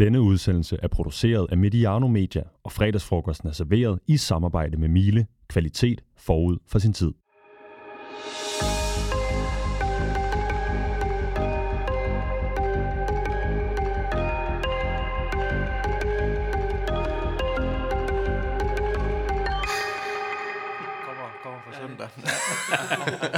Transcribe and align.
Denne 0.00 0.20
udsendelse 0.20 0.78
er 0.82 0.88
produceret 0.88 1.46
af 1.50 1.58
Mediano 1.58 2.08
Media, 2.08 2.42
og 2.64 2.72
fredagsfrokosten 2.72 3.48
er 3.48 3.52
serveret 3.52 3.98
i 4.06 4.16
samarbejde 4.16 4.76
med 4.76 4.88
Miele. 4.88 5.26
Kvalitet 5.48 6.00
forud 6.16 6.58
for 6.68 6.78
sin 6.78 6.92
tid. 6.92 7.12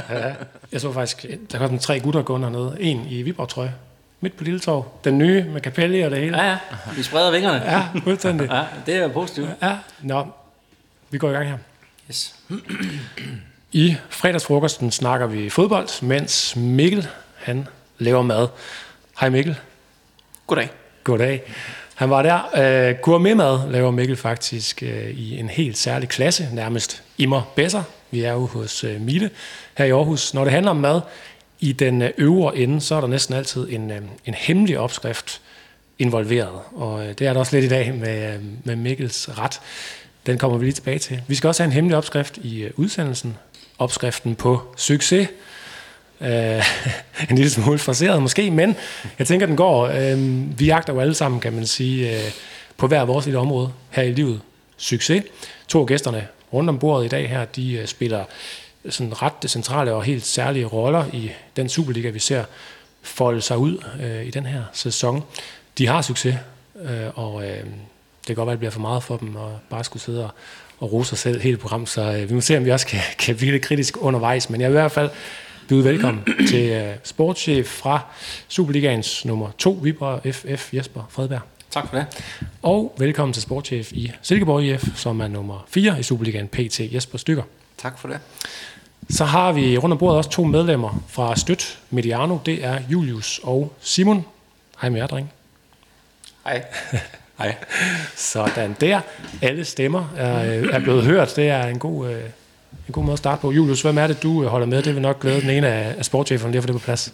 Ja, 0.09 0.35
jeg 0.71 0.81
så 0.81 0.91
faktisk, 0.91 1.25
der 1.51 1.57
kom 1.57 1.67
sådan 1.67 1.79
tre 1.79 1.99
gutter 1.99 2.21
gående 2.21 2.47
hernede. 2.47 2.77
En 2.79 3.05
i 3.09 3.21
Viborg-trøje, 3.21 3.73
midt 4.23 4.37
på 4.37 4.43
Lille 4.43 4.59
Torv. 4.59 4.85
Den 5.03 5.17
nye 5.17 5.43
med 5.43 5.61
kapelli 5.61 6.01
og 6.01 6.11
det 6.11 6.19
hele. 6.19 6.37
Ja, 6.37 6.49
ja. 6.49 6.57
Vi 6.95 7.03
spreder 7.03 7.31
vingerne. 7.31 7.61
Ja, 7.65 7.83
fuldstændig. 8.03 8.49
Ja, 8.51 8.63
det 8.85 8.95
er 8.95 9.07
positivt. 9.07 9.49
Ja, 9.61 9.77
nå. 10.01 10.25
Vi 11.09 11.17
går 11.17 11.29
i 11.29 11.33
gang 11.33 11.47
her. 11.47 11.57
Yes. 12.09 12.35
I 13.71 13.95
fredagsfrokosten 14.09 14.91
snakker 14.91 15.27
vi 15.27 15.49
fodbold, 15.49 16.03
mens 16.03 16.55
Mikkel, 16.55 17.07
han 17.35 17.67
laver 17.97 18.21
mad. 18.21 18.47
Hej 19.19 19.29
Mikkel. 19.29 19.55
Goddag. 20.47 20.69
Goddag. 21.03 21.41
Han 21.95 22.09
var 22.09 22.21
der. 22.21 22.91
Uh, 22.91 23.01
gourmetmad 23.01 23.71
laver 23.71 23.91
Mikkel 23.91 24.15
faktisk 24.15 24.83
uh, 24.85 25.09
i 25.09 25.39
en 25.39 25.49
helt 25.49 25.77
særlig 25.77 26.09
klasse, 26.09 26.49
nærmest 26.53 27.03
immer 27.17 27.41
bedre. 27.55 27.83
Vi 28.11 28.21
er 28.21 28.31
jo 28.31 28.45
hos 28.45 28.83
uh, 28.83 29.01
Mille 29.01 29.29
her 29.77 29.85
i 29.85 29.91
Aarhus. 29.91 30.33
Når 30.33 30.43
det 30.43 30.53
handler 30.53 30.71
om 30.71 30.77
mad, 30.77 31.01
i 31.63 31.71
den 31.71 32.01
øh, 32.01 32.09
øvre 32.17 32.57
ende, 32.57 32.81
så 32.81 32.95
er 32.95 33.01
der 33.01 33.07
næsten 33.07 33.35
altid 33.35 33.67
en, 33.69 33.91
øh, 33.91 34.01
en 34.25 34.33
hemmelig 34.33 34.79
opskrift 34.79 35.41
involveret. 35.99 36.59
Og 36.75 37.05
øh, 37.05 37.13
det 37.19 37.27
er 37.27 37.33
der 37.33 37.39
også 37.39 37.55
lidt 37.55 37.65
i 37.65 37.69
dag 37.69 37.93
med, 37.93 38.39
med 38.63 38.75
Mikkels 38.75 39.29
ret. 39.37 39.59
Den 40.25 40.37
kommer 40.37 40.57
vi 40.57 40.65
lige 40.65 40.73
tilbage 40.73 40.99
til. 40.99 41.21
Vi 41.27 41.35
skal 41.35 41.47
også 41.47 41.63
have 41.63 41.67
en 41.67 41.73
hemmelig 41.73 41.97
opskrift 41.97 42.37
i 42.37 42.67
udsendelsen. 42.75 43.37
Opskriften 43.77 44.35
på 44.35 44.61
succes. 44.77 45.27
Uh, 46.19 46.27
en 47.29 47.35
lille 47.35 47.49
smule 47.49 47.79
fraseret 47.79 48.21
måske, 48.21 48.51
men 48.51 48.75
jeg 49.19 49.27
tænker, 49.27 49.45
den 49.45 49.55
går. 49.55 49.87
Uh, 49.87 50.59
vi 50.59 50.65
jagter 50.65 50.93
jo 50.93 50.99
alle 50.99 51.13
sammen, 51.13 51.41
kan 51.41 51.53
man 51.53 51.65
sige, 51.65 52.11
uh, 52.11 52.31
på 52.77 52.87
hver 52.87 53.05
vores 53.05 53.25
lille 53.25 53.39
område 53.39 53.71
her 53.89 54.03
i 54.03 54.13
livet. 54.13 54.41
Succes. 54.77 55.23
To 55.67 55.79
af 55.79 55.87
gæsterne 55.87 56.27
rundt 56.53 56.69
om 56.69 56.79
bordet 56.79 57.05
i 57.05 57.09
dag 57.09 57.29
her, 57.29 57.45
de 57.45 57.79
uh, 57.81 57.87
spiller 57.87 58.23
sådan 58.89 59.21
ret 59.21 59.33
centrale 59.47 59.93
og 59.93 60.03
helt 60.03 60.25
særlige 60.25 60.65
roller 60.65 61.05
i 61.13 61.31
den 61.55 61.69
Superliga, 61.69 62.09
vi 62.09 62.19
ser 62.19 62.43
folde 63.01 63.41
sig 63.41 63.57
ud 63.57 63.77
uh, 63.99 64.27
i 64.27 64.29
den 64.29 64.45
her 64.45 64.63
sæson. 64.73 65.23
De 65.77 65.87
har 65.87 66.01
succes, 66.01 66.35
uh, 66.75 67.17
og 67.17 67.33
uh, 67.35 67.43
det 67.43 68.27
kan 68.27 68.35
godt 68.35 68.47
være, 68.47 68.51
at 68.51 68.55
det 68.55 68.59
bliver 68.59 68.71
for 68.71 68.79
meget 68.79 69.03
for 69.03 69.17
dem, 69.17 69.35
og 69.35 69.59
bare 69.69 69.83
skulle 69.83 70.03
sidde 70.03 70.23
og, 70.23 70.31
og 70.79 70.93
rose 70.93 71.09
sig 71.09 71.17
selv 71.17 71.41
hele 71.41 71.57
programmet, 71.57 71.89
så 71.89 72.09
uh, 72.09 72.29
vi 72.29 72.33
må 72.33 72.41
se, 72.41 72.57
om 72.57 72.65
vi 72.65 72.71
også 72.71 72.87
kan, 72.87 72.99
kan 73.19 73.35
blive 73.35 73.51
lidt 73.51 73.63
kritisk 73.63 73.97
undervejs, 74.03 74.49
men 74.49 74.61
jeg 74.61 74.69
vil 74.69 74.75
i 74.75 74.79
hvert 74.79 74.91
fald 74.91 75.09
byde 75.67 75.83
velkommen 75.83 76.23
til 76.49 76.81
uh, 76.81 76.93
sportschef 77.03 77.67
fra 77.67 77.99
Superligaens 78.47 79.25
nummer 79.25 79.51
2, 79.57 79.71
Viborg 79.71 80.35
FF, 80.35 80.73
Jesper 80.73 81.03
Fredberg. 81.09 81.41
Tak 81.71 81.89
for 81.89 81.97
det. 81.97 82.05
Og 82.61 82.95
velkommen 82.97 83.33
til 83.33 83.41
sportschef 83.41 83.91
i 83.91 84.11
Silkeborg 84.21 84.63
IF, 84.63 84.83
som 84.95 85.19
er 85.19 85.27
nummer 85.27 85.65
4 85.67 85.99
i 85.99 86.03
Superligaen, 86.03 86.47
PT 86.47 86.79
Jesper 86.79 87.17
Stykker. 87.17 87.43
Tak 87.77 87.99
for 87.99 88.07
det. 88.07 88.19
Så 89.09 89.25
har 89.25 89.51
vi 89.51 89.77
rundt 89.77 89.93
om 89.93 89.97
bordet 89.97 90.17
også 90.17 90.29
to 90.29 90.43
medlemmer 90.43 91.03
fra 91.09 91.35
Støt 91.35 91.79
Mediano. 91.89 92.37
Det 92.45 92.65
er 92.65 92.79
Julius 92.89 93.39
og 93.43 93.73
Simon. 93.81 94.25
Hej 94.81 94.89
med 94.89 94.99
jer, 94.99 95.07
dreng. 95.07 95.31
Hej. 96.45 96.63
Hej. 97.37 97.55
Sådan 98.15 98.75
der. 98.81 99.01
Alle 99.41 99.65
stemmer 99.65 100.13
er, 100.17 100.35
er 100.71 100.79
blevet 100.79 101.03
hørt. 101.03 101.35
Det 101.35 101.49
er 101.49 101.65
en 101.65 101.79
god, 101.79 102.09
øh, 102.09 102.23
en 102.87 102.91
god 102.91 103.03
måde 103.03 103.13
at 103.13 103.19
starte 103.19 103.41
på. 103.41 103.51
Julius, 103.51 103.81
hvem 103.81 103.97
er 103.97 104.07
det, 104.07 104.23
du 104.23 104.43
øh, 104.43 104.49
holder 104.49 104.67
med? 104.67 104.83
Det 104.83 104.93
vil 104.93 105.01
nok 105.01 105.19
glæde 105.19 105.41
den 105.41 105.49
ene 105.49 105.67
af, 105.67 105.95
af 105.97 106.05
sportscheferne 106.05 106.51
lige 106.51 106.57
at 106.57 106.63
få 106.63 106.67
det 106.67 106.73
på 106.73 106.85
plads. 106.85 107.13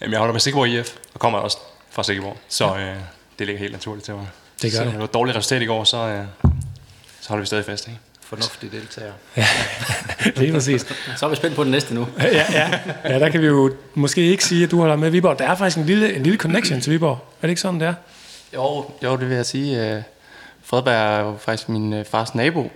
Jamen, 0.00 0.12
jeg 0.12 0.18
holder 0.18 0.32
med 0.32 0.40
Sikkerborg 0.40 0.68
IF, 0.68 0.96
og 1.14 1.20
kommer 1.20 1.38
også 1.38 1.58
fra 1.90 2.02
Sikkerborg, 2.02 2.36
så 2.48 2.76
øh, 2.76 2.96
det 3.38 3.46
ligger 3.46 3.60
helt 3.60 3.72
naturligt 3.72 4.04
til 4.04 4.14
mig. 4.14 4.26
Det 4.62 4.72
gør 4.72 4.78
så 4.78 4.84
det. 4.84 4.90
det 4.92 4.98
var 4.98 5.04
et 5.04 5.14
dårligt 5.14 5.36
resultat 5.36 5.62
i 5.62 5.64
går, 5.64 5.84
så, 5.84 5.96
øh, 5.96 6.24
så 7.20 7.28
holder 7.28 7.40
vi 7.42 7.46
stadig 7.46 7.64
fast, 7.64 7.88
ikke? 7.88 8.00
Fornuftig 8.28 8.72
deltager. 8.72 9.12
Lige 10.40 10.52
præcis. 10.52 10.86
Så 11.16 11.26
er 11.26 11.30
vi 11.30 11.36
spændt 11.36 11.56
på 11.56 11.64
den 11.64 11.70
næste 11.70 11.94
nu. 11.94 12.08
Ja, 12.18 12.26
ja, 12.52 12.80
ja, 13.04 13.18
der 13.18 13.28
kan 13.28 13.40
vi 13.40 13.46
jo 13.46 13.72
måske 13.94 14.20
ikke 14.20 14.44
sige, 14.44 14.64
at 14.64 14.70
du 14.70 14.80
holder 14.80 14.96
med 14.96 15.10
Viborg. 15.10 15.38
Der 15.38 15.48
er 15.48 15.54
faktisk 15.54 15.78
en 15.78 15.86
lille, 15.86 16.14
en 16.14 16.22
lille 16.22 16.38
connection 16.38 16.80
til 16.80 16.92
Viborg. 16.92 17.18
Er 17.42 17.42
det 17.42 17.48
ikke 17.48 17.60
sådan, 17.60 17.80
det 17.80 17.88
er? 17.88 17.94
Jo, 18.54 18.90
jo, 19.02 19.16
det 19.16 19.28
vil 19.28 19.36
jeg 19.36 19.46
sige. 19.46 19.94
Øh, 19.94 20.02
Fredberg 20.64 20.94
er 20.94 21.20
jo 21.20 21.36
faktisk 21.40 21.68
min 21.68 21.92
øh, 21.92 22.04
fars 22.04 22.34
nabo. 22.34 22.70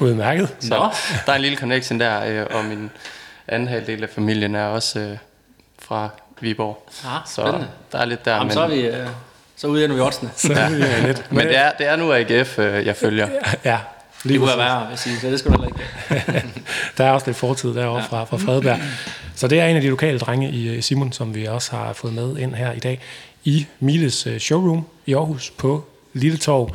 Udmærket. 0.00 0.48
Så 0.60 0.68
Nå. 0.68 0.88
der 1.26 1.32
er 1.32 1.36
en 1.36 1.42
lille 1.42 1.58
connection 1.58 2.00
der, 2.00 2.24
øh, 2.24 2.46
og 2.50 2.64
min 2.64 2.90
anden 3.48 3.68
halvdel 3.68 4.02
af 4.02 4.08
familien 4.08 4.54
er 4.54 4.66
også 4.66 5.16
fra 5.78 6.08
Viborg. 6.40 6.88
Ah, 7.06 7.20
Så 7.26 7.42
spændende. 7.42 7.68
der 7.92 7.98
er 7.98 8.04
lidt 8.04 8.24
der. 8.24 8.32
Jamen, 8.32 8.46
men, 8.46 8.54
så 8.54 8.60
er 8.60 8.68
vi... 8.68 8.80
Øh, 8.80 9.06
så 9.56 9.66
udender 9.66 9.96
vi 9.96 10.00
oddsene. 10.02 10.30
Så 10.36 10.52
ja. 10.52 10.68
lidt. 11.06 11.26
men 11.32 11.46
det 11.46 11.56
er, 11.56 11.72
det 11.78 11.88
er 11.88 11.96
nu 11.96 12.12
AGF, 12.12 12.58
jeg 12.58 12.96
følger. 12.96 13.28
Ja, 13.64 13.78
Det 14.24 14.30
lige 14.30 14.38
kunne 14.38 14.46
præcis. 14.46 14.58
været, 14.58 14.80
vil 14.80 14.90
jeg 14.90 14.98
sige, 14.98 15.20
så 15.20 15.30
det 15.30 15.38
skal 15.38 15.52
du 15.52 15.62
heller 15.62 15.66
ikke. 15.66 16.48
Der 16.98 17.04
er 17.04 17.10
også 17.10 17.26
lidt 17.26 17.36
fortid 17.36 17.74
derovre 17.74 18.00
ja. 18.00 18.06
fra, 18.06 18.24
fra 18.24 18.36
Fredberg. 18.36 18.78
Så 19.34 19.48
det 19.48 19.60
er 19.60 19.66
en 19.66 19.76
af 19.76 19.82
de 19.82 19.88
lokale 19.88 20.18
drenge 20.18 20.50
i 20.50 20.80
Simon, 20.80 21.12
som 21.12 21.34
vi 21.34 21.44
også 21.44 21.70
har 21.76 21.92
fået 21.92 22.14
med 22.14 22.36
ind 22.36 22.54
her 22.54 22.72
i 22.72 22.78
dag 22.78 23.00
i 23.44 23.66
Miles 23.80 24.26
øh, 24.26 24.38
showroom 24.38 24.86
i 25.06 25.14
Aarhus 25.14 25.50
på 25.50 25.84
Lille 26.12 26.38
Torv. 26.38 26.74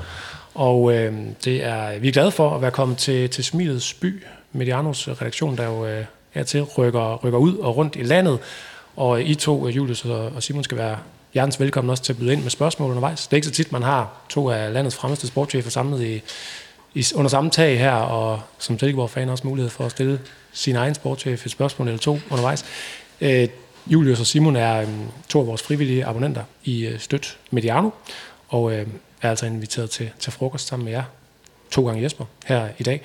Og 0.55 0.93
øh, 0.93 1.13
det 1.45 1.63
er, 1.63 1.99
vi 1.99 2.07
er 2.07 2.11
glade 2.11 2.31
for 2.31 2.55
at 2.55 2.61
være 2.61 2.71
kommet 2.71 2.97
til, 2.97 3.29
til 3.29 3.43
Smilets 3.43 3.93
by, 3.93 4.23
Medianos 4.53 5.07
redaktion, 5.07 5.57
der 5.57 5.65
jo 5.65 5.85
øh, 5.85 6.05
hertil 6.31 6.63
rykker, 6.63 7.15
rykker 7.15 7.39
ud 7.39 7.57
og 7.57 7.77
rundt 7.77 7.95
i 7.95 8.03
landet. 8.03 8.39
Og 8.95 9.21
I 9.21 9.35
to, 9.35 9.67
øh, 9.67 9.75
Julius 9.75 10.05
og, 10.05 10.31
og 10.35 10.43
Simon, 10.43 10.63
skal 10.63 10.77
være 10.77 10.97
hjertens 11.33 11.59
velkommen 11.59 11.89
også 11.89 12.03
til 12.03 12.13
at 12.13 12.19
byde 12.19 12.33
ind 12.33 12.41
med 12.41 12.49
spørgsmål 12.49 12.89
undervejs. 12.89 13.27
Det 13.27 13.33
er 13.33 13.37
ikke 13.37 13.47
så 13.47 13.53
tit, 13.53 13.71
man 13.71 13.83
har 13.83 14.09
to 14.29 14.49
af 14.49 14.73
landets 14.73 14.95
fremmeste 14.95 15.27
sportschefer 15.27 15.69
samlet 15.69 16.03
i, 16.03 16.21
i, 16.93 17.05
under 17.15 17.29
samme 17.29 17.49
tag 17.49 17.79
her, 17.79 17.91
og 17.91 18.41
som 18.59 18.79
Silkeborg-fan 18.79 19.29
også 19.29 19.47
mulighed 19.47 19.69
for 19.69 19.85
at 19.85 19.91
stille 19.91 20.19
sin 20.51 20.75
egen 20.75 20.95
sportschef 20.95 21.45
et 21.45 21.51
spørgsmål 21.51 21.87
eller 21.87 21.99
to 21.99 22.19
undervejs. 22.29 22.65
Øh, 23.21 23.47
Julius 23.87 24.19
og 24.19 24.25
Simon 24.25 24.55
er 24.55 24.81
øh, 24.81 24.87
to 25.29 25.39
af 25.39 25.47
vores 25.47 25.61
frivillige 25.61 26.05
abonnenter 26.05 26.43
i 26.63 26.85
øh, 26.85 26.99
Støt 26.99 27.37
Mediano, 27.51 27.89
og 28.49 28.73
øh, 28.73 28.87
er 29.21 29.29
altså 29.29 29.45
inviteret 29.45 29.89
til, 29.89 30.09
til 30.19 30.31
frokost 30.31 30.67
sammen 30.67 30.85
med 30.85 30.93
jer, 30.93 31.03
to 31.71 31.85
gange 31.85 32.03
Jesper, 32.03 32.25
her 32.45 32.67
i 32.77 32.83
dag. 32.83 33.01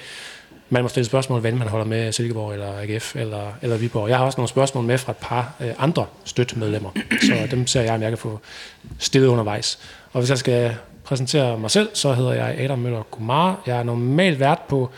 Man 0.70 0.82
må 0.82 0.88
stille 0.88 1.06
spørgsmål, 1.06 1.40
hvad 1.40 1.52
man 1.52 1.68
holder 1.68 1.86
med 1.86 2.12
Silkeborg 2.12 2.52
eller 2.52 2.78
AGF 2.78 3.16
eller, 3.16 3.52
eller 3.62 3.76
Viborg. 3.76 4.08
Jeg 4.08 4.18
har 4.18 4.24
også 4.24 4.36
nogle 4.38 4.48
spørgsmål 4.48 4.84
med 4.84 4.98
fra 4.98 5.12
et 5.12 5.16
par 5.16 5.54
øh, 5.60 5.70
andre 5.78 6.06
støtmedlemmer, 6.24 6.90
så 7.20 7.48
dem 7.50 7.66
ser 7.66 7.80
jeg, 7.80 7.94
om 7.94 8.02
jeg 8.02 8.10
kan 8.10 8.18
få 8.18 8.40
stillet 8.98 9.28
undervejs. 9.28 9.78
Og 10.12 10.20
hvis 10.20 10.30
jeg 10.30 10.38
skal 10.38 10.76
præsentere 11.04 11.58
mig 11.58 11.70
selv, 11.70 11.88
så 11.94 12.12
hedder 12.12 12.32
jeg 12.32 12.54
Adam 12.58 12.78
Møller 12.78 13.02
Kumar. 13.02 13.62
Jeg 13.66 13.78
er 13.78 13.82
normalt 13.82 14.40
vært 14.40 14.60
på 14.68 14.90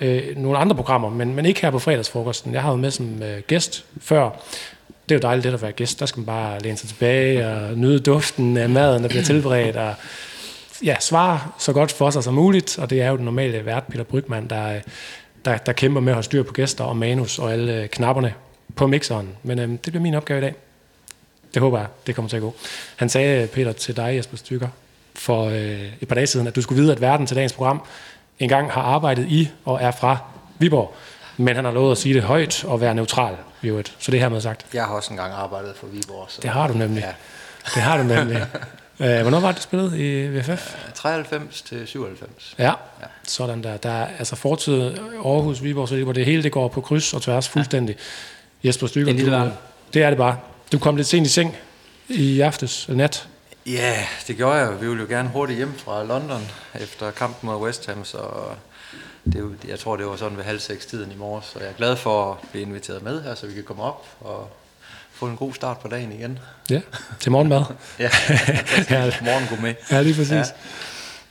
øh, 0.00 0.36
nogle 0.36 0.58
andre 0.58 0.76
programmer, 0.76 1.10
men, 1.10 1.34
men 1.34 1.46
ikke 1.46 1.62
her 1.62 1.70
på 1.70 1.78
fredagsfrokosten. 1.78 2.54
Jeg 2.54 2.62
har 2.62 2.68
været 2.70 2.80
med 2.80 2.90
som 2.90 3.22
øh, 3.22 3.42
gæst 3.46 3.84
før. 4.00 4.30
Det 5.08 5.14
er 5.14 5.14
jo 5.14 5.20
dejligt 5.20 5.44
det 5.44 5.54
at 5.54 5.62
være 5.62 5.72
gæst. 5.72 6.00
Der 6.00 6.06
skal 6.06 6.20
man 6.20 6.26
bare 6.26 6.58
læne 6.60 6.76
sig 6.76 6.88
tilbage 6.88 7.48
og 7.48 7.78
nyde 7.78 7.98
duften 7.98 8.56
af 8.56 8.68
maden, 8.68 9.02
der 9.02 9.08
bliver 9.08 9.24
tilberedt, 9.24 9.76
og 9.76 9.94
ja, 10.84 10.96
svare 11.00 11.40
så 11.58 11.72
godt 11.72 11.92
for 11.92 12.10
sig 12.10 12.24
som 12.24 12.34
muligt, 12.34 12.78
og 12.78 12.90
det 12.90 13.02
er 13.02 13.08
jo 13.08 13.16
den 13.16 13.24
normale 13.24 13.66
vært, 13.66 13.84
Peter 13.86 14.04
Brygman, 14.04 14.50
der, 14.50 14.80
der, 15.44 15.56
der 15.56 15.72
kæmper 15.72 16.00
med 16.00 16.12
at 16.12 16.14
holde 16.14 16.24
styr 16.24 16.42
på 16.42 16.52
gæster 16.52 16.84
og 16.84 16.96
manus 16.96 17.38
og 17.38 17.52
alle 17.52 17.82
øh, 17.82 17.88
knapperne 17.88 18.34
på 18.76 18.86
mixeren. 18.86 19.28
Men 19.42 19.58
øh, 19.58 19.68
det 19.68 19.82
bliver 19.82 20.00
min 20.00 20.14
opgave 20.14 20.38
i 20.38 20.42
dag. 20.42 20.54
Det 21.54 21.62
håber 21.62 21.78
jeg, 21.78 21.86
det 22.06 22.14
kommer 22.14 22.28
til 22.28 22.36
at 22.36 22.42
gå. 22.42 22.54
Han 22.96 23.08
sagde, 23.08 23.46
Peter, 23.46 23.72
til 23.72 23.96
dig, 23.96 24.16
Jesper 24.16 24.36
Stykker, 24.36 24.68
for 25.14 25.44
øh, 25.48 25.80
et 26.00 26.08
par 26.08 26.14
dage 26.14 26.26
siden, 26.26 26.46
at 26.46 26.56
du 26.56 26.62
skulle 26.62 26.80
vide, 26.82 26.92
at 26.92 27.00
verden 27.00 27.26
til 27.26 27.36
dagens 27.36 27.52
program 27.52 27.82
engang 28.38 28.70
har 28.72 28.82
arbejdet 28.82 29.26
i 29.28 29.50
og 29.64 29.78
er 29.82 29.90
fra 29.90 30.16
Viborg. 30.58 30.94
Men 31.36 31.56
han 31.56 31.64
har 31.64 31.72
lovet 31.72 31.92
at 31.92 31.98
sige 31.98 32.14
det 32.14 32.22
højt 32.22 32.64
og 32.64 32.80
være 32.80 32.94
neutral 32.94 33.34
i 33.62 33.66
øvrigt. 33.68 33.96
Så 33.98 34.10
det 34.10 34.16
er 34.16 34.20
hermed 34.22 34.40
sagt. 34.40 34.66
Jeg 34.74 34.84
har 34.84 34.94
også 34.94 35.10
engang 35.10 35.32
arbejdet 35.32 35.72
for 35.76 35.86
Viborg. 35.86 36.26
Så 36.28 36.38
Det 36.42 36.50
har 36.50 36.68
du 36.68 36.74
nemlig. 36.74 37.00
Ja. 37.02 37.12
Det 37.74 37.82
har 37.82 37.96
du 37.96 38.02
nemlig. 38.02 38.46
Øh, 39.00 39.20
hvornår 39.22 39.40
var 39.40 39.48
det, 39.48 39.56
du 39.56 39.62
spillede 39.62 39.98
i 39.98 40.28
VFF? 40.38 40.74
93 40.94 41.62
til 41.62 41.86
97. 41.86 42.54
Ja, 42.58 42.72
sådan 43.28 43.62
der. 43.62 43.76
Der 43.76 43.90
er 43.90 44.06
altså 44.18 44.36
fortid 44.36 44.82
Aarhus, 45.24 45.62
Viborg, 45.62 45.88
Silkeborg, 45.88 46.14
det 46.14 46.24
hele 46.24 46.42
det 46.42 46.52
går 46.52 46.68
på 46.68 46.80
kryds 46.80 47.14
og 47.14 47.22
tværs 47.22 47.48
fuldstændig. 47.48 47.96
Jesper 48.64 48.86
Stykker, 48.86 49.12
du, 49.24 49.30
verden. 49.30 49.52
det 49.94 50.02
er 50.02 50.08
det 50.08 50.18
bare. 50.18 50.36
Du 50.72 50.78
kom 50.78 50.96
lidt 50.96 51.06
sent 51.08 51.26
i 51.26 51.30
seng 51.30 51.56
i 52.08 52.40
aftes, 52.40 52.88
nat. 52.88 53.28
Ja, 53.66 53.94
det 54.26 54.36
gjorde 54.36 54.54
jeg. 54.56 54.80
Vi 54.80 54.86
ville 54.88 55.02
jo 55.02 55.08
gerne 55.08 55.28
hurtigt 55.28 55.56
hjem 55.56 55.74
fra 55.78 56.04
London 56.04 56.40
efter 56.80 57.10
kampen 57.10 57.46
mod 57.50 57.56
West 57.56 57.86
Ham, 57.86 58.04
så 58.04 58.18
det 59.24 59.36
er 59.36 59.68
jeg 59.68 59.78
tror, 59.78 59.96
det 59.96 60.06
var 60.06 60.16
sådan 60.16 60.36
ved 60.36 60.44
halv 60.44 60.60
seks 60.60 60.86
tiden 60.86 61.12
i 61.12 61.16
morges, 61.16 61.44
så 61.44 61.58
jeg 61.58 61.68
er 61.68 61.72
glad 61.72 61.96
for 61.96 62.30
at 62.32 62.36
blive 62.50 62.62
inviteret 62.66 63.02
med 63.02 63.22
her, 63.22 63.34
så 63.34 63.46
vi 63.46 63.54
kan 63.54 63.62
komme 63.62 63.82
op 63.82 64.06
og 64.20 64.48
få 65.12 65.26
en 65.26 65.36
god 65.36 65.52
start 65.54 65.78
på 65.78 65.88
dagen 65.88 66.12
igen. 66.12 66.38
Ja, 66.70 66.80
til 67.20 67.32
morgenmad. 67.32 67.62
Ja, 67.98 68.10
Ja. 68.90 69.04
morgen 69.24 69.46
gå 69.50 69.62
med. 69.62 69.74
Ja, 69.90 70.02
lige 70.02 70.14
præcis. 70.14 70.54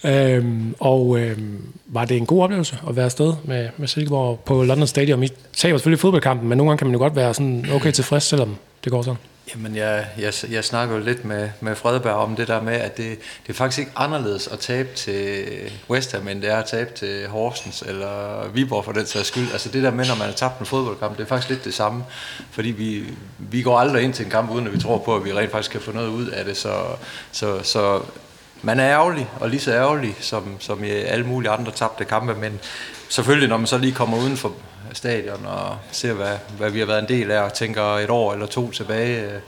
Ja. 0.04 0.36
Øhm, 0.36 0.75
og 0.80 1.19
øhm, 1.19 1.74
var 1.86 2.06
det 2.06 2.18
en 2.18 2.25
god 2.25 2.44
oplevelse 2.44 2.77
at 2.89 2.95
være 2.95 3.06
afsted 3.06 3.34
med, 3.44 3.69
med 3.77 3.88
Silkeborg 3.88 4.39
på 4.39 4.63
London 4.63 4.88
Stadium? 4.88 5.24
I 5.24 5.27
taber 5.54 5.77
selvfølgelig 5.77 6.00
fodboldkampen, 6.00 6.50
men 6.50 6.57
nogle 6.57 6.69
gange 6.69 6.77
kan 6.77 6.88
man 6.88 6.94
jo 6.94 7.00
godt 7.00 7.16
være 7.16 7.34
sådan 7.34 7.66
okay 7.74 7.92
tilfreds, 7.92 8.24
selvom 8.24 8.57
det 8.84 8.92
går 8.92 9.01
sådan. 9.01 9.18
Jamen, 9.56 9.75
jeg, 9.75 10.07
jeg, 10.18 10.33
jeg 10.50 10.63
snakker 10.63 10.95
jo 10.95 11.01
lidt 11.01 11.25
med, 11.25 11.50
med 11.59 11.75
Fredberg 11.75 12.13
om 12.13 12.36
det 12.36 12.48
der 12.48 12.62
med, 12.62 12.74
at 12.74 12.98
det, 12.98 13.19
det 13.48 13.50
er 13.50 13.53
faktisk 13.53 13.80
ikke 13.80 13.92
anderledes 13.95 14.48
at 14.48 14.59
tabe 14.59 14.89
til 14.95 15.45
West 15.89 16.12
Ham, 16.12 16.27
end 16.27 16.42
det 16.42 16.50
er 16.50 16.57
at 16.57 16.65
tabe 16.65 16.94
til 16.95 17.27
Horsens 17.27 17.81
eller 17.88 18.48
Viborg 18.53 18.86
for 18.86 18.92
den 18.92 19.06
sags 19.06 19.27
skyld. 19.27 19.51
Altså 19.51 19.69
det 19.69 19.83
der 19.83 19.92
med, 19.92 20.07
når 20.07 20.15
man 20.15 20.27
har 20.27 20.33
tabt 20.33 20.59
en 20.59 20.65
fodboldkamp, 20.65 21.18
det 21.18 21.24
er 21.24 21.27
faktisk 21.27 21.50
lidt 21.50 21.65
det 21.65 21.74
samme. 21.74 22.03
Fordi 22.51 22.69
vi, 22.69 23.03
vi 23.38 23.62
går 23.62 23.80
aldrig 23.80 24.03
ind 24.03 24.13
til 24.13 24.25
en 24.25 24.31
kamp, 24.31 24.51
uden 24.51 24.68
at 24.68 24.74
vi 24.74 24.80
tror 24.80 24.98
på, 24.98 25.15
at 25.15 25.25
vi 25.25 25.33
rent 25.33 25.51
faktisk 25.51 25.71
kan 25.71 25.81
få 25.81 25.92
noget 25.92 26.09
ud 26.09 26.27
af 26.27 26.45
det. 26.45 26.57
Så, 26.57 26.83
så, 27.31 27.63
så 27.63 28.01
man 28.62 28.80
er 28.80 28.89
ærgerlig, 28.89 29.30
og 29.39 29.50
lige 29.50 29.62
så 29.62 29.71
ærgerlig, 29.71 30.15
som, 30.19 30.56
som 30.59 30.83
i 30.83 30.89
alle 30.89 31.25
mulige 31.25 31.51
andre 31.51 31.71
tabte 31.71 32.06
kampe, 32.06 32.36
men 32.36 32.59
selvfølgelig, 33.09 33.50
når 33.50 33.57
man 33.57 33.68
så 33.68 33.77
lige 33.77 33.94
kommer 33.94 34.18
uden 34.18 34.38
for 34.38 34.53
stadion 34.94 35.46
og 35.46 35.78
ser, 35.92 36.14
hvad, 36.14 36.36
hvad 36.58 36.70
vi 36.72 36.80
har 36.80 36.86
været 36.86 37.00
en 37.00 37.08
del 37.08 37.32
af, 37.32 37.42
og 37.42 37.54
tænker 37.54 37.84
et 37.84 38.10
år 38.10 38.34
eller 38.34 38.46
to 38.46 38.72
tilbage, 38.72 39.22
øh, 39.22 39.40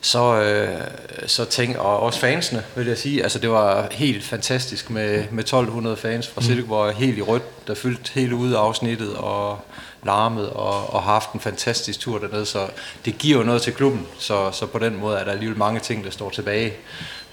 så, 0.00 0.40
øh, 0.40 0.80
så 1.26 1.44
tænk, 1.44 1.76
og 1.76 2.00
også 2.00 2.20
fansene, 2.20 2.62
vil 2.74 2.86
jeg 2.86 2.98
sige, 2.98 3.22
altså 3.22 3.38
det 3.38 3.50
var 3.50 3.88
helt 3.90 4.24
fantastisk 4.24 4.90
med, 4.90 5.24
med 5.30 5.44
1200 5.44 5.96
fans 5.96 6.28
fra 6.28 6.42
Silkeborg, 6.42 6.94
helt 6.94 7.18
i 7.18 7.22
rødt, 7.22 7.66
der 7.66 7.74
fyldte 7.74 8.10
hele 8.14 8.36
ude 8.36 8.58
afsnittet 8.58 9.14
og 9.16 9.58
larmet 10.04 10.50
og, 10.50 10.94
og 10.94 11.02
har 11.02 11.12
haft 11.12 11.32
en 11.32 11.40
fantastisk 11.40 12.00
tur 12.00 12.18
dernede, 12.18 12.46
så 12.46 12.66
det 13.04 13.18
giver 13.18 13.38
jo 13.38 13.44
noget 13.44 13.62
til 13.62 13.72
klubben, 13.72 14.06
så, 14.18 14.50
så 14.50 14.66
på 14.66 14.78
den 14.78 14.96
måde 14.96 15.18
er 15.18 15.24
der 15.24 15.32
alligevel 15.32 15.58
mange 15.58 15.80
ting, 15.80 16.04
der 16.04 16.10
står 16.10 16.30
tilbage, 16.30 16.72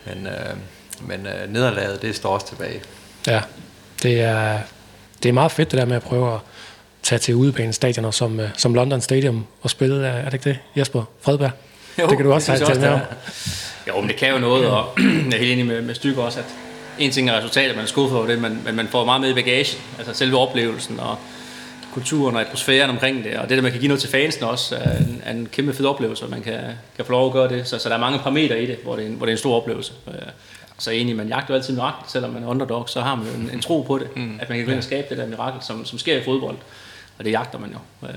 men, 0.05 0.27
øh, 0.27 0.55
men 1.01 1.27
øh, 1.27 1.53
nederlaget, 1.53 2.01
det 2.01 2.15
står 2.15 2.33
også 2.33 2.47
tilbage. 2.47 2.81
Ja, 3.27 3.41
det 4.03 4.21
er, 4.21 4.59
det 5.23 5.29
er 5.29 5.33
meget 5.33 5.51
fedt 5.51 5.71
det 5.71 5.79
der 5.79 5.85
med 5.85 5.95
at 5.95 6.03
prøve 6.03 6.33
at 6.33 6.39
tage 7.03 7.19
til 7.19 7.35
udebanestadioner 7.35 8.11
som, 8.11 8.39
øh, 8.39 8.49
som 8.57 8.73
London 8.73 9.01
Stadium 9.01 9.45
og 9.61 9.69
spille, 9.69 10.07
er 10.07 10.11
er 10.11 10.25
det 10.25 10.33
ikke 10.33 10.49
det, 10.49 10.59
Jesper 10.77 11.03
Fredberg? 11.21 11.51
Jo, 11.99 12.07
det 12.07 12.17
kan 12.17 12.25
du 12.25 12.33
også 12.33 12.47
tale 12.47 12.65
jeg 12.69 12.79
med 12.79 12.89
om. 12.89 12.99
det. 12.99 13.07
Jo, 13.87 13.99
men 13.99 14.09
det 14.09 14.17
kan 14.17 14.29
jo 14.29 14.39
noget, 14.39 14.67
og 14.67 14.85
jeg 15.31 15.33
er 15.33 15.37
helt 15.37 15.51
enig 15.51 15.65
med, 15.65 15.81
med 15.81 15.95
Stykke 15.95 16.21
også, 16.21 16.39
at 16.39 16.45
en 16.99 17.11
ting 17.11 17.29
er 17.29 17.37
resultatet, 17.37 17.75
man 17.75 17.83
er 17.83 17.87
skuffet 17.87 18.17
over 18.17 18.27
det, 18.27 18.41
men, 18.41 18.61
men 18.65 18.75
man 18.75 18.87
får 18.87 19.05
meget 19.05 19.21
med 19.21 19.29
i 19.29 19.33
bagagen, 19.33 19.79
altså 19.97 20.13
selve 20.13 20.37
oplevelsen 20.37 20.99
og 20.99 21.17
kulturen 21.93 22.35
og 22.35 22.41
atmosfæren 22.41 22.89
omkring 22.89 23.23
det, 23.23 23.35
og 23.37 23.49
det 23.49 23.57
der, 23.57 23.61
man 23.63 23.71
kan 23.71 23.79
give 23.79 23.87
noget 23.87 24.01
til 24.01 24.09
fansen 24.09 24.43
også, 24.43 24.75
er 24.75 24.97
en, 24.97 25.21
er 25.25 25.31
en 25.31 25.47
kæmpe 25.51 25.73
fed 25.73 25.85
oplevelse, 25.85 26.25
og 26.25 26.29
man 26.31 26.41
kan, 26.41 26.59
kan 26.95 27.05
få 27.05 27.11
lov 27.11 27.27
at 27.27 27.33
gøre 27.33 27.49
det, 27.49 27.67
så, 27.67 27.79
så 27.79 27.89
der 27.89 27.95
er 27.95 27.99
mange 27.99 28.19
parametre 28.19 28.63
i 28.63 28.65
det, 28.65 28.77
hvor 28.83 28.95
det 28.95 29.03
er 29.05 29.07
en, 29.09 29.13
hvor 29.15 29.25
det 29.25 29.31
er 29.31 29.35
en 29.35 29.39
stor 29.39 29.55
oplevelse. 29.61 29.93
Øh, 30.07 30.13
Så 30.77 30.91
enig, 30.91 31.15
man 31.15 31.27
jagter 31.27 31.53
jo 31.53 31.55
altid 31.57 31.73
mirakel, 31.73 32.03
selvom 32.11 32.31
man 32.31 32.43
er 32.43 32.47
underdog, 32.47 32.89
så 32.89 33.01
har 33.01 33.15
man 33.15 33.25
jo 33.27 33.33
en, 33.33 33.49
en 33.53 33.61
tro 33.61 33.81
på 33.81 33.97
det, 33.97 34.07
mm. 34.17 34.37
at 34.41 34.49
man 34.49 34.57
kan 34.57 34.65
gå 34.65 34.71
ind 34.71 34.77
og 34.77 34.83
skabe 34.83 35.07
det 35.09 35.17
der 35.17 35.27
mirakel, 35.27 35.61
som, 35.61 35.85
som 35.85 35.99
sker 35.99 36.17
i 36.17 36.23
fodbold, 36.23 36.55
og 37.17 37.25
det 37.25 37.31
jagter 37.31 37.59
man 37.59 37.71
jo. 37.71 38.07
Øh, 38.07 38.13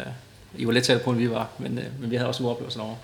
I 0.56 0.66
var 0.66 0.72
lidt 0.72 0.84
tættere 0.84 1.04
på, 1.04 1.10
end 1.10 1.18
vi 1.18 1.30
var, 1.30 1.48
men, 1.58 1.78
øh, 1.78 1.84
men 2.00 2.10
vi 2.10 2.16
havde 2.16 2.28
også 2.28 2.42
en 2.42 2.48
oplevelse 2.48 2.78
derovre. 2.78 2.96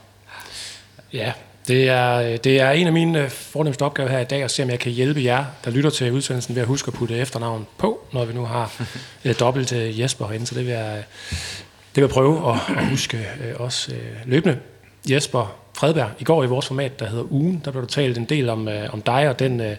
Ja, 1.12 1.32
det 1.68 1.88
er, 1.88 2.36
det 2.36 2.60
er 2.60 2.70
en 2.70 2.86
af 2.86 2.92
mine 2.92 3.24
øh, 3.24 3.30
fornemmeste 3.30 3.82
opgaver 3.82 4.10
her 4.10 4.18
i 4.18 4.24
dag, 4.24 4.42
at 4.42 4.50
se 4.50 4.62
om 4.62 4.70
jeg 4.70 4.78
kan 4.78 4.92
hjælpe 4.92 5.24
jer, 5.24 5.44
der 5.64 5.70
lytter 5.70 5.90
til 5.90 6.12
udsendelsen, 6.12 6.54
ved 6.54 6.62
at 6.62 6.68
huske 6.68 6.88
at 6.88 6.94
putte 6.94 7.16
efternavn 7.16 7.66
på, 7.78 8.06
når 8.12 8.24
vi 8.24 8.32
nu 8.32 8.44
har 8.44 8.82
øh, 9.24 9.34
dobbelt 9.40 9.72
Jesper 9.72 10.26
herinde, 10.26 10.46
så 10.46 10.54
det 10.54 10.66
vil 10.66 10.72
jeg, 10.72 11.04
det 11.94 11.96
vil 11.96 12.02
jeg 12.02 12.10
prøve 12.10 12.52
at, 12.52 12.76
at 12.76 12.88
huske 12.88 13.28
også 13.58 13.92
løbende. 14.24 14.58
Jesper 15.10 15.62
Fredberg, 15.74 16.10
i 16.18 16.24
går 16.24 16.44
i 16.44 16.46
vores 16.46 16.66
format, 16.66 17.00
der 17.00 17.06
hedder 17.06 17.32
Ugen, 17.32 17.62
der 17.64 17.70
blev 17.70 17.82
der 17.82 17.88
talt 17.88 18.18
en 18.18 18.24
del 18.24 18.48
om, 18.48 18.68
øh, 18.68 18.94
om 18.94 19.02
dig 19.02 19.28
og 19.28 19.38
den 19.38 19.60
øh, 19.60 19.76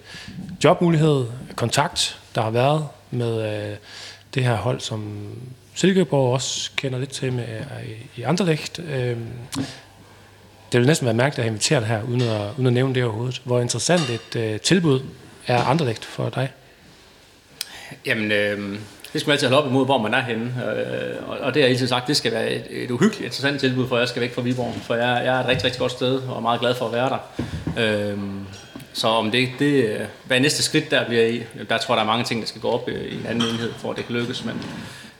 jobmulighed, 0.63 1.25
kontakt, 1.55 2.19
der 2.35 2.41
har 2.41 2.49
været 2.49 2.87
med 3.11 3.69
øh, 3.71 3.77
det 4.33 4.43
her 4.43 4.55
hold, 4.55 4.79
som 4.79 5.27
Silkeborg 5.75 6.33
også 6.33 6.71
kender 6.75 6.99
lidt 6.99 7.09
til 7.09 7.33
med, 7.33 7.45
i 8.15 8.21
Anderlecht. 8.21 8.79
Øh, 8.79 9.17
det 10.71 10.79
vil 10.79 10.87
næsten 10.87 11.05
være 11.05 11.13
mærkeligt 11.13 11.39
at 11.39 11.43
have 11.43 11.51
inviteret 11.51 11.85
her, 11.85 12.03
uden 12.03 12.21
at, 12.21 12.51
uden 12.57 12.67
at 12.67 12.73
nævne 12.73 12.95
det 12.95 13.03
overhovedet. 13.03 13.41
Hvor 13.45 13.59
interessant 13.59 14.09
et 14.09 14.35
øh, 14.35 14.59
tilbud 14.59 15.01
er 15.47 15.63
Anderlecht 15.63 16.05
for 16.05 16.29
dig? 16.29 16.51
Jamen, 18.05 18.31
øh, 18.31 18.79
det 19.13 19.21
skal 19.21 19.29
man 19.29 19.31
altid 19.31 19.47
holde 19.47 19.63
op 19.63 19.69
imod, 19.69 19.85
hvor 19.85 19.97
man 19.97 20.13
er 20.13 20.21
henne. 20.21 20.45
Øh, 20.45 21.29
og, 21.29 21.37
og 21.37 21.53
det 21.53 21.61
har 21.61 21.67
jeg 21.67 21.69
altid 21.69 21.87
sagt, 21.87 22.07
det 22.07 22.17
skal 22.17 22.31
være 22.31 22.51
et, 22.51 22.65
et 22.69 22.91
uhyggeligt 22.91 23.25
interessant 23.25 23.59
tilbud, 23.59 23.87
for 23.87 23.97
jeg 23.97 24.07
skal 24.07 24.21
væk 24.21 24.33
fra 24.35 24.41
Viborg. 24.41 24.73
For 24.81 24.95
jeg, 24.95 25.25
jeg 25.25 25.35
er 25.35 25.39
et 25.39 25.47
rigtig, 25.47 25.65
rigtig 25.65 25.79
godt 25.79 25.91
sted, 25.91 26.15
og 26.15 26.37
er 26.37 26.41
meget 26.41 26.59
glad 26.59 26.75
for 26.75 26.85
at 26.85 26.93
være 26.93 27.09
der. 27.09 27.19
Øh, 28.11 28.17
så 28.93 29.07
om 29.07 29.31
det, 29.31 29.49
det, 29.59 29.83
øh, 29.83 29.99
hvad 30.23 30.39
næste 30.39 30.63
skridt 30.63 30.91
der 30.91 31.05
bliver 31.05 31.25
i, 31.25 31.43
der 31.69 31.77
tror 31.77 31.93
jeg, 31.93 31.97
der 31.97 32.03
er 32.03 32.07
mange 32.07 32.25
ting, 32.25 32.41
der 32.41 32.47
skal 32.47 32.61
gå 32.61 32.69
op 32.69 32.89
øh, 32.89 33.05
i 33.05 33.15
en 33.15 33.25
anden 33.25 33.49
enhed, 33.49 33.73
for 33.77 33.91
at 33.91 33.97
det 33.97 34.05
kan 34.05 34.15
lykkes. 34.15 34.45
Men 34.45 34.61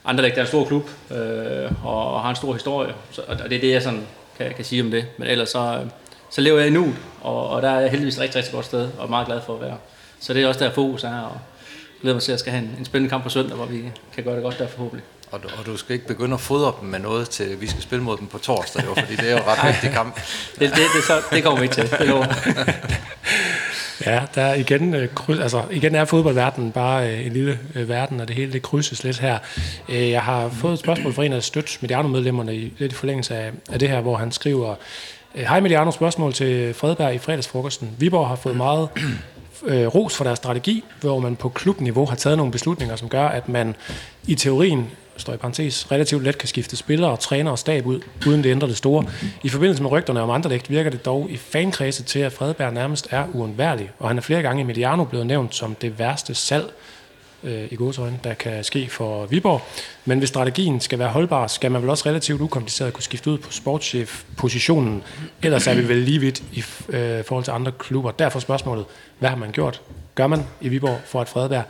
Anderlecht 0.04 0.38
er 0.38 0.42
en 0.42 0.48
stor 0.48 0.64
klub, 0.64 0.90
øh, 1.10 1.86
og 1.86 2.22
har 2.22 2.30
en 2.30 2.36
stor 2.36 2.52
historie, 2.52 2.94
så, 3.10 3.22
og 3.28 3.38
det 3.38 3.56
er 3.56 3.60
det, 3.60 3.70
jeg 3.70 3.82
sådan 3.82 4.06
kan, 4.38 4.52
kan 4.56 4.64
sige 4.64 4.82
om 4.82 4.90
det. 4.90 5.06
Men 5.18 5.28
ellers 5.28 5.48
så, 5.48 5.80
så 6.30 6.40
lever 6.40 6.58
jeg 6.58 6.68
i 6.68 6.70
nu, 6.70 6.94
og, 7.20 7.48
og 7.48 7.62
der 7.62 7.70
er 7.70 7.80
jeg 7.80 7.90
heldigvis 7.90 8.14
et 8.14 8.20
rigtig, 8.20 8.36
rigtig 8.36 8.54
godt 8.54 8.66
sted, 8.66 8.88
og 8.98 9.10
meget 9.10 9.26
glad 9.26 9.40
for 9.46 9.54
at 9.54 9.60
være. 9.60 9.76
Så 10.20 10.34
det 10.34 10.42
er 10.42 10.48
også 10.48 10.64
der 10.64 10.72
fokus 10.72 11.04
er, 11.04 11.20
og 11.20 11.38
glæder 12.00 12.14
mig 12.14 12.22
til, 12.22 12.30
at 12.30 12.34
jeg 12.34 12.38
skal 12.38 12.52
have 12.52 12.64
en, 12.64 12.74
en 12.78 12.84
spændende 12.84 13.10
kamp 13.10 13.22
på 13.22 13.30
søndag, 13.30 13.56
hvor 13.56 13.66
vi 13.66 13.84
kan 14.14 14.24
gøre 14.24 14.34
det 14.34 14.42
godt 14.42 14.58
der 14.58 14.66
forhåbentlig. 14.66 15.04
Og 15.30 15.42
du, 15.42 15.48
og 15.58 15.66
du 15.66 15.76
skal 15.76 15.94
ikke 15.94 16.06
begynde 16.06 16.34
at 16.34 16.40
fodre 16.40 16.72
dem 16.80 16.88
med 16.88 16.98
noget 16.98 17.30
til, 17.30 17.60
vi 17.60 17.66
skal 17.66 17.82
spille 17.82 18.04
mod 18.04 18.16
dem 18.16 18.26
på 18.26 18.38
torsdag, 18.38 18.84
jo, 18.84 18.94
fordi 18.94 19.16
det 19.16 19.30
er 19.30 19.32
jo 19.32 19.42
ret 19.46 19.72
vigtig 19.72 19.90
kamp. 19.90 20.14
Det, 20.58 20.70
det, 20.70 20.70
det, 20.70 21.04
så, 21.06 21.22
det 21.30 21.42
kommer 21.42 21.60
vi 21.60 21.64
ikke 21.64 21.74
til, 21.74 21.90
det 21.90 22.08
lover. 22.08 22.26
Ja, 24.06 24.22
der 24.34 24.42
er 24.42 24.54
igen, 24.54 24.94
øh, 24.94 25.08
kryds, 25.14 25.40
altså, 25.40 25.62
igen 25.70 25.94
er 25.94 26.04
fodboldverdenen 26.04 26.72
bare 26.72 27.12
øh, 27.12 27.26
en 27.26 27.32
lille 27.32 27.58
øh, 27.74 27.88
verden, 27.88 28.20
og 28.20 28.28
det 28.28 28.36
hele 28.36 28.52
det 28.52 28.62
krydses 28.62 29.04
lidt 29.04 29.18
her. 29.18 29.38
Øh, 29.88 30.10
jeg 30.10 30.22
har 30.22 30.48
fået 30.48 30.72
et 30.72 30.78
spørgsmål 30.78 31.12
fra 31.12 31.24
en 31.24 31.32
af 31.32 31.42
støt 31.42 31.78
Mediano-medlemmerne 31.80 32.56
i, 32.56 32.72
lidt 32.78 32.92
i 32.92 32.94
forlængelse 32.94 33.36
af, 33.36 33.50
af 33.72 33.78
det 33.78 33.88
her, 33.88 34.00
hvor 34.00 34.16
han 34.16 34.32
skriver, 34.32 34.74
øh, 35.34 35.42
Hej 35.42 35.60
Mediano, 35.60 35.90
spørgsmål 35.90 36.32
til 36.32 36.74
Fredberg 36.74 37.14
i 37.14 37.18
fredagsfrokosten. 37.18 37.90
Viborg 37.98 38.28
har 38.28 38.36
fået 38.36 38.56
meget 38.56 38.88
øh, 39.66 39.86
ros 39.86 40.16
for 40.16 40.24
deres 40.24 40.36
strategi, 40.36 40.84
hvor 41.00 41.18
man 41.18 41.36
på 41.36 41.48
klubniveau 41.48 42.06
har 42.06 42.16
taget 42.16 42.36
nogle 42.36 42.52
beslutninger, 42.52 42.96
som 42.96 43.08
gør, 43.08 43.28
at 43.28 43.48
man 43.48 43.74
i 44.26 44.34
teorien 44.34 44.90
står 45.16 45.32
i 45.34 45.36
parentes, 45.36 45.92
relativt 45.92 46.22
let 46.22 46.38
kan 46.38 46.48
skifte 46.48 46.76
spillere, 46.76 47.16
træner 47.16 47.50
og 47.50 47.58
stab 47.58 47.86
ud, 47.86 48.00
uden 48.26 48.44
det 48.44 48.50
ændrer 48.50 48.68
det 48.68 48.76
store. 48.76 49.04
I 49.42 49.48
forbindelse 49.48 49.82
med 49.82 49.90
rygterne 49.90 50.20
om 50.20 50.30
Anderlecht 50.30 50.70
virker 50.70 50.90
det 50.90 51.04
dog 51.04 51.30
i 51.30 51.36
fankredse 51.36 52.02
til, 52.02 52.18
at 52.18 52.32
Fredberg 52.32 52.72
nærmest 52.72 53.08
er 53.10 53.24
uundværlig, 53.32 53.90
og 53.98 54.08
han 54.08 54.16
er 54.18 54.22
flere 54.22 54.42
gange 54.42 54.60
i 54.60 54.64
Mediano 54.64 55.04
blevet 55.04 55.26
nævnt 55.26 55.54
som 55.54 55.74
det 55.74 55.98
værste 55.98 56.34
salg 56.34 56.72
øh, 57.44 57.68
i 57.70 57.76
godsøjne, 57.76 58.18
der 58.24 58.34
kan 58.34 58.64
ske 58.64 58.88
for 58.90 59.26
Viborg. 59.26 59.62
Men 60.04 60.18
hvis 60.18 60.28
strategien 60.28 60.80
skal 60.80 60.98
være 60.98 61.08
holdbar, 61.08 61.46
skal 61.46 61.70
man 61.70 61.82
vel 61.82 61.90
også 61.90 62.08
relativt 62.08 62.40
ukompliceret 62.40 62.92
kunne 62.92 63.02
skifte 63.02 63.30
ud 63.30 63.38
på 63.38 63.52
sportschef-positionen. 63.52 65.02
Ellers 65.42 65.66
er 65.66 65.74
vi 65.74 65.88
vel 65.88 65.96
lige 65.96 66.18
vidt 66.18 66.42
i 66.52 66.64
øh, 66.88 67.24
forhold 67.24 67.44
til 67.44 67.50
andre 67.50 67.72
klubber. 67.78 68.10
Derfor 68.10 68.40
spørgsmålet, 68.40 68.84
hvad 69.18 69.28
har 69.28 69.36
man 69.36 69.52
gjort? 69.52 69.80
Gør 70.14 70.26
man 70.26 70.46
i 70.60 70.68
Viborg 70.68 71.00
for, 71.04 71.20
at 71.20 71.28
Fredberg 71.28 71.64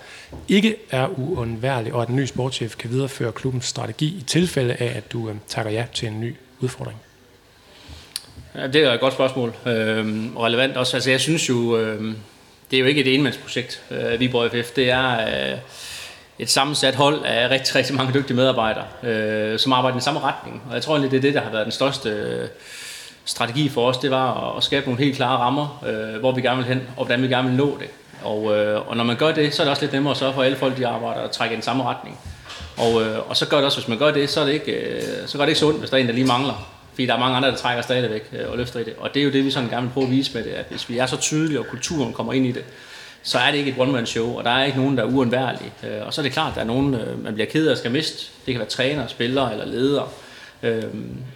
ikke 0.49 0.77
er 0.91 1.09
uundværlig, 1.19 1.93
og 1.93 2.03
at 2.03 2.09
en 2.09 2.17
ny 2.17 2.25
sportschef 2.25 2.77
kan 2.77 2.91
videreføre 2.91 3.33
klubbens 3.33 3.65
strategi 3.65 4.07
i 4.07 4.23
tilfælde 4.27 4.75
af, 4.75 4.93
at 4.97 5.13
du 5.13 5.29
øh, 5.29 5.35
takker 5.49 5.73
ja 5.73 5.85
til 5.95 6.09
en 6.09 6.21
ny 6.21 6.37
udfordring? 6.61 6.99
Ja, 8.55 8.67
det 8.67 8.85
er 8.85 8.93
et 8.93 9.01
godt 9.01 9.15
spørgsmål, 9.15 9.55
øh, 9.67 10.37
relevant 10.37 10.77
også. 10.77 10.97
Altså, 10.97 11.11
jeg 11.11 11.21
synes 11.21 11.49
jo, 11.49 11.79
øh, 11.79 12.15
det 12.71 12.77
er 12.77 12.81
jo 12.81 12.87
ikke 12.87 13.01
et 13.01 13.15
enmandsprojekt, 13.15 13.83
øh, 13.91 14.21
Viborg 14.21 14.51
FF. 14.51 14.71
Det 14.71 14.91
er 14.91 15.53
øh, 15.53 15.59
et 16.39 16.51
sammensat 16.51 16.95
hold 16.95 17.25
af 17.25 17.51
rigtig, 17.51 17.75
rigtig 17.75 17.95
mange 17.95 18.15
dygtige 18.15 18.37
medarbejdere, 18.37 18.85
øh, 19.03 19.59
som 19.59 19.73
arbejder 19.73 19.95
i 19.95 19.99
den 19.99 20.05
samme 20.05 20.21
retning. 20.21 20.63
Og 20.69 20.75
jeg 20.75 20.83
tror 20.83 20.95
egentlig, 20.95 21.11
det 21.11 21.17
er 21.17 21.23
det, 21.23 21.35
der 21.35 21.41
har 21.41 21.51
været 21.51 21.65
den 21.65 21.73
største 21.73 22.09
øh, 22.09 22.49
strategi 23.25 23.69
for 23.69 23.89
os. 23.89 23.99
Det 23.99 24.11
var 24.11 24.51
at, 24.51 24.57
at 24.57 24.65
skabe 24.65 24.87
nogle 24.87 25.05
helt 25.05 25.17
klare 25.17 25.39
rammer, 25.39 25.85
øh, 25.87 26.21
hvor 26.21 26.33
vi 26.33 26.41
gerne 26.41 26.57
vil 26.57 26.67
hen, 26.67 26.83
og 26.97 27.05
hvordan 27.05 27.23
vi 27.23 27.29
gerne 27.29 27.49
vil 27.49 27.57
nå 27.57 27.79
det. 27.81 27.89
Og, 28.25 28.57
øh, 28.57 28.89
og 28.89 28.97
når 28.97 29.05
man 29.05 29.17
gør 29.17 29.33
det, 29.33 29.55
så 29.55 29.63
er 29.63 29.65
det 29.65 29.71
også 29.71 29.83
lidt 29.83 29.93
nemmere 29.93 30.11
at 30.11 30.17
sørge 30.17 30.35
for, 30.35 30.41
at 30.41 30.47
alle 30.47 30.59
folk 30.59 30.77
de 30.77 30.87
arbejder 30.87 31.21
og 31.21 31.31
trækker 31.31 31.53
i 31.53 31.57
den 31.57 31.63
samme 31.63 31.85
retning. 31.85 32.19
Og, 32.77 33.03
øh, 33.03 33.29
og 33.31 33.37
så 33.37 33.49
gør 33.49 33.57
det 33.57 33.65
også, 33.65 33.79
hvis 33.79 33.89
man 33.89 33.99
gør 33.99 34.11
det, 34.11 34.31
så, 34.31 34.41
er 34.41 34.45
det 34.45 34.53
ikke, 34.53 34.73
øh, 34.73 35.03
så 35.27 35.39
gør 35.39 35.45
det 35.45 35.51
ikke 35.51 35.61
så 35.61 35.67
ondt, 35.67 35.79
hvis 35.79 35.91
der 35.91 35.97
er 35.97 36.01
en, 36.01 36.07
der 36.07 36.13
lige 36.13 36.27
mangler. 36.27 36.69
Fordi 36.93 37.07
der 37.07 37.15
er 37.15 37.19
mange 37.19 37.37
andre, 37.37 37.51
der 37.51 37.57
trækker 37.57 37.83
stadigvæk 37.83 38.31
øh, 38.33 38.51
og 38.51 38.59
løfter 38.59 38.81
i 38.81 38.85
det. 38.85 38.95
Og 38.99 39.15
det 39.15 39.21
er 39.21 39.25
jo 39.25 39.33
det, 39.33 39.45
vi 39.45 39.51
sådan 39.51 39.69
gerne 39.69 39.83
vil 39.83 39.93
prøve 39.93 40.07
at 40.07 40.11
vise 40.11 40.35
med 40.35 40.45
det, 40.45 40.51
at 40.51 40.65
hvis 40.71 40.89
vi 40.89 40.99
er 40.99 41.07
så 41.07 41.17
tydelige, 41.17 41.61
og 41.61 41.67
kulturen 41.67 42.13
kommer 42.13 42.33
ind 42.33 42.47
i 42.47 42.53
det, 42.53 42.65
så 43.23 43.39
er 43.39 43.51
det 43.51 43.59
ikke 43.59 43.71
et 43.71 43.79
one-man-show, 43.79 44.39
og 44.39 44.45
der 44.45 44.51
er 44.51 44.65
ikke 44.65 44.79
nogen, 44.79 44.97
der 44.97 45.03
er 45.03 45.09
uundværlig. 45.09 45.73
Øh, 45.85 46.07
og 46.07 46.15
så 46.15 46.21
er 46.21 46.23
det 46.23 46.33
klart, 46.33 46.49
at 46.49 46.55
der 46.55 46.61
er 46.61 46.67
nogen, 46.67 46.95
øh, 46.95 47.25
man 47.25 47.35
bliver 47.35 47.47
ked 47.47 47.67
af 47.67 47.73
at 47.73 47.79
skal 47.79 47.91
miste. 47.91 48.27
Det 48.47 48.55
kan 48.55 48.59
være 48.59 48.69
træner, 48.69 49.07
spillere 49.07 49.53
eller 49.53 49.67
ledere. 49.67 50.09
Øh, 50.63 50.83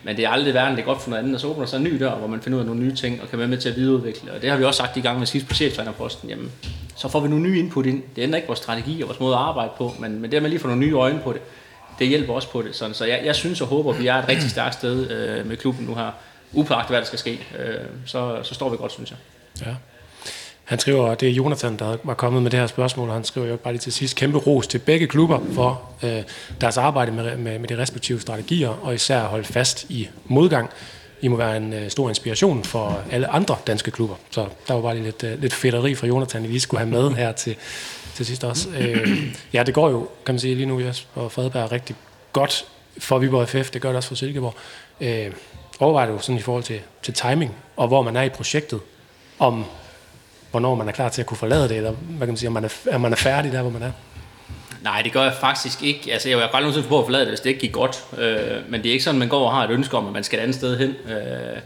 men 0.04 0.16
det 0.16 0.24
er 0.24 0.28
aldrig 0.28 0.54
verden, 0.54 0.76
det 0.76 0.82
er 0.82 0.86
godt 0.86 1.02
for 1.02 1.10
noget 1.10 1.22
andet, 1.22 1.34
og 1.34 1.40
så 1.40 1.46
åbner 1.46 1.66
sig 1.66 1.76
en 1.76 1.84
ny 1.84 2.00
dør, 2.00 2.14
hvor 2.14 2.26
man 2.26 2.40
finder 2.40 2.56
ud 2.56 2.60
af 2.60 2.66
nogle 2.66 2.80
nye 2.80 2.94
ting 2.94 3.22
og 3.22 3.30
kan 3.30 3.38
være 3.38 3.48
med 3.48 3.58
til 3.58 3.68
at 3.68 3.76
videreudvikle. 3.76 4.32
Og 4.32 4.42
det 4.42 4.50
har 4.50 4.56
vi 4.56 4.64
også 4.64 4.78
sagt 4.78 4.96
i 4.96 5.00
gang 5.00 5.18
med 5.18 5.26
sidst 5.26 5.48
på 5.48 5.54
cheftrænerposten. 5.54 6.28
Jamen, 6.28 6.52
så 6.98 7.08
får 7.08 7.20
vi 7.20 7.28
nogle 7.28 7.44
nye 7.44 7.58
input 7.58 7.86
ind. 7.86 8.02
Det 8.16 8.22
ændrer 8.22 8.36
ikke 8.36 8.46
vores 8.46 8.58
strategi 8.58 9.02
og 9.02 9.08
vores 9.08 9.20
måde 9.20 9.34
at 9.34 9.40
arbejde 9.40 9.70
på, 9.78 9.94
men, 9.98 10.20
men 10.20 10.32
det 10.32 10.42
med 10.42 10.50
lige 10.50 10.60
få 10.60 10.66
nogle 10.66 10.86
nye 10.86 10.94
øjne 10.94 11.20
på 11.24 11.32
det, 11.32 11.40
det 11.98 12.08
hjælper 12.08 12.32
også 12.34 12.50
på 12.50 12.62
det. 12.62 12.74
Sådan, 12.74 12.94
så 12.94 13.04
jeg, 13.04 13.20
jeg 13.24 13.34
synes 13.34 13.60
og 13.60 13.66
håber, 13.66 13.92
at 13.92 14.00
vi 14.00 14.06
er 14.06 14.14
et 14.14 14.28
rigtig 14.28 14.50
stærkt 14.50 14.74
sted 14.74 15.10
øh, 15.10 15.46
med 15.46 15.56
klubben 15.56 15.86
nu 15.86 15.94
her. 15.94 16.10
upåagtet 16.52 16.90
hvad 16.90 16.98
der 16.98 17.06
skal 17.06 17.18
ske, 17.18 17.40
øh, 17.58 17.74
så, 18.06 18.38
så 18.42 18.54
står 18.54 18.68
vi 18.68 18.76
godt, 18.76 18.92
synes 18.92 19.10
jeg. 19.10 19.18
Ja. 19.66 19.74
Han 20.64 20.78
skriver, 20.78 21.14
det 21.14 21.28
er 21.28 21.32
Jonathan, 21.32 21.76
der 21.76 21.96
var 22.04 22.14
kommet 22.14 22.42
med 22.42 22.50
det 22.50 22.60
her 22.60 22.66
spørgsmål, 22.66 23.08
og 23.08 23.14
han 23.14 23.24
skriver 23.24 23.46
jo 23.46 23.56
bare 23.56 23.72
lige 23.72 23.80
til 23.80 23.92
sidst, 23.92 24.16
kæmpe 24.16 24.38
ros 24.38 24.66
til 24.66 24.78
begge 24.78 25.06
klubber 25.06 25.40
for 25.52 25.90
øh, 26.02 26.22
deres 26.60 26.76
arbejde 26.76 27.12
med, 27.12 27.36
med, 27.36 27.58
med 27.58 27.68
de 27.68 27.78
respektive 27.78 28.20
strategier, 28.20 28.68
og 28.68 28.94
især 28.94 29.24
holde 29.24 29.44
fast 29.44 29.86
i 29.88 30.08
modgang. 30.24 30.70
I 31.20 31.28
må 31.28 31.36
være 31.36 31.56
en 31.56 31.72
øh, 31.72 31.90
stor 31.90 32.08
inspiration 32.08 32.64
for 32.64 33.02
alle 33.10 33.28
andre 33.28 33.56
danske 33.66 33.90
klubber. 33.90 34.16
Så 34.30 34.46
der 34.68 34.74
var 34.74 34.82
bare 34.82 34.94
lige 34.94 35.04
lidt, 35.04 35.24
øh, 35.24 35.40
lidt 35.40 35.54
fedteri 35.54 35.94
fra 35.94 36.06
Jonathan, 36.06 36.44
I 36.44 36.48
lige 36.48 36.60
skulle 36.60 36.78
have 36.78 36.90
med 36.90 37.10
her 37.22 37.32
til, 37.32 37.56
til 38.14 38.26
sidst 38.26 38.44
også. 38.44 38.68
Øh, 38.78 39.34
ja, 39.52 39.62
det 39.62 39.74
går 39.74 39.90
jo, 39.90 40.08
kan 40.26 40.34
man 40.34 40.40
sige 40.40 40.54
lige 40.54 40.66
nu, 40.66 40.80
Jesper 40.80 41.28
Fredberg, 41.28 41.72
rigtig 41.72 41.96
godt 42.32 42.64
for 42.98 43.18
Viborg 43.18 43.48
FF. 43.48 43.70
Det 43.70 43.82
gør 43.82 43.88
det 43.88 43.96
også 43.96 44.08
for 44.08 44.16
Silkeborg. 44.16 44.54
Øh, 45.00 45.32
overvejer 45.80 46.10
du 46.10 46.18
sådan 46.18 46.38
i 46.38 46.42
forhold 46.42 46.64
til, 46.64 46.80
til 47.02 47.14
timing, 47.14 47.54
og 47.76 47.88
hvor 47.88 48.02
man 48.02 48.16
er 48.16 48.22
i 48.22 48.28
projektet, 48.28 48.80
om 49.38 49.64
hvornår 50.50 50.74
man 50.74 50.88
er 50.88 50.92
klar 50.92 51.08
til 51.08 51.22
at 51.22 51.26
kunne 51.26 51.36
forlade 51.36 51.68
det, 51.68 51.76
eller 51.76 51.90
hvad 51.90 52.18
kan 52.18 52.28
man 52.28 52.36
sige, 52.36 52.48
om 52.48 52.52
man 52.52 52.64
er, 52.64 52.68
er 52.86 52.98
man 52.98 53.12
er 53.12 53.16
færdig 53.16 53.52
der, 53.52 53.62
hvor 53.62 53.70
man 53.70 53.82
er? 53.82 53.92
Nej, 54.82 55.02
det 55.02 55.12
gør 55.12 55.22
jeg 55.22 55.34
faktisk 55.40 55.82
ikke. 55.82 56.12
Altså, 56.12 56.28
jeg 56.28 56.38
var 56.38 56.48
bare 56.52 56.60
nogensinde 56.60 56.88
på 56.88 56.98
at 56.98 57.04
forlade 57.04 57.22
det, 57.22 57.30
hvis 57.30 57.40
det 57.40 57.50
ikke 57.50 57.60
gik 57.60 57.72
godt. 57.72 58.04
Øh, 58.18 58.70
men 58.70 58.82
det 58.82 58.88
er 58.88 58.92
ikke 58.92 59.04
sådan, 59.04 59.18
man 59.18 59.28
går 59.28 59.46
og 59.46 59.52
har 59.54 59.64
et 59.64 59.70
ønske 59.70 59.96
om, 59.96 60.06
at 60.06 60.12
man 60.12 60.24
skal 60.24 60.38
et 60.38 60.42
andet 60.42 60.56
sted 60.56 60.78
hen. 60.78 60.88
Øh, 60.88 61.58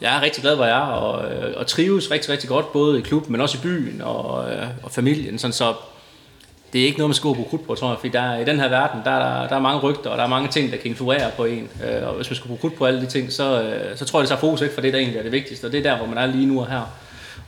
jeg 0.00 0.16
er 0.16 0.22
rigtig 0.22 0.42
glad, 0.42 0.56
hvor 0.56 0.64
jeg 0.64 0.76
er, 0.76 0.80
og, 0.80 1.32
øh, 1.32 1.52
og 1.56 1.66
trives 1.66 2.10
rigtig, 2.10 2.30
rigtig 2.30 2.48
godt, 2.48 2.72
både 2.72 2.98
i 2.98 3.02
klubben, 3.02 3.32
men 3.32 3.40
også 3.40 3.58
i 3.58 3.60
byen 3.62 4.02
og, 4.02 4.52
øh, 4.52 4.66
og 4.82 4.90
familien. 4.90 5.38
Sådan, 5.38 5.52
så 5.52 5.74
det 6.72 6.80
er 6.80 6.84
ikke 6.84 6.98
noget, 6.98 7.08
man 7.08 7.14
skal 7.14 7.28
gå 7.28 7.34
på 7.34 7.46
krudt 7.50 7.66
på, 7.66 7.74
tror 7.74 7.88
jeg, 7.88 7.98
fordi 7.98 8.12
der, 8.12 8.38
i 8.38 8.44
den 8.44 8.60
her 8.60 8.68
verden, 8.68 9.00
der, 9.04 9.18
der, 9.18 9.48
der 9.48 9.56
er 9.56 9.60
mange 9.60 9.80
rygter, 9.80 10.10
og 10.10 10.18
der 10.18 10.24
er 10.24 10.28
mange 10.28 10.48
ting, 10.48 10.72
der 10.72 10.76
kan 10.76 10.90
influere 10.90 11.30
på 11.36 11.44
en. 11.44 11.68
Øh, 11.84 12.08
og 12.08 12.14
hvis 12.14 12.30
man 12.30 12.36
skal 12.36 12.46
bruge 12.46 12.60
krudt 12.60 12.74
på 12.74 12.86
alle 12.86 13.00
de 13.00 13.06
ting, 13.06 13.32
så, 13.32 13.62
øh, 13.62 13.96
så 13.96 14.04
tror 14.04 14.18
jeg, 14.18 14.22
det 14.22 14.28
tager 14.28 14.40
fokus 14.40 14.60
ikke 14.60 14.74
for 14.74 14.80
det, 14.80 14.92
der 14.92 14.98
egentlig 14.98 15.18
er 15.18 15.22
det 15.22 15.32
vigtigste, 15.32 15.64
og 15.64 15.72
det 15.72 15.78
er 15.78 15.90
der, 15.90 15.96
hvor 15.96 16.06
man 16.06 16.18
er 16.18 16.26
lige 16.26 16.46
nu 16.46 16.60
og 16.60 16.70
her. 16.70 16.82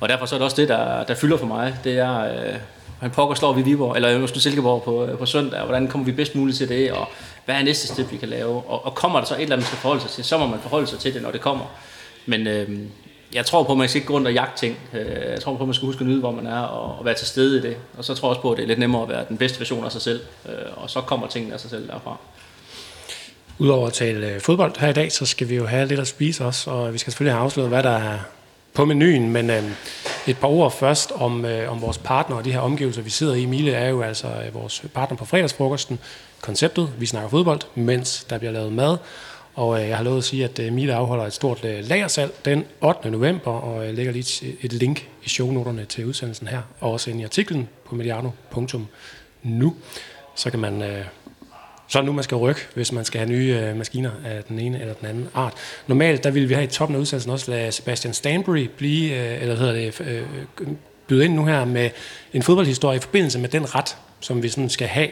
Og 0.00 0.08
derfor 0.08 0.26
så 0.26 0.34
er 0.34 0.38
det 0.38 0.44
også 0.44 0.60
det, 0.60 0.68
der, 0.68 1.04
der 1.04 1.14
fylder 1.14 1.36
for 1.36 1.46
mig. 1.46 1.76
Det 1.84 1.98
er, 1.98 2.20
øh, 2.20 2.54
han 3.00 3.10
pokker 3.10 3.34
slår 3.34 3.52
vi 3.52 3.62
Viborg, 3.62 3.96
eller 3.96 4.18
måske 4.18 4.40
Silkeborg 4.40 4.82
på, 4.82 5.06
øh, 5.06 5.18
på 5.18 5.26
søndag, 5.26 5.60
og 5.60 5.66
hvordan 5.66 5.88
kommer 5.88 6.04
vi 6.04 6.12
bedst 6.12 6.34
muligt 6.34 6.58
til 6.58 6.68
det, 6.68 6.92
og 6.92 7.08
hvad 7.44 7.54
er 7.54 7.62
næste 7.62 7.86
step, 7.86 8.12
vi 8.12 8.16
kan 8.16 8.28
lave. 8.28 8.62
Og, 8.66 8.86
og 8.86 8.94
kommer 8.94 9.18
der 9.18 9.26
så 9.26 9.34
et 9.34 9.42
eller 9.42 9.56
andet, 9.56 9.64
man 9.64 9.66
skal 9.66 9.78
forholde 9.78 10.02
sig 10.02 10.10
til, 10.10 10.24
så 10.24 10.38
må 10.38 10.46
man 10.46 10.58
forholde 10.60 10.86
sig 10.86 10.98
til 10.98 11.14
det, 11.14 11.22
når 11.22 11.30
det 11.30 11.40
kommer. 11.40 11.64
Men 12.26 12.46
øh, 12.46 12.68
jeg 13.34 13.46
tror 13.46 13.62
på, 13.62 13.72
at 13.72 13.78
man 13.78 13.88
skal 13.88 13.98
ikke 13.98 14.06
gå 14.06 14.14
rundt 14.14 14.26
og 14.26 14.34
jagte 14.34 14.60
ting. 14.60 14.78
Øh, 14.92 15.30
jeg 15.30 15.40
tror 15.40 15.56
på, 15.56 15.62
at 15.62 15.68
man 15.68 15.74
skal 15.74 15.86
huske 15.86 16.00
at 16.00 16.06
nyde, 16.06 16.20
hvor 16.20 16.30
man 16.30 16.46
er, 16.46 16.60
og, 16.60 16.98
og 16.98 17.04
være 17.04 17.14
til 17.14 17.26
stede 17.26 17.58
i 17.58 17.62
det. 17.62 17.76
Og 17.98 18.04
så 18.04 18.14
tror 18.14 18.28
jeg 18.28 18.30
også 18.30 18.42
på, 18.42 18.52
at 18.52 18.56
det 18.56 18.62
er 18.62 18.66
lidt 18.66 18.78
nemmere 18.78 19.02
at 19.02 19.08
være 19.08 19.24
den 19.28 19.36
bedste 19.36 19.60
version 19.60 19.84
af 19.84 19.92
sig 19.92 20.02
selv, 20.02 20.20
øh, 20.48 20.52
og 20.76 20.90
så 20.90 21.00
kommer 21.00 21.26
tingene 21.26 21.54
af 21.54 21.60
sig 21.60 21.70
selv 21.70 21.88
derfra. 21.88 22.16
Udover 23.58 23.86
at 23.86 23.92
tale 23.92 24.40
fodbold 24.40 24.78
her 24.78 24.88
i 24.88 24.92
dag, 24.92 25.12
så 25.12 25.26
skal 25.26 25.48
vi 25.48 25.56
jo 25.56 25.66
have 25.66 25.86
lidt 25.86 26.00
at 26.00 26.06
spise 26.06 26.44
også, 26.44 26.70
og 26.70 26.92
vi 26.92 26.98
skal 26.98 27.12
selvfølgelig 27.12 27.34
have 27.34 27.44
afsløret, 27.44 27.70
hvad 27.70 27.82
der 27.82 27.90
er 27.90 28.18
på 28.74 28.84
menuen, 28.84 29.32
men 29.32 29.50
øh, 29.50 29.62
et 30.26 30.38
par 30.38 30.48
ord 30.48 30.72
først 30.72 31.12
om, 31.14 31.44
øh, 31.44 31.72
om 31.72 31.82
vores 31.82 31.98
partner 31.98 32.36
og 32.36 32.44
de 32.44 32.52
her 32.52 32.60
omgivelser, 32.60 33.02
vi 33.02 33.10
sidder 33.10 33.34
i. 33.34 33.46
Mille 33.46 33.72
er 33.72 33.88
jo 33.88 34.02
altså 34.02 34.26
øh, 34.26 34.54
vores 34.54 34.84
partner 34.94 35.16
på 35.16 35.24
fredagsfrokosten. 35.24 35.98
Konceptet, 36.40 36.92
vi 36.98 37.06
snakker 37.06 37.30
fodbold, 37.30 37.60
mens 37.74 38.24
der 38.24 38.38
bliver 38.38 38.52
lavet 38.52 38.72
mad. 38.72 38.96
Og 39.54 39.82
øh, 39.82 39.88
jeg 39.88 39.96
har 39.96 40.04
lovet 40.04 40.18
at 40.18 40.24
sige, 40.24 40.44
at 40.44 40.58
øh, 40.58 40.72
Mile 40.72 40.94
afholder 40.94 41.24
et 41.24 41.32
stort 41.32 41.64
øh, 41.64 41.88
lagersalg 41.88 42.32
den 42.44 42.64
8. 42.80 43.10
november, 43.10 43.50
og 43.50 43.86
jeg 43.86 43.94
lægger 43.94 44.12
lige 44.12 44.46
et, 44.46 44.56
et 44.62 44.72
link 44.72 45.08
i 45.24 45.28
shownoterne 45.28 45.84
til 45.84 46.06
udsendelsen 46.06 46.48
her, 46.48 46.60
og 46.80 46.92
også 46.92 47.10
ind 47.10 47.20
i 47.20 47.24
artiklen 47.24 47.68
på 47.84 47.94
mediano.nu. 47.94 49.74
Så 50.34 50.50
kan 50.50 50.60
man 50.60 50.82
øh, 50.82 51.04
så 51.88 52.02
nu 52.02 52.12
man 52.12 52.24
skal 52.24 52.36
rykke, 52.36 52.60
hvis 52.74 52.92
man 52.92 53.04
skal 53.04 53.18
have 53.18 53.30
nye 53.30 53.60
øh, 53.62 53.76
maskiner 53.76 54.10
af 54.24 54.44
den 54.44 54.58
ene 54.58 54.80
eller 54.80 54.94
den 54.94 55.08
anden 55.08 55.28
art. 55.34 55.52
Normalt, 55.86 56.24
der 56.24 56.30
ville 56.30 56.48
vi 56.48 56.54
have 56.54 56.64
i 56.64 56.70
toppen 56.70 56.96
af 56.96 57.00
udsendelsen 57.00 57.32
også 57.32 57.50
lade 57.50 57.72
Sebastian 57.72 58.14
Stanbury 58.14 58.70
blive, 58.76 59.16
øh, 59.16 59.42
eller 59.42 59.56
hedder 59.56 59.72
det, 59.72 60.00
øh, 60.00 60.22
øh, 60.60 60.68
byde 61.06 61.24
ind 61.24 61.34
nu 61.34 61.46
her 61.46 61.64
med 61.64 61.90
en 62.32 62.42
fodboldhistorie 62.42 62.96
i 62.96 63.00
forbindelse 63.00 63.38
med 63.38 63.48
den 63.48 63.74
ret, 63.74 63.96
som 64.20 64.42
vi 64.42 64.48
sådan 64.48 64.68
skal 64.68 64.88
have. 64.88 65.08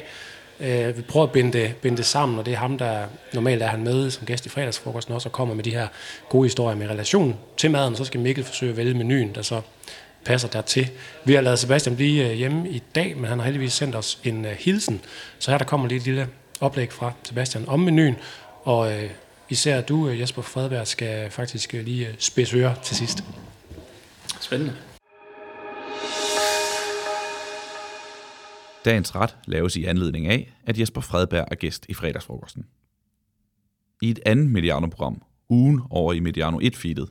Øh, 0.61 0.97
vi 0.97 1.03
prøver 1.03 1.27
at 1.27 1.33
binde 1.33 1.59
det, 1.59 1.77
binde 1.77 1.97
det 1.97 2.07
sammen, 2.07 2.39
og 2.39 2.47
det 2.47 2.53
er 2.53 2.59
ham, 2.59 2.79
der 2.79 3.05
normalt 3.33 3.63
er 3.63 3.67
han 3.67 3.85
med 3.85 4.11
som 4.11 4.27
gæst 4.27 4.47
i 4.47 4.49
fredagsfrokosten 4.49 5.15
også, 5.15 5.29
og 5.29 5.33
kommer 5.33 5.55
med 5.55 5.65
de 5.65 5.71
her 5.71 5.89
gode 6.29 6.45
historier 6.45 6.77
med 6.77 6.91
relation 6.91 7.37
til 7.57 7.71
maden, 7.71 7.97
så 7.97 8.05
skal 8.05 8.21
Mikkel 8.21 8.45
forsøge 8.45 8.71
at 8.71 8.77
vælge 8.77 8.95
menuen, 8.95 9.35
der 9.35 9.43
så 9.43 9.61
passer 10.25 10.49
dertil. 10.49 10.91
Vi 11.25 11.35
har 11.35 11.41
lavet 11.41 11.59
Sebastian 11.59 11.97
blive 11.97 12.31
øh, 12.31 12.33
hjemme 12.33 12.71
i 12.71 12.83
dag, 12.95 13.17
men 13.17 13.25
han 13.25 13.39
har 13.39 13.45
heldigvis 13.45 13.73
sendt 13.73 13.95
os 13.95 14.19
en 14.25 14.45
øh, 14.45 14.53
hilsen, 14.59 15.01
så 15.39 15.51
her 15.51 15.59
der 15.59 15.65
kommer 15.65 15.89
lige 15.89 15.99
et 15.99 16.05
lille 16.05 16.29
oplæg 16.63 16.93
fra 16.93 17.13
Sebastian 17.25 17.69
om 17.69 17.81
menuen, 17.81 18.17
og 18.63 18.93
øh, 18.93 19.11
især 19.49 19.81
du, 19.81 20.09
øh, 20.09 20.21
Jesper 20.21 20.43
Fredberg, 20.43 20.87
skal 20.87 21.31
faktisk 21.31 21.75
øh, 21.75 21.85
lige 21.85 22.09
øh, 22.09 22.15
spidse 22.19 22.57
øre 22.57 22.75
til 22.83 22.97
sidst. 22.97 23.25
Spændende. 24.41 24.75
Dagens 28.85 29.15
ret 29.15 29.37
laves 29.47 29.77
i 29.77 29.85
anledning 29.85 30.27
af, 30.27 30.53
at 30.67 30.79
Jesper 30.79 31.01
Fredberg 31.01 31.49
er 31.51 31.55
gæst 31.55 31.87
i 31.89 31.95
fredagsfrokosten. 31.95 32.65
I 34.03 34.11
et 34.11 34.21
andet 34.27 34.51
Mediano-program, 34.51 35.23
ugen 35.49 35.81
over 35.91 36.13
i 36.13 36.21
Mediano 36.21 36.61
1-feedet, 36.61 37.07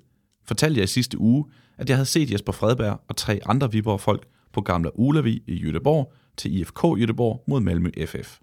fortalte 0.46 0.78
jeg 0.78 0.84
i 0.84 0.88
sidste 0.88 1.18
uge, 1.18 1.46
at 1.78 1.90
jeg 1.90 1.98
havde 1.98 2.06
set 2.06 2.32
Jesper 2.32 2.52
Fredberg 2.52 3.02
og 3.08 3.16
tre 3.16 3.40
andre 3.46 3.72
Viborg-folk 3.72 4.28
på 4.54 4.62
Gamle 4.62 5.00
Ulavi 5.00 5.44
i 5.48 5.56
Jødeborg 5.56 6.14
til 6.38 6.60
IFK 6.60 6.84
Jødeborg 6.84 7.44
mod 7.48 7.62
Malmø 7.62 7.90
FF. 8.06 8.40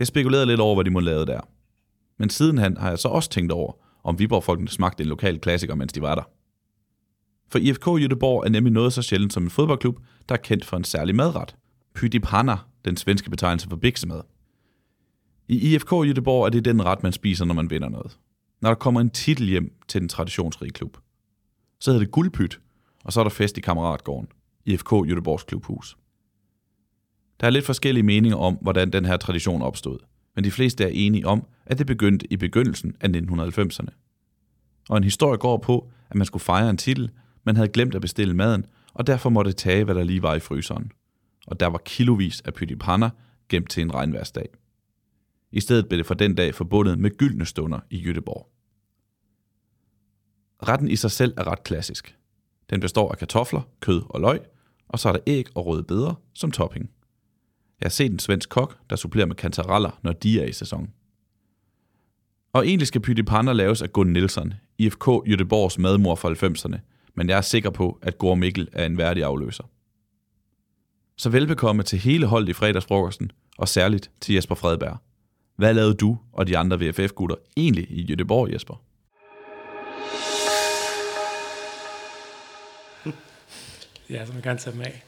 Jeg 0.00 0.06
spekulerede 0.06 0.46
lidt 0.46 0.60
over, 0.60 0.74
hvad 0.74 0.84
de 0.84 0.90
må 0.90 1.00
lave 1.00 1.26
der. 1.26 1.40
Men 2.18 2.30
sidenhen 2.30 2.76
har 2.76 2.88
jeg 2.88 2.98
så 2.98 3.08
også 3.08 3.30
tænkt 3.30 3.52
over, 3.52 3.72
om 4.04 4.18
Viborg-folkene 4.18 4.68
smagte 4.68 5.02
en 5.02 5.08
lokal 5.08 5.40
klassiker, 5.40 5.74
mens 5.74 5.92
de 5.92 6.02
var 6.02 6.14
der. 6.14 6.22
For 7.48 7.58
IFK 7.58 7.86
Jødeborg 7.86 8.44
er 8.44 8.48
nemlig 8.48 8.72
noget 8.72 8.92
så 8.92 9.02
sjældent 9.02 9.32
som 9.32 9.42
en 9.42 9.50
fodboldklub, 9.50 10.00
der 10.28 10.34
er 10.34 10.38
kendt 10.38 10.64
for 10.64 10.76
en 10.76 10.84
særlig 10.84 11.14
madret. 11.14 11.56
Pydipanna, 11.94 12.56
den 12.84 12.96
svenske 12.96 13.30
betegnelse 13.30 13.68
for 13.68 13.76
biksemad. 13.76 14.20
I 15.48 15.74
IFK 15.74 15.92
Jødeborg 15.92 16.44
er 16.46 16.50
det 16.50 16.64
den 16.64 16.84
ret, 16.84 17.02
man 17.02 17.12
spiser, 17.12 17.44
når 17.44 17.54
man 17.54 17.70
vinder 17.70 17.88
noget. 17.88 18.18
Når 18.60 18.70
der 18.70 18.74
kommer 18.74 19.00
en 19.00 19.10
titel 19.10 19.46
hjem 19.46 19.72
til 19.88 20.00
den 20.00 20.08
traditionsrige 20.08 20.72
klub. 20.72 20.96
Så 21.80 21.90
hedder 21.90 22.04
det 22.04 22.12
guldpyt, 22.12 22.60
og 23.04 23.12
så 23.12 23.20
er 23.20 23.24
der 23.24 23.30
fest 23.30 23.58
i 23.58 23.60
Kammeratgården, 23.60 24.28
IFK 24.66 24.92
Jødeborgs 24.92 25.42
klubhus. 25.42 25.96
Der 27.40 27.46
er 27.46 27.50
lidt 27.50 27.66
forskellige 27.66 28.02
meninger 28.02 28.36
om, 28.36 28.58
hvordan 28.60 28.90
den 28.90 29.04
her 29.04 29.16
tradition 29.16 29.62
opstod, 29.62 29.98
men 30.34 30.44
de 30.44 30.50
fleste 30.50 30.84
er 30.84 30.90
enige 30.92 31.26
om, 31.26 31.46
at 31.66 31.78
det 31.78 31.86
begyndte 31.86 32.32
i 32.32 32.36
begyndelsen 32.36 32.96
af 33.00 33.08
1990'erne. 33.08 33.88
Og 34.88 34.96
en 34.96 35.04
historie 35.04 35.38
går 35.38 35.56
på, 35.56 35.90
at 36.10 36.16
man 36.16 36.26
skulle 36.26 36.42
fejre 36.42 36.70
en 36.70 36.76
titel, 36.76 37.10
men 37.44 37.56
havde 37.56 37.68
glemt 37.68 37.94
at 37.94 38.00
bestille 38.00 38.34
maden, 38.34 38.66
og 38.94 39.06
derfor 39.06 39.30
måtte 39.30 39.52
tage, 39.52 39.84
hvad 39.84 39.94
der 39.94 40.02
lige 40.02 40.22
var 40.22 40.34
i 40.34 40.40
fryseren. 40.40 40.92
Og 41.46 41.60
der 41.60 41.66
var 41.66 41.78
kilovis 41.84 42.40
af 42.40 42.54
pytipanna 42.54 43.10
gemt 43.48 43.70
til 43.70 43.82
en 43.82 43.94
regnværsdag. 43.94 44.48
I 45.52 45.60
stedet 45.60 45.88
blev 45.88 45.98
det 45.98 46.06
for 46.06 46.14
den 46.14 46.34
dag 46.34 46.54
forbundet 46.54 46.98
med 46.98 47.16
gyldne 47.16 47.46
stunder 47.46 47.80
i 47.90 47.98
Jødeborg. 47.98 48.48
Retten 50.68 50.90
i 50.90 50.96
sig 50.96 51.10
selv 51.10 51.34
er 51.36 51.46
ret 51.46 51.64
klassisk. 51.64 52.16
Den 52.70 52.80
består 52.80 53.12
af 53.12 53.18
kartofler, 53.18 53.62
kød 53.80 54.02
og 54.08 54.20
løg, 54.20 54.40
og 54.88 54.98
så 54.98 55.08
er 55.08 55.12
der 55.12 55.20
æg 55.26 55.46
og 55.54 55.66
røde 55.66 55.82
beder 55.82 56.14
som 56.34 56.50
topping. 56.50 56.90
Jeg 57.80 57.86
har 57.86 57.90
set 57.90 58.12
en 58.12 58.18
svensk 58.18 58.48
kok, 58.48 58.78
der 58.90 58.96
supplerer 58.96 59.26
med 59.26 59.36
kantareller, 59.36 59.98
når 60.02 60.12
de 60.12 60.40
er 60.40 60.44
i 60.44 60.52
sæson. 60.52 60.92
Og 62.52 62.66
egentlig 62.66 62.88
skal 62.88 63.00
pyttipanner 63.00 63.52
laves 63.52 63.82
af 63.82 63.92
Gunn 63.92 64.12
Nielsen, 64.12 64.54
IFK 64.78 65.08
Jødeborgs 65.26 65.78
madmor 65.78 66.14
fra 66.14 66.30
90'erne, 66.30 66.78
men 67.14 67.28
jeg 67.28 67.36
er 67.36 67.42
sikker 67.42 67.70
på, 67.70 67.98
at 68.02 68.18
Gård 68.18 68.38
Mikkel 68.38 68.68
er 68.72 68.86
en 68.86 68.98
værdig 68.98 69.24
afløser. 69.24 69.64
Så 71.16 71.30
velbekomme 71.30 71.82
til 71.82 71.98
hele 71.98 72.26
holdet 72.26 72.48
i 72.48 72.52
fredagsfrokosten, 72.52 73.32
og 73.58 73.68
særligt 73.68 74.10
til 74.20 74.34
Jesper 74.34 74.54
Fredberg. 74.54 74.96
Hvad 75.56 75.74
lavede 75.74 75.94
du 75.94 76.18
og 76.32 76.46
de 76.46 76.58
andre 76.58 76.80
VFF-gutter 76.80 77.36
egentlig 77.56 77.90
i 77.90 78.02
Jødeborg, 78.02 78.52
Jesper? 78.52 78.82
Ja, 84.10 84.26
så 84.26 84.32
man 84.32 84.42
kan 84.42 84.58
tage 84.58 84.72
dem 84.72 84.80
af. 84.80 85.04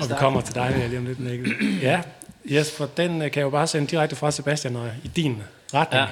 Og 0.00 0.08
vi 0.08 0.14
kommer 0.18 0.40
til 0.40 0.54
dig 0.54 0.84
lige 0.88 0.98
om 0.98 1.06
lidt, 1.06 1.20
Mikkel. 1.20 1.80
Ja, 1.82 2.00
Jesper, 2.44 2.86
den 2.86 3.22
øh, 3.22 3.30
kan 3.30 3.40
jeg 3.40 3.44
jo 3.44 3.50
bare 3.50 3.66
sende 3.66 3.86
direkte 3.86 4.16
fra 4.16 4.30
Sebastian 4.30 4.76
og 4.76 4.90
i 5.04 5.08
din 5.08 5.42
retning. 5.74 6.02
Ja. 6.02 6.06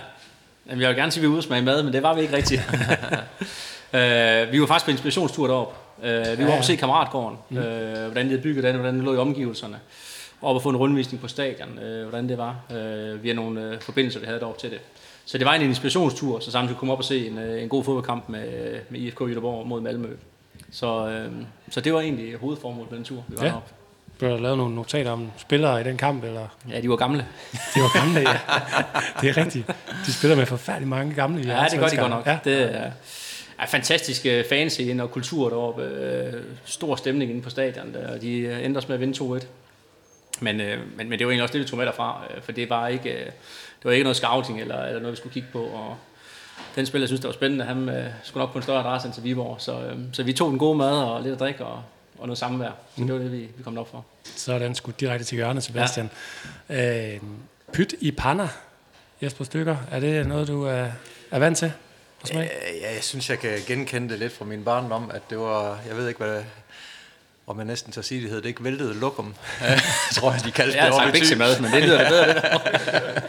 Jamen, 0.70 0.82
jeg 0.82 0.88
vil 0.88 0.96
gerne 0.96 1.12
sige, 1.12 1.20
at 1.20 1.22
vi 1.22 1.28
ude 1.28 1.38
og 1.38 1.42
smage 1.42 1.62
mad, 1.62 1.82
men 1.82 1.92
det 1.92 2.02
var 2.02 2.14
vi 2.14 2.20
ikke 2.20 2.36
rigtigt. 2.36 2.62
uh, 2.70 4.00
vi 4.52 4.60
var 4.60 4.66
faktisk 4.66 4.84
på 4.84 4.90
inspirationstur 4.90 5.46
derop. 5.46 5.76
Uh, 5.98 6.04
vi 6.04 6.08
var 6.08 6.20
ja, 6.38 6.46
på 6.46 6.52
at 6.52 6.64
se 6.64 6.76
Kammeratgården, 6.76 7.38
mm. 7.50 7.56
uh, 7.56 7.62
hvordan 7.64 8.24
de 8.24 8.30
havde 8.30 8.42
bygget 8.42 8.64
den, 8.64 8.74
hvordan 8.74 8.94
det 8.94 9.04
lå 9.04 9.14
i 9.14 9.18
omgivelserne. 9.18 9.76
Og 10.40 10.56
at 10.56 10.62
få 10.62 10.68
en 10.68 10.76
rundvisning 10.76 11.20
på 11.20 11.28
stadion, 11.28 11.68
uh, 11.68 12.08
hvordan 12.08 12.28
det 12.28 12.38
var. 12.38 12.56
Uh, 12.70 13.22
via 13.22 13.32
nogle 13.32 13.68
uh, 13.68 13.80
forbindelser, 13.80 14.20
vi 14.20 14.26
havde 14.26 14.40
derop 14.40 14.58
til 14.58 14.70
det. 14.70 14.78
Så 15.24 15.38
det 15.38 15.46
var 15.46 15.54
en 15.54 15.62
inspirationstur, 15.62 16.40
så 16.40 16.50
samtidig 16.50 16.78
komme 16.78 16.92
op 16.92 16.98
og 16.98 17.04
se 17.04 17.26
en, 17.26 17.38
en 17.38 17.68
god 17.68 17.84
fodboldkamp 17.84 18.28
med, 18.28 18.78
med 18.90 19.00
IFK 19.00 19.20
Jødeborg 19.20 19.66
mod 19.66 19.80
Malmø. 19.80 20.16
Så, 20.70 21.24
uh, 21.26 21.44
så 21.70 21.80
det 21.80 21.94
var 21.94 22.00
egentlig 22.00 22.36
hovedformålet 22.36 22.90
med 22.90 22.98
den 22.98 23.04
tur, 23.04 23.24
vi 23.28 23.36
var 23.36 23.44
ja. 23.44 23.48
deroppe. 23.48 23.72
Blev 24.18 24.30
der 24.30 24.38
lavet 24.38 24.58
nogle 24.58 24.74
notater 24.74 25.10
om 25.10 25.32
spillere 25.36 25.80
i 25.80 25.84
den 25.84 25.96
kamp, 25.96 26.24
eller? 26.24 26.48
Ja, 26.70 26.80
de 26.80 26.90
var 26.90 26.96
gamle. 26.96 27.26
De 27.74 27.80
var 27.80 27.98
gamle, 27.98 28.20
ja. 28.20 28.38
Det 29.20 29.28
er 29.28 29.36
rigtigt. 29.36 29.70
De 30.06 30.12
spiller 30.12 30.36
med 30.36 30.46
forfærdelig 30.46 30.88
mange 30.88 31.14
gamle. 31.14 31.54
Ja, 31.54 31.66
det 31.70 31.78
gør 31.78 31.88
de 31.88 31.96
godt 31.96 32.10
nok. 32.10 32.26
Ja. 32.26 32.38
Det 32.44 32.62
er, 32.62 32.90
er 33.58 33.66
fantastisk 33.66 34.26
øh, 34.26 34.44
fanscene 34.48 35.02
og 35.02 35.10
kultur 35.10 35.48
deroppe. 35.48 35.82
Øh, 35.82 36.42
stor 36.64 36.96
stemning 36.96 37.30
inde 37.30 37.42
på 37.42 37.50
stadion, 37.50 37.94
der, 37.94 38.12
og 38.12 38.22
de 38.22 38.38
øh, 38.38 38.64
endte 38.64 38.78
også 38.78 38.88
med 38.88 38.94
at 38.94 39.00
vinde 39.00 39.38
2-1. 39.42 39.46
Men, 40.40 40.60
øh, 40.60 40.78
men, 40.96 41.08
men 41.08 41.18
det 41.18 41.26
var 41.26 41.32
egentlig 41.32 41.42
også 41.42 41.52
det, 41.52 41.60
vi 41.60 41.68
tog 41.68 41.78
med 41.78 41.86
derfra, 41.86 42.22
øh, 42.30 42.42
for 42.42 42.52
det 42.52 42.70
var 42.70 42.88
ikke, 42.88 43.10
øh, 43.10 43.26
det 43.26 43.84
var 43.84 43.92
ikke 43.92 44.02
noget 44.02 44.16
scouting 44.16 44.60
eller, 44.60 44.82
eller 44.82 45.00
noget, 45.00 45.12
vi 45.12 45.16
skulle 45.16 45.32
kigge 45.32 45.48
på. 45.52 45.64
Og 45.64 45.96
den 46.76 46.86
spiller, 46.86 47.02
jeg 47.02 47.08
synes, 47.08 47.20
det 47.20 47.28
var 47.28 47.34
spændende, 47.34 47.64
han 47.64 47.88
øh, 47.88 48.06
skulle 48.22 48.42
nok 48.42 48.52
på 48.52 48.58
en 48.58 48.62
større 48.62 48.80
adresse 48.80 49.06
end 49.06 49.14
til 49.14 49.24
Viborg. 49.24 49.56
Så, 49.60 49.80
øh, 49.80 49.98
så 50.12 50.22
vi 50.22 50.32
tog 50.32 50.50
den 50.50 50.58
gode 50.58 50.78
mad 50.78 50.92
og 51.02 51.22
lidt 51.22 51.32
at 51.34 51.40
drikke 51.40 51.64
og, 51.64 51.82
og 52.18 52.26
noget 52.26 52.38
samvær. 52.38 52.70
Så 52.96 53.04
det 53.04 53.12
var 53.12 53.18
det, 53.18 53.32
vi, 53.32 53.38
vi 53.56 53.62
kom 53.64 53.78
op 53.78 53.90
for. 53.90 54.04
Så 54.36 54.52
er 54.52 54.58
den 54.58 54.74
skudt 54.74 55.00
direkte 55.00 55.24
til 55.26 55.36
hjørnet, 55.36 55.62
Sebastian. 55.62 56.10
Ja. 56.70 57.14
Øh, 57.14 57.20
pyt 57.72 57.94
i 58.00 58.10
panna, 58.10 58.48
Jesper 59.22 59.44
Stykker. 59.44 59.76
Er 59.90 60.00
det 60.00 60.26
noget, 60.26 60.48
du 60.48 60.64
er, 60.64 60.86
er 61.30 61.38
vant 61.38 61.58
til? 61.58 61.72
Øh, 62.40 62.46
Ja, 62.82 62.94
jeg 62.94 63.04
synes, 63.04 63.30
jeg 63.30 63.38
kan 63.38 63.50
genkende 63.66 64.08
det 64.08 64.18
lidt 64.18 64.32
fra 64.32 64.44
min 64.44 64.64
barndom, 64.64 65.10
at 65.14 65.22
det 65.30 65.38
var, 65.38 65.78
jeg 65.88 65.96
ved 65.96 66.08
ikke, 66.08 66.24
hvad 66.24 66.42
om 67.46 67.58
jeg 67.58 67.66
næsten 67.66 67.92
tør 67.92 68.02
sige, 68.02 68.22
det 68.22 68.30
hed 68.30 68.42
det 68.42 68.48
ikke 68.48 68.64
væltede 68.64 68.94
lokum, 68.94 69.34
tror 70.16 70.32
jeg, 70.32 70.44
de 70.44 70.50
kaldte 70.50 70.78
Jeg 70.78 70.86
det 70.86 70.94
oppe 70.94 71.08
i 71.08 71.10
Thy. 71.10 71.18
biksemad, 71.18 71.60
men 71.60 71.72
det 71.72 71.82
lyder 71.82 72.08
bedre. 72.08 72.28
Det 72.28 72.42
der. 72.42 73.20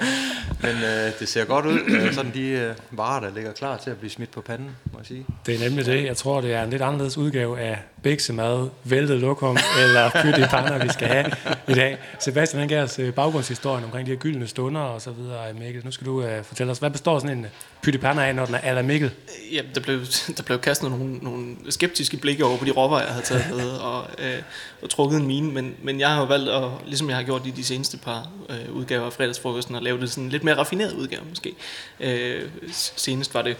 Men 0.61 0.75
øh, 0.83 1.11
det 1.19 1.29
ser 1.29 1.45
godt 1.45 1.65
ud, 1.65 1.79
øh, 1.87 2.13
sådan 2.13 2.31
de 2.33 2.41
øh, 2.41 2.75
varer, 2.91 3.19
der 3.19 3.33
ligger 3.35 3.53
klar 3.53 3.77
til 3.77 3.89
at 3.89 3.97
blive 3.97 4.09
smidt 4.11 4.31
på 4.31 4.41
panden, 4.41 4.69
må 4.93 4.99
jeg 4.99 5.05
sige. 5.05 5.25
Det 5.45 5.55
er 5.55 5.59
nemlig 5.59 5.85
det. 5.85 6.05
Jeg 6.05 6.17
tror, 6.17 6.41
det 6.41 6.53
er 6.53 6.63
en 6.63 6.69
lidt 6.69 6.81
anderledes 6.81 7.17
udgave 7.17 7.59
af 7.59 7.77
biksemad, 8.03 8.69
væltet 8.83 9.19
lokum 9.19 9.57
eller 9.83 10.09
pyt 10.09 10.37
i 10.37 10.45
panna, 10.45 10.83
vi 10.83 10.89
skal 10.89 11.07
have 11.07 11.31
i 11.67 11.73
dag. 11.73 11.97
Sebastian, 12.19 12.59
han 12.59 12.69
gav 12.69 12.83
os 12.83 12.99
øh, 12.99 13.13
baggrundshistorien 13.13 13.83
omkring 13.83 14.05
de 14.05 14.11
her 14.11 14.19
gyldne 14.19 14.47
stunder 14.47 14.81
og 14.81 15.01
så 15.01 15.11
videre. 15.11 15.53
Mikkel, 15.53 15.85
nu 15.85 15.91
skal 15.91 16.07
du 16.07 16.23
uh, 16.23 16.43
fortælle 16.43 16.71
os, 16.71 16.77
hvad 16.77 16.89
består 16.89 17.19
sådan 17.19 17.37
en 17.37 17.45
pyt 17.81 17.95
i 17.95 17.97
panna 17.97 18.27
af, 18.27 18.35
når 18.35 18.45
den 18.45 18.55
er 18.55 18.59
ala 18.63 18.81
Mikkel? 18.81 19.11
Ja, 19.53 19.61
der 19.75 19.81
blev, 19.81 19.99
der 20.37 20.43
blev 20.43 20.59
kastet 20.59 20.89
nogle, 20.91 21.17
nogle 21.17 21.55
skeptiske 21.69 22.17
blikke 22.17 22.45
over 22.45 22.57
på 22.57 22.65
de 22.65 22.71
råvarer, 22.71 23.01
jeg 23.03 23.11
havde 23.11 23.25
taget 23.25 23.45
med, 23.49 23.69
og, 23.69 24.06
øh, 24.17 24.41
og 24.81 24.89
trukket 24.89 25.19
en 25.19 25.27
mine, 25.27 25.51
men, 25.51 25.75
men 25.83 25.99
jeg 25.99 26.09
har 26.09 26.19
jo 26.19 26.25
valgt, 26.25 26.49
at, 26.49 26.63
ligesom 26.85 27.09
jeg 27.09 27.17
har 27.17 27.23
gjort 27.23 27.47
i 27.47 27.51
de 27.51 27.63
seneste 27.63 27.97
par 27.97 28.29
øh, 28.49 28.75
udgaver 28.75 29.05
af 29.05 29.13
fredagsfrokosten, 29.13 29.75
at 29.75 29.83
lave 29.83 30.01
det 30.01 30.11
sådan 30.11 30.23
en 30.23 30.29
lidt 30.29 30.43
mere 30.43 30.55
raffineret 30.55 30.93
udgave 30.93 31.21
måske. 31.29 31.55
Øh, 31.99 32.49
senest 32.71 33.33
var 33.33 33.41
det 33.41 33.57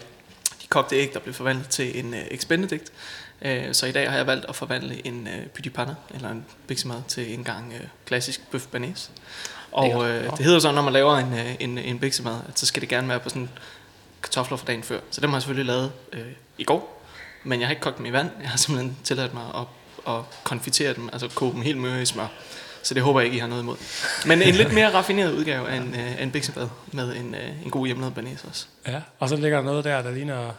de 0.62 0.66
kogte 0.68 0.96
æg, 0.96 1.10
der 1.14 1.20
blev 1.20 1.34
forvandlet 1.34 1.68
til 1.68 1.98
en 1.98 2.14
øh, 2.14 2.20
Ex 2.30 2.46
Benedict, 2.46 2.92
øh, 3.42 3.74
så 3.74 3.86
i 3.86 3.92
dag 3.92 4.10
har 4.10 4.16
jeg 4.16 4.26
valgt 4.26 4.46
at 4.48 4.56
forvandle 4.56 5.06
en 5.06 5.28
øh, 5.28 5.46
pyt 5.46 5.72
panna, 5.72 5.94
eller 6.14 6.30
en 6.30 6.44
biksemad, 6.66 7.02
til 7.08 7.34
en 7.34 7.44
gang 7.44 7.72
øh, 7.80 7.86
klassisk 8.06 8.50
bøf 8.50 8.66
banæs. 8.66 9.10
Og 9.72 10.10
øh, 10.10 10.30
det 10.36 10.44
hedder 10.44 10.58
så, 10.58 10.72
når 10.72 10.82
man 10.82 10.92
laver 10.92 11.16
en, 11.16 11.32
øh, 11.32 11.54
en, 11.60 11.78
en 11.78 11.98
biksemad, 11.98 12.40
at 12.48 12.58
så 12.58 12.66
skal 12.66 12.80
det 12.80 12.88
gerne 12.88 13.08
være 13.08 13.20
på 13.20 13.28
sådan 13.28 13.48
kartofler 14.22 14.56
fra 14.56 14.66
dagen 14.66 14.82
før. 14.82 15.00
Så 15.10 15.20
dem 15.20 15.30
har 15.30 15.36
jeg 15.36 15.42
selvfølgelig 15.42 15.66
lavet 15.66 15.92
øh, 16.12 16.26
i 16.58 16.64
går, 16.64 17.04
men 17.44 17.60
jeg 17.60 17.68
har 17.68 17.72
ikke 17.72 17.82
kogt 17.82 17.98
dem 17.98 18.06
i 18.06 18.12
vand. 18.12 18.30
Jeg 18.40 18.50
har 18.50 18.56
simpelthen 18.56 18.96
tilladt 19.04 19.34
mig 19.34 19.44
at, 19.54 19.66
at 20.08 20.24
konfitere 20.44 20.94
dem, 20.94 21.08
altså 21.12 21.28
koge 21.34 21.52
dem 21.52 21.62
helt 21.62 21.78
møre 21.78 22.02
i 22.02 22.06
smør. 22.06 22.26
Så 22.82 22.94
det 22.94 23.02
håber 23.02 23.20
jeg 23.20 23.24
ikke, 23.24 23.36
I 23.36 23.40
har 23.40 23.46
noget 23.46 23.62
imod. 23.62 23.76
Men 24.26 24.42
en 24.42 24.54
lidt 24.54 24.72
mere 24.72 24.90
raffineret 24.94 25.32
udgave 25.32 25.68
af 25.68 25.76
en, 25.76 25.94
øh, 25.94 26.22
en 26.22 26.30
biksemad 26.30 26.68
med 26.92 27.16
en, 27.16 27.34
øh, 27.34 27.64
en 27.64 27.70
god 27.70 27.86
hjemmelavet 27.86 28.14
banæs 28.14 28.44
også. 28.48 28.66
Ja, 28.86 29.00
og 29.18 29.28
så 29.28 29.36
ligger 29.36 29.58
der 29.58 29.64
noget 29.64 29.84
der, 29.84 30.02
der 30.02 30.10
ligner... 30.10 30.50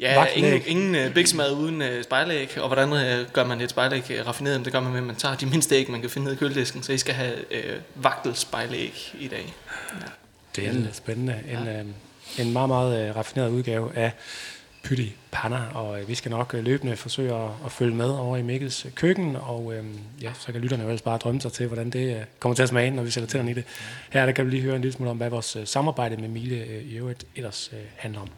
Ja, 0.00 0.18
Vagtlæg. 0.18 0.44
ingen, 0.44 0.62
ingen 0.66 0.94
øh, 0.94 1.14
biksemad 1.14 1.52
uden 1.52 1.82
øh, 1.82 2.04
spejlæg. 2.04 2.58
Og 2.60 2.66
hvordan 2.66 2.92
øh, 2.92 3.26
gør 3.32 3.44
man 3.44 3.60
et 3.60 3.70
spejlæg 3.70 4.10
øh, 4.10 4.26
raffineret? 4.26 4.64
Det 4.64 4.72
gør 4.72 4.80
man 4.80 4.92
med, 4.92 5.00
at 5.00 5.06
man 5.06 5.16
tager 5.16 5.34
de 5.34 5.46
mindste 5.46 5.76
æg, 5.76 5.90
man 5.90 6.00
kan 6.00 6.10
finde 6.10 6.24
ned 6.24 6.34
i 6.34 6.36
køledisken. 6.36 6.82
Så 6.82 6.92
I 6.92 6.98
skal 6.98 7.14
have 7.14 7.34
øh, 7.50 7.80
vagtelspejlæg 7.94 9.14
i 9.20 9.28
dag. 9.28 9.54
Det 10.56 10.66
er 10.66 10.72
spændende. 10.92 11.40
En, 11.48 11.58
ja. 12.38 12.42
en 12.42 12.52
meget, 12.52 12.68
meget 12.68 13.08
øh, 13.08 13.16
raffineret 13.16 13.50
udgave 13.50 13.96
af 13.96 14.12
pyt 14.88 14.98
i 14.98 15.16
panna, 15.32 15.60
og 15.74 16.00
øh, 16.00 16.08
vi 16.08 16.14
skal 16.14 16.30
nok 16.30 16.54
øh, 16.54 16.64
løbende 16.64 16.96
forsøge 16.96 17.34
at, 17.34 17.50
at 17.64 17.72
følge 17.72 17.94
med 17.94 18.10
over 18.10 18.36
i 18.36 18.42
Mikkels 18.42 18.86
køkken, 18.94 19.36
og 19.36 19.74
øh, 19.74 19.84
ja, 20.22 20.32
så 20.32 20.52
kan 20.52 20.60
lytterne 20.60 20.82
jo 20.82 20.88
ellers 20.88 21.02
bare 21.02 21.18
drømme 21.18 21.40
sig 21.40 21.52
til, 21.52 21.66
hvordan 21.66 21.90
det 21.90 22.16
øh, 22.16 22.24
kommer 22.40 22.54
til 22.54 22.62
at 22.62 22.68
smage, 22.68 22.90
når 22.90 23.02
vi 23.02 23.10
sætter 23.10 23.28
tænderne 23.28 23.50
i 23.50 23.54
det. 23.54 23.64
Her 24.12 24.26
der 24.26 24.32
kan 24.32 24.46
vi 24.46 24.50
lige 24.50 24.62
høre 24.62 24.76
en 24.76 24.82
lille 24.82 24.92
smule 24.92 25.10
om, 25.10 25.16
hvad 25.16 25.30
vores 25.30 25.56
øh, 25.56 25.66
samarbejde 25.66 26.16
med 26.16 26.28
Mile 26.28 26.64
øh, 26.64 26.82
i 26.82 26.96
øvrigt 26.96 27.26
ellers 27.36 27.70
øh, 27.72 27.78
handler 27.96 28.20
om. 28.20 28.28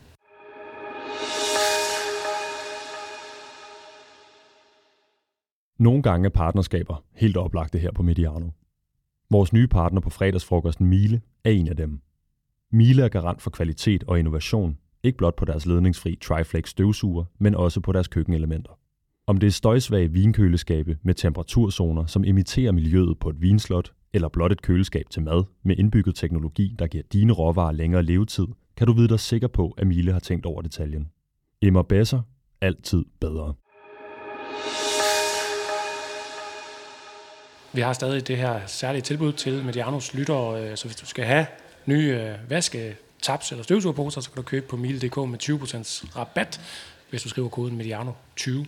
Nogle 5.79 6.03
gange 6.03 6.27
er 6.27 6.31
partnerskaber 6.31 7.05
helt 7.15 7.37
oplagte 7.37 7.79
her 7.79 7.93
på 7.93 8.03
Mediano. 8.03 8.51
Vores 9.31 9.53
nye 9.53 9.67
partner 9.67 10.01
på 10.01 10.11
fredagsfrokosten 10.11 10.87
Mile 10.87 11.21
er 11.45 11.51
en 11.51 11.69
af 11.69 11.77
dem. 11.77 12.01
Mile 12.73 13.03
er 13.03 13.09
garant 13.09 13.43
for 13.43 13.51
kvalitet 13.51 14.05
og 14.07 14.19
innovation, 14.19 14.79
ikke 15.03 15.19
blot 15.19 15.37
på 15.37 15.45
deres 15.45 15.67
ledningsfri 15.67 16.19
Triflex 16.23 16.69
støvsuger, 16.69 17.25
men 17.39 17.55
også 17.55 17.81
på 17.81 17.93
deres 17.93 18.09
køkkenelementer. 18.09 18.79
Om 19.27 19.37
det 19.37 19.47
er 19.47 19.51
støjsvage 19.51 20.13
vinkøleskabe 20.13 20.99
med 21.03 21.15
temperaturzoner, 21.15 22.07
som 22.07 22.25
imiterer 22.25 22.73
miljøet 22.73 23.19
på 23.19 23.29
et 23.29 23.41
vinslot, 23.41 23.93
eller 24.13 24.29
blot 24.29 24.53
et 24.53 24.63
køleskab 24.63 25.11
til 25.11 25.23
mad 25.23 25.45
med 25.65 25.77
indbygget 25.79 26.15
teknologi, 26.15 26.77
der 26.79 26.87
giver 26.87 27.05
dine 27.13 27.33
råvarer 27.33 27.73
længere 27.73 28.03
levetid, 28.03 28.47
kan 28.77 28.87
du 28.87 28.93
vide 28.93 29.09
dig 29.09 29.21
sikker 29.21 29.49
på, 29.49 29.75
at 29.79 29.87
Miele 29.87 30.13
har 30.13 30.21
tænkt 30.21 30.47
over 30.47 30.63
detaljen. 30.63 31.09
Emmer 31.63 31.83
Besser. 31.83 32.21
Altid 32.61 33.05
bedre. 33.21 33.55
Vi 37.73 37.81
har 37.81 37.93
stadig 37.93 38.29
det 38.29 38.37
her 38.37 38.67
særlige 38.67 39.03
tilbud 39.03 39.33
til 39.33 39.65
Medianos 39.65 40.15
lyttere, 40.15 40.71
øh, 40.71 40.77
så 40.77 40.87
hvis 40.87 40.97
du 40.97 41.07
skal 41.07 41.25
have 41.25 41.47
nye 41.87 42.21
øh, 42.21 42.51
vaske, 42.51 42.89
øh, 42.89 42.95
taps 43.21 43.51
eller 43.51 43.63
støvsugerposer, 43.63 44.21
så 44.21 44.31
kan 44.31 44.37
du 44.37 44.43
købe 44.43 44.67
på 44.67 44.77
mile.dk 44.77 45.17
med 45.17 45.39
20% 45.43 46.17
rabat, 46.17 46.61
hvis 47.11 47.23
du 47.23 47.29
skriver 47.29 47.49
koden 47.49 47.81
Mediano20. 47.81 48.67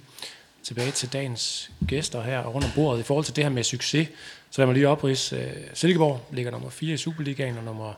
Tilbage 0.62 0.90
til 0.90 1.12
dagens 1.12 1.70
gæster 1.88 2.22
her 2.22 2.42
rundt 2.42 2.66
om 2.66 2.72
bordet. 2.74 3.00
I 3.00 3.02
forhold 3.02 3.24
til 3.24 3.36
det 3.36 3.44
her 3.44 3.50
med 3.50 3.64
succes, 3.64 4.08
så 4.50 4.60
lad 4.60 4.66
mig 4.66 4.74
lige 4.74 4.88
oprise. 4.88 5.36
Øh, 5.36 5.52
Silkeborg 5.74 6.20
ligger 6.32 6.50
nummer 6.50 6.70
4 6.70 6.94
i 6.94 6.96
Superligaen 6.96 7.58
og 7.58 7.64
nummer 7.64 7.92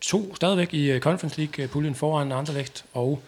2 0.00 0.36
stadigvæk 0.36 0.74
i 0.74 0.90
øh, 0.90 1.00
Conference 1.00 1.40
League-puljen 1.40 1.94
foran 1.94 2.32
Anderlecht, 2.32 2.84
og 2.92 3.22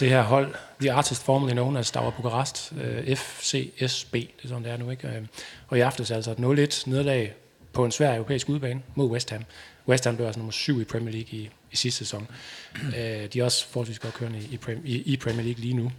det 0.00 0.08
her 0.08 0.22
hold, 0.22 0.54
The 0.80 0.92
Artist 0.92 1.22
Formerly 1.22 1.52
Known 1.52 1.76
as 1.76 1.86
Stavar 1.86 2.10
Bukarest, 2.10 2.72
øh, 2.80 3.16
FCSB, 3.16 4.12
det 4.12 4.44
er 4.44 4.48
sådan 4.48 4.64
det 4.64 4.72
er 4.72 4.76
nu, 4.76 4.90
ikke? 4.90 5.28
Og 5.68 5.78
i 5.78 5.80
aftes 5.80 6.10
altså 6.10 6.30
et 6.30 6.36
0-1 6.36 6.90
nederlag 6.90 7.34
på 7.72 7.84
en 7.84 7.92
svær 7.92 8.14
europæisk 8.14 8.48
udbane 8.48 8.82
mod 8.94 9.10
West 9.10 9.30
Ham. 9.30 9.44
West 9.88 10.04
Ham 10.04 10.16
blev 10.16 10.26
altså 10.26 10.38
nummer 10.38 10.52
7 10.52 10.80
i 10.80 10.84
Premier 10.84 11.12
League 11.12 11.38
i, 11.38 11.50
i 11.72 11.76
sidste 11.76 11.98
sæson. 11.98 12.26
Øh, 12.74 13.26
de 13.32 13.40
er 13.40 13.44
også 13.44 13.66
forholdsvis 13.66 13.98
godt 13.98 14.14
kørende 14.14 14.38
i, 14.38 14.58
i, 14.84 15.02
i, 15.12 15.16
Premier 15.16 15.44
League 15.44 15.60
lige 15.60 15.74
nu. 15.74 15.92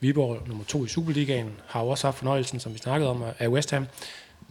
Viborg, 0.00 0.48
nummer 0.48 0.64
2 0.64 0.84
i 0.84 0.88
Superligaen, 0.88 1.52
har 1.66 1.82
jo 1.82 1.88
også 1.88 2.06
haft 2.06 2.18
fornøjelsen, 2.18 2.60
som 2.60 2.74
vi 2.74 2.78
snakkede 2.78 3.10
om, 3.10 3.24
af 3.38 3.48
West 3.48 3.70
Ham. 3.70 3.86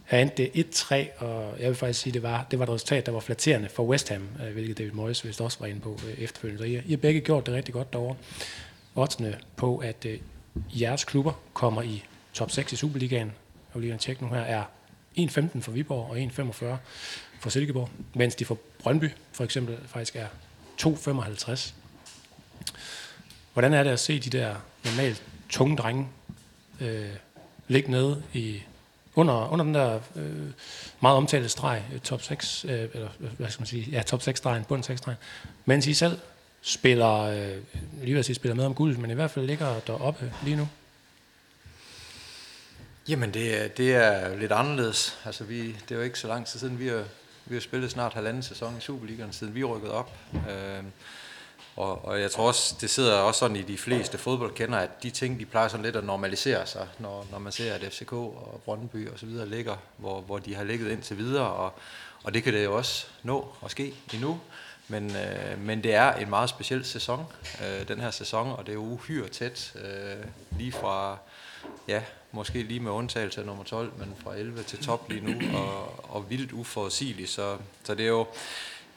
Her 0.04 0.18
endte 0.18 0.50
det 0.54 0.66
1-3, 0.76 1.24
og 1.24 1.60
jeg 1.60 1.68
vil 1.68 1.74
faktisk 1.74 2.00
sige, 2.00 2.12
det 2.12 2.22
var, 2.22 2.46
det 2.50 2.58
var 2.58 2.64
et 2.64 2.70
resultat, 2.70 3.06
der 3.06 3.12
var 3.12 3.20
flatterende 3.20 3.68
for 3.68 3.82
West 3.84 4.08
Ham, 4.08 4.28
øh, 4.46 4.52
hvilket 4.52 4.78
David 4.78 4.92
Moyes 4.92 5.24
vist 5.24 5.40
også 5.40 5.58
var 5.60 5.66
inde 5.66 5.80
på 5.80 5.98
øh, 6.08 6.18
efterfølgende. 6.18 6.58
Så 6.58 6.64
I, 6.64 6.82
I 6.86 6.90
har 6.90 6.96
begge 6.96 7.20
gjort 7.20 7.46
det 7.46 7.54
rigtig 7.54 7.74
godt 7.74 7.92
derovre. 7.92 8.16
Oddsene 8.94 9.38
på, 9.56 9.76
at 9.76 10.06
øh, 10.06 10.18
jeres 10.80 11.04
klubber 11.04 11.32
kommer 11.54 11.82
i 11.82 12.04
top 12.32 12.50
6 12.50 12.72
i 12.72 12.76
Superligaen, 12.76 13.32
jeg 13.74 13.82
vil 13.82 13.88
lige 13.88 13.98
tjekke 13.98 14.24
nu 14.24 14.28
her, 14.28 14.40
er 14.40 14.64
1,15 15.18 15.60
for 15.60 15.70
Viborg 15.70 16.10
og 16.10 16.18
1,45 16.18 16.64
for 17.40 17.50
Silkeborg, 17.50 17.90
mens 18.14 18.34
de 18.34 18.44
for 18.44 18.58
Brøndby 18.78 19.10
for 19.32 19.44
eksempel 19.44 19.78
faktisk 19.86 20.16
er 20.16 20.26
2,55. 20.86 21.72
Hvordan 23.52 23.72
er 23.74 23.82
det 23.82 23.90
at 23.90 24.00
se 24.00 24.20
de 24.20 24.30
der 24.30 24.54
normalt 24.84 25.22
tunge 25.50 25.76
drenge 25.76 26.08
øh, 26.80 27.08
ligge 27.68 27.90
nede 27.90 28.22
i 28.32 28.62
under, 29.14 29.48
under 29.52 29.64
den 29.64 29.74
der 29.74 30.00
øh, 30.16 30.46
meget 31.00 31.16
omtalte 31.16 31.48
streg, 31.48 31.82
øh, 31.94 32.00
top 32.00 32.22
6, 32.22 32.64
øh, 32.64 32.70
eller 32.94 33.08
øh, 33.20 33.30
hvad 33.38 33.50
skal 33.50 33.60
man 33.60 33.66
sige, 33.66 33.88
ja, 33.90 34.02
top 34.02 34.22
6 34.22 34.38
stregen, 34.38 34.64
bund 34.64 34.82
6 34.84 34.98
stregen, 34.98 35.18
mens 35.64 35.86
I 35.86 35.94
selv 35.94 36.18
spiller, 36.62 37.12
øh, 37.14 37.56
lige 38.02 38.14
ved 38.16 38.22
sige, 38.22 38.36
spiller 38.36 38.54
med 38.54 38.64
om 38.64 38.74
guld, 38.74 38.96
men 38.96 39.10
i 39.10 39.14
hvert 39.14 39.30
fald 39.30 39.46
ligger 39.46 39.80
deroppe 39.80 40.32
lige 40.44 40.56
nu. 40.56 40.68
Jamen, 43.08 43.34
det, 43.34 43.62
er- 43.64 43.68
det 43.68 43.94
er 43.94 44.36
lidt 44.36 44.52
anderledes. 44.52 45.18
Altså, 45.24 45.44
vi, 45.44 45.66
det 45.66 45.90
er 45.90 45.94
jo 45.96 46.00
ikke 46.02 46.18
så 46.18 46.28
lang 46.28 46.46
tid 46.46 46.60
siden, 46.60 46.78
vi 46.78 46.88
har, 46.88 47.04
vi 47.52 47.56
har 47.56 47.60
spillet 47.60 47.90
snart 47.90 48.14
halvanden 48.14 48.42
sæson 48.42 48.76
i 48.78 48.80
Superligaen, 48.80 49.32
siden 49.32 49.54
vi 49.54 49.64
rykkede 49.64 49.92
op. 49.92 50.12
Øh, 50.34 50.84
og, 51.76 52.04
og 52.04 52.20
jeg 52.20 52.30
tror 52.30 52.46
også, 52.46 52.74
det 52.80 52.90
sidder 52.90 53.18
også 53.18 53.38
sådan 53.38 53.56
i 53.56 53.62
de 53.62 53.78
fleste 53.78 54.18
fodboldkender, 54.18 54.78
at 54.78 55.02
de 55.02 55.10
ting, 55.10 55.40
de 55.40 55.46
plejer 55.46 55.68
sådan 55.68 55.84
lidt 55.84 55.96
at 55.96 56.04
normalisere 56.04 56.66
sig, 56.66 56.88
når, 56.98 57.26
når 57.30 57.38
man 57.38 57.52
ser, 57.52 57.74
at 57.74 57.92
FCK 57.92 58.12
og 58.12 58.60
Brøndby 58.64 59.08
og 59.08 59.18
så 59.18 59.26
videre 59.26 59.48
ligger, 59.48 59.76
hvor, 59.96 60.20
hvor 60.20 60.38
de 60.38 60.54
har 60.54 60.64
ligget 60.64 60.90
indtil 60.90 61.18
videre, 61.18 61.46
og, 61.46 61.72
og 62.22 62.34
det 62.34 62.42
kan 62.42 62.52
det 62.52 62.64
jo 62.64 62.76
også 62.76 63.06
nå 63.22 63.54
at 63.64 63.70
ske 63.70 63.94
endnu. 64.14 64.40
Men, 64.88 65.16
øh, 65.16 65.58
men 65.58 65.82
det 65.82 65.94
er 65.94 66.12
en 66.12 66.30
meget 66.30 66.48
speciel 66.48 66.84
sæson, 66.84 67.26
øh, 67.64 67.88
den 67.88 68.00
her 68.00 68.10
sæson, 68.10 68.52
og 68.52 68.66
det 68.66 68.72
er 68.74 68.78
uhyre 68.78 69.28
tæt, 69.28 69.74
øh, 69.84 70.24
lige 70.58 70.72
fra 70.72 71.18
ja, 71.88 72.02
måske 72.32 72.62
lige 72.62 72.80
med 72.80 72.90
undtagelse 72.90 73.40
af 73.40 73.46
nummer 73.46 73.64
12, 73.64 73.92
men 73.98 74.14
fra 74.22 74.34
11 74.34 74.62
til 74.62 74.78
top 74.78 75.10
lige 75.10 75.20
nu, 75.20 75.58
og, 75.58 76.04
og 76.14 76.30
vildt 76.30 76.52
uforudsigeligt. 76.52 77.30
Så, 77.30 77.56
så 77.84 77.94
det 77.94 78.04
er 78.04 78.08
jo, 78.08 78.26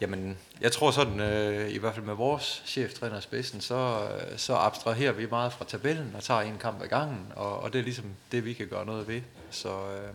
jamen, 0.01 0.37
jeg 0.61 0.71
tror 0.71 0.91
sådan, 0.91 1.19
øh, 1.19 1.71
i 1.71 1.77
hvert 1.77 1.93
fald 1.93 2.05
med 2.05 2.13
vores 2.13 2.63
cheftræner 2.65 3.19
spidsen, 3.19 3.61
så, 3.61 4.09
øh, 4.31 4.37
så 4.37 4.55
abstraherer 4.55 5.11
vi 5.11 5.27
meget 5.29 5.53
fra 5.53 5.65
tabellen 5.65 6.11
og 6.15 6.23
tager 6.23 6.41
en 6.41 6.57
kamp 6.57 6.81
ad 6.81 6.87
gangen, 6.87 7.31
og, 7.35 7.59
og 7.59 7.73
det 7.73 7.79
er 7.79 7.83
ligesom 7.83 8.05
det, 8.31 8.45
vi 8.45 8.53
kan 8.53 8.67
gøre 8.67 8.85
noget 8.85 9.07
ved. 9.07 9.21
Så 9.51 9.69
øh, 9.69 10.13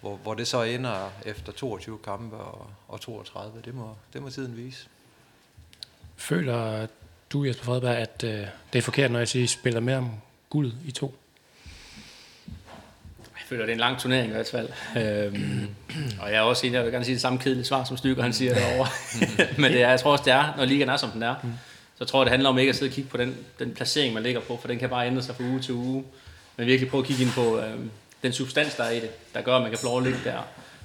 hvor, 0.00 0.16
hvor 0.16 0.34
det 0.34 0.46
så 0.46 0.62
ender 0.62 1.10
efter 1.24 1.52
22 1.52 1.98
kampe 2.04 2.36
og, 2.36 2.70
og 2.88 3.00
32, 3.00 3.62
det 3.64 3.74
må, 3.74 3.94
det 4.12 4.22
må 4.22 4.30
tiden 4.30 4.56
vise. 4.56 4.88
Føler 6.16 6.86
du, 7.32 7.44
Jesper 7.44 7.64
Fredberg, 7.64 7.96
at 7.96 8.24
øh, 8.24 8.46
det 8.72 8.78
er 8.78 8.82
forkert, 8.82 9.10
når 9.10 9.18
jeg 9.18 9.28
siger, 9.28 9.42
at 9.42 9.50
I 9.50 9.52
spiller 9.52 9.80
mere 9.80 9.96
om 9.96 10.10
guldet 10.50 10.74
i 10.86 10.90
to? 10.90 11.14
Føler, 13.48 13.62
det 13.62 13.70
er 13.70 13.74
en 13.74 13.80
lang 13.80 13.98
turnering 13.98 14.28
i 14.28 14.32
hvert 14.32 14.48
fald. 14.50 14.68
Øhm, 14.96 15.68
og 16.20 16.30
jeg 16.30 16.36
er 16.36 16.40
også 16.40 16.66
enig, 16.66 16.76
jeg 16.76 16.84
vil 16.84 16.92
gerne 16.92 17.04
sige 17.04 17.14
det 17.14 17.22
samme 17.22 17.38
kedelige 17.38 17.64
svar, 17.64 17.84
som 17.84 17.96
Stykker 17.96 18.22
han 18.22 18.32
siger 18.32 18.54
derovre. 18.54 18.88
Men 19.62 19.72
det 19.72 19.82
er, 19.82 19.88
jeg 19.88 20.00
tror 20.00 20.12
også, 20.12 20.24
det 20.24 20.32
er, 20.32 20.54
når 20.56 20.64
ligaen 20.64 20.88
er, 20.88 20.96
som 20.96 21.10
den 21.10 21.22
er. 21.22 21.34
Så 21.42 21.96
jeg 22.00 22.08
tror, 22.08 22.24
det 22.24 22.30
handler 22.30 22.48
om 22.48 22.58
ikke 22.58 22.70
at 22.70 22.76
sidde 22.76 22.90
og 22.90 22.94
kigge 22.94 23.10
på 23.10 23.16
den, 23.16 23.36
den 23.58 23.74
placering, 23.74 24.14
man 24.14 24.22
ligger 24.22 24.40
på, 24.40 24.58
for 24.60 24.68
den 24.68 24.78
kan 24.78 24.88
bare 24.88 25.06
ændre 25.06 25.22
sig 25.22 25.36
fra 25.36 25.44
uge 25.44 25.60
til 25.60 25.74
uge. 25.74 26.04
Men 26.56 26.66
virkelig 26.66 26.90
prøve 26.90 27.00
at 27.00 27.06
kigge 27.06 27.22
ind 27.22 27.32
på 27.32 27.60
øhm, 27.60 27.90
den 28.22 28.32
substans, 28.32 28.74
der 28.74 28.84
er 28.84 28.90
i 28.90 29.00
det, 29.00 29.10
der 29.34 29.40
gør, 29.40 29.56
at 29.56 29.62
man 29.62 29.70
kan 29.70 29.78
få 29.78 29.86
lov 29.86 29.98
at 29.98 30.04
ligge 30.04 30.20
der. 30.24 30.38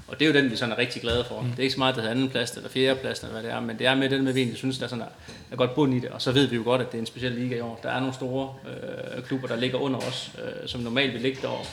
Og 0.07 0.19
det 0.19 0.25
er 0.25 0.29
jo 0.29 0.41
den, 0.41 0.51
vi 0.51 0.55
sådan 0.55 0.73
er 0.73 0.77
rigtig 0.77 1.01
glade 1.01 1.25
for. 1.27 1.41
Mm. 1.41 1.49
Det 1.49 1.59
er 1.59 1.63
ikke 1.63 1.73
så 1.73 1.79
meget, 1.79 1.95
det 1.95 2.03
hedder 2.03 2.15
anden 2.15 2.29
plads 2.29 2.51
eller 2.51 2.69
fjerde 2.69 2.99
plads, 2.99 3.19
eller 3.19 3.31
hvad 3.31 3.43
det 3.43 3.51
er, 3.51 3.59
men 3.59 3.79
det 3.79 3.87
er 3.87 3.95
med 3.95 4.09
den 4.09 4.23
med, 4.23 4.33
vi 4.33 4.39
egentlig 4.39 4.57
synes, 4.57 4.77
der 4.77 4.83
er, 4.83 4.89
sådan, 4.89 5.05
der 5.05 5.09
er 5.51 5.55
godt 5.55 5.75
bund 5.75 5.93
i 5.93 5.99
det. 5.99 6.09
Og 6.09 6.21
så 6.21 6.31
ved 6.31 6.47
vi 6.47 6.55
jo 6.55 6.63
godt, 6.63 6.81
at 6.81 6.91
det 6.91 6.97
er 6.97 7.01
en 7.01 7.05
speciel 7.05 7.31
liga 7.31 7.55
i 7.55 7.59
år. 7.59 7.79
Der 7.83 7.89
er 7.89 7.99
nogle 7.99 8.13
store 8.13 8.53
øh, 8.67 9.23
klubber, 9.23 9.47
der 9.47 9.55
ligger 9.55 9.77
under 9.77 9.99
os, 9.99 10.31
øh, 10.43 10.67
som 10.69 10.81
normalt 10.81 11.13
vil 11.13 11.21
ligge 11.21 11.41
derovre. 11.41 11.65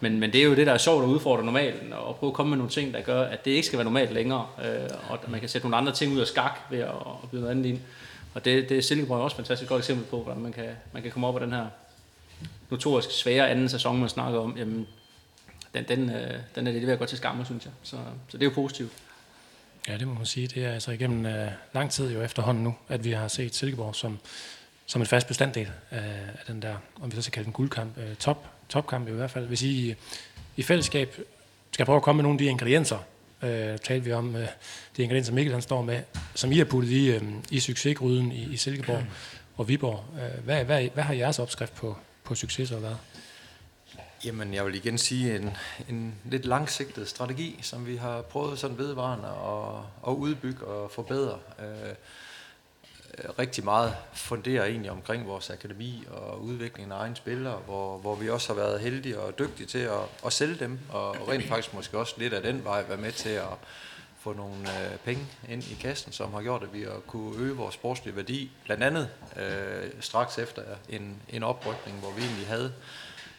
Men, 0.00 0.20
men 0.20 0.32
det 0.32 0.40
er 0.40 0.44
jo 0.44 0.54
det, 0.54 0.66
der 0.66 0.72
er 0.72 0.78
sjovt 0.78 1.04
at 1.04 1.08
udfordre 1.08 1.44
normalen, 1.44 1.92
og 1.92 2.16
prøve 2.16 2.30
at 2.30 2.34
komme 2.34 2.50
med 2.50 2.58
nogle 2.58 2.70
ting, 2.70 2.94
der 2.94 3.00
gør, 3.00 3.22
at 3.22 3.44
det 3.44 3.50
ikke 3.50 3.66
skal 3.66 3.76
være 3.76 3.84
normalt 3.84 4.12
længere, 4.12 4.46
øh, 4.64 4.90
og 5.08 5.14
at 5.22 5.28
man 5.28 5.40
kan 5.40 5.48
sætte 5.48 5.66
nogle 5.66 5.76
andre 5.76 5.92
ting 5.92 6.12
ud 6.12 6.20
af 6.20 6.26
skak 6.26 6.58
ved 6.70 6.78
at, 6.78 6.88
at 6.88 7.30
byde 7.30 7.40
noget 7.40 7.54
andet 7.54 7.66
ind. 7.66 7.80
Og 8.34 8.44
det, 8.44 8.68
det 8.68 8.78
er 8.78 8.82
Silkeborg 8.82 9.20
også 9.20 9.34
et 9.34 9.36
fantastisk 9.36 9.68
godt 9.68 9.80
eksempel 9.80 10.06
på, 10.06 10.22
hvordan 10.22 10.42
man 10.42 10.52
kan, 10.52 10.68
man 10.92 11.02
kan 11.02 11.10
komme 11.10 11.26
op 11.26 11.34
af 11.34 11.40
den 11.40 11.52
her 11.52 11.66
notorisk 12.70 13.10
svære 13.10 13.50
anden 13.50 13.68
sæson, 13.68 14.00
man 14.00 14.08
snakker 14.08 14.40
om. 14.40 14.56
Jamen, 14.56 14.86
den, 15.74 15.84
den, 15.84 16.10
øh, 16.10 16.38
den 16.54 16.66
er 16.66 16.72
det 16.72 16.86
ved 16.86 16.92
at 16.92 16.98
gå 16.98 17.04
til 17.04 17.18
skamme, 17.18 17.44
synes 17.44 17.64
jeg. 17.64 17.72
Så, 17.82 17.96
så 18.28 18.38
det 18.38 18.42
er 18.42 18.50
jo 18.50 18.54
positivt. 18.54 18.92
Ja, 19.88 19.96
det 19.96 20.08
må 20.08 20.14
man 20.14 20.26
sige. 20.26 20.46
Det 20.46 20.64
er 20.64 20.72
altså 20.72 20.90
igennem 20.90 21.26
øh, 21.26 21.48
lang 21.74 21.90
tid 21.90 22.12
jo 22.12 22.22
efterhånden 22.22 22.64
nu, 22.64 22.74
at 22.88 23.04
vi 23.04 23.12
har 23.12 23.28
set 23.28 23.54
Silkeborg 23.54 23.94
som, 23.94 24.18
som 24.86 25.00
en 25.00 25.06
fast 25.06 25.26
bestanddel 25.26 25.70
af, 25.90 25.98
af 26.38 26.44
den 26.46 26.62
der, 26.62 26.76
om 27.02 27.10
vi 27.10 27.16
så 27.16 27.22
skal 27.22 27.32
kalde 27.32 27.44
den 27.44 27.52
guldkamp, 27.52 27.98
øh, 27.98 28.16
top, 28.16 28.46
topkamp 28.70 29.08
i 29.08 29.12
hvert 29.12 29.30
fald. 29.30 29.46
Hvis 29.46 29.62
I 29.62 29.94
i 30.56 30.62
fællesskab 30.62 31.20
skal 31.72 31.86
prøve 31.86 31.96
at 31.96 32.02
komme 32.02 32.16
med 32.16 32.22
nogle 32.22 32.34
af 32.34 32.38
de 32.38 32.44
ingredienser, 32.44 32.98
øh, 33.42 33.78
talte 33.78 34.04
vi 34.04 34.12
om, 34.12 34.36
øh, 34.36 34.48
de 34.96 35.02
ingredienser 35.02 35.32
Mikkel 35.32 35.52
han 35.52 35.62
står 35.62 35.82
med, 35.82 36.02
som 36.34 36.52
I 36.52 36.58
har 36.58 36.64
puttet 36.64 36.90
i, 36.90 37.10
øh, 37.10 37.22
i 37.50 37.60
succesgryden 37.60 38.32
i, 38.32 38.52
i 38.52 38.56
Silkeborg 38.56 39.04
og 39.56 39.68
Viborg. 39.68 40.04
Øh, 40.14 40.44
hvad, 40.44 40.64
hvad, 40.64 40.88
hvad 40.94 41.04
har 41.04 41.14
jeres 41.14 41.38
opskrift 41.38 41.74
på, 41.74 41.96
på 42.24 42.34
succes 42.34 42.68
så 42.68 42.78
været? 42.78 42.98
Jamen, 44.24 44.54
jeg 44.54 44.66
vil 44.66 44.74
igen 44.74 44.98
sige 44.98 45.36
en, 45.36 45.56
en 45.88 46.14
lidt 46.24 46.44
langsigtet 46.44 47.08
strategi, 47.08 47.58
som 47.62 47.86
vi 47.86 47.96
har 47.96 48.22
prøvet 48.22 48.58
sådan 48.58 48.78
vedvarende 48.78 49.28
at, 49.28 50.10
at 50.12 50.16
udbygge 50.16 50.64
og 50.64 50.90
forbedre. 50.90 51.38
Øh, 51.58 51.94
rigtig 53.38 53.64
meget 53.64 53.96
funderer 54.12 54.64
egentlig 54.64 54.90
omkring 54.90 55.26
vores 55.26 55.50
akademi 55.50 56.04
og 56.10 56.42
udviklingen 56.42 56.92
af 56.92 56.96
egne 56.96 57.16
spillere, 57.16 57.56
hvor, 57.56 57.98
hvor 57.98 58.14
vi 58.14 58.30
også 58.30 58.54
har 58.54 58.60
været 58.60 58.80
heldige 58.80 59.18
og 59.18 59.38
dygtige 59.38 59.66
til 59.66 59.78
at, 59.78 60.26
at 60.26 60.32
sælge 60.32 60.54
dem, 60.54 60.78
og 60.88 61.28
rent 61.28 61.48
faktisk 61.48 61.74
måske 61.74 61.98
også 61.98 62.14
lidt 62.18 62.32
af 62.32 62.42
den 62.42 62.64
vej 62.64 62.84
være 62.88 62.96
med 62.96 63.12
til 63.12 63.28
at 63.28 63.58
få 64.20 64.32
nogle 64.32 64.54
øh, 64.54 64.98
penge 65.04 65.26
ind 65.48 65.64
i 65.64 65.74
kassen, 65.80 66.12
som 66.12 66.32
har 66.32 66.42
gjort, 66.42 66.62
at 66.62 66.74
vi 66.74 66.82
har 66.82 67.00
kunne 67.06 67.38
øge 67.38 67.56
vores 67.56 67.74
sportslige 67.74 68.16
værdi, 68.16 68.50
blandt 68.64 68.82
andet 68.82 69.08
øh, 69.36 69.90
straks 70.00 70.38
efter 70.38 70.62
en, 70.88 71.22
en 71.28 71.42
oprykning, 71.42 71.98
hvor 71.98 72.10
vi 72.10 72.22
egentlig 72.22 72.46
havde 72.46 72.72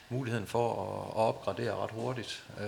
muligheden 0.09 0.47
for 0.47 0.71
at, 0.71 1.21
at 1.21 1.27
opgradere 1.27 1.75
ret 1.75 1.91
hurtigt. 1.91 2.43
Øh, 2.61 2.65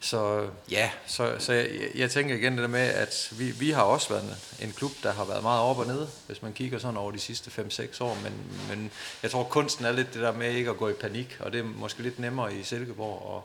så 0.00 0.48
ja, 0.70 0.90
så, 1.06 1.36
så 1.38 1.52
jeg, 1.52 1.68
jeg 1.94 2.10
tænker 2.10 2.34
igen 2.34 2.52
det 2.52 2.62
der 2.62 2.68
med, 2.68 2.88
at 2.88 3.32
vi, 3.38 3.50
vi 3.50 3.70
har 3.70 3.82
også 3.82 4.08
været 4.08 4.22
en, 4.22 4.66
en 4.66 4.72
klub, 4.72 4.92
der 5.02 5.12
har 5.12 5.24
været 5.24 5.42
meget 5.42 5.60
op 5.60 5.78
og 5.78 5.86
ned, 5.86 6.06
hvis 6.26 6.42
man 6.42 6.52
kigger 6.52 6.78
sådan 6.78 6.96
over 6.96 7.12
de 7.12 7.18
sidste 7.18 7.62
5-6 7.62 8.04
år, 8.04 8.18
men, 8.22 8.32
men 8.68 8.90
jeg 9.22 9.30
tror 9.30 9.44
kunsten 9.44 9.84
er 9.84 9.92
lidt 9.92 10.14
det 10.14 10.22
der 10.22 10.32
med 10.32 10.52
ikke 10.52 10.70
at 10.70 10.76
gå 10.76 10.88
i 10.88 10.92
panik, 10.92 11.36
og 11.40 11.52
det 11.52 11.60
er 11.60 11.64
måske 11.64 12.02
lidt 12.02 12.18
nemmere 12.18 12.54
i 12.54 12.62
Silkeborg 12.62 13.36
at, 13.36 13.42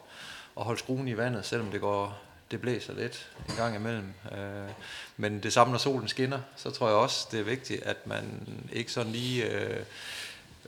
at 0.58 0.64
holde 0.64 0.80
skruen 0.80 1.08
i 1.08 1.18
vandet, 1.18 1.46
selvom 1.46 1.72
det 1.72 1.82
går 1.82 2.18
det 2.52 2.62
blæser 2.62 2.94
lidt 2.94 3.30
en 3.50 3.56
gang 3.56 3.76
imellem. 3.76 4.14
Øh, 4.32 4.70
men 5.18 5.44
det 5.44 5.54
samme, 5.54 5.72
når 5.72 5.78
solen 5.78 6.08
skinner, 6.08 6.40
så 6.56 6.72
tror 6.72 6.88
jeg 6.88 6.96
også, 6.96 7.28
det 7.32 7.40
er 7.40 7.44
vigtigt, 7.44 7.84
at 7.84 8.08
man 8.08 8.48
ikke 8.74 8.92
sådan 8.92 9.12
lige 9.12 9.52
øh, 9.52 9.84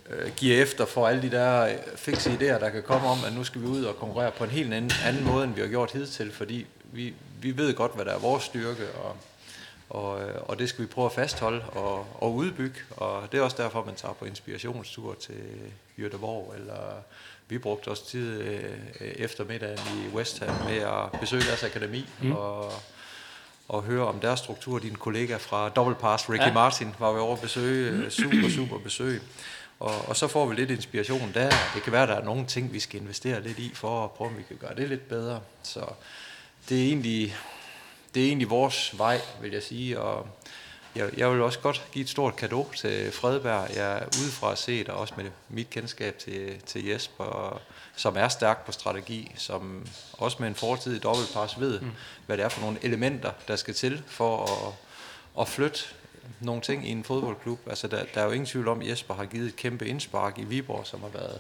øh, 0.10 0.32
giver 0.36 0.62
efter 0.62 0.86
for 0.86 1.08
alle 1.08 1.22
de 1.22 1.32
der 1.32 1.78
fikse 1.96 2.30
idéer, 2.30 2.60
der 2.60 2.70
kan 2.70 2.84
komme 2.84 3.08
om, 3.08 3.17
at 3.28 3.34
nu 3.34 3.43
skal 3.43 3.62
vi 3.62 3.65
ud 3.65 3.84
og 3.84 3.96
konkurrere 3.96 4.32
på 4.32 4.43
en 4.43 4.50
helt 4.50 4.74
anden, 4.74 4.91
anden 5.06 5.26
måde, 5.26 5.43
end 5.43 5.54
vi 5.54 5.62
har 5.62 5.67
gjort 5.67 5.91
hidtil, 5.91 6.32
fordi 6.32 6.65
vi, 6.84 7.13
vi 7.41 7.58
ved 7.58 7.74
godt, 7.74 7.96
hvad 7.96 8.06
der 8.06 8.12
er 8.13 8.20
vores 8.20 8.43
styrke, 8.43 8.88
og, 9.04 9.15
og, 9.89 10.20
og 10.48 10.60
det 10.60 10.70
skal 10.70 10.82
vi 10.82 10.88
prøve 10.88 11.06
at 11.06 11.12
fastholde 11.12 11.62
og, 11.62 12.06
og 12.13 12.36
udbygge, 12.36 12.80
og 12.91 13.24
det 13.32 13.38
er 13.38 13.41
også 13.41 13.58
derfor, 13.60 13.86
man 13.86 13.96
tager 13.96 14.13
på 14.13 14.26
inspirationstur 14.26 15.15
til 15.20 15.41
Jødeborg, 15.98 16.54
eller 16.58 16.93
vi 17.50 17.58
brugte 17.58 17.88
også 17.88 18.08
tid 18.08 18.41
øh, 18.41 18.63
eftermiddagen 19.00 19.80
i 19.80 20.15
West 20.15 20.39
Ham 20.39 20.70
med 20.70 20.78
at 20.78 21.20
besøge 21.20 21.43
deres 21.43 21.63
akademi, 21.63 22.06
mm. 22.22 22.32
og 22.32 22.72
og 23.67 23.84
høre 23.84 24.08
om 24.08 24.20
deres 24.20 24.39
struktur. 24.39 24.80
Din 24.80 24.96
kollega 24.96 25.38
fra 25.38 25.70
Double 25.70 25.96
Pass, 25.96 26.30
Ricky 26.30 26.41
ja. 26.41 26.54
Martin, 26.54 26.96
var 27.00 27.13
vi 27.13 27.20
over 27.20 27.36
at 27.36 27.41
besøge. 27.41 28.12
Super, 28.12 28.50
super 28.50 28.78
besøg. 28.78 29.22
Og, 29.79 30.07
og 30.07 30.15
så 30.15 30.27
får 30.27 30.45
vi 30.45 30.55
lidt 30.55 30.71
inspiration 30.71 31.31
der. 31.33 31.49
Det 31.75 31.83
kan 31.83 31.93
være, 31.93 32.07
der 32.07 32.15
er 32.15 32.23
nogle 32.23 32.45
ting, 32.45 32.73
vi 32.73 32.79
skal 32.79 33.01
investere 33.01 33.43
lidt 33.43 33.59
i, 33.59 33.71
for 33.73 34.03
at 34.03 34.11
prøve, 34.11 34.29
om 34.29 34.37
vi 34.37 34.43
kan 34.43 34.57
gøre 34.57 34.75
det 34.75 34.89
lidt 34.89 35.09
bedre. 35.09 35.41
Så 35.63 35.85
det 36.69 36.81
er 36.81 36.87
egentlig, 36.87 37.35
det 38.13 38.23
er 38.23 38.27
egentlig 38.27 38.49
vores 38.49 38.97
vej, 38.97 39.21
vil 39.41 39.51
jeg 39.51 39.63
sige. 39.63 39.99
Og 39.99 40.27
jeg, 40.95 41.09
jeg 41.17 41.31
vil 41.31 41.41
også 41.41 41.59
godt 41.59 41.87
give 41.91 42.03
et 42.03 42.09
stort 42.09 42.35
kado 42.35 42.71
til 42.75 43.11
Fredberg. 43.11 43.75
Jeg 43.75 43.97
er 43.97 44.05
udefra 44.05 44.55
set, 44.55 44.89
og 44.89 44.99
også 44.99 45.13
med 45.17 45.25
mit 45.49 45.69
kendskab 45.69 46.17
til, 46.17 46.61
til 46.65 46.85
Jesper, 46.85 47.61
som 47.95 48.15
er 48.17 48.27
stærk 48.27 48.65
på 48.65 48.71
strategi, 48.71 49.31
som 49.35 49.87
også 50.13 50.37
med 50.39 50.47
en 50.47 50.55
fortid 50.55 50.95
i 50.95 50.99
dobbeltpars 50.99 51.59
ved, 51.59 51.79
mm. 51.79 51.91
hvad 52.25 52.37
det 52.37 52.45
er 52.45 52.49
for 52.49 52.61
nogle 52.61 52.77
elementer, 52.81 53.31
der 53.47 53.55
skal 53.55 53.73
til 53.73 54.03
for 54.07 54.43
at, 54.43 54.73
at 55.41 55.47
flytte 55.47 55.79
nogle 56.39 56.61
ting 56.61 56.87
i 56.87 56.91
en 56.91 57.03
fodboldklub. 57.03 57.59
Altså, 57.69 57.87
der, 57.87 58.03
der 58.13 58.21
er 58.21 58.25
jo 58.25 58.31
ingen 58.31 58.45
tvivl 58.45 58.67
om, 58.67 58.81
at 58.81 58.87
Jesper 58.87 59.13
har 59.13 59.25
givet 59.25 59.47
et 59.47 59.55
kæmpe 59.55 59.87
indspark 59.87 60.37
i 60.37 60.43
Viborg, 60.43 60.87
som 60.87 61.01
har 61.01 61.09
været 61.09 61.39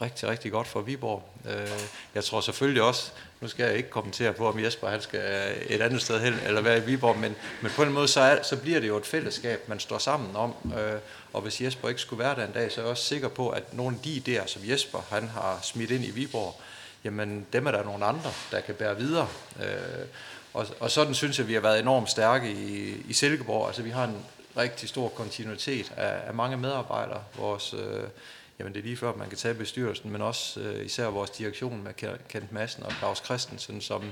rigtig, 0.00 0.28
rigtig 0.28 0.52
godt 0.52 0.66
for 0.66 0.80
Viborg. 0.80 1.22
Øh, 1.50 1.68
jeg 2.14 2.24
tror 2.24 2.40
selvfølgelig 2.40 2.82
også, 2.82 3.12
nu 3.40 3.48
skal 3.48 3.66
jeg 3.66 3.76
ikke 3.76 3.90
kommentere 3.90 4.32
på, 4.32 4.48
om 4.48 4.58
Jesper 4.64 4.88
han 4.88 5.00
skal 5.00 5.20
øh, 5.20 5.76
et 5.76 5.80
andet 5.80 6.02
sted 6.02 6.20
hen, 6.20 6.34
eller 6.46 6.60
være 6.60 6.78
i 6.78 6.80
Viborg, 6.80 7.18
men, 7.18 7.36
men 7.60 7.72
på 7.76 7.82
en 7.82 7.92
måde, 7.92 8.08
så, 8.08 8.20
er, 8.20 8.42
så 8.42 8.56
bliver 8.56 8.80
det 8.80 8.88
jo 8.88 8.96
et 8.96 9.06
fællesskab, 9.06 9.68
man 9.68 9.80
står 9.80 9.98
sammen 9.98 10.36
om. 10.36 10.54
Øh, 10.78 11.00
og 11.32 11.42
hvis 11.42 11.60
Jesper 11.60 11.88
ikke 11.88 12.00
skulle 12.00 12.24
være 12.24 12.36
der 12.36 12.46
en 12.46 12.52
dag, 12.52 12.72
så 12.72 12.80
er 12.80 12.84
jeg 12.84 12.90
også 12.90 13.04
sikker 13.04 13.28
på, 13.28 13.48
at 13.48 13.74
nogle 13.74 13.96
af 13.96 14.02
de 14.02 14.22
idéer, 14.26 14.46
som 14.46 14.62
Jesper 14.64 14.98
han 15.10 15.28
har 15.28 15.58
smidt 15.62 15.90
ind 15.90 16.04
i 16.04 16.10
Viborg, 16.10 16.60
jamen 17.04 17.46
dem 17.52 17.66
er 17.66 17.70
der 17.70 17.84
nogle 17.84 18.04
andre, 18.04 18.32
der 18.50 18.60
kan 18.60 18.74
bære 18.74 18.96
videre. 18.96 19.28
Øh, 19.60 20.06
og, 20.54 20.66
og 20.80 20.90
sådan 20.90 21.14
synes 21.14 21.38
jeg, 21.38 21.48
vi 21.48 21.54
har 21.54 21.60
været 21.60 21.80
enormt 21.80 22.10
stærke 22.10 22.52
i, 22.52 23.02
i 23.08 23.12
Silkeborg. 23.12 23.66
Altså 23.66 23.82
vi 23.82 23.90
har 23.90 24.04
en 24.04 24.16
rigtig 24.56 24.88
stor 24.88 25.08
kontinuitet 25.08 25.92
af, 25.96 26.28
af 26.28 26.34
mange 26.34 26.56
medarbejdere. 26.56 27.22
Vores, 27.38 27.74
øh, 27.74 28.02
jamen 28.58 28.72
det 28.72 28.78
er 28.78 28.84
lige 28.84 28.96
før, 28.96 29.14
man 29.14 29.28
kan 29.28 29.38
tage 29.38 29.54
bestyrelsen, 29.54 30.10
men 30.10 30.22
også 30.22 30.60
øh, 30.60 30.86
især 30.86 31.06
vores 31.06 31.30
direktion 31.30 31.82
med 31.82 31.94
Kent 32.28 32.52
Madsen 32.52 32.82
og 32.82 32.92
Claus 32.92 33.18
Christensen, 33.24 33.80
som, 33.80 34.04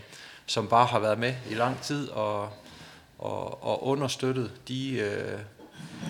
som 0.46 0.68
bare 0.68 0.87
har 0.87 0.98
været 0.98 1.18
med 1.18 1.35
i 1.50 1.55
lang 1.55 1.81
tid 1.83 2.09
og, 2.09 2.48
og, 3.18 3.64
og 3.64 3.87
understøttet 3.87 4.53
de, 4.68 4.92
øh, 4.92 5.38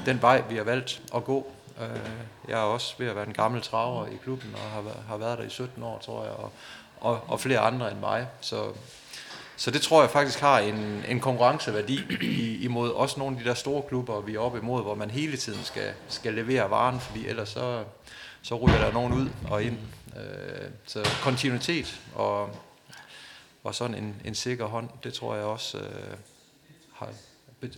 den 0.06 0.22
vej, 0.22 0.42
vi 0.48 0.56
har 0.56 0.64
valgt 0.64 1.02
at 1.14 1.24
gå. 1.24 1.52
Øh, 1.80 2.00
jeg 2.48 2.58
er 2.58 2.64
også 2.64 2.94
ved 2.98 3.06
at 3.06 3.16
være 3.16 3.26
en 3.26 3.32
gammel 3.32 3.62
traver 3.62 4.06
i 4.06 4.18
klubben 4.22 4.54
og 4.54 4.60
har, 4.60 4.84
har 5.08 5.16
været 5.16 5.38
der 5.38 5.44
i 5.44 5.50
17 5.50 5.82
år, 5.82 5.98
tror 5.98 6.24
jeg, 6.24 6.32
og, 6.32 6.52
og, 7.00 7.20
og 7.28 7.40
flere 7.40 7.58
andre 7.58 7.90
end 7.90 8.00
mig. 8.00 8.28
Så 8.40 8.72
så 9.60 9.70
det 9.70 9.82
tror 9.82 10.02
jeg 10.02 10.10
faktisk 10.10 10.40
har 10.40 10.58
en, 10.58 11.04
en 11.08 11.20
konkurrenceværdi 11.20 12.00
i, 12.22 12.64
imod 12.64 12.90
også 12.90 13.18
nogle 13.18 13.36
af 13.36 13.42
de 13.42 13.48
der 13.48 13.54
store 13.54 13.82
klubber, 13.88 14.20
vi 14.20 14.34
er 14.34 14.38
oppe 14.38 14.58
imod, 14.58 14.82
hvor 14.82 14.94
man 14.94 15.10
hele 15.10 15.36
tiden 15.36 15.64
skal, 15.64 15.92
skal 16.08 16.34
levere 16.34 16.70
varen, 16.70 17.00
fordi 17.00 17.26
ellers 17.26 17.48
så, 17.48 17.84
så 18.42 18.56
ryger 18.56 18.78
der 18.78 18.92
nogen 18.92 19.12
ud 19.12 19.28
og 19.50 19.62
ind. 19.62 19.78
Øh, 20.16 20.70
så 20.86 21.08
kontinuitet 21.22 22.00
og, 22.14 22.50
og 23.64 23.74
sådan 23.74 23.96
en, 23.96 24.16
en 24.24 24.34
sikker 24.34 24.66
hånd, 24.66 24.88
det 25.04 25.14
tror 25.14 25.34
jeg 25.34 25.44
også 25.44 25.78
øh, 25.78 26.16
har, 26.94 27.08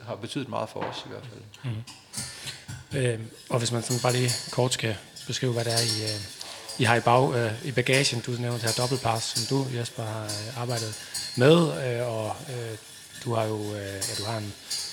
har 0.02 0.14
betydet 0.14 0.48
meget 0.48 0.68
for 0.68 0.80
os 0.80 1.02
i 1.06 1.08
hvert 1.08 1.26
fald. 1.26 1.72
Mm. 1.72 2.98
Øh, 2.98 3.20
og 3.50 3.58
hvis 3.58 3.72
man 3.72 3.82
sådan 3.82 4.02
bare 4.02 4.12
lige 4.12 4.30
kort 4.50 4.72
skal 4.72 4.96
beskrive, 5.26 5.52
hvad 5.52 5.64
det 5.64 5.72
er, 5.72 5.78
I, 5.78 6.02
øh, 6.02 6.41
i 6.82 6.84
har 6.84 6.96
i, 6.96 7.00
bag, 7.00 7.34
øh, 7.34 7.68
i 7.68 7.72
bagagen, 7.72 8.20
du 8.20 8.30
nævnte 8.30 8.66
her 8.66 8.72
dobbeltpass, 8.72 9.24
som 9.26 9.56
du, 9.56 9.66
Jesper, 9.78 10.02
har 10.02 10.24
øh, 10.24 10.62
arbejdet 10.62 10.94
med, 11.36 11.56
øh, 11.56 12.08
og 12.08 12.36
øh, 12.48 12.76
du 13.24 13.34
har 13.34 13.44
jo 13.44 13.56
øh, 13.56 13.76
ja, 13.76 14.14
du 14.18 14.24
har 14.26 14.38
en 14.38 14.52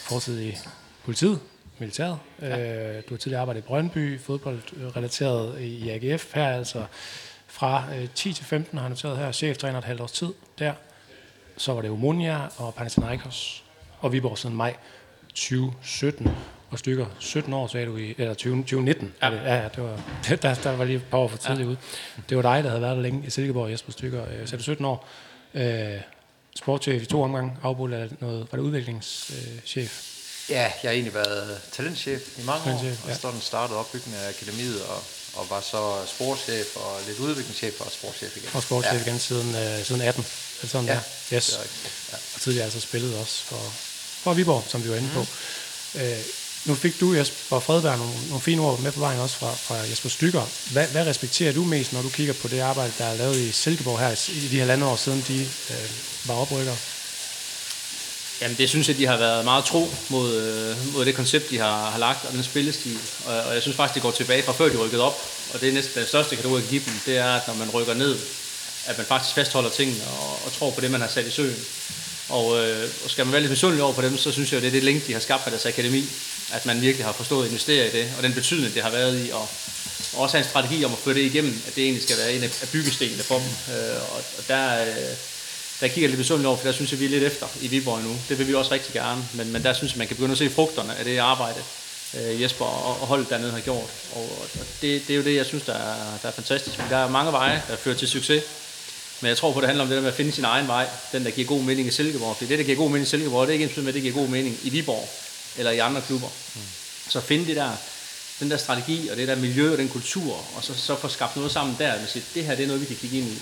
fortid 0.10 0.42
i 0.42 0.58
politiet, 1.06 1.40
militæret. 1.80 2.20
Ja. 2.42 2.60
Øh, 2.60 3.04
du 3.10 3.14
har 3.14 3.18
tidligere 3.18 3.42
arbejdet 3.42 3.62
i 3.62 3.64
Brøndby, 3.64 4.20
fodboldrelateret 4.20 5.62
i 5.62 5.90
AGF 5.90 6.34
her, 6.34 6.48
altså 6.48 6.86
fra 7.48 7.84
øh, 7.96 8.08
10 8.16 8.34
til 8.34 8.46
15 8.46 8.78
har 8.78 8.84
han 8.84 8.92
noteret 8.92 9.18
her, 9.18 9.32
cheftræner 9.32 9.78
et 9.78 9.86
halvt 9.86 10.02
års 10.02 10.12
tid 10.12 10.34
der. 10.60 10.74
Så 11.58 11.74
var 11.74 11.82
det 11.82 11.92
Omonia 11.92 12.40
og 12.58 12.74
Panathinaikos 12.74 13.64
og 14.00 14.12
Viborg 14.12 14.38
siden 14.38 14.56
maj 14.56 14.76
2017 15.30 16.30
og 16.72 16.80
stykker 16.80 17.06
17 17.20 17.54
år, 17.54 17.68
sagde 17.68 17.86
du 17.86 17.98
i, 17.98 18.16
eller 18.18 18.34
20, 18.34 18.56
2019. 18.56 19.14
Ja. 19.22 19.30
Det, 19.30 19.42
ja, 19.46 19.68
det 19.76 19.84
var, 19.84 20.02
der, 20.42 20.54
der 20.54 20.76
var 20.76 20.86
lige 20.86 20.96
et 20.96 21.06
par 21.12 21.18
år 21.18 21.28
for 21.28 21.38
tidligt 21.38 21.66
ja. 21.66 21.72
ud. 21.72 21.76
Det 22.30 22.38
var 22.38 22.44
dig, 22.44 22.64
der 22.64 22.70
havde 22.70 22.82
været 22.82 22.96
der 22.96 23.04
længe 23.04 23.24
i 23.28 23.30
Silkeborg, 23.30 23.72
Jesper 23.72 23.92
Stykker. 23.92 24.24
Øh, 24.24 24.48
så 24.48 24.58
du 24.58 24.64
17 24.64 24.86
år. 24.86 25.08
Øh, 25.54 26.02
sportschef 26.56 27.02
i 27.04 27.06
to 27.06 27.24
omgange, 27.24 27.52
afbrudt 27.64 27.94
af 27.94 28.10
noget, 28.20 28.48
var 28.52 28.56
det 28.58 28.64
udviklingschef? 28.64 30.06
Ja, 30.50 30.72
jeg 30.84 30.90
har 30.90 30.92
egentlig 30.92 31.14
været 31.14 31.62
talentchef 31.72 32.40
i 32.40 32.44
mange 32.46 32.64
talentchef, 32.64 33.06
år, 33.06 33.10
og 33.10 33.16
sådan 33.16 33.42
startede 33.42 33.80
opbygningen 33.80 34.22
af 34.22 34.30
akademiet, 34.30 34.82
og, 34.84 35.04
og 35.34 35.50
var 35.50 35.62
så 35.62 35.82
sportschef 36.08 36.76
og 36.76 36.92
lidt 37.08 37.20
udviklingschef 37.20 37.82
og 37.82 37.92
sportschef 37.92 38.38
igen. 38.38 38.50
Og 38.54 38.64
sportschef 38.64 39.06
ja. 39.06 39.10
igen 39.10 39.20
siden, 39.20 39.56
øh, 39.56 39.86
siden 39.86 40.02
18, 40.02 40.26
eller 40.60 40.70
sådan 40.70 40.88
ja, 40.88 40.94
der. 40.94 41.00
Yes. 41.34 41.46
Det 41.48 41.56
er 41.56 41.62
rigtigt. 41.62 42.12
Ja. 42.12 42.18
Og 42.36 42.42
tidligere 42.42 42.66
altså 42.66 42.80
spillet 42.80 43.18
også 43.18 43.44
for, 43.44 43.64
for 44.24 44.34
Viborg, 44.34 44.64
som 44.68 44.84
vi 44.84 44.90
var 44.90 44.96
inde 44.96 45.08
mm. 45.08 45.14
på. 45.14 45.26
Øh, 46.00 46.20
nu 46.66 46.76
fik 46.76 47.00
du, 47.00 47.14
Jesper 47.14 47.60
Fredberg, 47.60 47.98
nogle, 47.98 48.14
nogle 48.28 48.42
fine 48.42 48.62
ord 48.62 48.80
med 48.80 48.92
på 48.92 49.00
vejen 49.00 49.20
også 49.20 49.36
fra, 49.36 49.54
fra 49.54 49.76
Jesper 49.76 50.10
Stykker. 50.10 50.44
Hvad, 50.72 50.88
hvad 50.88 51.06
respekterer 51.06 51.54
du 51.54 51.64
mest, 51.64 51.94
når 51.94 52.02
du 52.02 52.10
kigger 52.10 52.34
på 52.34 52.48
det 52.48 52.60
arbejde, 52.60 52.94
der 52.98 53.06
er 53.06 53.18
lavet 53.18 53.38
i 53.38 53.52
Silkeborg 53.52 54.00
her 54.00 54.30
i 54.30 54.48
de 54.48 54.58
her 54.58 54.66
lande 54.66 54.86
år 54.86 54.96
siden, 54.96 55.26
de 55.28 55.42
øh, 55.70 55.90
var 56.26 56.34
oprykker? 56.34 56.76
Jamen 58.42 58.58
det 58.58 58.70
synes 58.70 58.88
jeg, 58.88 58.98
de 58.98 59.06
har 59.06 59.18
været 59.18 59.46
meget 59.46 59.66
tro 59.66 59.90
mod, 60.10 60.36
øh, 60.36 60.94
mod 60.94 61.06
det 61.06 61.16
koncept, 61.16 61.50
de 61.50 61.58
har, 61.58 61.90
har 61.90 62.00
lagt, 62.00 62.26
og 62.26 62.34
den 62.34 62.44
spillestil. 62.44 62.98
Og, 63.26 63.42
og 63.42 63.54
jeg 63.54 63.62
synes 63.62 63.78
faktisk, 63.78 63.94
det 63.94 64.04
går 64.04 64.12
tilbage 64.12 64.44
fra 64.44 64.52
før 64.52 64.70
de 64.70 64.78
rykkede 64.78 65.02
op. 65.02 65.18
Og 65.54 65.62
det 65.62 65.70
er 65.70 65.74
næsten 65.74 66.00
den 66.00 66.08
største 66.08 66.36
kategori, 66.36 66.56
jeg 66.56 66.64
kan 66.64 66.70
give 66.70 66.86
dem, 66.86 66.94
det 67.06 67.18
er, 67.18 67.34
at 67.36 67.48
når 67.48 67.56
man 67.56 67.70
rykker 67.70 67.94
ned, 67.94 68.18
at 68.86 68.98
man 68.98 69.06
faktisk 69.06 69.36
fastholder 69.36 69.70
tingene 69.70 70.04
og, 70.04 70.46
og 70.46 70.54
tror 70.54 70.72
på 70.72 70.82
det, 70.82 70.92
man 70.92 71.02
har 71.02 71.08
sat 71.08 71.26
i 71.26 71.32
søen. 71.32 71.66
Og, 72.30 72.60
øh, 72.60 72.90
og 73.04 73.10
skal 73.10 73.26
man 73.26 73.32
være 73.32 73.42
lidt 73.42 73.52
misundelig 73.52 73.84
over 73.84 73.94
på 73.94 74.02
dem, 74.02 74.18
så 74.18 74.32
synes 74.32 74.52
jeg, 74.52 74.58
at 74.58 74.62
det 74.64 74.68
er 74.68 74.72
det 74.72 74.84
link, 74.84 75.08
de 75.08 75.14
har 75.14 75.20
skabt 75.20 75.46
af 75.46 75.52
deres 75.52 75.66
akademi. 75.66 76.06
At 76.52 76.66
man 76.66 76.82
virkelig 76.82 77.06
har 77.06 77.14
forstået 77.14 77.46
at 77.46 77.52
investere 77.52 77.88
i 77.88 77.92
det, 77.92 78.08
og 78.18 78.24
den 78.24 78.34
betydning, 78.34 78.74
det 78.74 78.84
har 78.84 78.90
været 78.90 79.26
i, 79.26 79.30
og, 79.30 79.48
og 80.14 80.20
også 80.20 80.38
have 80.38 80.44
en 80.44 80.50
strategi 80.50 80.86
om 80.86 80.94
at 80.94 81.00
føre 81.00 81.14
det 81.14 81.22
igennem, 81.22 81.62
at 81.68 81.76
det 81.76 81.84
egentlig 81.84 82.04
skal 82.04 82.18
være 82.18 82.34
en 82.34 82.44
af 82.44 82.70
byggestenene 82.72 83.24
for 83.24 83.36
dem. 83.36 83.76
Øh, 83.76 84.02
og, 84.12 84.22
og 84.38 84.44
der, 84.48 84.82
øh, 84.82 85.16
der 85.80 85.88
kigger 85.88 86.08
lidt 86.08 86.18
besundeligt 86.18 86.48
over, 86.48 86.58
for 86.58 86.66
der 86.66 86.72
synes 86.72 86.92
jeg, 86.92 87.00
vi 87.00 87.06
er 87.06 87.10
lidt 87.10 87.24
efter 87.24 87.48
i 87.62 87.68
Viborg 87.68 88.04
nu. 88.04 88.18
Det 88.30 88.40
vil 88.40 88.48
vi 88.48 88.54
også 88.54 88.72
rigtig 88.72 88.94
gerne, 88.94 89.28
men, 89.34 89.52
men 89.52 89.64
der 89.64 89.74
synes 89.74 89.92
jeg, 89.94 89.98
man 89.98 90.08
kan 90.08 90.16
begynde 90.16 90.32
at 90.32 90.38
se 90.38 90.50
frugterne 90.50 90.96
af 90.96 91.06
det 91.06 91.18
arbejde, 91.18 91.60
øh, 92.18 92.42
Jesper 92.42 92.66
og, 92.66 93.02
og 93.02 93.08
holdet 93.08 93.30
dernede 93.30 93.52
har 93.52 93.60
gjort. 93.60 93.90
Og, 94.16 94.24
og 94.42 94.48
det, 94.82 95.08
det 95.08 95.14
er 95.14 95.18
jo 95.18 95.24
det, 95.24 95.36
jeg 95.36 95.46
synes, 95.46 95.64
der 95.64 95.74
er, 95.74 96.18
der 96.22 96.28
er 96.28 96.34
fantastisk. 96.34 96.78
Men 96.78 96.88
der 96.90 96.98
er 96.98 97.10
mange 97.10 97.32
veje, 97.32 97.64
der 97.68 97.76
fører 97.76 97.96
til 97.96 98.08
succes. 98.08 98.44
Men 99.22 99.30
jeg 99.30 99.38
tror 99.38 99.54
på, 99.54 99.62
det 99.62 99.68
handler 99.68 99.84
om 99.84 99.90
det 99.90 99.96
der 99.96 100.02
med 100.02 100.10
at 100.10 100.16
finde 100.16 100.32
sin 100.32 100.46
egen 100.46 100.68
vej, 100.68 100.88
den 101.12 101.26
der 101.26 101.32
giver 101.32 101.48
god 101.48 101.62
mening 101.62 101.88
i 101.88 101.92
Silkeborg. 101.92 102.36
For 102.38 102.46
det, 102.46 102.60
der 102.60 102.66
giver 102.66 102.78
god 102.78 102.90
mening 102.90 103.08
i 103.08 103.10
Silkeborg, 103.10 103.48
det 103.48 103.50
er 103.50 103.54
ikke 103.54 103.66
ens 103.66 103.78
med, 103.78 103.88
at 103.88 103.94
det 103.94 104.02
giver 104.02 104.14
god 104.14 104.28
mening 104.28 104.58
i 104.64 104.70
Viborg 104.70 105.10
eller 105.58 105.72
i 105.72 105.80
andre 105.80 106.02
klubber. 106.02 106.28
Mm. 106.56 106.62
Så 107.10 107.22
finde 107.22 107.46
det 107.46 107.56
der, 107.56 107.72
den 108.40 108.52
der 108.52 108.58
strategi 108.58 109.10
og 109.10 109.18
det 109.18 109.28
der 109.28 109.36
miljø 109.36 109.72
og 109.72 109.78
den 109.78 109.90
kultur, 109.90 110.46
og 110.56 110.64
så, 110.64 110.74
så 110.74 110.96
få 110.96 111.08
skabt 111.08 111.36
noget 111.36 111.52
sammen 111.52 111.76
der, 111.80 111.94
og 111.94 112.00
sige, 112.08 112.24
det 112.34 112.46
her 112.46 112.56
det 112.56 112.64
er 112.64 112.68
noget, 112.68 112.82
vi 112.82 112.86
kan 112.86 112.96
kigge 112.96 113.18
ind 113.18 113.28
i. 113.28 113.38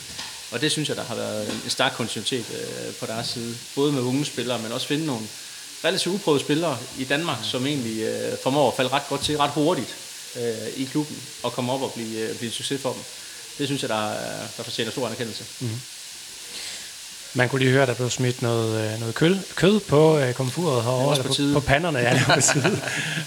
Og 0.52 0.62
det 0.62 0.72
synes 0.72 0.90
jeg, 0.90 0.98
der 0.98 1.04
har 1.04 1.16
været 1.16 1.50
en 1.66 1.70
stærk 1.70 1.94
kontinuitet 1.96 2.46
øh, 2.52 2.94
på 2.94 3.06
deres 3.06 3.28
side. 3.28 3.56
Både 3.76 3.92
med 3.92 4.02
unge 4.02 4.26
spillere, 4.26 4.60
men 4.60 4.72
også 4.72 4.88
finde 4.88 5.06
nogle 5.06 5.28
relativt 5.84 6.16
uprøvede 6.16 6.44
spillere 6.44 6.78
i 7.00 7.04
Danmark, 7.04 7.40
mm. 7.40 7.46
som 7.46 7.68
egentlig 7.68 8.02
øh, 8.02 8.38
formår 8.44 8.68
at 8.72 8.78
falde 8.78 8.92
ret 8.92 9.08
godt 9.10 9.22
til 9.22 9.38
ret 9.38 9.52
hurtigt 9.52 9.96
øh, 10.36 10.68
i 10.76 10.84
klubben 10.86 11.24
og 11.44 11.54
komme 11.54 11.72
op 11.74 11.82
og 11.82 11.94
blive, 11.94 12.20
øh, 12.20 12.36
blive 12.36 12.48
en 12.48 12.54
succes 12.54 12.82
for 12.82 12.94
dem. 12.94 13.02
Det 13.58 13.68
synes 13.68 13.82
jeg, 13.82 13.90
der, 13.90 14.10
der 14.58 14.64
fortjener 14.64 14.92
stor 14.92 15.06
anerkendelse. 15.06 15.44
Mm. 15.60 15.80
Man 17.34 17.50
kunne 17.50 17.60
lige 17.60 17.72
høre, 17.72 17.82
at 17.82 17.88
der 17.88 17.94
blev 17.94 18.10
smidt 18.10 18.42
noget, 18.42 18.94
øh, 18.94 19.00
noget 19.00 19.16
kød, 19.16 19.38
kød 19.56 19.80
på 19.80 20.20
øh, 20.20 20.34
komfuret 20.34 20.84
herovre, 20.84 21.24
på, 21.24 21.24
på, 21.24 21.34
på 21.54 21.60
panderne. 21.60 22.00
Ja, 22.00 22.22
det, 22.36 22.44
side. 22.44 22.82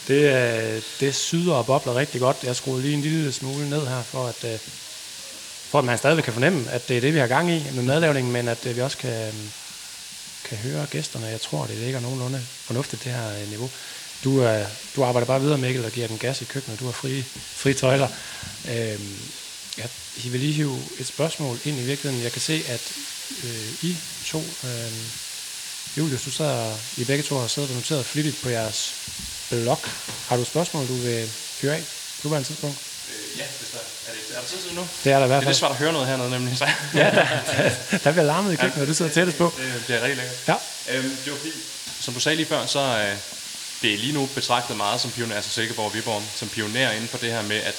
det, 0.09 0.75
øh, 0.77 0.83
det 1.01 1.15
syder 1.15 1.55
og 1.55 1.67
bobler 1.67 1.95
rigtig 1.97 2.21
godt. 2.21 2.37
Jeg 2.43 2.57
skruede 2.57 2.83
lige 2.83 2.95
en 2.95 3.01
lille 3.01 3.33
smule 3.33 3.71
ned 3.71 3.87
her, 3.87 4.03
for 4.03 4.27
at, 4.27 4.45
øh, 4.45 4.59
for 5.71 5.79
at 5.79 5.85
man 5.85 5.99
stadigvæk 5.99 6.25
kan 6.25 6.33
fornemme, 6.33 6.71
at 6.71 6.89
det 6.89 6.97
er 6.97 7.01
det, 7.01 7.15
vi 7.15 7.19
har 7.19 7.27
gang 7.27 7.51
i 7.51 7.65
med 7.75 7.83
madlavningen, 7.83 8.33
men 8.33 8.49
at 8.49 8.67
øh, 8.67 8.77
vi 8.77 8.81
også 8.81 8.97
kan, 8.97 9.33
kan 10.45 10.59
høre 10.59 10.87
gæsterne. 10.91 11.27
Jeg 11.27 11.41
tror, 11.41 11.67
det 11.67 11.77
ligger 11.77 12.01
nogenlunde 12.01 12.43
fornuftigt, 12.65 13.05
det 13.05 13.13
her 13.13 13.41
øh, 13.43 13.49
niveau. 13.49 13.71
Du, 14.25 14.43
øh, 14.45 14.67
du 14.97 15.05
arbejder 15.05 15.27
bare 15.27 15.41
videre, 15.41 15.59
Mikkel, 15.59 15.85
og 15.85 15.91
giver 15.91 16.07
den 16.07 16.19
gas 16.19 16.43
i 16.43 16.45
køkkenet. 16.45 16.81
Du 16.81 16.85
har 16.85 16.93
frie, 16.93 17.25
frie 17.57 17.75
tøjler. 17.75 18.09
Øh, 18.71 19.01
jeg 19.79 19.89
vil 20.25 20.41
lige 20.41 20.53
hive 20.53 20.83
et 20.99 21.07
spørgsmål 21.07 21.59
ind 21.65 21.79
i 21.79 21.83
virkeligheden. 21.83 22.25
Jeg 22.25 22.33
kan 22.33 22.41
se, 22.41 22.63
at 22.69 22.93
øh, 23.45 23.85
I 23.91 23.97
to, 24.27 24.39
øh, 24.65 24.93
Julius, 25.97 26.23
du 26.23 26.31
sidder, 26.31 26.77
I 26.97 27.05
begge 27.05 27.23
to 27.23 27.39
har 27.39 27.47
siddet 27.47 27.71
og 27.71 27.77
noteret 27.77 28.07
flittigt 28.07 28.43
på 28.43 28.49
jeres 28.49 28.95
blog. 29.51 29.79
Har 30.29 30.37
du 30.37 30.43
et 30.43 30.49
spørgsmål, 30.49 30.89
du 30.89 30.95
vil 30.95 31.29
fyre 31.31 31.77
af 31.77 31.83
på 32.23 32.29
nuværende 32.29 32.49
tidspunkt? 32.49 32.79
Øh, 33.11 33.39
ja, 33.39 33.45
hvis 33.59 33.71
der 33.73 33.79
er. 33.79 34.13
Det, 34.13 34.37
er 34.37 34.41
der 34.41 34.47
tid 34.49 34.73
nu? 34.73 34.89
Det 35.05 35.13
er 35.13 35.19
der 35.19 35.25
i 35.25 35.29
hvert 35.29 35.29
fald. 35.29 35.41
Det 35.41 35.47
er 35.47 35.51
lidt 35.51 35.59
svært 35.59 35.71
at 35.71 35.77
høre 35.77 35.93
noget 35.93 36.09
hernede, 36.09 36.31
nemlig. 36.31 36.59
Så. 36.59 36.65
ja, 36.95 37.11
der, 37.11 37.27
der, 37.91 37.99
der 37.99 38.13
bliver 38.13 38.25
larmet 38.25 38.53
i 38.53 38.57
køkkenet, 38.57 38.77
ja, 38.77 38.83
og 38.83 38.89
du 38.89 38.95
sidder 38.95 39.13
tættest 39.13 39.39
på. 39.39 39.53
Det, 39.57 39.75
det 39.75 39.85
bliver 39.85 40.01
rigtig 40.03 40.17
lækkert. 40.17 40.37
Ja. 40.49 40.57
Øhm, 40.89 41.17
det 41.25 41.33
var 41.33 41.39
fordi, 41.39 41.53
som 42.01 42.15
du 42.15 42.21
sagde 42.21 42.37
lige 42.37 42.47
før, 42.47 42.67
så 42.67 42.81
øh, 42.81 43.17
det 43.83 43.95
er 43.95 43.99
lige 43.99 44.13
nu 44.13 44.29
betragtet 44.35 44.77
meget 44.77 45.01
som 45.01 45.11
pioner, 45.11 45.37
altså 45.37 45.51
Silkeborg 45.51 45.87
og 45.87 45.95
Viborg, 45.95 46.23
som 46.37 46.49
pioner 46.49 46.91
inden 46.91 47.09
for 47.09 47.19
det 47.19 47.33
her 47.33 47.43
med, 47.43 47.57
at 47.57 47.75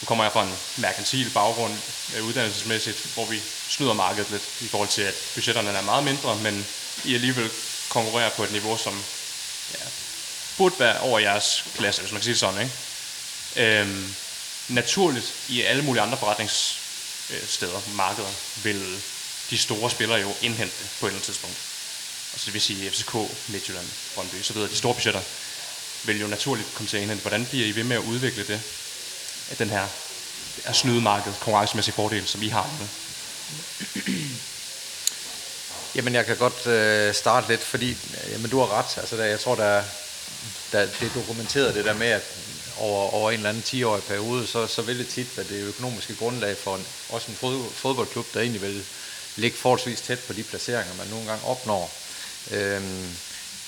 nu 0.00 0.06
kommer 0.06 0.24
jeg 0.24 0.32
fra 0.32 0.42
en 0.42 0.54
merkantil 0.76 1.30
baggrund 1.34 1.74
øh, 2.16 2.24
uddannelsesmæssigt, 2.24 3.06
hvor 3.14 3.24
vi 3.24 3.40
snyder 3.68 3.92
markedet 3.92 4.30
lidt 4.30 4.42
i 4.60 4.68
forhold 4.68 4.88
til, 4.88 5.02
at 5.02 5.14
budgetterne 5.34 5.70
er 5.70 5.82
meget 5.82 6.04
mindre, 6.04 6.36
men 6.36 6.66
I 7.04 7.14
alligevel 7.14 7.50
konkurrerer 7.88 8.30
på 8.30 8.44
et 8.44 8.52
niveau, 8.52 8.76
som 8.76 9.04
ja, 9.72 9.84
burde 10.56 10.74
være 10.78 11.00
over 11.00 11.18
jeres 11.18 11.64
klasse, 11.74 12.00
hvis 12.00 12.12
man 12.12 12.20
kan 12.20 12.24
sige 12.24 12.32
det 12.32 12.40
sådan. 12.40 12.62
Ikke? 12.62 13.80
Øhm, 13.80 14.14
naturligt 14.68 15.34
i 15.48 15.62
alle 15.62 15.82
mulige 15.82 16.02
andre 16.02 16.18
forretningssteder, 16.18 17.80
markeder, 17.94 18.32
vil 18.62 19.02
de 19.50 19.58
store 19.58 19.90
spillere 19.90 20.20
jo 20.20 20.34
indhente 20.42 20.76
på 21.00 21.06
et 21.06 21.10
eller 21.10 21.16
andet 21.16 21.24
tidspunkt. 21.24 21.56
Altså 22.32 22.46
det 22.46 22.54
vil 22.54 22.62
sige 22.62 22.90
FCK, 22.90 23.14
Midtjylland, 23.48 23.86
Brøndby, 24.14 24.42
så 24.42 24.52
videre. 24.52 24.70
De 24.70 24.76
store 24.76 24.94
budgetter 24.94 25.22
vil 26.04 26.20
jo 26.20 26.26
naturligt 26.26 26.74
komme 26.74 26.88
til 26.88 26.96
at 26.96 27.02
indhente. 27.02 27.22
Hvordan 27.22 27.46
bliver 27.46 27.66
I 27.66 27.74
ved 27.74 27.84
med 27.84 27.96
at 27.96 28.02
udvikle 28.02 28.46
det? 28.46 28.62
Den 29.58 29.70
her 29.70 29.86
er 30.64 30.72
snydemarked, 30.72 31.32
konkurrencemæssige 31.40 31.94
fordel, 31.94 32.26
som 32.26 32.42
I 32.42 32.48
har 32.48 32.70
nu? 32.80 32.86
Jamen, 35.94 36.14
jeg 36.14 36.26
kan 36.26 36.36
godt 36.36 36.66
øh, 36.66 37.14
starte 37.14 37.48
lidt, 37.48 37.60
fordi 37.60 37.96
jamen, 38.32 38.50
du 38.50 38.58
har 38.58 38.78
ret. 38.78 38.98
Altså, 38.98 39.16
der, 39.16 39.24
jeg 39.24 39.40
tror, 39.40 39.54
der, 39.54 39.82
der, 40.72 40.86
det 40.86 41.02
er 41.02 41.20
dokumenteret 41.20 41.74
det 41.74 41.84
der 41.84 41.94
med, 41.94 42.06
at 42.06 42.22
over, 42.78 43.14
over 43.14 43.30
en 43.30 43.36
eller 43.36 43.48
anden 43.48 43.64
10-årig 43.66 44.02
periode, 44.02 44.46
så, 44.46 44.66
så 44.66 44.82
vil 44.82 44.98
det 44.98 45.08
tit 45.08 45.36
være 45.36 45.46
det 45.48 45.62
økonomiske 45.62 46.16
grundlag 46.16 46.56
for 46.56 46.76
en, 46.76 46.86
også 47.08 47.30
en 47.30 47.36
fod, 47.36 47.64
fodboldklub, 47.74 48.26
der 48.34 48.40
egentlig 48.40 48.62
vil 48.62 48.84
ligge 49.36 49.58
forholdsvis 49.58 50.00
tæt 50.00 50.18
på 50.18 50.32
de 50.32 50.42
placeringer, 50.42 50.94
man 50.94 51.06
nogle 51.06 51.26
gange 51.26 51.44
opnår. 51.44 51.92
Øhm, 52.50 53.16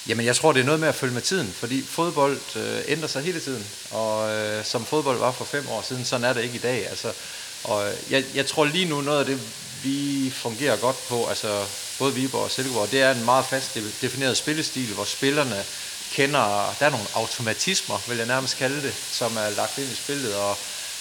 jamen 0.08 0.26
jeg 0.26 0.36
tror, 0.36 0.52
det 0.52 0.60
er 0.60 0.64
noget 0.64 0.80
med 0.80 0.88
at 0.88 0.94
følge 0.94 1.14
med 1.14 1.22
tiden, 1.22 1.54
fordi 1.58 1.82
fodbold 1.82 2.40
øh, 2.56 2.80
ændrer 2.88 3.08
sig 3.08 3.22
hele 3.22 3.40
tiden, 3.40 3.66
og 3.90 4.30
øh, 4.30 4.64
som 4.64 4.84
fodbold 4.84 5.18
var 5.18 5.32
for 5.32 5.44
fem 5.44 5.68
år 5.68 5.82
siden, 5.82 6.04
sådan 6.04 6.24
er 6.24 6.32
det 6.32 6.42
ikke 6.42 6.54
i 6.54 6.58
dag. 6.58 6.88
Altså, 6.88 7.12
og 7.64 7.88
øh, 7.88 7.94
jeg, 8.10 8.24
jeg 8.34 8.46
tror 8.46 8.64
lige 8.64 8.84
nu, 8.84 9.00
noget 9.00 9.20
af 9.20 9.26
det, 9.26 9.40
vi 9.82 10.30
fungerer 10.34 10.76
godt 10.76 11.08
på, 11.08 11.26
altså 11.26 11.64
både 11.98 12.14
Viborg 12.14 12.44
og 12.44 12.50
Silkeborg, 12.50 12.90
det 12.90 13.02
er 13.02 13.10
en 13.10 13.24
meget 13.24 13.44
fast 13.44 13.78
defineret 14.00 14.36
spillestil, 14.36 14.94
hvor 14.94 15.04
spillerne 15.04 15.64
kender, 16.12 16.74
der 16.78 16.86
er 16.86 16.90
nogle 16.90 17.06
automatismer, 17.14 17.98
vil 18.08 18.16
jeg 18.16 18.26
nærmest 18.26 18.56
kalde 18.56 18.82
det, 18.82 18.94
som 19.12 19.36
er 19.36 19.50
lagt 19.50 19.78
ind 19.78 19.90
i 19.90 19.94
spillet, 19.94 20.34
og, 20.34 20.58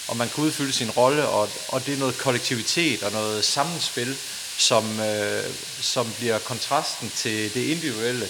og 0.07 0.17
man 0.17 0.29
kan 0.29 0.43
udfylde 0.43 0.73
sin 0.73 0.91
rolle, 0.91 1.27
og, 1.27 1.49
og 1.67 1.85
det 1.85 1.93
er 1.93 1.97
noget 1.97 2.17
kollektivitet 2.17 3.03
og 3.03 3.11
noget 3.11 3.45
sammenspil, 3.45 4.17
som, 4.57 4.99
øh, 4.99 5.43
som 5.81 6.13
bliver 6.17 6.39
kontrasten 6.39 7.11
til 7.15 7.53
det 7.53 7.63
individuelle. 7.65 8.27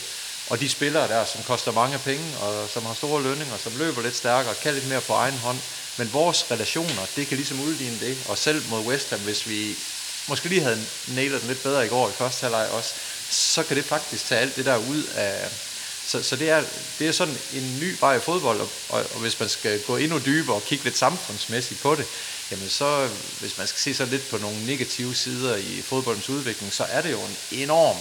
Og 0.52 0.60
de 0.60 0.70
spillere 0.70 1.08
der, 1.08 1.26
som 1.26 1.44
koster 1.44 1.72
mange 1.72 2.00
penge, 2.00 2.38
og 2.38 2.70
som 2.70 2.86
har 2.86 2.94
store 2.94 3.24
lønninger, 3.24 3.58
som 3.58 3.78
løber 3.78 4.02
lidt 4.02 4.16
stærkere, 4.16 4.56
kan 4.56 4.74
lidt 4.74 4.90
mere 4.90 5.02
på 5.02 5.14
egen 5.14 5.38
hånd. 5.38 5.58
Men 5.98 6.14
vores 6.14 6.52
relationer, 6.52 7.06
det 7.16 7.28
kan 7.28 7.38
ligesom 7.38 7.60
udligne 7.60 8.00
det. 8.00 8.18
Og 8.30 8.38
selv 8.38 8.64
mod 8.70 8.86
West 8.86 9.10
Ham, 9.10 9.20
hvis 9.20 9.50
vi 9.50 9.76
måske 10.30 10.50
lige 10.50 10.62
havde 10.62 10.86
nailet 11.08 11.42
den 11.42 11.48
lidt 11.48 11.64
bedre 11.64 11.86
i 11.86 11.90
går 11.90 12.10
i 12.10 12.12
første 12.12 12.42
halvleg 12.42 12.70
også, 12.70 12.94
så 13.30 13.64
kan 13.64 13.78
det 13.78 13.86
faktisk 13.86 14.26
tage 14.26 14.42
alt 14.42 14.56
det 14.56 14.66
der 14.66 14.78
ud 14.78 15.04
af, 15.16 15.50
Så, 16.08 16.24
så 16.24 16.36
det, 16.36 16.50
er, 16.50 16.64
det 17.00 17.08
er 17.08 17.12
sådan 17.12 17.38
en 17.54 17.80
ny 17.80 17.96
vej 18.00 18.16
i 18.16 18.20
fodbold, 18.20 18.62
og, 18.62 18.70
og, 18.90 19.06
og 19.14 19.20
hvis 19.20 19.40
man 19.40 19.50
skal 19.50 19.82
gå 19.82 19.98
endnu 19.98 20.20
dybere 20.26 20.56
og 20.56 20.64
kigge 20.66 20.84
lidt 20.84 20.98
samfundsmæssigt 20.98 21.82
på 21.82 21.96
det, 21.96 22.06
jamen 22.52 22.70
så, 22.70 23.10
hvis 23.40 23.58
man 23.58 23.68
skal 23.68 23.80
se 23.80 23.94
så 23.94 24.06
lidt 24.06 24.30
på 24.30 24.38
nogle 24.38 24.66
negative 24.66 25.16
sider 25.16 25.56
i 25.56 25.82
fodboldens 25.82 26.30
udvikling, 26.30 26.74
så 26.74 26.84
er 26.84 27.02
det 27.02 27.12
jo 27.12 27.20
en 27.22 27.38
enorm 27.52 27.98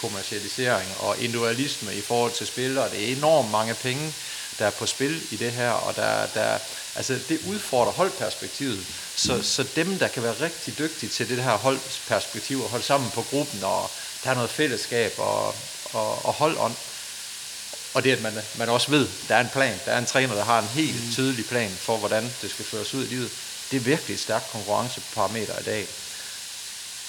kommercialisering 0.00 0.88
og 0.98 1.18
individualisme 1.18 1.94
i 1.94 2.00
forhold 2.00 2.32
til 2.32 2.46
spillere. 2.46 2.90
Det 2.90 3.08
er 3.08 3.16
enormt 3.16 3.50
mange 3.50 3.74
penge, 3.74 4.14
der 4.58 4.66
er 4.66 4.70
på 4.70 4.86
spil 4.86 5.22
i 5.30 5.36
det 5.36 5.52
her, 5.52 5.70
og 5.70 5.96
der, 5.96 6.26
der, 6.34 6.58
altså 6.96 7.18
det 7.28 7.40
udfordrer 7.48 7.92
holdperspektivet. 7.92 8.86
Så, 9.16 9.42
så 9.42 9.64
dem, 9.76 9.98
der 9.98 10.08
kan 10.08 10.22
være 10.22 10.40
rigtig 10.40 10.78
dygtige 10.78 11.10
til 11.10 11.28
det 11.28 11.44
her 11.44 11.56
holdperspektiv 11.56 12.62
og 12.62 12.68
holde 12.70 12.84
sammen 12.84 13.10
på 13.10 13.22
gruppen, 13.30 13.64
og 13.64 13.90
der 14.24 14.30
er 14.30 14.34
noget 14.34 14.50
fællesskab 14.50 15.12
og, 15.18 15.54
og, 15.92 16.24
og 16.24 16.32
holdånd, 16.32 16.74
og 17.94 18.04
det, 18.04 18.12
at 18.12 18.22
man, 18.22 18.38
man 18.58 18.68
også 18.68 18.90
ved, 18.90 19.08
der 19.28 19.36
er 19.36 19.40
en 19.40 19.50
plan, 19.52 19.78
der 19.86 19.92
er 19.92 19.98
en 19.98 20.06
træner, 20.06 20.34
der 20.34 20.44
har 20.44 20.58
en 20.58 20.68
helt 20.68 21.14
tydelig 21.14 21.46
plan 21.46 21.70
for, 21.80 21.96
hvordan 21.96 22.30
det 22.42 22.50
skal 22.50 22.64
føres 22.64 22.94
ud 22.94 23.04
i 23.04 23.06
livet, 23.06 23.30
det 23.70 23.76
er 23.76 23.80
virkelig 23.80 24.14
et 24.14 24.20
stærkt 24.20 24.50
konkurrenceparameter 24.50 25.58
i 25.60 25.62
dag. 25.62 25.86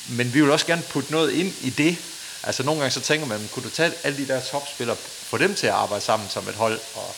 Men 0.09 0.33
vi 0.33 0.41
vil 0.41 0.51
også 0.51 0.65
gerne 0.65 0.81
putte 0.81 1.11
noget 1.11 1.31
ind 1.31 1.53
i 1.61 1.69
det. 1.69 1.97
Altså 2.43 2.63
nogle 2.63 2.81
gange 2.81 2.91
så 2.91 3.01
tænker 3.01 3.27
man, 3.27 3.49
kunne 3.53 3.63
du 3.63 3.69
tage 3.69 3.91
alle 4.03 4.17
de 4.17 4.27
der 4.27 4.41
topspillere, 4.41 4.97
få 5.23 5.37
dem 5.37 5.55
til 5.55 5.67
at 5.67 5.73
arbejde 5.73 6.05
sammen 6.05 6.29
som 6.29 6.49
et 6.49 6.55
hold, 6.55 6.79
og 6.93 7.15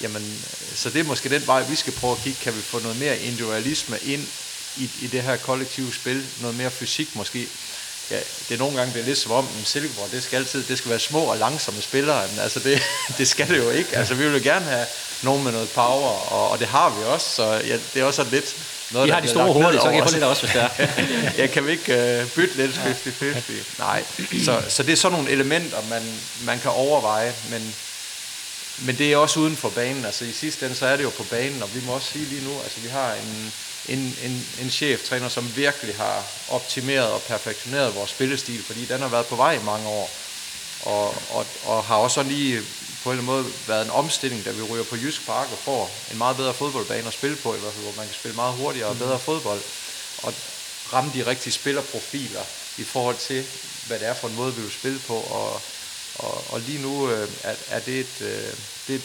jamen, 0.00 0.44
så 0.74 0.90
det 0.90 1.00
er 1.00 1.04
måske 1.04 1.28
den 1.28 1.46
vej, 1.46 1.62
vi 1.62 1.74
skal 1.74 1.92
prøve 1.92 2.12
at 2.12 2.18
kigge. 2.18 2.40
Kan 2.40 2.56
vi 2.56 2.62
få 2.62 2.78
noget 2.78 2.96
mere 2.96 3.18
individualisme 3.18 3.98
ind 4.02 4.26
i, 4.76 4.90
i 5.02 5.06
det 5.06 5.22
her 5.22 5.36
kollektive 5.36 5.94
spil? 5.94 6.26
Noget 6.40 6.56
mere 6.56 6.70
fysik 6.70 7.16
måske? 7.16 7.46
Ja, 8.10 8.20
det 8.48 8.54
er 8.54 8.58
nogle 8.58 8.78
gange 8.78 8.94
det 8.94 9.00
er 9.00 9.04
lidt 9.04 9.18
som 9.18 9.32
om, 9.32 9.48
at 9.60 9.68
Silkeborg, 9.68 10.12
det 10.12 10.22
skal 10.22 10.36
altid 10.36 10.62
det 10.64 10.78
skal 10.78 10.90
være 10.90 10.98
små 10.98 11.20
og 11.20 11.38
langsomme 11.38 11.82
spillere. 11.82 12.28
Men 12.28 12.38
altså 12.38 12.60
det, 12.60 12.82
det 13.18 13.28
skal 13.28 13.48
det 13.48 13.58
jo 13.58 13.70
ikke. 13.70 13.96
Altså 13.96 14.14
vi 14.14 14.24
vil 14.24 14.32
jo 14.32 14.40
gerne 14.44 14.64
have 14.64 14.86
nogen 15.22 15.44
med 15.44 15.52
noget 15.52 15.70
power, 15.70 16.10
og, 16.32 16.50
og 16.50 16.58
det 16.58 16.66
har 16.66 16.90
vi 16.90 17.04
også. 17.04 17.26
Så 17.34 17.62
ja, 17.66 17.78
det 17.94 18.00
er 18.00 18.04
også 18.04 18.24
lidt 18.30 18.56
noget, 18.90 19.06
vi 19.06 19.12
har 19.12 19.20
de 19.20 19.28
store 19.28 19.52
hoveder, 19.52 19.80
så 19.80 19.84
kan 19.84 19.94
jeg 19.94 20.04
få 20.04 20.12
lidt 20.12 20.24
også, 20.24 20.42
hvis 20.42 20.52
det 20.52 20.62
er. 20.62 20.68
jeg 21.42 21.50
kan 21.50 21.66
vi 21.66 21.70
ikke 21.70 22.22
uh, 22.22 22.30
bytte 22.30 22.56
lidt 22.56 22.72
50-50? 22.72 23.78
Nej. 23.78 24.04
Så, 24.44 24.62
så 24.68 24.82
det 24.82 24.92
er 24.92 24.96
sådan 24.96 25.18
nogle 25.18 25.30
elementer, 25.30 25.76
man, 25.90 26.02
man 26.44 26.60
kan 26.60 26.70
overveje, 26.70 27.32
men 27.50 27.74
men 28.82 28.98
det 28.98 29.12
er 29.12 29.16
også 29.16 29.40
uden 29.40 29.56
for 29.56 29.68
banen. 29.68 30.04
Altså 30.04 30.24
i 30.24 30.32
sidste 30.32 30.66
ende, 30.66 30.76
så 30.76 30.86
er 30.86 30.96
det 30.96 31.04
jo 31.04 31.10
på 31.10 31.22
banen, 31.22 31.62
og 31.62 31.74
vi 31.74 31.80
må 31.86 31.92
også 31.92 32.12
sige 32.12 32.24
lige 32.24 32.44
nu, 32.44 32.60
altså 32.62 32.80
vi 32.80 32.88
har 32.88 33.14
en, 33.14 33.52
en, 33.88 34.16
en, 34.22 34.46
en 34.60 34.70
cheftræner, 34.70 35.28
som 35.28 35.56
virkelig 35.56 35.94
har 35.96 36.24
optimeret 36.48 37.06
og 37.06 37.22
perfektioneret 37.22 37.94
vores 37.94 38.10
spillestil, 38.10 38.64
fordi 38.64 38.84
den 38.84 39.00
har 39.00 39.08
været 39.08 39.26
på 39.26 39.36
vej 39.36 39.52
i 39.52 39.64
mange 39.64 39.88
år. 39.88 40.10
Og, 40.82 41.14
og, 41.30 41.46
og 41.64 41.84
har 41.84 41.96
også 41.96 42.22
lige 42.22 42.60
på 43.02 43.12
en 43.12 43.18
eller 43.18 43.32
anden 43.32 43.44
måde 43.44 43.54
været 43.66 43.84
en 43.84 43.90
omstilling, 43.90 44.44
da 44.44 44.50
vi 44.50 44.62
ryger 44.62 44.84
på 44.84 44.96
Jysk 44.96 45.26
Park 45.26 45.48
og 45.52 45.58
får 45.58 45.90
en 46.10 46.18
meget 46.18 46.36
bedre 46.36 46.54
fodboldbane 46.54 47.06
at 47.06 47.12
spille 47.12 47.36
på, 47.36 47.54
i 47.54 47.58
hvert 47.58 47.72
fald, 47.72 47.84
hvor 47.84 47.96
man 47.96 48.06
kan 48.06 48.14
spille 48.14 48.36
meget 48.36 48.54
hurtigere 48.54 48.88
og 48.88 48.98
bedre 48.98 49.18
fodbold. 49.18 49.60
Og 50.22 50.34
ramme 50.92 51.10
de 51.14 51.26
rigtige 51.26 51.52
spillerprofiler 51.52 52.42
i 52.78 52.84
forhold 52.84 53.16
til, 53.16 53.46
hvad 53.86 53.98
det 53.98 54.08
er 54.08 54.14
for 54.14 54.28
en 54.28 54.36
måde, 54.36 54.54
vi 54.54 54.62
vil 54.62 54.72
spille 54.72 55.00
på, 55.06 55.14
og 55.14 55.62
og, 56.20 56.44
og 56.52 56.60
lige 56.60 56.82
nu 56.82 57.10
øh, 57.10 57.28
er, 57.42 57.54
er 57.68 57.80
det 57.80 58.00
et... 58.00 58.20
Øh, 58.20 58.52
det 58.86 58.94
et 58.94 59.02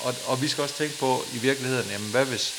og, 0.00 0.14
og 0.26 0.42
vi 0.42 0.48
skal 0.48 0.62
også 0.62 0.74
tænke 0.74 0.98
på 0.98 1.24
i 1.34 1.38
virkeligheden, 1.38 1.90
jamen 1.90 2.10
hvad 2.10 2.24
hvis... 2.24 2.54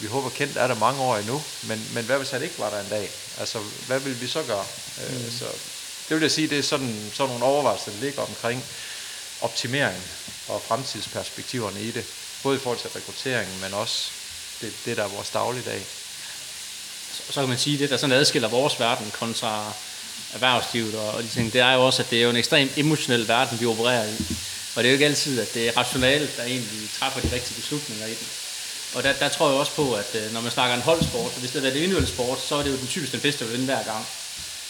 Vi 0.00 0.06
håber 0.06 0.30
kendt 0.30 0.56
er 0.56 0.66
der 0.66 0.74
mange 0.74 1.00
år 1.00 1.16
endnu, 1.16 1.42
men, 1.62 1.88
men 1.94 2.04
hvad 2.04 2.18
hvis 2.18 2.30
han 2.30 2.42
ikke 2.42 2.58
var 2.58 2.70
der 2.70 2.80
en 2.80 2.88
dag? 2.90 3.10
Altså, 3.38 3.58
hvad 3.86 4.00
vil 4.00 4.20
vi 4.20 4.26
så 4.26 4.42
gøre? 4.42 4.64
Øh, 5.04 5.18
mm. 5.18 5.24
Øh, 5.24 5.32
så 5.32 5.44
det 6.08 6.16
vil 6.16 6.20
jeg 6.20 6.30
sige, 6.30 6.48
det 6.48 6.58
er 6.58 6.62
sådan, 6.62 7.10
sådan 7.14 7.28
nogle 7.28 7.44
overvejelser, 7.44 7.90
der 7.90 8.00
ligger 8.00 8.22
omkring 8.22 8.64
optimering 9.40 10.02
og 10.48 10.62
fremtidsperspektiverne 10.62 11.80
i 11.82 11.90
det. 11.90 12.04
Både 12.42 12.56
i 12.56 12.60
forhold 12.60 12.78
til 12.78 12.90
rekrutteringen, 12.90 13.60
men 13.60 13.74
også 13.74 14.10
det, 14.60 14.72
det 14.84 14.96
der 14.96 15.04
er 15.04 15.08
vores 15.08 15.28
dagligdag. 15.30 15.82
Så, 17.12 17.32
så 17.32 17.40
kan 17.40 17.48
man 17.48 17.58
sige, 17.58 17.78
det 17.78 17.90
der 17.90 17.96
sådan 17.96 18.16
adskiller 18.16 18.48
vores 18.48 18.80
verden 18.80 19.10
kontra 19.10 19.72
erhvervslivet 20.34 20.94
og, 20.94 21.10
og 21.10 21.22
de 21.22 21.28
ting, 21.28 21.52
det 21.52 21.60
er 21.60 21.72
jo 21.72 21.86
også, 21.86 22.02
at 22.02 22.10
det 22.10 22.18
er 22.18 22.22
jo 22.22 22.30
en 22.30 22.36
ekstremt 22.36 22.78
emotionel 22.78 23.28
verden, 23.28 23.60
vi 23.60 23.66
opererer 23.66 24.04
i. 24.04 24.16
Og 24.76 24.82
det 24.82 24.84
er 24.84 24.90
jo 24.90 24.92
ikke 24.92 25.06
altid, 25.06 25.40
at 25.40 25.54
det 25.54 25.68
er 25.68 25.76
rationelt, 25.76 26.36
der 26.36 26.44
egentlig 26.44 26.90
træffer 26.98 27.20
de 27.20 27.34
rigtige 27.34 27.60
beslutninger 27.60 28.06
i 28.06 28.14
den. 28.14 28.26
Og 28.94 29.02
der, 29.02 29.12
der 29.12 29.28
tror 29.28 29.50
jeg 29.50 29.58
også 29.58 29.72
på, 29.72 29.94
at 29.94 30.14
øh, 30.14 30.32
når 30.32 30.40
man 30.40 30.50
snakker 30.50 30.76
en 30.76 30.82
holdsport, 30.82 31.32
og 31.34 31.40
hvis 31.40 31.50
det 31.50 31.58
er 31.58 31.70
det 31.70 31.76
individuelle 31.76 32.08
sport, 32.08 32.40
så 32.40 32.54
er 32.54 32.62
det 32.62 32.70
jo 32.70 32.76
den 32.76 32.86
typisk 32.86 33.12
den 33.12 33.20
bedste 33.20 33.44
at 33.44 33.52
vinde 33.52 33.64
hver 33.64 33.82
gang. 33.82 34.06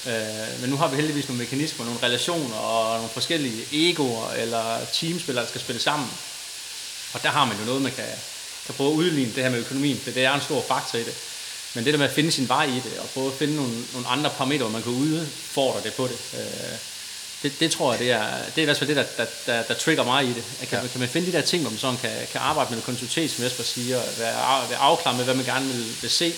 Øh, 0.06 0.60
men 0.60 0.70
nu 0.70 0.76
har 0.76 0.88
vi 0.88 0.96
heldigvis 0.96 1.28
nogle 1.28 1.42
mekanismer, 1.42 1.84
nogle 1.84 2.00
relationer 2.02 2.56
og 2.56 2.96
nogle 2.96 3.10
forskellige 3.10 3.64
egoer 3.72 4.30
eller 4.30 4.86
teamspillere, 4.92 5.44
der 5.44 5.48
skal 5.48 5.60
spille 5.60 5.80
sammen. 5.80 6.08
Og 7.12 7.22
der 7.22 7.28
har 7.28 7.44
man 7.44 7.56
jo 7.58 7.64
noget, 7.64 7.82
man 7.82 7.92
kan, 7.92 8.04
kan 8.66 8.74
prøve 8.74 8.90
at 8.90 8.96
udligne 8.96 9.34
det 9.34 9.42
her 9.42 9.50
med 9.50 9.58
økonomien, 9.58 10.00
for 10.00 10.10
det 10.10 10.24
er 10.24 10.34
en 10.34 10.40
stor 10.40 10.64
faktor 10.68 10.98
i 10.98 11.04
det. 11.04 11.14
Men 11.74 11.84
det 11.84 11.92
der 11.92 11.98
med 11.98 12.06
at 12.06 12.14
finde 12.14 12.32
sin 12.32 12.48
vej 12.48 12.64
i 12.64 12.80
det, 12.84 12.98
og 12.98 13.08
prøve 13.08 13.26
at 13.26 13.38
finde 13.38 13.56
nogle, 13.56 13.72
nogle 13.92 14.08
andre 14.08 14.30
parametre, 14.30 14.64
hvor 14.64 14.72
man 14.72 14.82
kan 14.82 14.92
udfordre 14.92 15.82
det 15.82 15.94
på 15.94 16.06
det, 16.06 16.18
øh, 16.34 16.78
det, 17.42 17.60
det 17.60 17.72
tror 17.72 17.92
jeg, 17.92 18.00
det 18.00 18.10
er, 18.10 18.26
det 18.46 18.58
er 18.58 18.62
i 18.62 18.64
hvert 18.64 18.78
fald 18.78 18.88
det, 18.88 18.96
der, 18.96 19.04
der, 19.16 19.26
der, 19.46 19.62
der 19.62 19.74
trigger 19.74 20.04
mig 20.04 20.24
i 20.24 20.28
det. 20.28 20.44
At 20.60 20.68
kan, 20.68 20.78
ja. 20.82 20.86
kan 20.86 21.00
man 21.00 21.08
finde 21.08 21.26
de 21.26 21.32
der 21.32 21.40
ting, 21.40 21.62
hvor 21.62 21.70
man 21.70 21.78
sådan 21.78 21.96
kan, 21.96 22.10
kan 22.32 22.40
arbejde 22.40 22.70
med 22.70 22.76
noget 22.76 22.84
kontinuitet, 22.84 23.30
som 23.30 23.44
Jesper 23.44 23.64
siger, 23.64 24.00
være, 24.18 24.70
være 24.70 24.78
afklaret 24.78 25.16
med, 25.16 25.24
hvad 25.24 25.34
man 25.34 25.44
gerne 25.44 25.66
vil, 25.66 25.86
vil 26.02 26.10
se, 26.10 26.34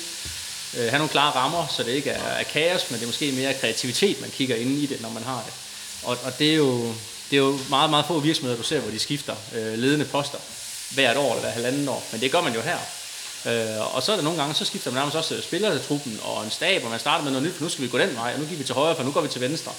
øh, 0.76 0.84
have 0.84 0.98
nogle 0.98 1.08
klare 1.08 1.34
rammer, 1.34 1.66
så 1.76 1.82
det 1.82 1.92
ikke 1.92 2.10
er, 2.10 2.28
er 2.28 2.42
kaos, 2.42 2.90
men 2.90 2.98
det 2.98 3.02
er 3.02 3.08
måske 3.08 3.32
mere 3.32 3.54
kreativitet, 3.54 4.20
man 4.20 4.30
kigger 4.30 4.56
ind 4.56 4.70
i 4.70 4.86
det, 4.86 5.00
når 5.00 5.10
man 5.10 5.22
har 5.22 5.42
det. 5.46 5.54
Og, 6.02 6.18
og 6.24 6.38
det, 6.38 6.50
er 6.50 6.56
jo, 6.56 6.86
det 7.30 7.36
er 7.36 7.42
jo 7.42 7.58
meget, 7.68 7.90
meget 7.90 8.06
få 8.06 8.20
virksomheder, 8.20 8.56
du 8.56 8.62
ser, 8.62 8.80
hvor 8.80 8.90
de 8.90 8.98
skifter 8.98 9.34
øh, 9.54 9.78
ledende 9.78 10.04
poster 10.04 10.38
hvert 10.90 11.16
år 11.16 11.30
eller 11.30 11.40
hver 11.40 11.50
halvanden 11.50 11.88
år, 11.88 12.04
men 12.12 12.20
det 12.20 12.32
gør 12.32 12.40
man 12.40 12.54
jo 12.54 12.60
her. 12.60 12.78
Øh, 13.46 13.94
og 13.94 14.02
så 14.02 14.12
er 14.12 14.16
der 14.16 14.22
nogle 14.22 14.38
gange, 14.38 14.54
så 14.54 14.64
skifter 14.64 14.90
man 14.90 14.98
nærmest 14.98 15.16
også 15.16 15.34
øh, 15.34 15.42
spillertruppen 15.42 16.20
og 16.22 16.44
en 16.44 16.50
stab, 16.50 16.84
og 16.84 16.90
man 16.90 17.00
starter 17.00 17.24
med 17.24 17.32
noget 17.32 17.46
nyt, 17.46 17.54
for 17.54 17.64
nu 17.64 17.68
skal 17.68 17.84
vi 17.84 17.88
gå 17.88 17.98
den 17.98 18.16
vej, 18.16 18.32
og 18.34 18.40
nu 18.40 18.46
gik 18.46 18.58
vi 18.58 18.64
til 18.64 18.74
højre, 18.74 18.96
for 18.96 19.02
nu 19.02 19.12
går 19.12 19.20
vi 19.20 19.28
til 19.28 19.40
venstre. 19.40 19.72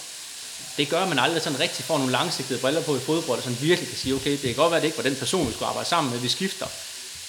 Det 0.77 0.89
gør, 0.89 1.01
at 1.01 1.09
man 1.09 1.19
aldrig 1.19 1.41
sådan 1.41 1.59
rigtig 1.59 1.85
får 1.85 1.97
nogle 1.97 2.11
langsigtede 2.11 2.59
briller 2.59 2.81
på 2.81 2.95
i 2.95 2.99
fodbold, 2.99 3.37
og 3.37 3.43
sådan 3.43 3.57
virkelig 3.61 3.89
kan 3.89 3.97
sige, 3.97 4.15
okay, 4.15 4.31
det 4.31 4.41
kan 4.41 4.55
godt 4.55 4.71
være, 4.71 4.77
at 4.77 4.81
det 4.81 4.87
ikke 4.87 4.97
var 4.97 5.09
den 5.09 5.15
person, 5.15 5.47
vi 5.47 5.53
skulle 5.53 5.67
arbejde 5.67 5.89
sammen 5.89 6.13
med, 6.13 6.19
vi 6.19 6.29
skifter. 6.29 6.65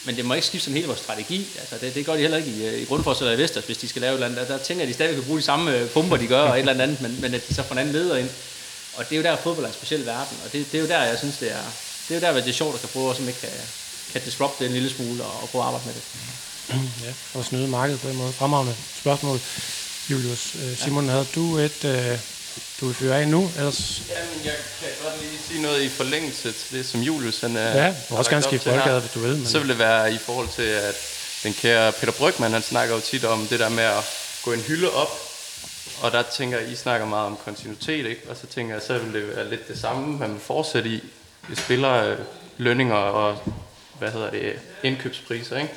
Men 0.05 0.17
det 0.17 0.25
må 0.25 0.35
ikke 0.35 0.47
skifte 0.47 0.65
sådan 0.65 0.75
hele 0.75 0.87
vores 0.87 1.01
strategi. 1.01 1.47
Altså, 1.59 1.75
det, 1.81 1.95
det 1.95 2.07
gør 2.07 2.13
de 2.13 2.21
heller 2.21 2.37
ikke 2.37 2.51
i, 2.51 2.83
i 2.83 2.85
grundforskning 2.85 3.31
eller 3.31 3.39
i 3.39 3.43
Vestas, 3.43 3.65
hvis 3.65 3.79
de 3.79 3.89
skal 3.89 4.03
lave 4.03 4.11
et 4.11 4.15
eller 4.15 4.27
andet. 4.27 4.49
Der, 4.49 4.57
der 4.57 4.65
tænker 4.65 4.83
at 4.83 4.89
de 4.89 4.95
stadig 4.95 5.15
kan 5.15 5.25
bruge 5.25 5.39
de 5.39 5.45
samme 5.45 5.79
øh, 5.79 5.89
pumper, 5.89 6.17
de 6.17 6.27
gør, 6.27 6.41
og 6.43 6.55
et 6.55 6.59
eller 6.59 6.83
andet, 6.83 7.01
men, 7.01 7.21
men 7.21 7.35
at 7.35 7.49
de 7.49 7.55
så 7.55 7.63
får 7.63 7.73
en 7.73 7.79
anden 7.79 7.95
leder 7.95 8.17
ind. 8.17 8.31
Og 8.95 9.05
det 9.09 9.13
er 9.13 9.17
jo 9.17 9.23
der, 9.23 9.37
fodbold 9.37 9.65
er 9.65 9.69
en 9.69 9.75
speciel 9.75 10.07
verden, 10.07 10.39
og 10.45 10.53
det, 10.53 10.67
det 10.73 10.79
er 10.79 10.83
jo 10.83 10.89
der, 10.89 11.03
jeg 11.03 11.19
synes, 11.19 11.37
det 11.37 11.53
er, 11.53 11.65
det 12.09 12.15
er 12.15 12.21
jo 12.21 12.27
der, 12.27 12.33
hvor 12.33 12.41
det 12.41 12.49
er 12.49 12.53
sjovt 12.53 12.75
at 12.75 12.81
kan 12.81 12.89
prøve, 12.93 13.15
som 13.15 13.29
ikke 13.29 13.41
kan, 13.41 13.51
kan 14.13 14.21
disrupte 14.25 14.65
det 14.65 14.71
en 14.71 14.75
lille 14.75 14.91
smule, 14.91 15.25
og, 15.25 15.43
og 15.43 15.49
prøve 15.49 15.63
at 15.63 15.67
arbejde 15.67 15.87
med 15.87 15.95
det. 15.95 16.05
ja, 17.07 17.13
og 17.39 17.45
snyde 17.45 17.69
markedet 17.69 18.01
på 18.01 18.09
en 18.09 18.17
måde. 18.17 18.33
Fremragende 18.33 18.75
spørgsmål. 19.01 19.41
Julius, 20.11 20.55
øh, 20.55 20.79
Simon, 20.79 21.09
havde 21.09 21.27
du 21.35 21.57
et, 21.59 21.85
øh, 21.85 22.19
du 22.81 22.87
vil 22.87 22.95
føre 22.95 23.21
af 23.21 23.29
nu? 23.29 23.51
Ellers... 23.59 24.03
Jamen, 24.09 24.45
jeg 24.45 24.53
kan 24.81 24.89
godt 25.03 25.21
lige 25.21 25.39
sige 25.49 25.63
noget 25.63 25.83
i 25.83 25.89
forlængelse 25.89 26.53
til 26.53 26.79
det, 26.79 26.87
som 26.87 27.01
Julius 27.01 27.41
han 27.41 27.57
er... 27.57 27.85
Ja, 27.85 27.95
må 28.11 28.17
også 28.17 28.31
gerne 28.31 28.45
skifte 28.45 28.71
boldgade, 28.71 29.01
hvis 29.01 29.13
du 29.13 29.19
vil. 29.19 29.37
Men... 29.37 29.47
Så 29.47 29.59
vil 29.59 29.69
det 29.69 29.79
være 29.79 30.13
i 30.13 30.19
forhold 30.19 30.49
til, 30.49 30.63
at 30.63 30.95
den 31.43 31.55
kære 31.55 31.93
Peter 31.93 32.13
Brygman, 32.13 32.53
han 32.53 32.63
snakker 32.63 32.95
jo 32.95 33.01
tit 33.01 33.25
om 33.25 33.47
det 33.47 33.61
der 33.61 33.69
med 33.69 33.85
at 33.85 34.05
gå 34.43 34.53
en 34.53 34.61
hylde 34.61 34.91
op, 34.91 35.09
og 36.03 36.13
der 36.13 36.23
tænker 36.23 36.59
jeg, 36.59 36.73
I 36.73 36.75
snakker 36.77 37.07
meget 37.07 37.27
om 37.27 37.39
kontinuitet, 37.45 38.07
ikke? 38.07 38.23
Og 38.29 38.37
så 38.37 38.47
tænker 38.47 38.75
jeg, 38.75 38.83
så 38.83 38.99
vil 38.99 39.15
det 39.15 39.37
være 39.37 39.51
lidt 39.51 39.69
det 39.69 39.79
samme, 39.79 40.19
man 40.19 40.33
vil 40.33 40.41
fortsætte 40.41 40.89
i. 40.89 41.03
Vi 41.49 41.55
spiller 41.55 41.93
øh, 41.93 42.19
lønninger 42.57 42.95
og, 42.95 43.39
hvad 43.99 44.11
hedder 44.11 44.31
det, 44.31 44.53
indkøbspriser, 44.83 45.57
ikke? 45.57 45.73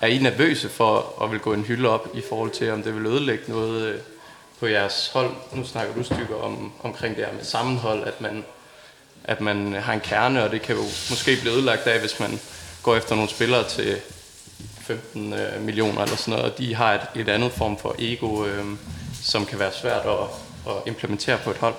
Er 0.00 0.06
I 0.06 0.18
nervøse 0.18 0.68
for 0.68 1.22
at 1.22 1.32
vil 1.32 1.40
gå 1.40 1.52
en 1.52 1.64
hylde 1.64 1.88
op 1.88 2.08
i 2.14 2.22
forhold 2.28 2.50
til, 2.50 2.70
om 2.70 2.82
det 2.82 2.94
vil 2.94 3.06
ødelægge 3.06 3.44
noget 3.48 3.82
øh, 3.82 4.00
på 4.60 4.66
jeres 4.66 5.10
hold? 5.12 5.30
Nu 5.52 5.64
snakker 5.64 5.94
du 5.94 6.02
stykker 6.02 6.36
om, 6.36 6.72
omkring 6.82 7.16
det 7.16 7.24
her 7.24 7.32
med 7.32 7.44
sammenhold, 7.44 8.04
at 8.04 8.20
man, 8.20 8.44
at 9.24 9.40
man 9.40 9.72
har 9.72 9.92
en 9.92 10.00
kerne, 10.00 10.44
og 10.44 10.50
det 10.50 10.62
kan 10.62 10.76
jo 10.76 10.82
måske 10.82 11.36
blive 11.40 11.54
ødelagt 11.54 11.86
af, 11.86 12.00
hvis 12.00 12.20
man 12.20 12.40
går 12.82 12.96
efter 12.96 13.14
nogle 13.14 13.30
spillere 13.30 13.68
til 13.68 14.00
15 14.80 15.32
øh, 15.32 15.62
millioner 15.62 16.02
eller 16.02 16.16
sådan 16.16 16.34
noget, 16.34 16.52
og 16.52 16.58
de 16.58 16.74
har 16.74 16.94
et, 16.94 17.20
et 17.20 17.28
andet 17.28 17.52
form 17.52 17.78
for 17.78 17.94
ego, 17.98 18.44
øh, 18.46 18.64
som 19.22 19.46
kan 19.46 19.58
være 19.58 19.72
svært 19.72 20.06
at, 20.06 20.72
at 20.72 20.76
implementere 20.86 21.38
på 21.38 21.50
et 21.50 21.56
hold. 21.56 21.74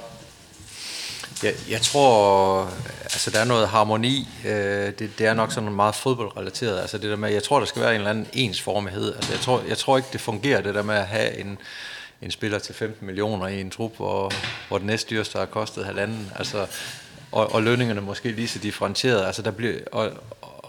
Jeg, 1.43 1.53
jeg 1.69 1.81
tror, 1.81 2.71
altså 3.03 3.31
der 3.31 3.39
er 3.39 3.45
noget 3.45 3.67
harmoni. 3.67 4.27
Øh, 4.45 4.51
det, 4.99 5.11
det 5.17 5.21
er 5.21 5.33
nok 5.33 5.51
sådan 5.51 5.73
meget 5.73 5.95
fodboldrelateret. 5.95 6.79
Altså 6.81 6.97
det 6.97 7.09
der 7.09 7.15
med, 7.15 7.29
jeg 7.29 7.43
tror, 7.43 7.59
der 7.59 7.65
skal 7.65 7.81
være 7.81 7.91
en 7.91 7.97
eller 7.97 8.09
anden 8.09 8.27
ensformighed. 8.33 9.15
Altså 9.15 9.31
jeg 9.31 9.41
tror, 9.41 9.63
jeg 9.67 9.77
tror 9.77 9.97
ikke, 9.97 10.09
det 10.13 10.21
fungerer, 10.21 10.61
det 10.61 10.75
der 10.75 10.83
med 10.83 10.95
at 10.95 11.07
have 11.07 11.39
en, 11.39 11.57
en 12.21 12.31
spiller 12.31 12.59
til 12.59 12.75
15 12.75 13.05
millioner 13.05 13.47
i 13.47 13.61
en 13.61 13.69
trup, 13.69 13.95
hvor, 13.95 14.31
hvor 14.67 14.77
den 14.77 14.87
næste 14.87 15.09
dyreste 15.09 15.37
har 15.37 15.45
kostet 15.45 15.85
halvanden. 15.85 16.31
Altså, 16.35 16.67
og, 17.31 17.53
og 17.53 17.63
lønningerne 17.63 18.01
måske 18.01 18.31
lige 18.31 18.47
så 18.47 18.59
differentieret. 18.59 19.25
Altså 19.25 19.41
der 19.41 19.51
bliver, 19.51 19.73
og, 19.91 20.11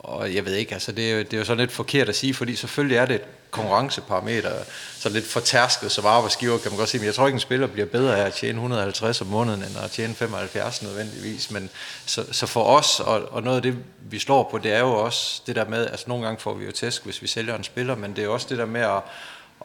og 0.09 0.35
jeg 0.35 0.45
ved 0.45 0.55
ikke, 0.55 0.75
altså 0.75 0.93
det, 0.93 1.11
er 1.11 1.15
jo, 1.15 1.19
det 1.19 1.35
er 1.35 1.39
jo 1.39 1.45
sådan 1.45 1.61
lidt 1.61 1.73
forkert 1.73 2.09
at 2.09 2.17
sige, 2.17 2.35
fordi 2.35 2.57
selvfølgelig 2.57 2.97
er 2.97 3.07
det 3.07 3.15
et 3.15 3.23
konkurrenceparameter, 3.51 4.53
så 4.99 5.09
lidt 5.09 5.27
fortærsket 5.27 5.93
som 5.93 6.07
arbejdsgiver, 6.07 6.59
kan 6.59 6.71
man 6.71 6.79
godt 6.79 6.89
sige, 6.89 6.99
men 6.99 7.07
jeg 7.07 7.15
tror 7.15 7.27
ikke, 7.27 7.37
en 7.37 7.41
spiller 7.41 7.67
bliver 7.67 7.87
bedre 7.87 8.19
af 8.19 8.27
at 8.27 8.35
tjene 8.35 8.55
150 8.55 9.21
om 9.21 9.27
måneden, 9.27 9.63
end 9.63 9.79
at 9.85 9.91
tjene 9.91 10.15
75 10.15 10.83
nødvendigvis, 10.83 11.51
men 11.51 11.71
så, 12.07 12.25
så 12.33 12.47
for 12.47 12.65
os, 12.65 13.01
og, 13.01 13.33
og 13.33 13.43
noget 13.43 13.57
af 13.57 13.63
det, 13.63 13.77
vi 14.11 14.19
slår 14.19 14.49
på, 14.51 14.59
det 14.59 14.73
er 14.73 14.79
jo 14.79 14.93
også 14.93 15.43
det 15.47 15.57
der 15.57 15.69
med, 15.69 15.87
altså 15.87 16.05
nogle 16.09 16.25
gange 16.25 16.41
får 16.41 16.55
vi 16.55 16.65
jo 16.65 16.73
tæsk, 16.73 17.05
hvis 17.05 17.23
vi 17.23 17.27
sælger 17.27 17.57
en 17.57 17.65
spiller, 17.65 17.95
men 17.95 18.17
det 18.17 18.25
er 18.25 18.29
også 18.29 18.47
det 18.51 18.59
der 18.59 18.67
med 18.67 18.81
at, 18.81 19.03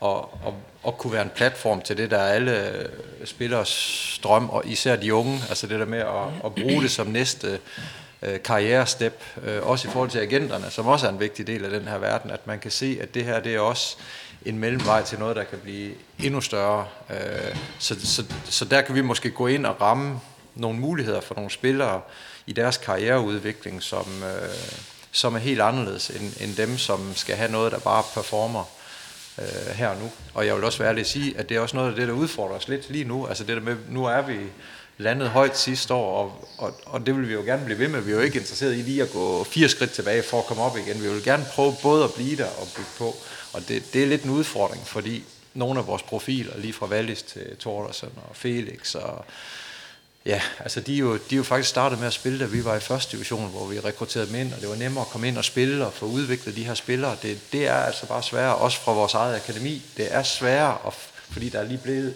og, 0.03 0.39
og, 0.45 0.53
og 0.83 0.97
kunne 0.97 1.13
være 1.13 1.21
en 1.21 1.31
platform 1.35 1.81
til 1.81 1.97
det, 1.97 2.11
der 2.11 2.17
er 2.17 2.33
alle 2.33 2.69
øh, 2.69 2.85
spillers 3.25 4.19
drøm, 4.23 4.49
og 4.49 4.63
især 4.65 4.95
de 4.95 5.13
unge, 5.13 5.41
altså 5.49 5.67
det 5.67 5.79
der 5.79 5.85
med 5.85 5.99
at, 5.99 6.45
at 6.45 6.55
bruge 6.55 6.81
det 6.81 6.91
som 6.91 7.07
næste 7.07 7.59
øh, 8.21 8.43
karrierestep, 8.43 9.23
øh, 9.43 9.67
også 9.67 9.87
i 9.87 9.91
forhold 9.91 10.09
til 10.09 10.19
agenterne, 10.19 10.69
som 10.69 10.87
også 10.87 11.07
er 11.07 11.11
en 11.11 11.19
vigtig 11.19 11.47
del 11.47 11.65
af 11.65 11.71
den 11.71 11.87
her 11.87 11.97
verden, 11.97 12.31
at 12.31 12.47
man 12.47 12.59
kan 12.59 12.71
se, 12.71 12.97
at 13.01 13.13
det 13.13 13.25
her 13.25 13.39
det 13.39 13.55
er 13.55 13.59
også 13.59 13.97
en 14.45 14.59
mellemvej 14.59 15.03
til 15.03 15.19
noget, 15.19 15.35
der 15.35 15.43
kan 15.43 15.59
blive 15.59 15.93
endnu 16.19 16.41
større. 16.41 16.87
Øh, 17.09 17.55
så, 17.79 17.95
så, 18.03 18.23
så 18.45 18.65
der 18.65 18.81
kan 18.81 18.95
vi 18.95 19.01
måske 19.01 19.31
gå 19.31 19.47
ind 19.47 19.65
og 19.65 19.81
ramme 19.81 20.19
nogle 20.55 20.79
muligheder 20.79 21.21
for 21.21 21.35
nogle 21.35 21.51
spillere 21.51 22.01
i 22.47 22.53
deres 22.53 22.77
karriereudvikling, 22.77 23.83
som, 23.83 24.23
øh, 24.23 24.49
som 25.11 25.35
er 25.35 25.39
helt 25.39 25.61
anderledes 25.61 26.09
end, 26.09 26.41
end 26.41 26.55
dem, 26.55 26.77
som 26.77 27.15
skal 27.15 27.35
have 27.35 27.51
noget, 27.51 27.71
der 27.71 27.79
bare 27.79 28.03
performer 28.13 28.63
øh, 29.39 29.75
her 29.75 29.87
og 29.87 29.97
nu. 29.97 30.11
Og 30.33 30.45
jeg 30.45 30.55
vil 30.55 30.63
også 30.63 30.77
være 30.77 30.89
ærlig 30.89 31.01
at 31.01 31.07
sige, 31.07 31.37
at 31.37 31.49
det 31.49 31.57
er 31.57 31.61
også 31.61 31.75
noget 31.75 31.89
af 31.89 31.95
det, 31.95 32.07
der 32.07 32.13
udfordrer 32.13 32.55
os 32.55 32.67
lidt 32.67 32.89
lige 32.89 33.05
nu. 33.05 33.27
Altså 33.27 33.43
det 33.43 33.55
der 33.55 33.63
med, 33.63 33.75
nu 33.89 34.05
er 34.05 34.21
vi 34.21 34.37
landet 34.97 35.29
højt 35.29 35.57
sidste 35.57 35.93
år, 35.93 36.23
og, 36.23 36.49
og, 36.57 36.79
og 36.85 37.05
det 37.05 37.15
vil 37.17 37.27
vi 37.27 37.33
jo 37.33 37.41
gerne 37.41 37.65
blive 37.65 37.79
ved 37.79 37.87
med. 37.87 38.01
Vi 38.01 38.11
er 38.11 38.15
jo 38.15 38.21
ikke 38.21 38.39
interesseret 38.39 38.75
i 38.75 38.81
lige 38.81 39.03
at 39.03 39.11
gå 39.11 39.43
fire 39.43 39.69
skridt 39.69 39.91
tilbage 39.91 40.23
for 40.23 40.39
at 40.39 40.45
komme 40.45 40.63
op 40.63 40.77
igen. 40.77 41.03
Vi 41.03 41.07
vil 41.07 41.23
gerne 41.23 41.45
prøve 41.51 41.75
både 41.81 42.03
at 42.03 42.13
blive 42.13 42.35
der 42.35 42.45
og 42.45 42.67
bygge 42.75 42.89
på. 42.97 43.15
Og 43.53 43.67
det, 43.67 43.93
det 43.93 44.03
er 44.03 44.07
lidt 44.07 44.23
en 44.23 44.29
udfordring, 44.29 44.87
fordi 44.87 45.23
nogle 45.53 45.79
af 45.79 45.87
vores 45.87 46.03
profiler, 46.03 46.57
lige 46.57 46.73
fra 46.73 46.85
Wallis 46.85 47.21
til 47.21 47.57
Tordersen 47.59 48.09
og 48.29 48.35
Felix 48.35 48.95
og 48.95 49.25
Ja, 50.25 50.41
altså 50.59 50.81
de 50.81 50.93
er, 50.93 50.99
jo, 50.99 51.13
de 51.13 51.35
er 51.35 51.37
jo 51.37 51.43
faktisk 51.43 51.69
startet 51.69 51.99
med 51.99 52.07
at 52.07 52.13
spille, 52.13 52.39
da 52.39 52.45
vi 52.45 52.65
var 52.65 52.75
i 52.75 52.79
første 52.79 53.11
division, 53.11 53.49
hvor 53.49 53.65
vi 53.67 53.79
rekrutterede 53.79 54.27
dem 54.27 54.35
ind, 54.35 54.53
og 54.53 54.61
det 54.61 54.69
var 54.69 54.75
nemmere 54.75 55.05
at 55.05 55.09
komme 55.09 55.27
ind 55.27 55.37
og 55.37 55.45
spille 55.45 55.85
og 55.85 55.93
få 55.93 56.05
udviklet 56.05 56.55
de 56.55 56.63
her 56.63 56.73
spillere. 56.73 57.17
Det, 57.21 57.39
det 57.51 57.67
er 57.67 57.75
altså 57.75 58.05
bare 58.05 58.23
sværere, 58.23 58.55
også 58.55 58.79
fra 58.79 58.93
vores 58.93 59.13
eget 59.13 59.35
akademi. 59.35 59.81
Det 59.97 60.15
er 60.15 60.23
sværere, 60.23 60.91
fordi 61.29 61.49
der 61.49 61.59
er 61.59 61.63
lige 61.63 61.77
blevet 61.77 62.13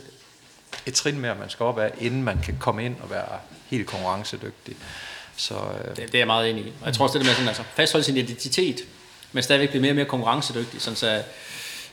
et 0.85 0.93
trin 0.93 1.19
mere, 1.19 1.35
man 1.35 1.49
skal 1.49 1.63
op 1.63 1.79
af, 1.79 1.91
inden 1.99 2.23
man 2.23 2.39
kan 2.43 2.57
komme 2.59 2.85
ind 2.85 2.95
og 3.01 3.09
være 3.09 3.39
helt 3.69 3.87
konkurrencedygtig. 3.87 4.75
Så, 5.35 5.55
øh, 5.55 5.95
det, 5.95 5.97
det 5.97 6.15
er 6.15 6.19
jeg 6.19 6.27
meget 6.27 6.49
enig 6.49 6.63
i. 6.65 6.73
Og 6.81 6.85
jeg 6.85 6.93
tror 6.93 7.05
også, 7.05 7.17
det 7.17 7.25
der 7.25 7.29
med 7.29 7.35
sådan, 7.35 7.47
altså, 7.47 7.63
fastholde 7.75 8.05
sin 8.05 8.17
identitet, 8.17 8.81
men 9.31 9.43
stadigvæk 9.43 9.69
blive 9.69 9.81
mere 9.81 9.91
og 9.91 9.95
mere 9.95 10.05
konkurrencedygtig, 10.05 10.81
sådan 10.81 10.97
så 10.97 11.23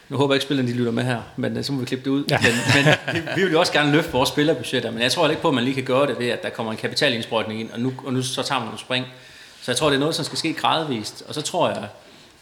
nu 0.08 0.16
håber 0.16 0.34
jeg 0.34 0.36
ikke, 0.36 0.44
spillerne 0.44 0.68
de 0.68 0.74
lytter 0.74 0.92
med 0.92 1.04
her, 1.04 1.20
men 1.36 1.56
øh, 1.56 1.64
så 1.64 1.72
må 1.72 1.80
vi 1.80 1.86
klippe 1.86 2.04
det 2.04 2.10
ud. 2.10 2.24
Ja. 2.30 2.38
Men, 2.42 2.52
men 2.74 2.94
vi, 3.14 3.28
vi 3.36 3.42
vil 3.42 3.52
jo 3.52 3.60
også 3.60 3.72
gerne 3.72 3.92
løfte 3.92 4.12
vores 4.12 4.28
spillerbudgetter, 4.28 4.90
men 4.90 5.02
jeg 5.02 5.12
tror 5.12 5.28
ikke 5.28 5.42
på, 5.42 5.48
at 5.48 5.54
man 5.54 5.64
lige 5.64 5.74
kan 5.74 5.84
gøre 5.84 6.06
det 6.06 6.18
ved, 6.18 6.28
at 6.28 6.42
der 6.42 6.50
kommer 6.50 6.72
en 6.72 6.78
kapitalindsprøjtning 6.78 7.60
ind, 7.60 7.70
og 7.70 7.80
nu, 7.80 7.92
og 8.04 8.12
nu 8.12 8.22
så 8.22 8.42
tager 8.42 8.58
man 8.58 8.66
nogle 8.66 8.80
spring. 8.80 9.06
Så 9.62 9.70
jeg 9.70 9.76
tror, 9.76 9.88
det 9.88 9.96
er 9.96 10.00
noget, 10.00 10.14
som 10.14 10.24
skal 10.24 10.38
ske 10.38 10.52
gradvist. 10.52 11.24
Og 11.28 11.34
så 11.34 11.42
tror 11.42 11.68
jeg, 11.68 11.88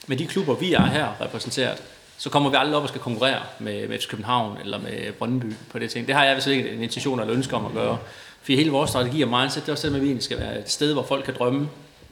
med 0.06 0.16
de 0.16 0.26
klubber, 0.26 0.54
vi 0.54 0.72
er 0.72 0.86
her 0.86 1.20
repræsenteret, 1.20 1.82
så 2.18 2.30
kommer 2.30 2.50
vi 2.50 2.56
aldrig 2.58 2.76
op 2.76 2.82
og 2.82 2.88
skal 2.88 3.00
konkurrere 3.00 3.40
med, 3.58 3.88
med 3.88 4.08
København 4.08 4.58
eller 4.64 4.78
med 4.78 5.12
Brøndby 5.12 5.54
på 5.70 5.78
det 5.78 5.90
ting. 5.90 6.06
Det 6.06 6.14
har 6.14 6.24
jeg 6.24 6.36
vist 6.36 6.46
ikke 6.46 6.70
en 6.70 6.82
intention 6.82 7.20
eller 7.20 7.34
ønske 7.34 7.56
om 7.56 7.66
at 7.66 7.72
gøre. 7.72 7.98
For 8.42 8.52
hele 8.52 8.70
vores 8.70 8.90
strategi 8.90 9.22
og 9.22 9.28
mindset, 9.28 9.62
det 9.62 9.68
er 9.68 9.72
også 9.72 9.86
det 9.86 9.92
med, 9.92 10.00
at 10.00 10.02
vi 10.02 10.08
egentlig 10.08 10.24
skal 10.24 10.38
være 10.38 10.58
et 10.58 10.70
sted, 10.70 10.92
hvor 10.92 11.02
folk 11.02 11.24
kan 11.24 11.34
drømme, 11.38 11.68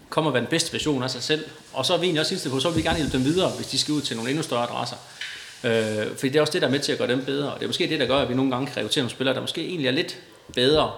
komme 0.09 0.31
og 0.31 0.35
være 0.35 0.43
den 0.43 0.51
bedste 0.51 0.73
version 0.73 1.03
af 1.03 1.11
sig 1.11 1.23
selv. 1.23 1.45
Og 1.73 1.87
så 1.87 1.95
er 1.95 1.99
vi 1.99 2.05
egentlig 2.05 2.21
også 2.21 2.35
indstillet 2.35 2.55
på, 2.55 2.61
så 2.61 2.69
vil 2.69 2.77
vi 2.77 2.83
gerne 2.83 2.97
hjælpe 2.97 3.17
dem 3.17 3.25
videre, 3.25 3.51
hvis 3.51 3.67
de 3.67 3.79
skal 3.79 3.95
ud 3.95 4.01
til 4.01 4.17
nogle 4.17 4.31
endnu 4.31 4.43
større 4.43 4.63
adresser. 4.63 4.97
Øh, 5.65 6.07
fordi 6.07 6.29
det 6.29 6.37
er 6.37 6.41
også 6.41 6.53
det, 6.53 6.63
der 6.63 6.69
er 6.69 6.73
med 6.73 6.81
til 6.81 6.93
at 6.93 6.99
gøre 6.99 7.09
dem 7.09 7.25
bedre. 7.25 7.53
Og 7.53 7.59
det 7.59 7.65
er 7.65 7.69
måske 7.69 7.89
det, 7.89 8.01
der 8.01 8.07
gør, 8.07 8.17
at 8.17 8.29
vi 8.29 8.35
nogle 8.35 8.51
gange 8.51 8.67
kan 8.67 8.77
rekruttere 8.77 9.03
nogle 9.03 9.11
spillere, 9.11 9.35
der 9.35 9.41
måske 9.41 9.67
egentlig 9.67 9.87
er 9.87 9.93
lidt 9.93 10.19
bedre, 10.55 10.93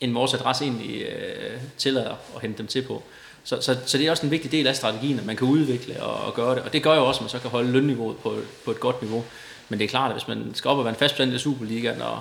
end 0.00 0.12
vores 0.12 0.34
adresse 0.34 0.64
egentlig 0.64 1.02
øh, 1.02 1.60
tillader 1.78 2.14
at 2.36 2.42
hente 2.42 2.58
dem 2.58 2.66
til 2.66 2.82
på. 2.82 3.02
Så, 3.44 3.60
så, 3.60 3.76
så 3.86 3.98
det 3.98 4.06
er 4.06 4.10
også 4.10 4.26
en 4.26 4.30
vigtig 4.30 4.52
del 4.52 4.66
af 4.66 4.76
strategien, 4.76 5.18
at 5.18 5.26
man 5.26 5.36
kan 5.36 5.46
udvikle 5.46 6.02
og, 6.02 6.26
og 6.26 6.34
gøre 6.34 6.54
det. 6.54 6.62
Og 6.62 6.72
det 6.72 6.82
gør 6.82 6.94
jo 6.94 7.06
også, 7.06 7.18
at 7.18 7.22
man 7.22 7.30
så 7.30 7.38
kan 7.38 7.50
holde 7.50 7.72
lønniveauet 7.72 8.16
på, 8.16 8.36
på 8.64 8.70
et 8.70 8.80
godt 8.80 9.02
niveau. 9.02 9.24
Men 9.68 9.78
det 9.78 9.84
er 9.84 9.88
klart, 9.88 10.10
at 10.10 10.16
hvis 10.16 10.28
man 10.28 10.50
skal 10.54 10.68
op 10.68 10.78
og 10.78 10.84
være 10.84 10.92
en 10.92 10.98
fast 10.98 11.14
bestand 11.14 11.34
i 11.34 11.38
Superligaen, 11.38 12.02
og 12.02 12.20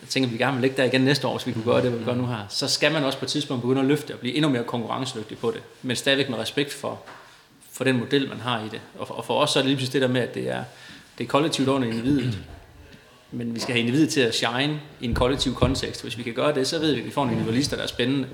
jeg 0.00 0.08
tænker, 0.08 0.28
at 0.28 0.32
vi 0.32 0.38
gerne 0.38 0.52
vil 0.52 0.62
ligge 0.62 0.76
der 0.76 0.84
igen 0.84 1.00
næste 1.00 1.26
år, 1.26 1.36
hvis 1.36 1.46
vi 1.46 1.52
kunne 1.52 1.64
gøre 1.64 1.82
det, 1.82 2.00
vi 2.00 2.04
gør 2.04 2.14
nu 2.14 2.26
her, 2.26 2.46
så 2.48 2.68
skal 2.68 2.92
man 2.92 3.04
også 3.04 3.18
på 3.18 3.24
et 3.24 3.30
tidspunkt 3.30 3.62
begynde 3.62 3.80
at 3.80 3.86
løfte 3.86 4.14
og 4.14 4.18
blive 4.18 4.34
endnu 4.34 4.50
mere 4.50 4.64
konkurrencedygtig 4.64 5.38
på 5.38 5.50
det. 5.50 5.62
Men 5.82 5.96
stadigvæk 5.96 6.28
med 6.28 6.38
respekt 6.38 6.72
for, 6.72 7.00
for 7.72 7.84
den 7.84 7.98
model, 7.98 8.28
man 8.28 8.40
har 8.40 8.60
i 8.60 8.68
det. 8.70 8.80
Og 8.98 9.08
for, 9.08 9.14
og 9.14 9.24
for 9.24 9.40
os 9.40 9.50
så 9.50 9.58
er 9.58 9.62
det 9.62 9.68
lige 9.68 9.76
præcis 9.76 9.90
det 9.90 10.02
der 10.02 10.08
med, 10.08 10.20
at 10.20 10.34
det 10.34 10.50
er, 10.50 10.64
det 11.18 11.24
er 11.24 11.28
kollektivt 11.28 11.68
under 11.68 11.88
individet. 11.88 12.38
Men 13.30 13.54
vi 13.54 13.60
skal 13.60 13.74
have 13.74 13.80
individet 13.80 14.10
til 14.10 14.20
at 14.20 14.34
shine 14.34 14.80
i 15.00 15.04
en 15.04 15.14
kollektiv 15.14 15.54
kontekst. 15.54 16.02
Hvis 16.02 16.18
vi 16.18 16.22
kan 16.22 16.34
gøre 16.34 16.54
det, 16.54 16.68
så 16.68 16.78
ved 16.78 16.92
vi, 16.92 17.00
at 17.00 17.06
vi 17.06 17.10
får 17.10 17.20
nogle 17.20 17.32
individualister, 17.32 17.76
der 17.76 17.82
er 17.82 17.86
spændende. 17.86 18.28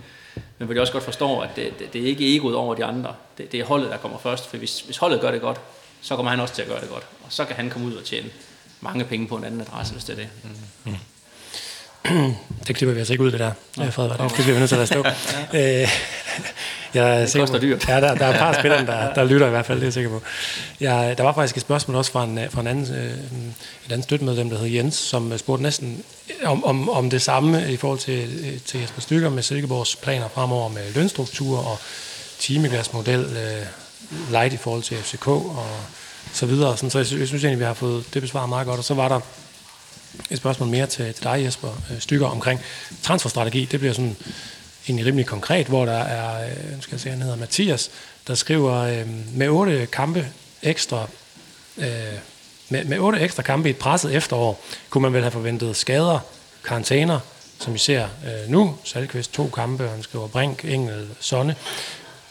Men 0.59 0.66
hvor 0.66 0.74
de 0.74 0.80
også 0.80 0.93
godt 0.93 1.05
forstår, 1.05 1.43
at 1.43 1.57
det, 1.57 1.78
det, 1.78 1.93
det 1.93 2.03
er 2.03 2.07
ikke 2.07 2.37
egoet 2.37 2.55
over 2.57 2.74
de 2.74 2.85
andre. 2.85 3.14
Det, 3.39 3.53
det 3.53 3.61
er 3.61 3.64
holdet, 3.64 3.91
der 3.91 3.97
kommer 3.97 4.18
først. 4.18 4.51
For 4.51 4.57
hvis, 4.57 4.80
hvis 4.80 4.97
holdet 4.97 5.20
gør 5.20 5.30
det 5.30 5.41
godt, 5.41 5.61
så 6.03 6.16
kommer 6.16 6.30
han 6.30 6.41
også 6.41 6.55
til 6.55 6.62
at 6.62 6.68
gøre 6.68 6.80
det 6.80 6.89
godt. 6.89 7.07
Og 7.24 7.32
så 7.32 7.45
kan 7.45 7.57
han 7.57 7.70
komme 7.70 7.87
ud 7.87 7.95
og 7.95 8.05
tjene 8.05 8.28
mange 8.80 9.05
penge 9.05 9.26
på 9.26 9.37
en 9.37 9.45
anden 9.45 9.61
adresse, 9.61 9.93
hvis 9.93 10.05
det 10.05 10.12
er 10.12 10.16
det. 10.16 10.28
Mm. 10.85 10.93
Det 12.66 12.76
klipper 12.76 12.92
vi 12.94 12.98
altså 12.98 13.12
ikke 13.12 13.24
ud, 13.24 13.30
det 13.30 13.40
der, 13.40 13.52
ja. 13.78 13.88
Frederik. 13.88 14.36
Det 14.36 14.44
bliver 14.44 14.52
vi 14.52 14.59
nødt 14.59 14.68
til 14.68 14.76
at 14.76 14.88
stå. 14.88 15.05
Øh, 15.55 15.88
jeg 16.94 17.22
er 17.22 17.26
det 17.26 17.34
koster 17.34 17.59
dyrt. 17.59 17.88
Ja, 17.88 18.00
der, 18.00 18.14
der 18.14 18.26
er 18.26 18.30
et 18.30 18.38
par 18.38 18.52
spillere, 18.61 18.86
der, 18.86 19.14
der 19.14 19.24
lytter 19.24 19.46
i 19.46 19.50
hvert 19.50 19.66
fald, 19.66 19.78
det 19.78 19.82
er 19.82 19.86
jeg 19.86 19.92
sikker 19.92 20.11
på. 20.11 20.22
Jeg, 20.80 21.14
der 21.18 21.24
var 21.24 21.32
faktisk 21.32 21.57
et 21.57 21.61
spørgsmål 21.61 21.96
også 21.96 22.12
fra 22.12 22.24
en, 22.24 22.38
fra 22.50 22.61
en 22.61 22.66
anden, 22.66 22.94
øh, 22.94 23.11
et 23.86 23.92
andet 23.92 24.05
støttemedlem, 24.05 24.50
der 24.50 24.59
hed 24.59 24.66
Jens, 24.66 24.94
som 24.94 25.38
spurgte 25.38 25.62
næsten 25.62 26.05
om, 26.44 26.64
om, 26.64 26.88
om 26.88 27.11
det 27.11 27.22
samme 27.22 27.72
i 27.72 27.76
forhold 27.76 27.98
til, 27.98 28.28
til 28.66 28.80
Jesper 28.80 29.00
Stykker 29.00 29.30
med 29.30 29.42
Silkeborgs 29.42 29.96
planer 29.96 30.28
fremover 30.28 30.68
med 30.68 30.94
lønstruktur 30.94 31.59
og 31.59 31.78
timeglasmodel, 32.38 33.20
øh, 33.20 33.66
light 34.30 34.52
i 34.52 34.57
forhold 34.57 34.82
til 34.82 34.96
FCK 34.96 35.28
og 35.28 35.66
så 36.32 36.46
videre. 36.46 36.76
Sådan, 36.76 36.90
så 36.90 36.98
jeg, 36.98 37.18
jeg 37.18 37.28
synes 37.28 37.44
egentlig, 37.44 37.59
vi 37.59 37.64
har 37.64 37.74
fået 37.74 38.14
det 38.14 38.22
besvaret 38.22 38.48
meget 38.48 38.66
godt. 38.66 38.78
Og 38.78 38.84
så 38.84 38.94
var 38.94 39.09
der 39.09 39.20
et 40.31 40.39
spørgsmål 40.39 40.69
mere 40.69 40.87
til, 40.87 41.15
til 41.15 41.25
dig, 41.25 41.45
Jesper 41.45 41.69
øh, 41.91 42.01
Stykker, 42.01 42.27
omkring 42.27 42.61
transferstrategi. 43.03 43.65
Det 43.65 43.81
bliver 43.81 43.95
sådan 43.95 44.17
egentlig 44.89 45.07
rimelig 45.07 45.27
konkret, 45.27 45.67
hvor 45.67 45.85
der 45.85 45.99
er, 45.99 46.45
øh, 46.45 46.77
nu 46.77 46.81
skal 46.81 46.95
jeg 46.95 47.01
se, 47.01 47.11
han 47.11 47.23
hedder 47.23 47.37
Mathias, 47.37 47.91
der 48.27 48.35
skriver, 48.35 48.75
øh, 48.75 49.07
med 49.35 49.49
otte 49.49 49.87
kampe 49.87 50.27
ekstra, 50.62 51.09
øh, 51.79 51.87
med, 52.69 52.85
med 52.85 52.99
otte 52.99 53.19
ekstra 53.19 53.43
kampe 53.43 53.69
i 53.69 53.71
et 53.71 53.77
presset 53.77 54.15
efterår, 54.15 54.65
kunne 54.91 55.03
man 55.03 55.12
vel 55.12 55.23
have 55.23 55.33
forventet 55.33 55.77
skader, 55.77 56.19
karantæner, 56.65 57.21
som 57.61 57.73
vi 57.73 57.79
ser 57.79 58.05
øh, 58.05 58.51
nu. 58.51 58.77
Salkvist 58.85 59.33
to 59.33 59.49
kampe, 59.49 59.89
han 59.89 60.03
skriver 60.03 60.29
Brink, 60.29 60.65
Engel, 60.65 61.09
Sonne. 61.21 61.57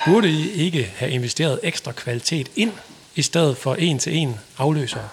Burde 0.06 0.30
I 0.30 0.52
ikke 0.52 0.94
have 0.96 1.12
investeret 1.12 1.60
ekstra 1.64 1.92
kvalitet 1.92 2.52
ind, 2.56 2.72
i 3.16 3.22
stedet 3.22 3.58
for 3.58 3.76
en 3.76 4.00
til 4.00 4.16
en 4.16 4.40
afløsere? 4.58 5.10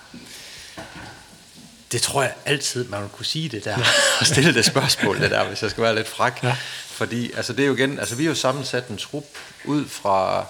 Det 1.93 2.03
tror 2.03 2.23
jeg 2.23 2.35
altid, 2.45 2.85
man 2.85 3.09
kunne 3.09 3.27
sige 3.27 3.49
det 3.49 3.65
der, 3.65 3.77
og 4.21 4.27
stille 4.27 4.55
det 4.55 4.65
spørgsmål, 4.65 5.21
det 5.21 5.31
der, 5.31 5.45
hvis 5.45 5.63
jeg 5.63 5.71
skal 5.71 5.83
være 5.83 5.95
lidt 5.95 6.09
frak. 6.09 6.43
Ja. 6.43 6.57
Fordi 6.87 7.33
altså 7.33 7.53
det 7.53 7.63
er 7.63 7.67
jo 7.67 7.75
igen, 7.75 7.99
altså 7.99 8.15
vi 8.15 8.25
har 8.25 8.31
jo 8.31 8.35
sammensat 8.35 8.89
en 8.89 8.97
trup 8.97 9.25
ud 9.65 9.87
fra, 9.87 10.47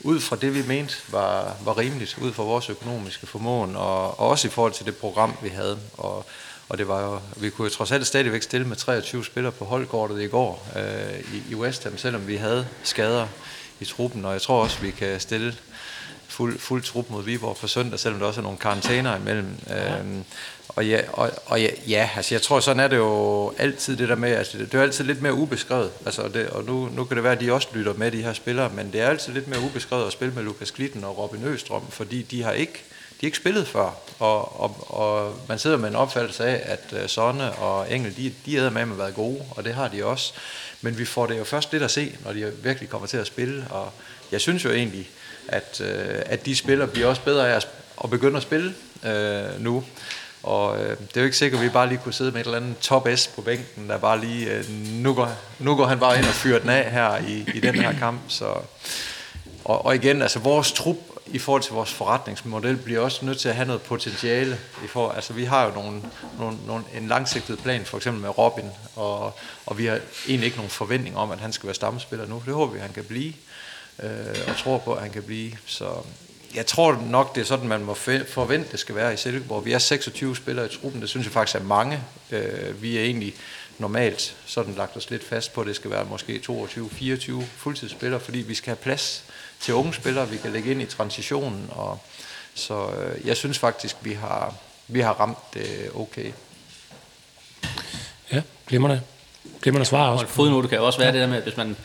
ud 0.00 0.20
fra 0.20 0.36
det, 0.36 0.54
vi 0.54 0.62
mente 0.66 0.94
var, 1.08 1.56
var 1.64 1.78
rimeligt, 1.78 2.18
ud 2.20 2.32
fra 2.32 2.42
vores 2.42 2.70
økonomiske 2.70 3.26
formåen, 3.26 3.76
og, 3.76 4.20
og 4.20 4.28
også 4.28 4.48
i 4.48 4.50
forhold 4.50 4.72
til 4.72 4.86
det 4.86 4.96
program, 4.96 5.36
vi 5.42 5.48
havde. 5.48 5.78
Og, 5.92 6.26
og 6.68 6.78
det 6.78 6.88
var 6.88 7.02
jo, 7.02 7.20
vi 7.36 7.50
kunne 7.50 7.64
jo 7.64 7.74
trods 7.74 7.92
alt 7.92 8.06
stadigvæk 8.06 8.42
stille 8.42 8.66
med 8.66 8.76
23 8.76 9.24
spillere 9.24 9.52
på 9.52 9.64
holdkortet 9.64 10.22
i 10.22 10.26
går 10.26 10.68
øh, 10.76 11.20
i, 11.34 11.42
i 11.50 11.54
West 11.54 11.84
Ham, 11.84 11.98
selvom 11.98 12.26
vi 12.26 12.36
havde 12.36 12.66
skader 12.82 13.26
i 13.80 13.84
truppen, 13.84 14.24
og 14.24 14.32
jeg 14.32 14.42
tror 14.42 14.62
også, 14.62 14.78
vi 14.80 14.90
kan 14.90 15.20
stille 15.20 15.54
fuld, 16.32 16.58
fuld 16.58 16.82
trup 16.82 17.10
mod 17.10 17.24
Viborg 17.24 17.56
på 17.56 17.66
søndag, 17.66 17.98
selvom 17.98 18.20
der 18.20 18.26
også 18.26 18.40
er 18.40 18.42
nogle 18.42 18.58
karantæner 18.58 19.16
imellem. 19.16 19.54
Ja. 19.68 19.98
Øhm, 19.98 20.24
og 20.68 20.86
ja, 20.86 21.00
og, 21.12 21.30
og 21.46 21.60
ja, 21.60 21.68
ja, 21.88 22.08
altså 22.16 22.34
jeg 22.34 22.42
tror, 22.42 22.60
sådan 22.60 22.80
er 22.80 22.88
det 22.88 22.96
jo 22.96 23.52
altid 23.58 23.96
det 23.96 24.08
der 24.08 24.14
med, 24.14 24.32
altså 24.32 24.58
det, 24.58 24.72
det 24.72 24.78
er 24.78 24.82
altid 24.82 25.04
lidt 25.04 25.22
mere 25.22 25.34
ubeskrevet, 25.34 25.90
altså 26.06 26.28
det, 26.28 26.48
og 26.48 26.64
nu, 26.64 26.88
nu 26.92 27.04
kan 27.04 27.16
det 27.16 27.24
være, 27.24 27.32
at 27.32 27.40
de 27.40 27.52
også 27.52 27.68
lytter 27.74 27.94
med, 27.94 28.10
de 28.10 28.22
her 28.22 28.32
spillere, 28.32 28.70
men 28.74 28.92
det 28.92 29.00
er 29.00 29.08
altid 29.08 29.32
lidt 29.32 29.48
mere 29.48 29.60
ubeskrevet 29.60 30.06
at 30.06 30.12
spille 30.12 30.34
med 30.34 30.42
Lukas 30.42 30.72
Glitten 30.72 31.04
og 31.04 31.18
Robin 31.18 31.44
Østrøm, 31.44 31.90
fordi 31.90 32.22
de 32.22 32.42
har 32.42 32.52
ikke, 32.52 32.72
de 32.72 33.16
har 33.20 33.26
ikke 33.26 33.36
spillet 33.36 33.68
før, 33.68 33.94
og, 34.18 34.60
og, 34.60 34.76
og 35.00 35.34
man 35.48 35.58
sidder 35.58 35.76
med 35.76 35.88
en 35.88 35.96
opfattelse 35.96 36.44
af, 36.44 36.62
at 36.64 37.02
uh, 37.02 37.06
Sonne 37.06 37.52
og 37.52 37.92
Engel, 37.92 38.16
de, 38.16 38.32
de 38.46 38.56
havde 38.56 38.70
med 38.70 38.82
at 38.82 38.98
være 38.98 39.12
gode, 39.12 39.42
og 39.50 39.64
det 39.64 39.74
har 39.74 39.88
de 39.88 40.04
også, 40.04 40.32
men 40.80 40.98
vi 40.98 41.04
får 41.04 41.26
det 41.26 41.38
jo 41.38 41.44
først 41.44 41.72
lidt 41.72 41.82
at 41.82 41.90
se, 41.90 42.16
når 42.24 42.32
de 42.32 42.52
virkelig 42.62 42.88
kommer 42.88 43.08
til 43.08 43.16
at 43.16 43.26
spille, 43.26 43.66
og 43.70 43.92
jeg 44.32 44.40
synes 44.40 44.64
jo 44.64 44.70
egentlig, 44.70 45.10
at, 45.48 45.80
øh, 45.80 46.22
at 46.26 46.46
de 46.46 46.56
spillere 46.56 46.88
bliver 46.88 47.06
også 47.06 47.22
bedre 47.22 47.50
af 47.50 47.56
at, 47.56 47.68
at 48.04 48.10
begynde 48.10 48.36
at 48.36 48.42
spille 48.42 48.74
øh, 49.04 49.60
nu, 49.60 49.84
og 50.42 50.80
øh, 50.80 50.90
det 50.90 51.16
er 51.16 51.20
jo 51.20 51.24
ikke 51.24 51.36
sikkert, 51.36 51.60
at 51.60 51.64
vi 51.64 51.70
bare 51.70 51.88
lige 51.88 52.00
kunne 52.04 52.14
sidde 52.14 52.30
med 52.30 52.40
et 52.40 52.44
eller 52.44 52.58
andet 52.58 52.78
top 52.78 53.08
S 53.16 53.26
på 53.26 53.40
bænken, 53.40 53.88
der 53.88 53.98
bare 53.98 54.20
lige, 54.20 54.50
øh, 54.50 54.70
nu, 54.90 55.14
går, 55.14 55.32
nu 55.58 55.76
går 55.76 55.86
han 55.86 55.98
bare 55.98 56.18
ind 56.18 56.26
og 56.26 56.34
fyrer 56.34 56.58
den 56.58 56.70
af 56.70 56.90
her 56.90 57.16
i, 57.16 57.50
i 57.54 57.60
den 57.60 57.74
her 57.74 57.98
kamp. 57.98 58.20
Så 58.28 58.54
og, 59.64 59.84
og 59.84 59.94
igen, 59.94 60.22
altså 60.22 60.38
vores 60.38 60.72
trup 60.72 60.96
i 61.26 61.38
forhold 61.38 61.62
til 61.62 61.72
vores 61.72 61.92
forretningsmodel 61.92 62.76
bliver 62.76 63.00
også 63.00 63.24
nødt 63.24 63.38
til 63.38 63.48
at 63.48 63.54
have 63.54 63.66
noget 63.66 63.82
potentiale. 63.82 64.58
I 64.84 64.86
for, 64.86 65.10
altså 65.10 65.32
vi 65.32 65.44
har 65.44 65.64
jo 65.64 65.70
nogle, 65.74 66.02
nogle, 66.38 66.56
nogle, 66.66 66.84
en 66.94 67.08
langsigtet 67.08 67.58
plan, 67.58 67.84
for 67.84 67.96
eksempel 67.96 68.22
med 68.22 68.38
Robin, 68.38 68.70
og, 68.96 69.38
og 69.66 69.78
vi 69.78 69.86
har 69.86 69.98
egentlig 70.28 70.44
ikke 70.44 70.56
nogen 70.56 70.70
forventning 70.70 71.16
om, 71.16 71.30
at 71.30 71.40
han 71.40 71.52
skal 71.52 71.66
være 71.66 71.74
stammespiller 71.74 72.26
nu. 72.26 72.42
Det 72.46 72.54
håber 72.54 72.72
vi, 72.72 72.78
at 72.78 72.84
han 72.84 72.94
kan 72.94 73.04
blive, 73.04 73.32
øh, 74.02 74.10
og 74.48 74.56
tror 74.56 74.78
på, 74.78 74.94
at 74.94 75.02
han 75.02 75.10
kan 75.10 75.22
blive. 75.22 75.52
Så 75.66 75.94
jeg 76.54 76.66
tror 76.66 77.04
nok, 77.10 77.34
det 77.34 77.40
er 77.40 77.44
sådan, 77.44 77.68
man 77.68 77.84
må 77.84 77.94
forvente, 77.94 78.72
det 78.72 78.80
skal 78.80 78.94
være 78.94 79.14
i 79.14 79.16
Silkeborg. 79.16 79.64
Vi 79.64 79.72
er 79.72 79.78
26 79.78 80.36
spillere 80.36 80.66
i 80.66 80.68
truppen, 80.68 81.00
det 81.00 81.08
synes 81.08 81.26
jeg 81.26 81.32
faktisk 81.32 81.56
er 81.56 81.62
mange. 81.62 82.00
Øh, 82.30 82.82
vi 82.82 82.98
er 82.98 83.02
egentlig 83.02 83.34
normalt 83.78 84.36
sådan 84.46 84.74
lagt 84.74 84.96
os 84.96 85.10
lidt 85.10 85.24
fast 85.24 85.52
på, 85.52 85.60
at 85.60 85.66
det 85.66 85.76
skal 85.76 85.90
være 85.90 86.04
måske 86.04 86.42
22-24 86.50 87.32
fuldtidsspillere, 87.56 88.20
fordi 88.20 88.38
vi 88.38 88.54
skal 88.54 88.70
have 88.70 88.76
plads 88.76 89.24
til 89.60 89.74
unge 89.74 89.94
spillere, 89.94 90.28
vi 90.28 90.36
kan 90.36 90.52
lægge 90.52 90.70
ind 90.70 90.82
i 90.82 90.86
transitionen. 90.86 91.68
Og, 91.70 91.98
så 92.54 92.88
øh, 92.88 93.26
jeg 93.26 93.36
synes 93.36 93.58
faktisk, 93.58 93.96
vi 94.00 94.12
har, 94.12 94.54
vi 94.88 95.00
har 95.00 95.12
ramt 95.12 95.54
det 95.54 95.90
okay. 95.94 96.32
Ja, 98.32 98.42
glimrende. 98.66 99.00
Glimrende 99.62 99.86
svar 99.86 100.08
også. 100.08 100.24
Og 100.24 100.30
fodnote 100.30 100.68
kan 100.68 100.78
jo 100.78 100.86
også 100.86 100.98
være 100.98 101.08
ja. 101.08 101.12
det 101.12 101.20
der 101.20 101.26
med, 101.26 101.36
at 101.36 101.42
hvis 101.42 101.56
man 101.56 101.76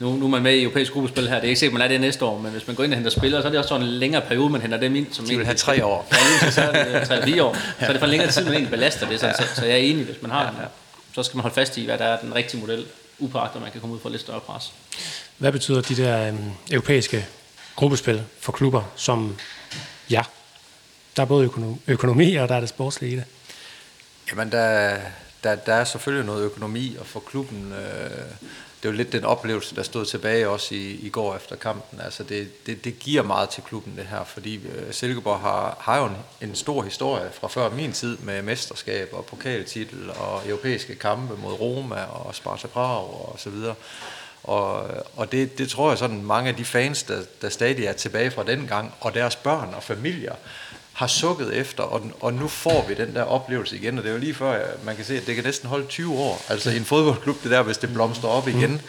nu, 0.00 0.16
nu 0.16 0.24
er 0.24 0.28
man 0.28 0.42
med 0.42 0.54
i 0.54 0.62
europæisk 0.62 0.92
gruppespil 0.92 1.28
her. 1.28 1.34
Det 1.34 1.44
er 1.44 1.48
ikke 1.48 1.58
sikkert, 1.58 1.72
man 1.78 1.82
er 1.82 1.88
det 1.88 2.00
næste 2.00 2.24
år, 2.24 2.38
men 2.38 2.52
hvis 2.52 2.66
man 2.66 2.76
går 2.76 2.84
ind 2.84 2.92
og 2.92 2.96
henter 2.96 3.10
spillere, 3.10 3.42
så 3.42 3.48
er 3.48 3.50
det 3.50 3.58
også 3.58 3.68
sådan 3.68 3.86
en 3.86 3.92
længere 3.92 4.22
periode, 4.22 4.50
man 4.50 4.60
henter 4.60 4.78
dem 4.78 4.96
ind. 4.96 5.06
Som 5.12 5.24
De 5.24 5.36
vil 5.36 5.46
have 5.46 5.56
tre 5.56 5.84
år. 5.84 6.08
Ja, 6.42 6.50
så 6.50 6.60
er 6.60 6.98
det 6.98 7.08
tre 7.08 7.44
år. 7.44 7.54
Så 7.54 7.86
er 7.86 7.90
det 7.92 7.98
for 7.98 8.04
en 8.04 8.10
længere 8.10 8.30
tid, 8.30 8.44
man 8.44 8.52
egentlig 8.52 8.70
belaster 8.70 9.08
det. 9.08 9.20
Så, 9.20 9.26
ja. 9.26 9.32
så, 9.32 9.42
så, 9.54 9.64
jeg 9.64 9.72
er 9.72 9.76
enig, 9.76 10.04
hvis 10.04 10.22
man 10.22 10.30
har 10.30 10.42
ja, 10.42 10.62
ja. 10.62 10.66
så 11.14 11.22
skal 11.22 11.36
man 11.36 11.42
holde 11.42 11.54
fast 11.54 11.76
i, 11.78 11.84
hvad 11.84 11.98
der 11.98 12.04
er 12.04 12.20
den 12.20 12.34
rigtige 12.34 12.60
model, 12.60 12.86
upåagtet, 13.18 13.62
man 13.62 13.70
kan 13.70 13.80
komme 13.80 13.94
ud 13.94 14.00
for 14.00 14.08
lidt 14.08 14.20
større 14.20 14.40
pres. 14.40 14.72
Hvad 15.38 15.52
betyder 15.52 15.80
de 15.80 15.96
der 15.96 16.28
øhm, 16.28 16.50
europæiske 16.70 17.26
gruppespil 17.76 18.22
for 18.40 18.52
klubber 18.52 18.82
som 18.96 19.36
ja? 20.10 20.22
Der 21.16 21.22
er 21.22 21.26
både 21.26 21.50
økonomi, 21.86 22.34
og 22.34 22.48
der 22.48 22.54
er 22.54 22.60
det 22.60 22.68
sportslige 22.68 23.12
i 23.12 23.16
det. 23.16 23.24
Jamen, 24.30 24.52
der, 24.52 24.96
der, 25.44 25.54
der 25.54 25.74
er 25.74 25.84
selvfølgelig 25.84 26.26
noget 26.26 26.44
økonomi, 26.44 26.96
og 27.00 27.06
for 27.06 27.20
klubben... 27.20 27.72
Øh, 27.72 28.10
det 28.82 28.88
er 28.88 28.92
jo 28.92 28.96
lidt 28.96 29.12
den 29.12 29.24
oplevelse, 29.24 29.76
der 29.76 29.82
stod 29.82 30.06
tilbage 30.06 30.48
også 30.48 30.74
i, 30.74 30.90
i 31.02 31.08
går 31.08 31.36
efter 31.36 31.56
kampen. 31.56 32.00
Altså 32.00 32.22
det, 32.22 32.66
det, 32.66 32.84
det 32.84 32.98
giver 32.98 33.22
meget 33.22 33.48
til 33.48 33.62
klubben 33.62 33.96
det 33.96 34.06
her, 34.06 34.24
fordi 34.24 34.54
øh, 34.56 34.92
Silkeborg 34.92 35.40
har, 35.40 35.76
har 35.80 35.98
jo 35.98 36.04
en, 36.04 36.16
en 36.40 36.54
stor 36.54 36.82
historie 36.82 37.30
fra 37.32 37.48
før 37.48 37.70
min 37.70 37.92
tid 37.92 38.18
med 38.18 38.42
mesterskab 38.42 39.08
og 39.12 39.24
pokaltitel 39.24 40.10
og 40.10 40.48
europæiske 40.48 40.94
kampe 40.94 41.36
mod 41.36 41.52
Roma 41.52 42.04
og 42.04 42.34
Sparta 42.34 42.66
Prag 42.66 43.30
og 43.30 43.36
så 43.38 43.50
videre. 43.50 43.74
Og, 44.42 44.90
og 45.16 45.32
det, 45.32 45.58
det 45.58 45.68
tror 45.70 45.88
jeg 45.88 45.98
sådan 45.98 46.22
mange 46.22 46.48
af 46.48 46.56
de 46.56 46.64
fans, 46.64 47.02
der, 47.02 47.22
der 47.42 47.48
stadig 47.48 47.84
er 47.84 47.92
tilbage 47.92 48.30
fra 48.30 48.44
den 48.44 48.66
gang, 48.66 48.94
og 49.00 49.14
deres 49.14 49.36
børn 49.36 49.74
og 49.74 49.82
familier, 49.82 50.34
har 50.92 51.06
sukket 51.06 51.56
efter, 51.56 51.82
og, 51.82 52.02
og 52.20 52.34
nu 52.34 52.48
får 52.48 52.84
vi 52.88 52.94
den 52.94 53.14
der 53.14 53.22
oplevelse 53.22 53.76
igen, 53.76 53.98
og 53.98 54.04
det 54.04 54.10
er 54.10 54.14
jo 54.14 54.20
lige 54.20 54.34
før, 54.34 54.66
man 54.84 54.96
kan 54.96 55.04
se, 55.04 55.16
at 55.16 55.26
det 55.26 55.34
kan 55.34 55.44
næsten 55.44 55.68
holde 55.68 55.86
20 55.86 56.18
år, 56.18 56.42
altså 56.48 56.70
i 56.70 56.76
en 56.76 56.84
fodboldklub, 56.84 57.42
det 57.42 57.50
der, 57.50 57.62
hvis 57.62 57.78
det 57.78 57.92
blomster 57.92 58.28
op 58.28 58.48
igen, 58.48 58.70
mm. 58.70 58.80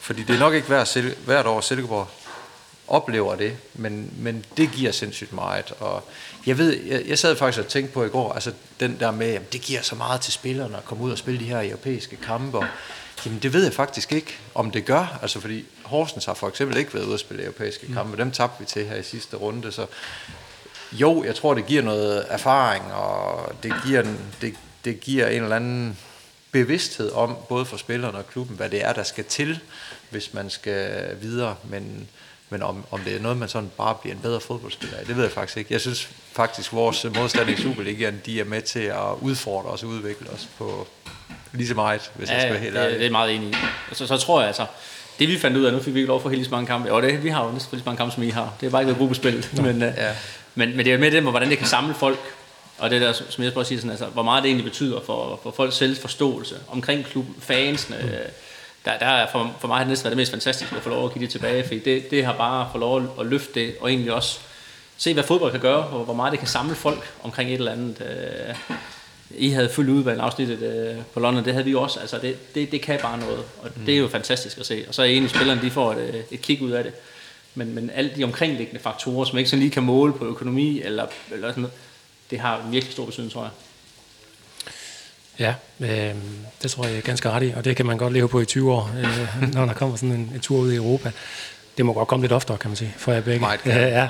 fordi 0.00 0.22
det 0.22 0.34
er 0.34 0.38
nok 0.38 0.54
ikke 0.54 0.66
hvert, 0.66 0.96
hvert 1.24 1.46
år, 1.46 1.60
Silkeborg 1.60 2.08
oplever 2.88 3.36
det, 3.36 3.56
men, 3.74 4.12
men 4.16 4.44
det 4.56 4.70
giver 4.72 4.92
sindssygt 4.92 5.32
meget, 5.32 5.72
og 5.80 6.04
jeg 6.46 6.58
ved, 6.58 6.82
jeg, 6.82 7.02
jeg 7.06 7.18
sad 7.18 7.36
faktisk 7.36 7.64
og 7.64 7.68
tænkte 7.68 7.94
på 7.94 8.04
i 8.04 8.08
går, 8.08 8.32
altså 8.32 8.52
den 8.80 8.96
der 9.00 9.10
med, 9.10 9.32
jamen, 9.32 9.48
det 9.52 9.60
giver 9.60 9.82
så 9.82 9.94
meget 9.94 10.20
til 10.20 10.32
spillerne 10.32 10.76
at 10.76 10.84
komme 10.84 11.04
ud 11.04 11.12
og 11.12 11.18
spille 11.18 11.40
de 11.40 11.44
her 11.44 11.62
europæiske 11.62 12.16
kampe, 12.16 12.58
og, 12.58 12.66
Jamen 13.24 13.38
det 13.38 13.52
ved 13.52 13.64
jeg 13.64 13.72
faktisk 13.72 14.12
ikke, 14.12 14.38
om 14.54 14.70
det 14.70 14.84
gør. 14.84 15.18
Altså 15.22 15.40
fordi 15.40 15.64
Horsens 15.84 16.24
har 16.24 16.34
for 16.34 16.48
eksempel 16.48 16.76
ikke 16.76 16.94
været 16.94 17.04
ude 17.04 17.14
at 17.14 17.20
spille 17.20 17.42
europæiske 17.42 17.86
mm. 17.86 17.94
kampe. 17.94 18.16
Dem 18.16 18.30
tabte 18.30 18.60
vi 18.60 18.64
til 18.64 18.86
her 18.86 18.96
i 18.96 19.02
sidste 19.02 19.36
runde. 19.36 19.72
Så 19.72 19.86
jo, 20.92 21.24
jeg 21.24 21.34
tror, 21.34 21.54
det 21.54 21.66
giver 21.66 21.82
noget 21.82 22.26
erfaring, 22.28 22.92
og 22.92 23.52
det 23.62 23.74
giver, 23.86 24.02
det, 24.40 24.54
det 24.84 25.00
giver 25.00 25.26
en 25.26 25.42
eller 25.42 25.56
anden 25.56 25.98
bevidsthed 26.52 27.12
om, 27.12 27.36
både 27.48 27.64
for 27.64 27.76
spillerne 27.76 28.18
og 28.18 28.26
klubben, 28.26 28.56
hvad 28.56 28.70
det 28.70 28.84
er, 28.84 28.92
der 28.92 29.02
skal 29.02 29.24
til, 29.24 29.60
hvis 30.10 30.34
man 30.34 30.50
skal 30.50 31.16
videre. 31.20 31.56
Men, 31.64 32.08
men 32.50 32.62
om, 32.62 32.84
om 32.90 33.00
det 33.00 33.16
er 33.16 33.20
noget, 33.20 33.38
man 33.38 33.48
sådan 33.48 33.70
bare 33.76 33.94
bliver 34.00 34.14
en 34.14 34.22
bedre 34.22 34.40
fodboldspiller 34.40 34.98
af, 34.98 35.06
det 35.06 35.16
ved 35.16 35.22
jeg 35.22 35.32
faktisk 35.32 35.58
ikke. 35.58 35.72
Jeg 35.72 35.80
synes 35.80 36.08
faktisk, 36.32 36.72
vores 36.72 37.06
modstandere 37.14 37.58
i 37.58 37.62
Superligaen, 37.62 38.20
de 38.26 38.40
er 38.40 38.44
med 38.44 38.62
til 38.62 38.80
at 38.80 39.14
udfordre 39.20 39.70
os 39.70 39.82
og 39.82 39.88
udvikle 39.88 40.30
os 40.30 40.48
på 40.58 40.86
lige 41.52 41.68
så 41.68 41.74
meget, 41.74 42.10
hvis 42.14 42.28
ja, 42.28 42.34
jeg 42.34 42.42
skal 42.42 42.52
være 42.52 42.62
helt 42.62 42.76
ærlig. 42.76 42.98
det, 42.98 43.06
er 43.06 43.10
meget 43.10 43.34
enig 43.34 43.48
i. 43.48 43.54
Så, 43.92 44.06
så 44.06 44.16
tror 44.16 44.40
jeg 44.40 44.46
altså, 44.46 44.66
det 45.18 45.28
vi 45.28 45.38
fandt 45.38 45.56
ud 45.56 45.64
af, 45.64 45.72
nu 45.72 45.80
fik 45.80 45.94
vi 45.94 45.98
ikke 45.98 46.08
lov 46.08 46.22
for 46.22 46.30
helt 46.30 46.44
så 46.44 46.50
mange 46.50 46.66
kampe, 46.66 46.92
og 46.92 47.02
det, 47.02 47.24
vi 47.24 47.28
har 47.28 47.44
jo 47.44 47.52
næsten 47.52 47.68
lige 47.72 47.80
så 47.80 47.88
mange 47.88 47.96
kampe, 47.96 48.14
som 48.14 48.22
I 48.22 48.28
har. 48.28 48.54
Det 48.60 48.66
er 48.66 48.70
bare 48.70 48.82
ikke 48.82 48.92
et 48.92 48.98
gruppespil. 48.98 49.46
Men, 49.62 49.82
øh, 49.82 49.92
ja. 49.96 50.14
Men, 50.54 50.76
men 50.76 50.86
det 50.86 50.92
er 50.92 50.98
med 50.98 51.10
det, 51.10 51.22
hvordan 51.22 51.50
det 51.50 51.58
kan 51.58 51.66
samle 51.66 51.94
folk, 51.94 52.18
og 52.78 52.90
det 52.90 53.00
der, 53.00 53.12
som 53.12 53.44
jeg 53.44 53.56
også 53.56 53.68
sige, 53.68 53.78
sådan, 53.78 53.90
altså, 53.90 54.06
hvor 54.06 54.22
meget 54.22 54.42
det 54.42 54.48
egentlig 54.48 54.64
betyder 54.64 55.00
for, 55.00 55.40
for 55.42 55.50
folks 55.50 55.76
selvforståelse 55.76 56.56
omkring 56.68 57.04
klubben, 57.04 57.34
fansene. 57.38 57.98
Mm. 58.02 58.08
Der, 58.84 58.98
der 58.98 59.06
er 59.06 59.26
for, 59.32 59.56
for 59.60 59.68
mig 59.68 59.76
har 59.76 59.84
det 59.84 59.88
næsten 59.88 60.04
været 60.04 60.12
det 60.12 60.16
mest 60.16 60.30
fantastiske 60.30 60.76
at 60.76 60.82
få 60.82 60.88
lov 60.88 61.04
at 61.04 61.12
give 61.12 61.22
det 61.22 61.30
tilbage, 61.30 61.62
fordi 61.62 61.78
det, 61.78 62.10
det 62.10 62.24
har 62.24 62.32
bare 62.32 62.68
fået 62.72 62.80
lov 62.80 63.16
at 63.20 63.26
løfte 63.26 63.60
det, 63.60 63.74
og 63.80 63.90
egentlig 63.90 64.12
også 64.12 64.38
se, 64.96 65.14
hvad 65.14 65.24
fodbold 65.24 65.52
kan 65.52 65.60
gøre, 65.60 65.86
og 65.86 66.04
hvor 66.04 66.14
meget 66.14 66.30
det 66.30 66.38
kan 66.38 66.48
samle 66.48 66.74
folk 66.74 67.12
omkring 67.22 67.50
et 67.50 67.54
eller 67.54 67.72
andet. 67.72 67.96
Øh, 68.00 68.54
I 69.30 69.50
havde 69.50 69.68
fuldt 69.68 69.90
udvalgt 69.90 70.20
afsnittet 70.20 70.62
øh, 70.62 71.02
på 71.14 71.20
London, 71.20 71.44
det 71.44 71.52
havde 71.52 71.64
vi 71.64 71.74
også. 71.74 72.00
Altså 72.00 72.18
det, 72.18 72.54
det, 72.54 72.72
det 72.72 72.80
kan 72.80 72.98
bare 73.02 73.18
noget, 73.18 73.38
og 73.62 73.70
mm. 73.76 73.84
det 73.84 73.94
er 73.94 73.98
jo 73.98 74.08
fantastisk 74.08 74.58
at 74.58 74.66
se. 74.66 74.84
Og 74.88 74.94
så 74.94 75.02
er 75.02 75.06
enig, 75.06 75.30
spillerne 75.30 75.62
de 75.62 75.70
får 75.70 75.92
et, 75.92 76.24
et 76.30 76.42
kig 76.42 76.62
ud 76.62 76.70
af 76.70 76.84
det 76.84 76.92
men, 77.54 77.74
men 77.74 77.90
alle 77.90 78.10
de 78.16 78.24
omkringliggende 78.24 78.80
faktorer, 78.80 79.24
som 79.24 79.38
ikke 79.38 79.50
sådan 79.50 79.60
lige 79.60 79.70
kan 79.70 79.82
måle 79.82 80.12
på 80.12 80.24
økonomi 80.24 80.82
eller, 80.82 81.06
eller 81.32 81.48
sådan 81.48 81.62
noget, 81.62 81.76
det 82.30 82.40
har 82.40 82.68
virkelig 82.70 82.92
stor 82.92 83.06
betydning, 83.06 83.32
tror 83.32 83.42
jeg. 83.42 83.50
Ja, 85.38 85.54
øh, 85.80 86.14
det 86.62 86.70
tror 86.70 86.86
jeg 86.86 86.96
er 86.96 87.00
ganske 87.00 87.30
ret 87.30 87.42
i, 87.42 87.52
og 87.56 87.64
det 87.64 87.76
kan 87.76 87.86
man 87.86 87.98
godt 87.98 88.12
leve 88.12 88.28
på 88.28 88.40
i 88.40 88.44
20 88.44 88.72
år, 88.72 88.90
øh, 88.98 89.52
når 89.54 89.66
der 89.66 89.72
kommer 89.72 89.96
sådan 89.96 90.12
en, 90.12 90.30
en 90.34 90.40
tur 90.40 90.58
ud 90.58 90.72
i 90.72 90.76
Europa. 90.76 91.12
Det 91.76 91.86
må 91.86 91.92
godt 91.92 92.08
komme 92.08 92.22
lidt 92.22 92.32
oftere, 92.32 92.58
kan 92.58 92.70
man 92.70 92.76
sige, 92.76 92.94
for 92.96 93.12
jer 93.12 93.20
begge. 93.20 93.40
Meget, 93.40 93.60
ja. 93.66 93.88
ja. 94.02 94.08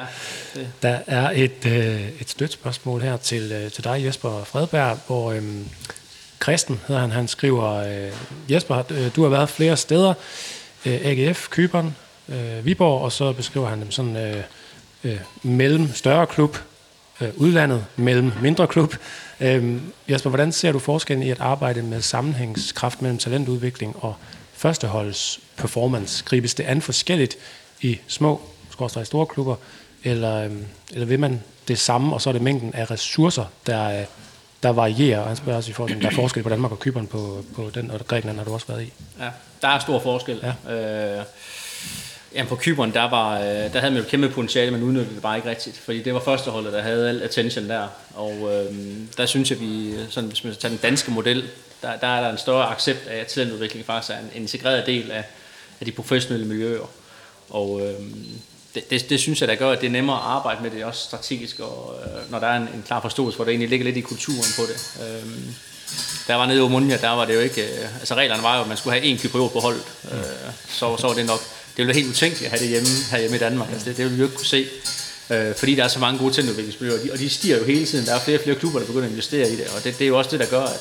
Der 0.82 0.98
er 1.06 1.30
et, 1.34 1.66
øh, 1.66 2.08
et 2.20 2.30
stødt 2.30 2.52
spørgsmål 2.52 3.02
her 3.02 3.16
til, 3.16 3.52
øh, 3.52 3.70
til 3.70 3.84
dig, 3.84 4.04
Jesper 4.04 4.44
Fredberg, 4.44 4.98
hvor 5.06 5.32
øh, 5.32 5.42
Kristen 6.38 6.80
hedder 6.88 7.00
han, 7.00 7.10
han 7.10 7.28
skriver, 7.28 7.72
øh, 7.72 8.12
Jesper, 8.50 8.82
øh, 8.90 9.16
du 9.16 9.22
har 9.22 9.28
været 9.28 9.48
flere 9.48 9.76
steder, 9.76 10.14
øh, 10.86 11.00
AGF, 11.04 11.48
Kyberen, 11.48 11.96
øh, 12.28 12.64
Viborg, 12.64 13.00
og 13.02 13.12
så 13.12 13.32
beskriver 13.32 13.68
han 13.68 13.80
dem 13.80 13.90
sådan 13.90 14.16
øh, 14.16 14.42
øh, 15.04 15.18
mellem 15.42 15.94
større 15.94 16.26
klub, 16.26 16.56
øh, 17.20 17.28
udlandet, 17.36 17.86
mellem 17.96 18.32
mindre 18.42 18.66
klub. 18.66 18.94
Øh, 19.40 19.80
Jasper, 20.08 20.30
hvordan 20.30 20.52
ser 20.52 20.72
du 20.72 20.78
forskellen 20.78 21.26
i 21.26 21.30
at 21.30 21.40
arbejde 21.40 21.82
med 21.82 22.02
sammenhængskraft 22.02 23.02
mellem 23.02 23.18
talentudvikling 23.18 23.96
og 24.00 24.14
førsteholds 24.52 25.40
performance? 25.56 26.24
Gribes 26.24 26.54
det 26.54 26.64
an 26.64 26.82
forskelligt 26.82 27.36
i 27.80 27.98
små, 28.06 28.40
skorstræk 28.70 29.06
store 29.06 29.26
klubber, 29.26 29.56
eller, 30.04 30.44
øh, 30.44 30.50
eller 30.92 31.06
vil 31.06 31.20
man 31.20 31.42
det 31.68 31.78
samme, 31.78 32.14
og 32.14 32.20
så 32.20 32.30
er 32.30 32.32
det 32.32 32.42
mængden 32.42 32.74
af 32.74 32.90
ressourcer, 32.90 33.44
der, 33.66 34.00
øh, 34.00 34.06
der 34.62 34.68
varierer, 34.68 35.20
og 35.20 35.26
han 35.26 35.36
spørger 35.36 35.56
også 35.56 35.70
i 35.70 35.72
forhold 35.74 35.92
til, 35.92 36.02
der 36.02 36.10
er 36.10 36.14
forskel 36.14 36.42
på 36.42 36.48
Danmark 36.48 36.72
og 36.72 36.78
Kyberen 36.78 37.06
på, 37.06 37.44
på 37.54 37.70
den, 37.74 37.90
og 37.90 38.06
Grækenland 38.06 38.38
har 38.38 38.44
du 38.44 38.52
også 38.52 38.66
været 38.66 38.82
i. 38.82 38.92
Ja, 39.20 39.28
der 39.62 39.68
er 39.68 39.78
stor 39.78 40.00
forskel. 40.00 40.40
Ja. 40.66 41.18
Øh, 41.18 41.24
Jamen 42.34 42.48
på 42.48 42.56
Kyberen, 42.56 42.92
der, 42.94 43.10
var, 43.10 43.40
øh, 43.40 43.44
der 43.44 43.80
havde 43.80 43.92
man 43.92 44.02
jo 44.02 44.08
kæmpe 44.08 44.28
potentiale, 44.28 44.70
men 44.70 44.82
udnyttede 44.82 45.14
det 45.14 45.22
bare 45.22 45.36
ikke 45.36 45.48
rigtigt. 45.48 45.78
Fordi 45.78 46.02
det 46.02 46.14
var 46.14 46.20
førsteholdet, 46.20 46.72
der 46.72 46.82
havde 46.82 47.08
al 47.08 47.22
attention 47.22 47.68
der. 47.68 47.88
Og 48.14 48.32
øh, 48.32 48.76
der 49.16 49.26
synes 49.26 49.50
jeg, 49.50 49.60
vi, 49.60 49.94
sådan, 50.10 50.28
hvis 50.28 50.44
man 50.44 50.54
tager 50.54 50.70
den 50.70 50.80
danske 50.82 51.10
model, 51.10 51.44
der, 51.82 51.96
der 51.96 52.06
er 52.06 52.20
der 52.20 52.30
en 52.30 52.38
større 52.38 52.70
accept 52.70 53.06
af, 53.06 53.16
at 53.16 53.26
talentudvikling 53.26 53.86
faktisk 53.86 54.12
er 54.12 54.18
en, 54.18 54.42
integreret 54.42 54.86
del 54.86 55.10
af, 55.10 55.24
af 55.80 55.86
de 55.86 55.92
professionelle 55.92 56.46
miljøer. 56.46 56.90
Og 57.50 57.80
øh, 57.80 57.94
det, 58.74 58.90
det, 58.90 59.10
det, 59.10 59.20
synes 59.20 59.40
jeg, 59.40 59.48
der 59.48 59.54
gør, 59.54 59.70
at 59.70 59.80
det 59.80 59.86
er 59.86 59.90
nemmere 59.90 60.16
at 60.16 60.22
arbejde 60.24 60.62
med 60.62 60.70
det 60.70 60.84
også 60.84 61.04
strategisk, 61.04 61.60
og, 61.60 61.94
øh, 62.04 62.30
når 62.30 62.38
der 62.38 62.46
er 62.46 62.56
en, 62.56 62.62
en 62.62 62.84
klar 62.86 63.00
forståelse, 63.00 63.36
hvor 63.36 63.44
det 63.44 63.52
egentlig 63.52 63.68
ligger 63.68 63.84
lidt 63.84 63.96
i 63.96 64.00
kulturen 64.00 64.52
på 64.56 64.62
det. 64.62 65.00
Øh, 65.02 65.32
der 66.26 66.34
var 66.34 66.46
nede 66.46 66.58
i 66.58 66.60
Omunia, 66.60 66.96
der 66.96 67.10
var 67.10 67.24
det 67.24 67.34
jo 67.34 67.40
ikke... 67.40 67.62
Øh, 67.62 67.96
altså 67.98 68.14
reglerne 68.14 68.42
var 68.42 68.56
jo, 68.56 68.62
at 68.62 68.68
man 68.68 68.76
skulle 68.76 68.98
have 68.98 69.04
en 69.04 69.18
kypriot 69.18 69.52
på 69.52 69.60
hold. 69.60 69.80
Øh, 70.12 70.18
så, 70.68 70.96
så 70.96 71.06
var 71.06 71.14
det 71.14 71.26
nok 71.26 71.40
det 71.76 71.78
ville 71.78 71.88
være 71.88 72.02
helt 72.02 72.10
utænkeligt 72.10 72.44
at 72.44 72.50
have 72.50 72.62
det 72.62 72.68
hjemme, 72.68 72.88
herhjemme 73.10 73.36
i 73.36 73.40
Danmark. 73.40 73.68
Altså 73.72 73.88
det, 73.88 73.96
det 73.96 74.04
ville 74.04 74.16
vi 74.16 74.22
jo 74.22 74.26
ikke 74.26 74.36
kunne 74.36 74.46
se. 74.46 74.66
Øh, 75.30 75.54
fordi 75.54 75.74
der 75.74 75.84
er 75.84 75.88
så 75.88 75.98
mange 75.98 76.18
gode 76.18 76.32
talentudviklingsmiljøer, 76.34 76.98
og 76.98 77.04
de, 77.04 77.12
og 77.12 77.18
de 77.18 77.28
stiger 77.28 77.58
jo 77.58 77.64
hele 77.64 77.86
tiden. 77.86 78.06
Der 78.06 78.14
er 78.14 78.20
flere 78.20 78.38
og 78.38 78.42
flere 78.42 78.56
klubber, 78.56 78.78
der 78.78 78.86
begynder 78.86 79.04
at 79.04 79.10
investere 79.10 79.50
i 79.50 79.56
det, 79.56 79.66
og 79.76 79.84
det, 79.84 79.98
det 79.98 80.04
er 80.04 80.08
jo 80.08 80.18
også 80.18 80.30
det, 80.30 80.40
der 80.40 80.46
gør, 80.46 80.62
at, 80.62 80.80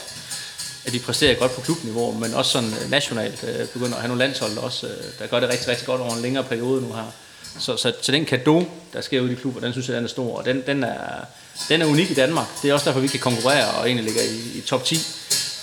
at 0.86 0.94
de 0.94 1.00
præsterer 1.00 1.36
godt 1.36 1.56
på 1.56 1.62
klubniveau, 1.62 2.12
men 2.12 2.34
også 2.34 2.52
sådan 2.52 2.74
øh, 2.84 2.92
nationalt 2.92 3.44
øh, 3.44 3.68
begynder 3.68 3.96
at 3.96 4.02
have 4.02 4.08
nogle 4.08 4.20
landshold 4.20 4.58
også, 4.58 4.88
øh, 4.88 4.94
der 5.20 5.28
gør 5.28 5.40
det 5.40 5.50
rigtig, 5.50 5.68
rigtig 5.68 5.86
godt 5.86 6.02
over 6.02 6.16
en 6.16 6.22
længere 6.22 6.44
periode 6.44 6.82
nu 6.82 6.94
her. 6.94 7.12
Så, 7.60 7.78
så, 7.78 7.94
så 8.02 8.12
den 8.12 8.26
kado, 8.26 8.64
der 8.94 9.02
sker 9.02 9.22
ude 9.22 9.32
i 9.32 9.36
klubber, 9.36 9.60
den 9.60 9.72
synes 9.72 9.88
jeg, 9.88 9.96
den 9.96 10.04
er 10.04 10.10
stor, 10.10 10.38
og 10.38 10.46
den, 10.46 10.64
den, 10.68 10.84
er, 10.84 11.26
den 11.70 11.82
er 11.82 11.86
unik 11.86 12.12
i 12.12 12.14
Danmark. 12.14 12.48
Det 12.62 12.70
er 12.70 12.74
også 12.74 12.86
derfor, 12.86 13.00
vi 13.00 13.08
kan 13.08 13.20
konkurrere 13.20 13.72
og 13.72 13.86
egentlig 13.86 14.06
ligger 14.06 14.22
i, 14.22 14.58
i 14.58 14.62
top 14.62 14.86
10 14.86 14.96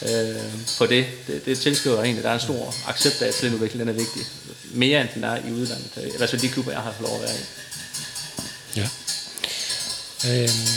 øh, 0.03 0.37
på 0.79 0.87
det. 0.87 1.07
det. 1.27 1.47
Det 1.47 1.59
tilskriver 1.59 1.97
egentlig, 1.97 2.19
at 2.19 2.25
der 2.25 2.31
er 2.31 2.35
en 2.35 2.41
stor 2.41 2.75
accept 2.89 3.23
af, 3.23 3.29
at 3.29 3.35
talentudvikling 3.35 3.81
den 3.81 3.89
er 3.89 3.93
vigtig. 3.93 4.23
Mere 4.71 5.01
end 5.01 5.09
den 5.15 5.25
er 5.25 5.37
i 5.37 5.53
udlandet. 5.53 5.91
I 5.97 6.17
hvert 6.17 6.31
fald 6.31 6.41
de 6.41 6.49
klubber, 6.49 6.73
jeg 6.73 6.81
har 6.81 6.93
fået 6.99 7.11
lov 7.11 7.17
at 7.17 7.23
være 7.23 7.37
i. 7.37 7.45
Ja. 8.81 8.89
Øhm, 10.27 10.69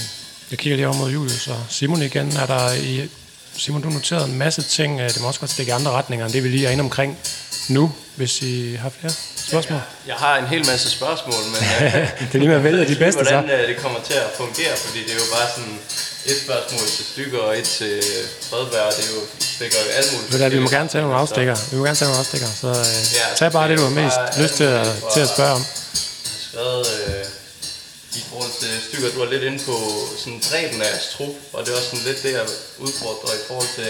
jeg 0.51 0.59
kigger 0.59 0.75
lige 0.75 0.87
over 0.87 0.97
mod 0.97 1.11
Julius 1.11 1.47
og 1.47 1.65
Simon 1.69 2.01
igen. 2.01 2.31
Er 2.37 2.45
der 2.45 2.73
i, 2.73 3.09
Simon, 3.57 3.81
du 3.81 3.89
noterede 3.89 4.25
en 4.25 4.37
masse 4.37 4.61
ting. 4.61 4.99
Øh, 4.99 5.09
det 5.09 5.21
må 5.21 5.27
også 5.27 5.39
godt 5.39 5.51
stikke 5.51 5.69
i 5.69 5.73
andre 5.73 5.91
retninger 5.91 6.25
end 6.25 6.33
det, 6.33 6.43
vi 6.43 6.49
lige 6.49 6.67
er 6.67 6.71
inde 6.71 6.81
omkring 6.81 7.17
nu, 7.69 7.91
hvis 8.15 8.41
I 8.41 8.75
har 8.75 8.89
flere 8.89 9.13
spørgsmål. 9.35 9.81
Jeg 10.07 10.15
har 10.15 10.37
en 10.37 10.47
hel 10.47 10.65
masse 10.65 10.89
spørgsmål, 10.89 11.43
men 11.53 11.61
det 12.27 12.35
er 12.35 12.37
lige 12.37 12.47
med 12.47 12.55
at 12.55 12.63
vælge 12.63 12.85
de 12.85 12.95
bedste, 12.95 13.23
hvordan 13.23 13.49
så. 13.49 13.67
det 13.67 13.77
kommer 13.77 13.99
til 13.99 14.13
at 14.13 14.29
fungere, 14.37 14.75
fordi 14.85 14.99
det 15.03 15.11
er 15.11 15.15
jo 15.15 15.29
bare 15.37 15.49
sådan 15.55 15.79
et 16.25 16.37
spørgsmål 16.45 16.87
til 16.87 17.05
Stykker 17.05 17.39
og 17.39 17.59
et 17.59 17.63
til 17.63 18.03
Fredberg, 18.49 18.93
det 18.97 19.05
er 19.09 19.13
jo 19.15 19.21
stikker 19.39 19.77
jo 19.85 19.89
alt 19.99 20.13
muligt. 20.13 20.31
Det 20.31 20.51
vi 20.51 20.59
må 20.59 20.69
gerne 20.69 20.89
tage 20.89 21.01
nogle 21.01 21.17
afstikker. 21.17 21.55
Vi 21.71 21.77
må 21.77 21.83
gerne 21.83 21.95
tage 21.95 22.09
nogle 22.09 22.19
afstikker, 22.19 22.47
så 22.61 22.67
øh, 22.67 22.99
ja, 23.19 23.25
tag 23.35 23.51
bare 23.51 23.69
det, 23.69 23.77
du 23.77 23.83
har 23.83 23.95
mest 24.03 24.19
lyst 24.41 24.53
til 24.53 24.63
at, 24.63 24.87
til 25.13 25.21
at 25.25 25.29
spørge 25.35 25.53
om. 25.59 25.63
Skrevet, 26.47 26.87
øh, 27.07 27.25
i 28.19 28.23
forhold 28.29 28.51
til 28.59 28.71
Stykker, 28.87 29.09
du 29.15 29.21
er 29.21 29.29
lidt 29.29 29.43
inde 29.43 29.59
på 29.69 29.75
sådan 30.17 30.41
bredden 30.49 30.81
af 30.81 30.93
trup, 31.13 31.35
og 31.53 31.65
det 31.65 31.71
er 31.71 31.77
også 31.77 31.89
sådan 31.89 32.05
lidt 32.05 32.23
det, 32.23 32.31
jeg 32.33 32.45
udfordrer 32.79 33.33
i 33.33 33.43
forhold 33.47 33.69
til, 33.75 33.89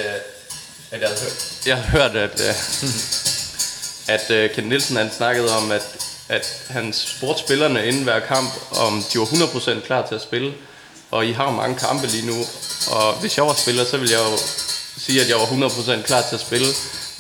at 0.92 1.02
jeg 1.02 1.10
har 1.10 1.20
hørt, 1.24 1.38
jeg 1.66 1.78
har 1.78 1.88
hørt 1.98 2.16
at, 2.16 2.36
øh, 2.48 2.56
at 4.16 4.26
uh, 4.30 4.56
Ken 4.56 4.64
Nielsen 4.64 4.96
han 4.96 5.12
snakkede 5.18 5.58
om, 5.58 5.72
at, 5.72 5.86
at 6.30 6.46
han 6.70 6.94
spurgte 6.94 7.44
spillerne 7.44 7.86
inden 7.88 8.04
hver 8.04 8.20
kamp, 8.20 8.54
om 8.72 9.04
de 9.14 9.20
var 9.20 9.26
100% 9.26 9.86
klar 9.86 10.08
til 10.08 10.16
at 10.16 10.22
spille. 10.22 10.54
Og 11.12 11.26
I 11.26 11.32
har 11.32 11.52
mange 11.52 11.78
kampe 11.78 12.08
lige 12.08 12.26
nu, 12.26 12.46
og 12.92 13.14
hvis 13.14 13.38
jeg 13.38 13.46
var 13.46 13.54
spiller, 13.54 13.86
så 13.86 13.98
ville 13.98 14.14
jeg 14.14 14.20
jo 14.32 14.38
sige, 14.98 15.22
at 15.22 15.30
jeg 15.30 15.38
var 15.38 15.46
100% 15.46 16.02
klar 16.02 16.22
til 16.30 16.36
at 16.36 16.42
spille, 16.42 16.68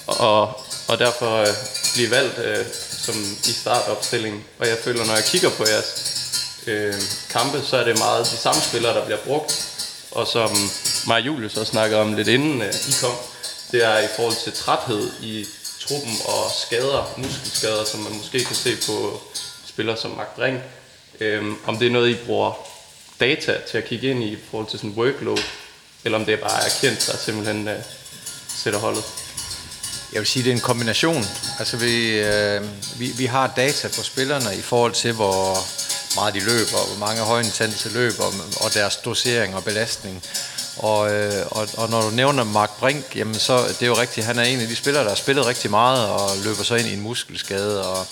og, 0.07 0.41
og 0.87 0.99
derfor 0.99 1.37
øh, 1.41 1.47
blive 1.93 2.11
valgt 2.11 2.39
øh, 2.39 2.65
som 3.05 3.15
i 3.49 3.51
startopstilling. 3.51 4.45
Og 4.59 4.67
jeg 4.67 4.77
føler, 4.83 5.05
når 5.05 5.13
jeg 5.13 5.23
kigger 5.23 5.49
på 5.49 5.63
jeres 5.67 5.89
øh, 6.67 6.93
kampe, 7.29 7.61
så 7.65 7.77
er 7.77 7.83
det 7.83 7.97
meget 7.97 8.25
de 8.25 8.37
samme 8.37 8.61
spillere, 8.61 8.93
der 8.93 9.05
bliver 9.05 9.19
brugt. 9.25 9.67
Og 10.11 10.27
som 10.27 10.49
Maja 11.07 11.21
Julius 11.25 11.57
også 11.57 11.71
snakkede 11.71 12.01
om 12.01 12.13
lidt 12.13 12.27
inden 12.27 12.61
øh, 12.61 12.73
I 12.73 12.93
kom, 13.01 13.15
det 13.71 13.83
er 13.85 13.99
i 13.99 14.07
forhold 14.15 14.35
til 14.43 14.53
træthed 14.53 15.11
i 15.21 15.45
truppen 15.79 16.15
og 16.25 16.51
skader, 16.65 17.13
muskelskader, 17.17 17.85
som 17.85 17.99
man 17.99 18.17
måske 18.17 18.43
kan 18.43 18.55
se 18.55 18.75
på 18.87 19.21
spillere 19.65 19.97
som 19.97 20.11
Mark 20.11 20.35
Brink. 20.35 20.59
Øhm, 21.19 21.55
om 21.65 21.77
det 21.77 21.87
er 21.87 21.91
noget, 21.91 22.09
I 22.09 22.15
bruger 22.25 22.53
data 23.21 23.57
til 23.69 23.77
at 23.77 23.85
kigge 23.85 24.09
ind 24.09 24.23
i, 24.23 24.27
i 24.27 24.37
forhold 24.51 24.67
til 24.67 24.79
sådan 24.79 24.95
workload, 24.97 25.43
eller 26.05 26.17
om 26.17 26.25
det 26.25 26.39
bare 26.39 26.63
er 26.65 26.69
kendt, 26.81 27.07
der 27.11 27.17
simpelthen 27.17 27.67
uh, 27.67 27.73
sætter 28.63 28.79
holdet. 28.79 29.03
Jeg 30.13 30.19
vil 30.19 30.27
sige, 30.27 30.43
det 30.43 30.49
er 30.49 30.55
en 30.55 30.61
kombination. 30.61 31.25
Altså, 31.59 31.77
vi, 31.77 32.19
øh, 32.19 32.61
vi, 32.99 33.07
vi 33.17 33.25
har 33.25 33.53
data 33.55 33.87
på 33.87 34.03
spillerne 34.03 34.55
i 34.55 34.61
forhold 34.61 34.91
til, 34.91 35.11
hvor 35.13 35.57
meget 36.15 36.33
de 36.33 36.39
løber, 36.39 36.87
hvor 36.87 36.99
mange 36.99 37.21
højintense 37.21 37.89
løber, 37.89 38.23
og 38.63 38.73
deres 38.73 38.95
dosering 38.95 39.55
og 39.55 39.63
belastning. 39.63 40.23
Og, 40.77 41.11
øh, 41.11 41.45
og, 41.51 41.67
og 41.77 41.89
når 41.89 42.01
du 42.01 42.09
nævner 42.09 42.43
Mark 42.43 42.79
Brink, 42.79 43.15
jamen 43.15 43.35
så 43.35 43.67
det 43.67 43.81
er 43.81 43.87
jo 43.87 43.97
rigtigt, 43.97 44.25
han 44.25 44.39
er 44.39 44.43
en 44.43 44.59
af 44.59 44.67
de 44.67 44.75
spillere, 44.75 45.03
der 45.03 45.09
har 45.09 45.15
spillet 45.15 45.45
rigtig 45.45 45.71
meget 45.71 46.07
og 46.09 46.29
løber 46.43 46.63
så 46.63 46.75
ind 46.75 46.87
i 46.87 46.93
en 46.93 47.01
muskelskade. 47.01 47.87
Og, 47.87 48.07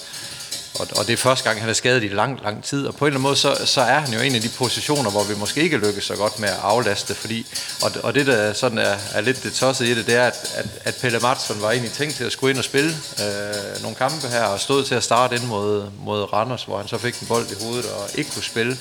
og, 0.79 0.87
og 0.95 1.07
det 1.07 1.13
er 1.13 1.17
første 1.17 1.49
gang, 1.49 1.59
han 1.59 1.69
er 1.69 1.73
skadet 1.73 2.03
i 2.03 2.07
lang, 2.07 2.39
lang 2.43 2.63
tid. 2.63 2.87
Og 2.87 2.95
på 2.95 3.05
en 3.05 3.07
eller 3.07 3.17
anden 3.17 3.23
måde, 3.23 3.35
så, 3.35 3.65
så 3.65 3.81
er 3.81 3.99
han 3.99 4.13
jo 4.13 4.19
en 4.19 4.35
af 4.35 4.41
de 4.41 4.49
positioner, 4.49 5.11
hvor 5.11 5.23
vi 5.23 5.35
måske 5.35 5.61
ikke 5.61 5.77
lykkes 5.77 6.03
så 6.03 6.15
godt 6.15 6.39
med 6.39 6.49
at 6.49 6.59
aflaste. 6.61 7.15
Fordi, 7.15 7.45
og, 7.81 7.91
og 8.03 8.15
det, 8.15 8.27
der 8.27 8.53
sådan 8.53 8.77
er, 8.77 8.95
er 9.13 9.21
lidt 9.21 9.43
det 9.43 9.53
tossede 9.53 9.91
i 9.91 9.95
det, 9.95 10.05
det 10.05 10.15
er, 10.15 10.23
at, 10.23 10.51
at, 10.55 10.65
at 10.85 10.95
Pelle 11.01 11.19
Madsen 11.19 11.61
var 11.61 11.71
egentlig 11.71 11.91
tænkt 11.91 12.15
til 12.15 12.23
at 12.23 12.31
skulle 12.31 12.51
ind 12.51 12.57
og 12.57 12.63
spille 12.63 12.89
øh, 13.19 13.81
nogle 13.81 13.95
kampe 13.95 14.27
her, 14.27 14.43
og 14.43 14.59
stod 14.59 14.83
til 14.83 14.95
at 14.95 15.03
starte 15.03 15.35
ind 15.35 15.43
mod, 15.43 15.83
mod 16.05 16.33
Randers, 16.33 16.63
hvor 16.63 16.77
han 16.77 16.87
så 16.87 16.97
fik 16.97 17.19
en 17.19 17.27
bold 17.27 17.51
i 17.51 17.63
hovedet 17.63 17.85
og 17.85 18.09
ikke 18.15 18.31
kunne 18.31 18.43
spille. 18.43 18.77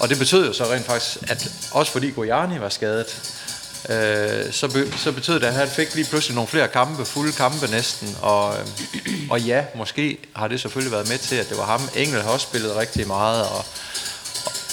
Og 0.00 0.08
det 0.08 0.18
betød 0.18 0.46
jo 0.46 0.52
så 0.52 0.64
rent 0.64 0.86
faktisk, 0.86 1.18
at 1.28 1.50
også 1.70 1.92
fordi 1.92 2.10
Gojani 2.10 2.60
var 2.60 2.68
skadet, 2.68 3.35
øh, 3.88 4.52
så, 4.52 4.68
be, 4.68 4.98
så 4.98 5.12
betød 5.12 5.40
det, 5.40 5.46
at 5.46 5.54
han 5.54 5.68
fik 5.68 5.94
lige 5.94 6.06
pludselig 6.08 6.34
nogle 6.34 6.48
flere 6.48 6.68
kampe, 6.68 7.04
fulde 7.04 7.32
kampe 7.32 7.66
næsten. 7.66 8.16
Og, 8.22 8.54
øh, 8.54 8.66
og 9.30 9.40
ja, 9.40 9.64
måske 9.74 10.18
har 10.36 10.48
det 10.48 10.60
selvfølgelig 10.60 10.92
været 10.92 11.08
med 11.08 11.18
til, 11.18 11.36
at 11.36 11.48
det 11.48 11.58
var 11.58 11.64
ham. 11.64 11.80
Engel 11.96 12.22
har 12.22 12.30
også 12.30 12.46
spillet 12.46 12.76
rigtig 12.76 13.06
meget, 13.06 13.42
og, 13.42 13.64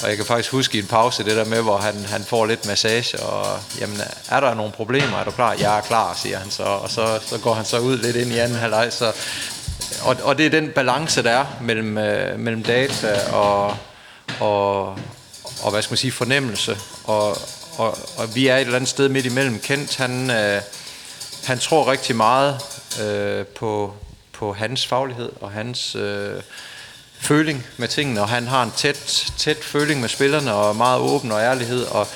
og 0.04 0.10
jeg 0.10 0.18
kan 0.18 0.26
faktisk 0.26 0.52
huske 0.52 0.78
i 0.78 0.82
en 0.82 0.88
pause 0.88 1.24
det 1.24 1.36
der 1.36 1.46
med, 1.46 1.62
hvor 1.62 1.78
han, 1.78 2.06
han 2.06 2.24
får 2.24 2.46
lidt 2.46 2.68
massage, 2.68 3.20
og 3.20 3.60
jamen, 3.80 4.02
er 4.30 4.40
der 4.40 4.54
nogle 4.54 4.72
problemer? 4.72 5.18
Er 5.18 5.24
du 5.24 5.32
klar? 5.32 5.56
Jeg 5.60 5.78
er 5.78 5.82
klar, 5.82 6.14
siger 6.22 6.40
han 6.40 6.52
så. 6.52 6.64
Og 6.64 6.90
så, 6.90 7.20
så 7.26 7.38
går 7.38 7.54
han 7.54 7.66
så 7.66 7.80
ud 7.80 7.98
lidt 7.98 8.16
ind 8.16 8.32
i 8.32 8.38
anden 8.38 8.58
halvleg. 8.58 8.94
Så, 8.94 9.12
og, 10.04 10.18
og 10.24 10.38
det 10.38 10.46
er 10.46 10.50
den 10.50 10.70
balance, 10.70 11.24
der 11.24 11.32
er 11.32 11.46
mellem, 11.62 11.98
øh, 11.98 12.40
mellem 12.40 12.64
data 12.64 13.32
og, 13.32 13.78
og, 14.40 14.86
og 15.62 15.72
hvad 15.72 15.82
skal 15.82 15.92
man 15.92 15.98
sige, 15.98 16.12
fornemmelse. 16.12 16.78
Og, 17.04 17.38
og, 17.78 17.98
og 18.18 18.36
vi 18.36 18.48
er 18.48 18.56
et 18.56 18.62
eller 18.62 18.76
andet 18.76 18.90
sted 18.90 19.10
midt 19.10 19.26
imellem. 19.26 19.60
Kent, 19.60 19.96
han, 19.96 20.32
øh, 20.32 20.62
han 21.44 21.60
tror 21.60 21.92
rigtig 21.92 22.16
meget 22.16 22.60
øh, 23.02 23.46
på, 23.46 23.94
på 24.34 24.54
hans 24.54 24.88
faglighed 24.88 25.32
og 25.42 25.52
hans 25.52 25.96
øh, 25.96 26.42
føling 27.20 27.66
med 27.78 27.88
tingene, 27.88 28.22
og 28.22 28.30
han 28.30 28.48
har 28.48 28.64
en 28.64 28.72
tæt, 28.78 29.32
tæt 29.38 29.58
føling 29.58 30.02
med 30.02 30.10
spillerne, 30.10 30.54
og 30.54 30.76
meget 30.76 31.02
åben 31.02 31.32
og 31.32 31.42
ærlighed, 31.42 31.86
og, 31.86 32.08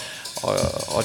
og, 0.43 0.57
og 0.87 1.03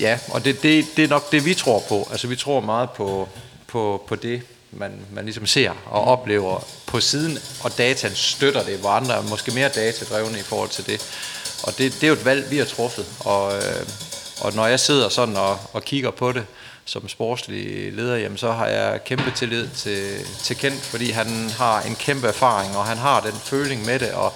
ja, 0.00 0.18
og 0.30 0.44
det, 0.44 0.62
det, 0.62 0.86
det 0.96 1.04
er 1.04 1.08
nok 1.08 1.32
det, 1.32 1.44
vi 1.44 1.54
tror 1.54 1.84
på. 1.88 2.08
Altså, 2.10 2.26
vi 2.26 2.36
tror 2.36 2.60
meget 2.60 2.90
på, 2.90 3.28
på, 3.66 4.04
på 4.08 4.14
det, 4.14 4.42
man, 4.70 4.92
man 5.12 5.24
ligesom 5.24 5.46
ser 5.46 5.70
og 5.86 6.04
oplever 6.04 6.64
på 6.86 7.00
siden, 7.00 7.38
og 7.60 7.78
dataen 7.78 8.14
støtter 8.14 8.62
det, 8.62 8.78
hvor 8.78 8.90
andre 8.90 9.14
er 9.14 9.22
måske 9.22 9.50
mere 9.50 9.68
datadrevne 9.68 10.38
i 10.38 10.42
forhold 10.42 10.70
til 10.70 10.86
det. 10.86 11.02
Og 11.62 11.78
det, 11.78 11.94
det 11.94 12.02
er 12.02 12.08
jo 12.08 12.12
et 12.12 12.24
valg, 12.24 12.50
vi 12.50 12.58
har 12.58 12.64
truffet, 12.64 13.06
og, 13.20 13.56
øh, 13.56 13.86
og 14.40 14.54
når 14.54 14.66
jeg 14.66 14.80
sidder 14.80 15.08
sådan 15.08 15.36
og, 15.36 15.58
og 15.72 15.82
kigger 15.82 16.10
på 16.10 16.32
det 16.32 16.46
som 16.84 17.08
sportslig 17.08 17.92
leder, 17.92 18.16
jamen, 18.16 18.38
så 18.38 18.52
har 18.52 18.66
jeg 18.66 19.04
kæmpe 19.04 19.32
tillid 19.36 19.68
til, 19.76 20.26
til 20.42 20.56
Kent, 20.56 20.80
fordi 20.80 21.10
han 21.10 21.50
har 21.50 21.82
en 21.82 21.96
kæmpe 21.96 22.28
erfaring, 22.28 22.76
og 22.76 22.84
han 22.84 22.98
har 22.98 23.20
den 23.20 23.32
føling 23.44 23.86
med 23.86 23.98
det, 23.98 24.12
og 24.12 24.32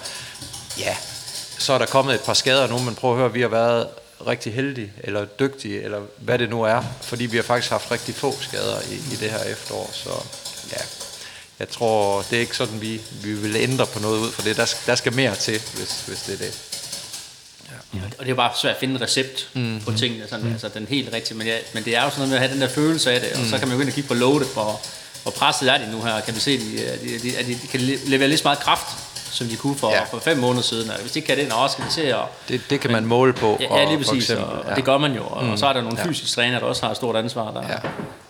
ja, 0.79 0.97
så 1.57 1.73
er 1.73 1.77
der 1.77 1.85
kommet 1.85 2.15
et 2.15 2.21
par 2.21 2.33
skader 2.33 2.67
nu, 2.67 2.79
men 2.79 2.95
prøv 2.95 3.11
at 3.11 3.17
høre, 3.17 3.33
vi 3.33 3.41
har 3.41 3.47
været 3.47 3.87
rigtig 4.27 4.53
heldige, 4.53 4.93
eller 5.03 5.25
dygtige, 5.25 5.81
eller 5.81 6.01
hvad 6.17 6.39
det 6.39 6.49
nu 6.49 6.63
er, 6.63 6.83
fordi 7.01 7.25
vi 7.25 7.37
har 7.37 7.43
faktisk 7.43 7.71
haft 7.71 7.91
rigtig 7.91 8.15
få 8.15 8.35
skader 8.41 8.81
i, 8.91 8.93
i 8.93 9.15
det 9.19 9.29
her 9.29 9.43
efterår, 9.43 9.89
så 9.93 10.09
ja, 10.71 10.81
jeg 11.61 11.69
tror, 11.69 12.25
det 12.29 12.35
er 12.35 12.39
ikke 12.39 12.55
sådan, 12.55 12.81
vi, 12.81 13.01
vi 13.23 13.33
vil 13.33 13.55
ændre 13.55 13.85
på 13.85 13.99
noget 13.99 14.19
ud 14.19 14.31
for 14.31 14.41
det. 14.41 14.57
Der, 14.57 14.75
der 14.85 14.95
skal 14.95 15.13
mere 15.13 15.35
til, 15.35 15.61
hvis, 15.75 16.03
hvis 16.07 16.21
det 16.21 16.33
er 16.33 16.37
det. 16.37 16.80
Ja. 17.93 17.99
Og 18.19 18.25
det 18.25 18.31
er 18.31 18.35
bare 18.35 18.51
svært 18.61 18.73
at 18.73 18.79
finde 18.79 18.95
en 18.95 19.01
recept 19.01 19.49
mm. 19.53 19.81
på 19.85 19.91
tingene, 19.91 20.23
sådan, 20.29 20.45
mm. 20.45 20.51
altså 20.51 20.69
den 20.73 20.87
helt 20.89 21.13
rigtige, 21.13 21.37
men, 21.37 21.47
ja, 21.47 21.55
men 21.73 21.83
det 21.83 21.95
er 21.97 22.03
jo 22.03 22.09
sådan 22.09 22.19
noget 22.19 22.29
med 22.29 22.37
at 22.37 22.43
have 22.43 22.53
den 22.53 22.61
der 22.61 22.67
følelse 22.67 23.11
af 23.11 23.21
det, 23.21 23.31
og 23.33 23.39
mm. 23.39 23.45
så 23.45 23.57
kan 23.57 23.67
man 23.67 23.77
jo 23.77 23.81
ind 23.81 23.89
og 23.89 23.95
kigge 23.95 24.07
på 24.07 24.13
loadet, 24.13 24.47
hvor, 24.53 24.81
hvor 25.23 25.31
presset 25.31 25.69
er 25.69 25.77
de 25.77 25.91
nu 25.91 26.01
her, 26.01 26.21
kan 26.21 26.35
vi 26.35 26.39
se, 26.39 26.51
at 26.51 27.01
de, 27.01 27.07
de, 27.07 27.53
de, 27.53 27.59
de 27.61 27.67
kan 27.67 27.79
levere 28.07 28.27
lige 28.27 28.37
så 28.37 28.43
meget 28.43 28.59
kraft, 28.59 28.87
som 29.31 29.47
de 29.47 29.55
kunne 29.55 29.75
for, 29.75 29.91
ja. 29.91 30.03
for 30.03 30.19
fem 30.19 30.37
måneder 30.37 30.63
siden. 30.63 30.89
Og 30.89 30.99
hvis 31.01 31.11
de 31.11 31.19
ikke 31.19 31.27
kan 31.27 31.37
det, 31.37 31.53
også 31.53 31.73
skal 31.73 31.85
vi 31.85 31.91
se. 31.91 32.17
Og, 32.17 32.27
det, 32.49 32.61
det 32.69 32.79
kan 32.79 32.91
man 32.91 33.05
måle 33.05 33.33
på. 33.33 33.57
Ja, 33.59 33.77
ja 33.77 33.85
lige 33.85 33.97
præcis, 33.97 34.13
eksempel, 34.13 34.45
og, 34.45 34.61
og 34.65 34.75
det 34.75 34.83
gør 34.83 34.97
man 34.97 35.13
jo. 35.13 35.23
Og, 35.23 35.43
mm. 35.43 35.51
og 35.51 35.59
så 35.59 35.65
er 35.65 35.73
der 35.73 35.81
nogle 35.81 35.97
fysiske 35.97 36.35
træner, 36.35 36.59
der 36.59 36.65
også 36.65 36.83
har 36.83 36.91
et 36.91 36.97
stort 36.97 37.15
ansvar, 37.15 37.51
der, 37.51 37.61
ja. 37.69 37.77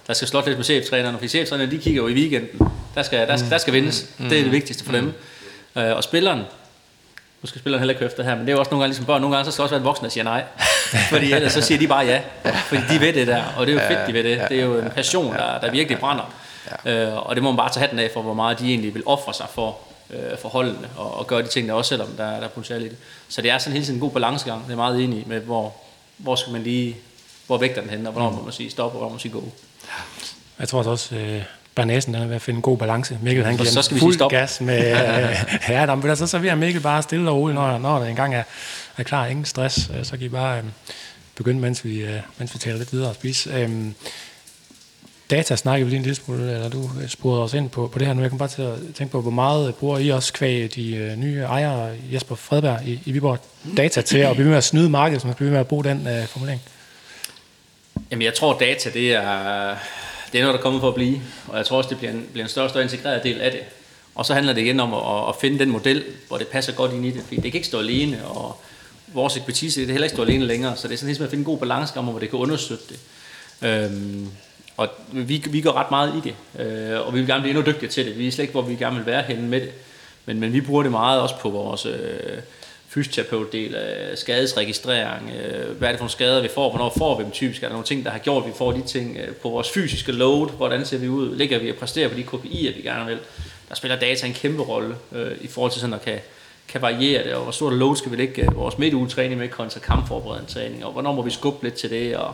der 0.08 0.14
skal 0.14 0.28
slå 0.28 0.44
lidt 0.46 0.58
med 0.58 0.66
cheftrænerne, 0.66 1.20
for 1.20 1.28
cheftrænerne, 1.28 1.72
de 1.72 1.78
kigger 1.78 2.02
jo 2.02 2.08
i 2.08 2.14
weekenden. 2.14 2.72
Der 2.96 3.04
skal, 3.04 3.28
der, 3.28 3.38
skal, 3.38 3.52
der 3.52 3.58
skal 3.58 3.74
vindes. 3.74 4.06
Mm. 4.18 4.30
Det 4.30 4.40
er 4.40 4.44
det 4.44 4.52
vigtigste 4.52 4.84
for 4.84 4.92
mm. 4.92 5.14
dem. 5.76 5.84
Uh, 5.90 5.98
og 5.98 6.04
spilleren, 6.04 6.42
nu 7.42 7.48
skal 7.48 7.60
spilleren 7.60 7.80
heller 7.80 7.94
ikke 7.94 8.06
efter 8.06 8.24
her, 8.24 8.36
men 8.36 8.42
det 8.42 8.50
er 8.50 8.54
jo 8.54 8.60
også 8.60 8.72
nogle 8.72 8.84
gange 8.84 8.90
ligesom 8.90 9.06
børn, 9.06 9.22
nogle 9.22 9.36
gange 9.36 9.46
så 9.46 9.52
skal 9.52 9.62
også 9.64 9.74
være 9.74 9.80
en 9.80 9.86
voksen, 9.86 10.04
der 10.04 10.10
siger 10.12 10.24
nej. 10.24 10.44
Fordi 11.12 11.34
ellers 11.34 11.54
så 11.54 11.62
siger 11.62 11.80
de 11.80 11.88
bare 11.88 12.06
ja. 12.06 12.22
Fordi 12.66 12.82
de 12.90 13.02
ved 13.02 13.14
det 13.14 13.28
der, 13.28 13.44
og 13.58 13.68
det 13.68 13.76
er 13.76 13.82
jo 13.82 13.96
fedt, 13.96 14.08
de 14.08 14.14
ved 14.14 14.24
det. 14.24 14.42
Det 14.50 14.60
er 14.60 14.64
jo 14.64 14.80
en 14.80 14.90
passion, 14.90 15.34
der, 15.34 15.60
der 15.60 15.72
virkelig 15.72 16.00
brænder. 16.00 16.34
Øh, 16.86 17.28
og 17.28 17.36
det 17.36 17.44
må 17.44 17.52
man 17.52 17.58
bare 17.58 17.70
tage 17.70 17.82
hatten 17.82 18.00
af 18.00 18.10
for, 18.14 18.22
hvor 18.22 18.34
meget 18.34 18.60
de 18.60 18.70
egentlig 18.70 18.94
vil 18.94 19.04
ofre 19.06 19.34
sig 19.34 19.46
for, 19.54 19.78
øh, 20.10 20.38
for 20.42 20.50
holdene, 20.50 20.90
og, 20.98 21.18
og 21.18 21.28
gøre 21.28 21.42
de 21.42 21.48
ting 21.48 21.68
der 21.68 21.74
også, 21.74 21.90
selvom 21.90 22.08
der, 22.08 22.30
der 22.30 22.42
er 22.42 22.48
potentiale 22.48 22.86
i 22.86 22.90
det. 22.90 22.98
Så 23.30 23.42
det 23.42 23.52
er 23.52 23.58
sådan 23.58 23.74
hele 23.74 23.86
tiden 23.86 23.98
en 23.98 24.02
god 24.02 24.12
balancegang. 24.12 24.66
Det 24.66 24.72
er 24.72 24.76
meget 24.76 25.04
enig 25.04 25.24
med, 25.28 25.40
hvor, 25.40 25.74
hvor 26.18 26.36
skal 26.36 26.54
man 26.54 26.64
lige, 26.64 26.98
hvor 27.48 27.58
vægter 27.58 27.82
den 27.82 27.90
hen, 27.90 28.08
og 28.08 28.14
hvornår 28.14 28.32
må 28.32 28.44
man 28.44 28.54
sige 28.54 28.70
stop, 28.70 28.86
og 28.86 28.92
hvornår 28.92 29.08
må 29.08 29.14
man 29.14 29.20
sige 29.20 29.32
go. 29.32 29.42
Jeg 30.60 30.68
tror 30.68 30.84
også, 30.84 31.16
øh, 31.16 31.44
Bernæsen 31.76 32.16
er 32.16 32.28
ved 32.28 32.36
at 32.36 32.42
finde 32.42 32.58
en 32.58 32.62
god 32.62 32.78
balance. 32.78 33.20
Mikkel 33.22 33.46
han 33.46 33.58
giver 33.58 33.70
så 33.70 33.82
skal 33.82 33.96
vi 33.96 34.00
fuld 34.00 34.30
gas 34.30 34.62
med 34.62 34.78
øh, 34.78 35.70
ja, 35.70 35.86
der, 35.86 36.16
så, 36.16 36.16
så 36.16 36.28
serverer 36.28 36.56
Mikkel 36.56 36.82
bare 36.82 37.02
stille 37.02 37.30
og 37.30 37.36
roligt, 37.38 37.56
når, 37.56 37.78
når 37.78 38.00
der 38.00 38.06
engang 38.06 38.36
er, 38.36 38.44
er 38.98 39.04
klar, 39.04 39.26
ingen 39.26 39.46
stress, 39.46 39.92
øh, 39.98 40.06
så 40.06 40.12
kan 40.18 40.26
I 40.26 40.30
bare 40.30 40.58
øh, 40.58 40.64
begynde, 41.36 41.60
mens 41.60 41.86
vi, 41.86 42.02
øh, 42.02 42.20
mens 42.38 42.54
vi 42.54 42.60
taler 42.60 42.78
lidt 42.78 42.94
videre 42.94 43.10
og 43.10 43.16
spise. 43.16 43.50
Øh, 43.54 43.70
data 45.32 45.56
snakker 45.56 45.86
vi 45.86 45.90
lige 45.90 45.98
en 45.98 46.04
lille 46.04 46.16
smule, 46.16 46.54
eller 46.54 46.70
du 46.70 46.90
spurgte 47.08 47.42
os 47.42 47.54
ind 47.54 47.70
på, 47.70 47.88
på 47.88 48.00
det 48.00 48.08
her 48.08 48.14
nu. 48.14 48.22
Jeg 48.22 48.30
kan 48.30 48.40
bare 48.40 48.50
til 48.50 48.62
at 48.62 48.76
tænke 48.96 49.12
på, 49.12 49.22
hvor 49.22 49.32
meget 49.32 49.76
bruger 49.76 49.98
I 49.98 50.10
også 50.10 50.34
kvæg 50.34 50.76
de 50.76 50.96
øh, 50.96 51.18
nye 51.18 51.42
ejere, 51.42 51.96
Jesper 52.14 52.36
Fredberg 52.36 52.80
i, 52.86 53.00
i 53.06 53.12
Viborg, 53.12 53.40
data 53.78 54.02
til 54.02 54.18
at 54.18 54.36
blive 54.36 54.48
med 54.48 54.58
at 54.58 54.64
snyde 54.64 54.90
markedet, 54.90 55.22
så 55.22 55.28
man 55.28 55.36
bliver 55.36 55.52
med 55.52 55.60
at 55.60 55.68
bruge 55.68 55.84
den 55.84 56.08
øh, 56.08 56.28
formulering? 56.28 56.62
Jamen, 58.12 58.22
jeg 58.22 58.34
tror, 58.34 58.58
data, 58.60 58.90
det 58.90 59.14
er, 59.14 59.76
det 60.32 60.40
er 60.40 60.44
noget, 60.44 60.56
der 60.58 60.62
kommer 60.62 60.80
for 60.80 60.88
at 60.88 60.96
blive. 60.96 61.22
Og 61.48 61.58
jeg 61.58 61.66
tror 61.66 61.78
også, 61.78 61.90
det 61.90 61.98
bliver 61.98 62.12
en, 62.12 62.28
bliver 62.32 62.46
en 62.46 62.50
større 62.50 62.66
og 62.66 62.70
større 62.70 62.84
integreret 62.84 63.24
del 63.24 63.42
af 63.42 63.52
det. 63.52 63.62
Og 64.16 64.26
så 64.26 64.34
handler 64.34 64.54
det 64.54 64.62
igen 64.62 64.80
om 64.80 64.94
at, 64.94 65.30
at 65.30 65.36
finde 65.42 65.60
den 65.60 65.70
model, 65.70 66.04
hvor 66.28 66.38
det 66.38 66.48
passer 66.48 66.74
godt 66.74 66.94
ind 66.94 67.06
i 67.06 67.12
det. 67.12 67.24
Fordi 67.24 67.36
det 67.36 67.52
kan 67.52 67.54
ikke 67.54 67.68
stå 67.68 67.80
alene, 67.80 68.26
og 68.26 68.62
vores 69.08 69.38
ekspertise 69.38 69.80
det 69.80 69.88
kan 69.88 69.94
heller 69.94 70.06
ikke 70.06 70.16
stå 70.16 70.24
alene 70.24 70.46
længere. 70.46 70.76
Så 70.76 70.88
det 70.88 70.94
er 70.94 70.98
sådan 70.98 71.08
ligesom 71.08 71.24
at 71.24 71.30
finde 71.30 71.42
en 71.42 71.46
god 71.46 71.58
balance 71.58 72.00
om, 72.00 72.06
hvor 72.06 72.20
det 72.20 72.30
kan 72.30 72.40
understøtte 72.40 72.84
det. 72.90 73.00
Øhm, 73.62 74.28
og 74.78 74.90
vi, 75.12 75.44
vi 75.50 75.62
går 75.62 75.72
ret 75.72 75.92
meget 75.92 76.14
i 76.16 76.30
det, 76.30 76.66
øh, 76.66 77.08
og 77.08 77.14
vi 77.14 77.20
vil 77.20 77.28
gerne 77.28 77.42
blive 77.42 77.58
endnu 77.58 77.72
dygtigere 77.72 77.92
til 77.92 78.06
det. 78.06 78.18
Vi 78.18 78.28
er 78.28 78.32
slet 78.32 78.44
ikke, 78.44 78.52
hvor 78.52 78.62
vi 78.62 78.76
gerne 78.76 78.96
vil 78.96 79.06
være 79.06 79.24
henne 79.24 79.48
med 79.48 79.62
det. 79.62 79.72
Men, 80.26 80.40
men 80.40 80.54
vi 80.54 80.62
bruger 80.62 80.84
det 80.84 80.92
meget 80.92 81.22
også 81.22 81.36
på 81.40 81.50
vores 81.50 81.86
øh, 81.86 81.94
fysioterapeutdel, 82.94 83.76
øh, 83.76 84.18
skadesregistrering, 84.18 85.32
øh, 85.32 85.78
hvad 85.78 85.88
er 85.88 85.92
det 85.92 86.00
for 86.00 86.04
nogle 86.04 86.12
skader, 86.12 86.42
vi 86.42 86.50
får, 86.56 86.70
hvornår 86.70 86.94
får 86.98 87.18
vi 87.18 87.24
dem 87.24 87.32
typisk, 87.32 87.64
er 87.64 87.68
der 87.68 87.74
nogle 87.74 87.86
ting, 87.86 88.06
der 88.06 88.12
har 88.12 88.20
gjort, 88.20 88.44
at 88.44 88.50
vi 88.50 88.54
får 88.58 88.72
de 88.72 88.82
ting 88.82 89.18
øh, 89.18 89.36
på 89.36 89.50
vores 89.50 89.70
fysiske 89.70 90.12
load, 90.12 90.50
hvordan 90.50 90.86
ser 90.86 90.98
vi 90.98 91.10
ud, 91.10 91.36
ligger 91.36 91.60
vi 91.60 91.70
og 91.70 91.76
præsterer 91.76 92.10
på 92.10 92.16
de 92.16 92.24
KPI'er, 92.24 92.76
vi 92.76 92.82
gerne 92.84 93.06
vil. 93.06 93.20
Der 93.70 93.76
spiller 93.76 94.00
data 94.00 94.28
en 94.28 94.34
kæmpe 94.34 94.64
rolle 94.64 94.96
øh, 95.12 95.32
i 95.42 95.48
forhold 95.48 95.72
til 95.72 95.82
sådan 95.82 95.94
at 95.94 96.02
kan, 96.02 96.20
kan 96.68 96.82
variere 96.82 97.24
det, 97.24 97.34
og 97.34 97.44
hvor 97.44 97.52
stort 97.52 97.74
load 97.74 97.96
skal 97.96 98.12
vi 98.12 98.16
lægge 98.16 98.42
øh, 98.42 98.56
vores 98.56 98.78
midtugetræning 98.78 99.40
med 99.40 99.50
kontra 99.50 99.80
kampforberedende 99.80 100.52
træning, 100.52 100.86
og 100.86 100.92
hvornår 100.92 101.14
må 101.14 101.22
vi 101.22 101.32
skubbe 101.32 101.64
lidt 101.64 101.74
til 101.74 101.90
det, 101.90 102.16
og 102.16 102.34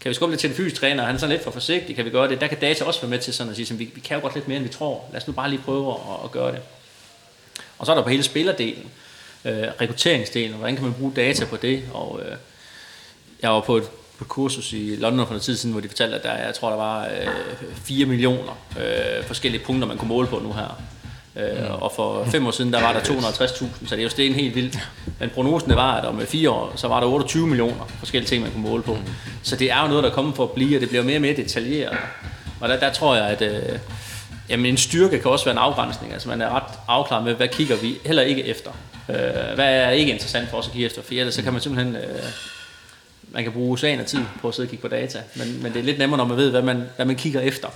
kan 0.00 0.08
vi 0.08 0.14
skubbe 0.14 0.32
lidt 0.32 0.40
til 0.40 0.50
en 0.50 0.56
fysisk 0.56 0.80
træner, 0.80 1.04
han 1.04 1.14
er 1.14 1.18
sådan 1.18 1.32
lidt 1.32 1.44
for 1.44 1.50
forsigtig, 1.50 1.96
kan 1.96 2.04
vi 2.04 2.10
gøre 2.10 2.28
det? 2.28 2.40
Der 2.40 2.46
kan 2.46 2.58
data 2.60 2.84
også 2.84 3.00
være 3.00 3.10
med 3.10 3.18
til 3.18 3.34
sådan 3.34 3.50
at 3.50 3.56
sige, 3.56 3.74
at 3.74 3.78
vi, 3.78 3.90
vi 3.94 4.00
kan 4.00 4.16
jo 4.16 4.22
godt 4.22 4.34
lidt 4.34 4.48
mere, 4.48 4.56
end 4.56 4.66
vi 4.66 4.72
tror. 4.72 5.04
Lad 5.12 5.20
os 5.20 5.26
nu 5.26 5.32
bare 5.32 5.50
lige 5.50 5.62
prøve 5.64 5.92
at, 5.92 6.24
at 6.24 6.30
gøre 6.30 6.52
det. 6.52 6.60
Og 7.78 7.86
så 7.86 7.92
er 7.92 7.96
der 7.96 8.02
på 8.02 8.08
hele 8.08 8.22
spillerdelen, 8.22 8.90
øh, 9.44 9.64
rekrutteringsdelen, 9.80 10.56
hvordan 10.56 10.76
kan 10.76 10.84
man 10.84 10.94
bruge 10.94 11.12
data 11.16 11.44
på 11.44 11.56
det, 11.56 11.82
og 11.92 12.20
øh, 12.24 12.36
jeg 13.42 13.50
var 13.50 13.60
på 13.60 13.76
et, 13.76 13.84
på 14.18 14.24
et 14.24 14.28
kursus 14.28 14.72
i 14.72 14.96
London 14.96 15.26
for 15.26 15.32
noget 15.32 15.42
tid 15.42 15.56
siden, 15.56 15.72
hvor 15.72 15.80
de 15.80 15.88
fortalte, 15.88 16.16
at 16.16 16.22
der, 16.22 16.46
jeg 16.46 16.54
tror, 16.54 16.68
der 16.68 16.76
var 16.76 17.04
øh, 17.04 17.28
4 17.74 18.06
millioner 18.06 18.58
øh, 18.78 19.24
forskellige 19.24 19.64
punkter, 19.64 19.88
man 19.88 19.98
kunne 19.98 20.08
måle 20.08 20.28
på 20.28 20.38
nu 20.38 20.52
her. 20.52 20.82
Øh, 21.36 21.58
mm. 21.58 21.82
Og 21.82 21.92
for 21.96 22.24
fem 22.24 22.46
år 22.46 22.50
siden, 22.50 22.72
der 22.72 22.80
var 22.80 22.92
der 22.92 23.00
250.000, 23.00 23.86
så 23.86 23.90
det 23.90 23.98
er 23.98 24.02
jo 24.02 24.08
sten 24.08 24.34
helt 24.34 24.54
vildt. 24.54 24.78
Men 25.20 25.30
prognosen 25.30 25.70
var, 25.70 25.96
at 25.96 26.04
om 26.04 26.20
fire 26.26 26.50
år, 26.50 26.72
så 26.76 26.88
var 26.88 27.00
der 27.00 27.06
28 27.06 27.46
millioner 27.46 27.90
forskellige 27.98 28.28
ting, 28.28 28.42
man 28.42 28.52
kunne 28.52 28.62
måle 28.62 28.82
på. 28.82 28.94
Mm. 28.94 29.00
Så 29.42 29.56
det 29.56 29.70
er 29.70 29.82
jo 29.82 29.88
noget, 29.88 30.04
der 30.04 30.10
kommer 30.10 30.34
for 30.34 30.44
at 30.44 30.50
blive, 30.50 30.76
og 30.76 30.80
det 30.80 30.88
bliver 30.88 31.04
mere 31.04 31.16
og 31.16 31.20
mere 31.22 31.36
detaljeret. 31.36 31.98
Og 32.60 32.68
der, 32.68 32.78
der 32.78 32.92
tror 32.92 33.16
jeg, 33.16 33.26
at 33.26 33.42
øh, 33.42 33.78
jamen 34.48 34.66
en 34.66 34.76
styrke 34.76 35.18
kan 35.18 35.30
også 35.30 35.44
være 35.44 35.52
en 35.52 35.58
afgrænsning. 35.58 36.12
Altså 36.12 36.28
man 36.28 36.40
er 36.40 36.48
ret 36.48 36.78
afklaret 36.88 37.24
med, 37.24 37.34
hvad 37.34 37.48
kigger 37.48 37.76
vi 37.76 37.98
heller 38.06 38.22
ikke 38.22 38.44
efter. 38.44 38.70
Øh, 39.08 39.54
hvad 39.54 39.74
er 39.74 39.90
ikke 39.90 40.12
interessant 40.12 40.48
for 40.50 40.58
os 40.58 40.66
at 40.66 40.72
kigge 40.72 40.86
efter, 40.86 41.02
for 41.02 41.14
ellers 41.14 41.34
så 41.34 41.42
kan 41.42 41.52
man 41.52 41.62
simpelthen... 41.62 41.96
Øh, 41.96 42.22
man 43.32 43.42
kan 43.42 43.52
bruge 43.52 43.78
sagen 43.78 44.00
af 44.00 44.06
tid 44.06 44.20
på 44.40 44.48
at 44.48 44.54
sidde 44.54 44.66
og 44.66 44.70
kigge 44.70 44.82
på 44.82 44.88
data, 44.88 45.22
men, 45.34 45.62
men 45.62 45.72
det 45.72 45.78
er 45.78 45.84
lidt 45.84 45.98
nemmere, 45.98 46.18
når 46.18 46.24
man 46.24 46.36
ved, 46.36 46.50
hvad 46.50 46.62
man, 46.62 46.84
hvad 46.96 47.06
man 47.06 47.16
kigger 47.16 47.40
efter. 47.40 47.68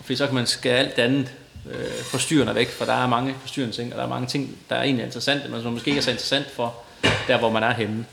Fordi 0.00 0.16
så 0.16 0.26
kan 0.26 0.34
man 0.34 0.46
skære 0.46 0.78
alt 0.78 0.96
det 0.96 1.02
andet 1.02 1.32
øh, 1.70 2.02
forstyrrende 2.02 2.54
væk, 2.54 2.70
for 2.70 2.84
der 2.84 2.92
er 2.92 3.06
mange 3.06 3.34
forstyrrende 3.40 3.76
ting, 3.76 3.92
og 3.92 3.98
der 3.98 4.04
er 4.04 4.08
mange 4.08 4.26
ting, 4.26 4.58
der 4.70 4.76
er 4.76 4.82
egentlig 4.82 5.04
interessante, 5.04 5.48
men 5.48 5.62
som 5.62 5.72
måske 5.72 5.88
ikke 5.88 5.98
er 5.98 6.02
så 6.02 6.10
interessant 6.10 6.50
for 6.50 6.74
der, 7.28 7.38
hvor 7.38 7.50
man 7.50 7.62
er 7.62 7.74
henne. 7.74 8.04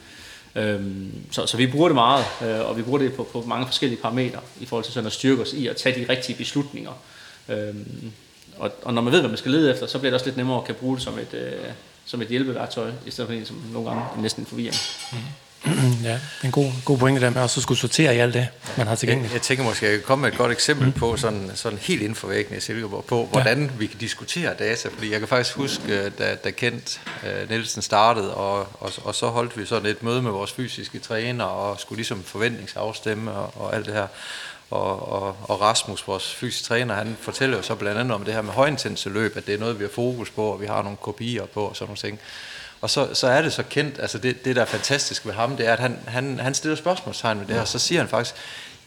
Øhm, 0.55 1.11
så, 1.31 1.45
så 1.45 1.57
vi 1.57 1.67
bruger 1.67 1.87
det 1.87 1.95
meget, 1.95 2.25
øh, 2.41 2.69
og 2.69 2.77
vi 2.77 2.81
bruger 2.81 2.99
det 2.99 3.13
på, 3.13 3.27
på 3.31 3.43
mange 3.47 3.65
forskellige 3.65 4.01
parametre, 4.01 4.39
i 4.59 4.65
forhold 4.65 4.83
til 4.83 4.93
sådan 4.93 5.07
at 5.07 5.13
styrke 5.13 5.41
os 5.41 5.53
i 5.53 5.67
at 5.67 5.75
tage 5.75 5.99
de 5.99 6.09
rigtige 6.09 6.37
beslutninger. 6.37 6.91
Øhm, 7.49 8.11
og, 8.57 8.71
og 8.83 8.93
når 8.93 9.01
man 9.01 9.13
ved, 9.13 9.19
hvad 9.19 9.29
man 9.29 9.37
skal 9.37 9.51
lede 9.51 9.71
efter, 9.71 9.87
så 9.87 9.99
bliver 9.99 10.09
det 10.09 10.13
også 10.13 10.25
lidt 10.25 10.37
nemmere 10.37 10.57
at 10.57 10.65
kan 10.65 10.75
bruge 10.75 10.95
det 10.95 11.03
som 11.03 11.19
et, 11.19 11.33
øh, 11.33 11.51
som 12.05 12.21
et 12.21 12.27
hjælpeværktøj, 12.27 12.91
i 13.05 13.11
stedet 13.11 13.27
for 13.27 13.33
en, 13.33 13.45
som 13.45 13.63
nogle 13.73 13.89
gange 13.89 14.03
er 14.17 14.21
næsten 14.21 14.43
en 14.43 14.47
forvirring. 14.47 14.75
Mm. 15.11 15.17
ja, 16.03 16.19
en 16.43 16.51
god, 16.51 16.71
god 16.85 16.97
pointe 16.97 17.21
der 17.21 17.29
med 17.29 17.41
at 17.41 17.49
så 17.49 17.61
skulle 17.61 17.77
sortere 17.77 18.15
i 18.15 18.19
alt 18.19 18.33
det, 18.33 18.47
man 18.77 18.87
har 18.87 18.95
tilgængeligt. 18.95 19.33
Jeg, 19.33 19.35
jeg 19.35 19.41
tænker 19.41 19.63
måske, 19.63 19.85
at 19.85 19.91
jeg 19.91 19.99
kan 19.99 20.07
komme 20.07 20.21
med 20.21 20.31
et 20.31 20.37
godt 20.37 20.51
eksempel 20.51 20.87
mm. 20.87 20.93
på, 20.93 21.17
sådan, 21.17 21.51
sådan 21.55 21.79
helt 21.79 22.01
inden 22.01 22.15
for 22.15 22.27
væggen 22.27 22.57
i 22.57 22.59
Silkeborg, 22.59 23.05
på 23.05 23.25
hvordan 23.31 23.61
ja. 23.61 23.69
vi 23.77 23.87
kan 23.87 23.99
diskutere 23.99 24.53
data. 24.59 24.89
Fordi 24.89 25.11
jeg 25.11 25.19
kan 25.19 25.27
faktisk 25.27 25.55
huske, 25.55 26.09
da, 26.09 26.35
da 26.35 26.51
Kent 26.51 27.01
uh, 27.23 27.49
Nielsen 27.49 27.81
startede, 27.81 28.33
og, 28.33 28.59
og, 28.73 28.91
og 29.03 29.15
så 29.15 29.27
holdt 29.27 29.57
vi 29.57 29.65
sådan 29.65 29.85
et 29.85 30.03
møde 30.03 30.21
med 30.21 30.31
vores 30.31 30.51
fysiske 30.51 30.99
træner, 30.99 31.45
og 31.45 31.79
skulle 31.79 31.97
ligesom 31.97 32.23
forventningsafstemme 32.23 33.31
og, 33.31 33.61
og 33.61 33.75
alt 33.75 33.85
det 33.85 33.93
her. 33.93 34.07
Og, 34.69 35.11
og, 35.11 35.37
og 35.43 35.61
Rasmus, 35.61 36.07
vores 36.07 36.33
fysiske 36.33 36.67
træner, 36.67 36.95
han 36.95 37.17
fortæller 37.21 37.57
jo 37.57 37.63
så 37.63 37.75
blandt 37.75 37.99
andet 37.99 38.15
om 38.15 38.25
det 38.25 38.33
her 38.33 38.41
med 38.41 38.53
højintense 38.53 39.09
løb, 39.09 39.37
at 39.37 39.47
det 39.47 39.55
er 39.55 39.59
noget, 39.59 39.79
vi 39.79 39.83
har 39.83 39.91
fokus 39.91 40.29
på, 40.29 40.43
og 40.43 40.61
vi 40.61 40.65
har 40.65 40.81
nogle 40.81 40.97
kopier 40.97 41.45
på 41.45 41.65
og 41.65 41.75
sådan 41.75 41.87
nogle 41.87 41.97
ting. 41.97 42.19
Og 42.81 42.89
så, 42.89 43.13
så 43.13 43.27
er 43.27 43.41
det 43.41 43.53
så 43.53 43.63
kendt, 43.63 43.99
altså 43.99 44.17
det, 44.17 44.45
det 44.45 44.55
der 44.55 44.61
er 44.61 44.65
fantastisk 44.65 45.25
ved 45.25 45.33
ham, 45.33 45.57
det 45.57 45.67
er, 45.67 45.73
at 45.73 45.79
han, 45.79 45.99
han, 46.07 46.39
han 46.39 46.53
stiller 46.53 46.75
spørgsmålstegn 46.75 47.39
ved 47.39 47.45
det 47.45 47.55
her, 47.55 47.61
og 47.61 47.67
så 47.67 47.79
siger 47.79 48.01
han 48.01 48.09
faktisk, 48.09 48.35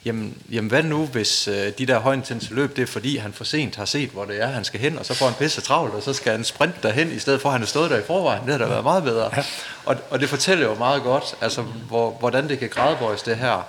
jamen, 0.05 0.43
jamen 0.51 0.69
hvad 0.69 0.83
nu, 0.83 1.07
hvis 1.07 1.49
øh, 1.49 1.73
de 1.79 1.87
der 1.87 1.99
højintense 1.99 2.55
løb, 2.55 2.77
det 2.77 2.83
er 2.83 2.87
fordi, 2.87 3.17
han 3.17 3.33
for 3.33 3.45
sent 3.45 3.77
har 3.77 3.85
set, 3.85 4.11
hvor 4.11 4.25
det 4.25 4.43
er, 4.43 4.47
han 4.47 4.65
skal 4.65 4.81
hen, 4.81 4.99
og 4.99 5.07
så 5.07 5.15
får 5.15 5.27
han 5.27 5.35
pisse 5.35 5.61
travlt, 5.61 5.95
og 5.95 6.03
så 6.03 6.13
skal 6.13 6.33
han 6.33 6.45
sprinte 6.45 6.79
derhen, 6.83 7.13
i 7.13 7.19
stedet 7.19 7.41
for, 7.41 7.49
at 7.49 7.53
han 7.53 7.63
er 7.63 7.67
stået 7.67 7.91
der 7.91 7.99
i 7.99 8.03
forvejen. 8.07 8.43
Det 8.43 8.51
har 8.51 8.59
da 8.59 8.67
været 8.67 8.85
meget 8.85 9.05
bedre. 9.05 9.31
Ja. 9.37 9.45
Og, 9.85 9.97
og 10.11 10.21
det 10.21 10.29
fortæller 10.29 10.67
jo 10.67 10.75
meget 10.75 11.03
godt, 11.03 11.35
altså, 11.41 11.63
hvor, 11.63 12.11
hvordan 12.11 12.49
det 12.49 12.59
kan 12.59 12.69
gradbøjes 12.69 13.23
det 13.23 13.37
her. 13.37 13.63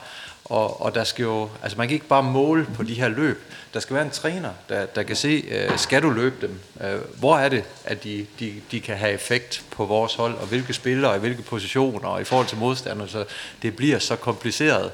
Og, 0.49 0.81
og 0.81 0.95
der 0.95 1.03
skal 1.03 1.23
jo, 1.23 1.49
altså 1.63 1.77
man 1.77 1.87
kan 1.87 1.93
ikke 1.93 2.07
bare 2.07 2.23
måle 2.23 2.67
på 2.75 2.83
de 2.83 2.93
her 2.93 3.07
løb. 3.07 3.43
Der 3.73 3.79
skal 3.79 3.93
være 3.95 4.05
en 4.05 4.11
træner, 4.11 4.49
der, 4.69 4.85
der 4.85 5.03
kan 5.03 5.15
se, 5.15 5.43
øh, 5.49 5.77
skal 5.77 6.01
du 6.01 6.09
løbe 6.09 6.47
dem? 6.47 6.59
Øh, 6.81 7.01
hvor 7.19 7.37
er 7.37 7.49
det, 7.49 7.63
at 7.85 8.03
de, 8.03 8.25
de, 8.39 8.53
de 8.71 8.81
kan 8.81 8.97
have 8.97 9.11
effekt 9.11 9.63
på 9.71 9.85
vores 9.85 10.15
hold, 10.15 10.35
og 10.35 10.47
hvilke 10.47 10.73
spillere, 10.73 11.11
og 11.11 11.17
i 11.17 11.19
hvilke 11.19 11.41
positioner, 11.41 12.09
og 12.09 12.21
i 12.21 12.23
forhold 12.23 12.47
til 12.47 12.57
modstanderne. 12.57 13.09
så 13.09 13.25
det 13.61 13.75
bliver 13.75 13.99
så 13.99 14.15
kompliceret. 14.15 14.91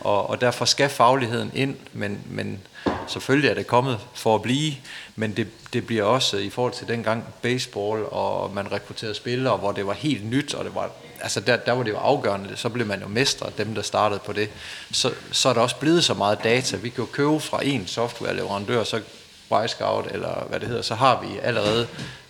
Og, 0.00 0.30
og 0.30 0.40
derfor 0.40 0.64
skal 0.64 0.88
fagligheden 0.88 1.50
ind, 1.54 1.76
men, 1.92 2.20
men 2.30 2.60
selvfølgelig 3.06 3.50
er 3.50 3.54
det 3.54 3.66
kommet 3.66 3.98
for 4.14 4.34
at 4.34 4.42
blive, 4.42 4.74
men 5.16 5.36
det, 5.36 5.46
det 5.72 5.86
bliver 5.86 6.04
også 6.04 6.36
i 6.36 6.50
forhold 6.50 6.72
til 6.72 6.88
dengang 6.88 7.24
baseball, 7.42 8.04
og 8.04 8.54
man 8.54 8.72
rekrutterede 8.72 9.14
spillere, 9.14 9.56
hvor 9.56 9.72
det 9.72 9.86
var 9.86 9.92
helt 9.92 10.30
nyt, 10.30 10.54
og 10.54 10.64
det 10.64 10.74
var 10.74 10.90
altså 11.20 11.40
der, 11.40 11.56
der 11.56 11.72
var 11.72 11.82
det 11.82 11.90
jo 11.90 11.96
afgørende, 11.96 12.56
så 12.56 12.68
blev 12.68 12.86
man 12.86 13.00
jo 13.00 13.08
mestre, 13.08 13.50
dem 13.58 13.74
der 13.74 13.82
startede 13.82 14.20
på 14.26 14.32
det. 14.32 14.48
Så, 14.92 15.12
så 15.32 15.48
er 15.48 15.52
der 15.52 15.60
også 15.60 15.76
blevet 15.76 16.04
så 16.04 16.14
meget 16.14 16.44
data. 16.44 16.76
Vi 16.76 16.88
kan 16.88 17.04
jo 17.04 17.08
købe 17.12 17.40
fra 17.40 17.64
en 17.64 17.86
softwareleverandør, 17.86 18.84
så 18.84 19.00
Wisecout, 19.50 20.06
eller 20.10 20.46
hvad 20.48 20.60
det 20.60 20.68
hedder, 20.68 20.82
så 20.82 20.94
har 20.94 21.20
vi 21.20 21.38
allerede 21.42 21.86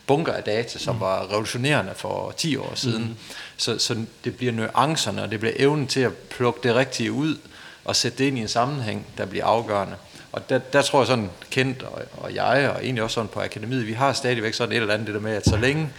bunker 0.07 0.33
af 0.33 0.43
data, 0.43 0.79
som 0.79 1.01
var 1.01 1.31
revolutionerende 1.31 1.93
for 1.97 2.35
10 2.37 2.57
år 2.57 2.73
siden. 2.75 3.03
Mm. 3.03 3.17
Så, 3.57 3.79
så 3.79 4.05
det 4.25 4.37
bliver 4.37 4.53
nuancerne, 4.53 5.23
og 5.23 5.31
det 5.31 5.41
bliver 5.41 5.55
evnen 5.57 5.87
til 5.87 6.01
at 6.01 6.13
plukke 6.13 6.61
det 6.63 6.75
rigtige 6.75 7.13
ud, 7.13 7.37
og 7.85 7.97
sætte 7.97 8.19
det 8.19 8.25
ind 8.25 8.39
i 8.39 8.41
en 8.41 8.49
sammenhæng, 8.49 9.07
der 9.19 9.27
bliver 9.27 9.45
afgørende. 9.45 9.97
Og 10.33 10.49
der, 10.49 10.59
der 10.59 10.83
tror 10.83 11.01
jeg 11.01 11.07
sådan, 11.07 11.31
Kent 11.51 11.83
og, 11.83 12.03
og 12.17 12.35
jeg, 12.35 12.71
og 12.75 12.85
egentlig 12.85 13.03
også 13.03 13.15
sådan 13.15 13.29
på 13.29 13.41
akademiet, 13.41 13.87
vi 13.87 13.93
har 13.93 14.13
stadigvæk 14.13 14.55
sådan 14.55 14.73
et 14.73 14.81
eller 14.81 14.95
andet 14.95 15.07
det 15.07 15.15
der 15.15 15.21
med, 15.21 15.35
at 15.35 15.45
så 15.45 15.57
længe 15.57 15.91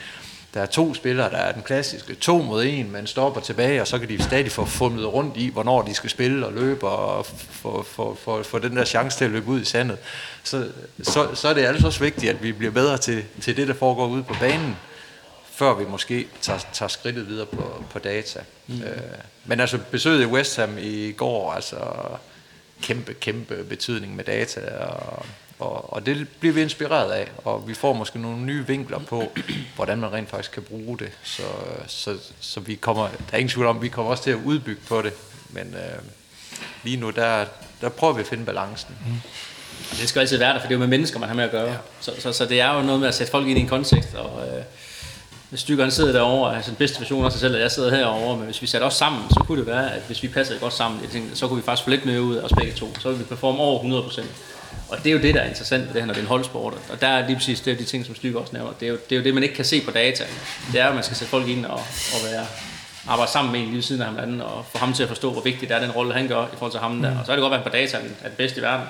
der 0.54 0.62
er 0.62 0.66
to 0.66 0.94
spillere, 0.94 1.30
der 1.30 1.38
er 1.38 1.52
den 1.52 1.64
klassiske 1.64 2.16
to 2.16 2.38
mod 2.38 2.66
en, 2.66 2.92
man 2.92 3.08
stopper 3.08 3.42
tilbage, 3.42 3.82
og 3.82 3.88
så 3.88 4.00
kan 4.00 4.10
de 4.10 4.24
stadig 4.24 4.52
få 4.52 4.66
fumlet 4.66 5.14
rundt 5.14 5.38
i, 5.38 5.50
hvornår 5.50 5.82
de 5.82 5.94
skal 5.94 6.10
spille 6.10 6.46
og 6.46 6.54
løbe, 6.54 6.88
og 6.88 7.26
få, 7.26 7.84
få, 7.84 8.18
få, 8.24 8.44
få 8.44 8.60
den 8.60 8.78
der 8.78 8.86
chance 8.86 9.18
til 9.18 9.26
at 9.26 9.32
løbe 9.32 9.48
ud 9.48 9.62
i 9.62 9.66
sandet. 9.66 9.98
Så, 10.44 10.68
så, 11.04 11.28
så 11.36 11.48
er 11.48 11.54
det 11.54 11.66
altså 11.66 11.88
også 11.88 12.00
vigtigt, 12.00 12.30
at 12.30 12.44
vi 12.44 12.52
bliver 12.52 12.72
bedre 12.72 12.98
til, 12.98 13.24
til 13.42 13.58
det, 13.58 13.68
der 13.68 13.74
foregår 13.74 14.08
ude 14.08 14.24
på 14.24 14.36
banen, 14.40 14.78
før 15.52 15.74
vi 15.74 15.86
måske 15.86 16.28
tager, 16.42 16.60
tager 16.74 16.90
skridtet 16.90 17.28
videre 17.28 17.46
på, 17.46 17.84
på 17.92 18.00
data. 18.00 18.40
Mm. 18.68 18.82
Øh, 18.82 18.98
men 19.46 19.60
altså 19.60 19.80
besøget 19.92 20.22
i 20.22 20.26
West 20.26 20.58
Ham 20.58 20.78
i 20.78 21.12
går, 21.12 21.54
altså 21.54 21.78
kæmpe, 22.82 23.14
kæmpe 23.14 23.64
betydning 23.64 24.16
med 24.16 24.24
data, 24.24 24.62
og 24.78 25.26
og, 25.60 25.94
og 25.94 26.06
det 26.06 26.28
bliver 26.40 26.54
vi 26.54 26.62
inspireret 26.62 27.12
af, 27.12 27.32
og 27.38 27.68
vi 27.68 27.74
får 27.74 27.94
måske 27.94 28.20
nogle 28.20 28.42
nye 28.42 28.68
vinkler 28.68 29.00
på, 29.00 29.24
hvordan 29.76 29.98
man 30.00 30.14
rent 30.14 30.30
faktisk 30.30 30.52
kan 30.52 30.64
bruge 30.64 30.98
det. 30.98 31.12
Så, 31.24 31.44
så, 31.88 32.18
så 32.40 32.60
vi 32.60 32.76
kommer, 32.76 33.08
der 33.08 33.34
er 33.34 33.38
ingen 33.38 33.50
tvivl 33.50 33.68
om, 33.68 33.82
vi 33.82 33.88
kommer 33.88 34.12
også 34.12 34.24
til 34.24 34.32
at 34.32 34.40
udbygge 34.46 34.82
på 34.88 35.02
det, 35.02 35.14
men 35.50 35.74
øh, 35.74 36.00
lige 36.84 36.98
nu, 36.98 37.10
der, 37.10 37.46
der 37.82 37.90
prøver 37.90 38.14
vi 38.14 38.22
at 38.22 38.28
finde 38.28 38.46
balancen. 38.46 38.96
Mm. 39.06 39.14
Det 39.92 40.10
skal 40.10 40.20
altid 40.20 40.38
være 40.38 40.54
der, 40.54 40.60
for 40.60 40.68
det 40.68 40.74
er 40.74 40.78
jo 40.78 40.80
med 40.80 40.88
mennesker, 40.88 41.20
man 41.20 41.30
har 41.30 41.36
med 41.36 41.44
at 41.44 41.52
gøre. 41.52 41.72
Ja. 41.72 41.78
Så, 42.00 42.12
så, 42.20 42.34
så 42.34 42.46
det 42.46 42.62
er 42.62 42.76
jo 42.76 42.82
noget 42.82 43.00
med 43.00 43.08
at 43.08 43.16
sætte 43.16 43.32
folk 43.32 43.48
ind 43.48 43.58
i 43.58 43.62
en 43.62 43.68
kontekst, 43.68 44.16
og 44.16 44.48
øh, 44.48 44.64
hvis 45.50 45.60
stykkerne 45.60 45.92
sidder 45.92 46.12
derovre, 46.12 46.56
altså 46.56 46.72
den 46.72 46.78
bedste 46.78 47.00
version 47.00 47.26
af 47.26 47.32
sig 47.32 47.42
selv, 47.42 47.56
at 47.56 47.62
jeg 47.62 47.72
sidder 47.72 47.96
herovre, 47.96 48.38
men 48.38 48.46
hvis 48.46 48.62
vi 48.62 48.68
sætter 48.68 48.88
os 48.88 48.94
sammen, 48.94 49.22
så 49.30 49.44
kunne 49.48 49.60
det 49.60 49.68
være, 49.68 49.94
at 49.94 50.02
hvis 50.08 50.24
vi 50.24 50.28
passede 50.28 50.60
godt 50.60 50.74
sammen, 50.74 51.02
jeg 51.02 51.10
tænkte, 51.10 51.36
så 51.36 51.48
kunne 51.48 51.58
vi 51.58 51.66
faktisk 51.66 51.84
få 51.84 51.90
lidt 51.90 52.06
mere 52.06 52.22
ud 52.22 52.36
af 52.36 52.44
os 52.44 52.52
begge 52.58 52.74
to. 52.74 52.96
Så 53.00 53.10
ville 53.10 53.24
vi 53.24 53.30
performe 53.30 53.60
over 53.60 54.04
100%. 54.10 54.22
Og 54.90 54.98
det 54.98 55.08
er 55.08 55.14
jo 55.14 55.22
det, 55.22 55.36
der 55.36 55.42
er 55.42 55.48
interessant 55.48 55.88
ved 55.88 55.94
det 55.94 56.02
her, 56.02 56.06
når 56.06 56.14
det 56.14 56.20
er 56.20 56.24
en 56.24 56.28
holdsport. 56.28 56.74
Og 56.90 57.02
der 57.02 57.08
er 57.08 57.28
lige 57.28 57.36
præcis 57.36 57.62
det, 57.62 57.80
de 57.80 57.84
ting, 57.84 58.06
som 58.06 58.16
Stykke 58.16 58.40
også 58.40 58.54
nævner. 58.54 58.72
Det 58.80 58.86
er, 58.86 58.90
jo, 58.90 58.98
det 59.10 59.16
er 59.16 59.20
jo 59.20 59.24
det, 59.24 59.34
man 59.34 59.44
ikke 59.44 59.56
kan 59.56 59.66
se 59.66 59.82
på 59.82 59.92
data. 59.92 60.24
Det 60.72 60.82
er 60.82 60.88
at 60.88 60.96
man 60.96 61.04
skal 61.04 61.18
sætte 61.18 61.32
folk 61.32 61.48
ind 61.48 61.66
og, 61.66 61.80
og 62.14 62.20
være, 62.32 62.46
arbejde 63.08 63.32
sammen 63.32 63.52
med 63.52 63.60
en 63.60 63.72
lige 63.72 63.82
siden 63.82 64.02
af 64.02 64.10
hinanden, 64.10 64.42
og 64.42 64.66
få 64.72 64.78
ham 64.78 64.94
til 64.94 65.04
at 65.04 65.10
forstå, 65.10 65.32
hvor 65.32 65.42
vigtigt 65.42 65.70
det 65.70 65.76
er, 65.76 65.80
den 65.80 65.92
rolle, 65.92 66.14
han 66.14 66.28
gør 66.28 66.44
i 66.46 66.56
forhold 66.58 66.72
til 66.72 66.80
ham 66.80 67.02
der. 67.02 67.20
Og 67.20 67.26
så 67.26 67.32
er 67.32 67.36
det 67.36 67.44
godt, 67.44 67.54
at 67.54 67.60
han 67.60 67.70
på 67.70 67.78
data 67.78 67.98
er 67.98 68.02
den 68.02 68.36
bedste 68.38 68.60
i 68.60 68.64
verden. 68.64 68.88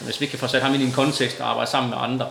Men 0.00 0.04
hvis 0.04 0.20
vi 0.20 0.24
ikke 0.24 0.30
kan 0.30 0.38
få 0.38 0.46
sat 0.46 0.62
ham 0.62 0.74
ind 0.74 0.82
i 0.82 0.86
en 0.86 0.92
kontekst 0.92 1.40
og 1.40 1.50
arbejde 1.50 1.70
sammen 1.70 1.90
med 1.90 1.98
andre, 2.00 2.26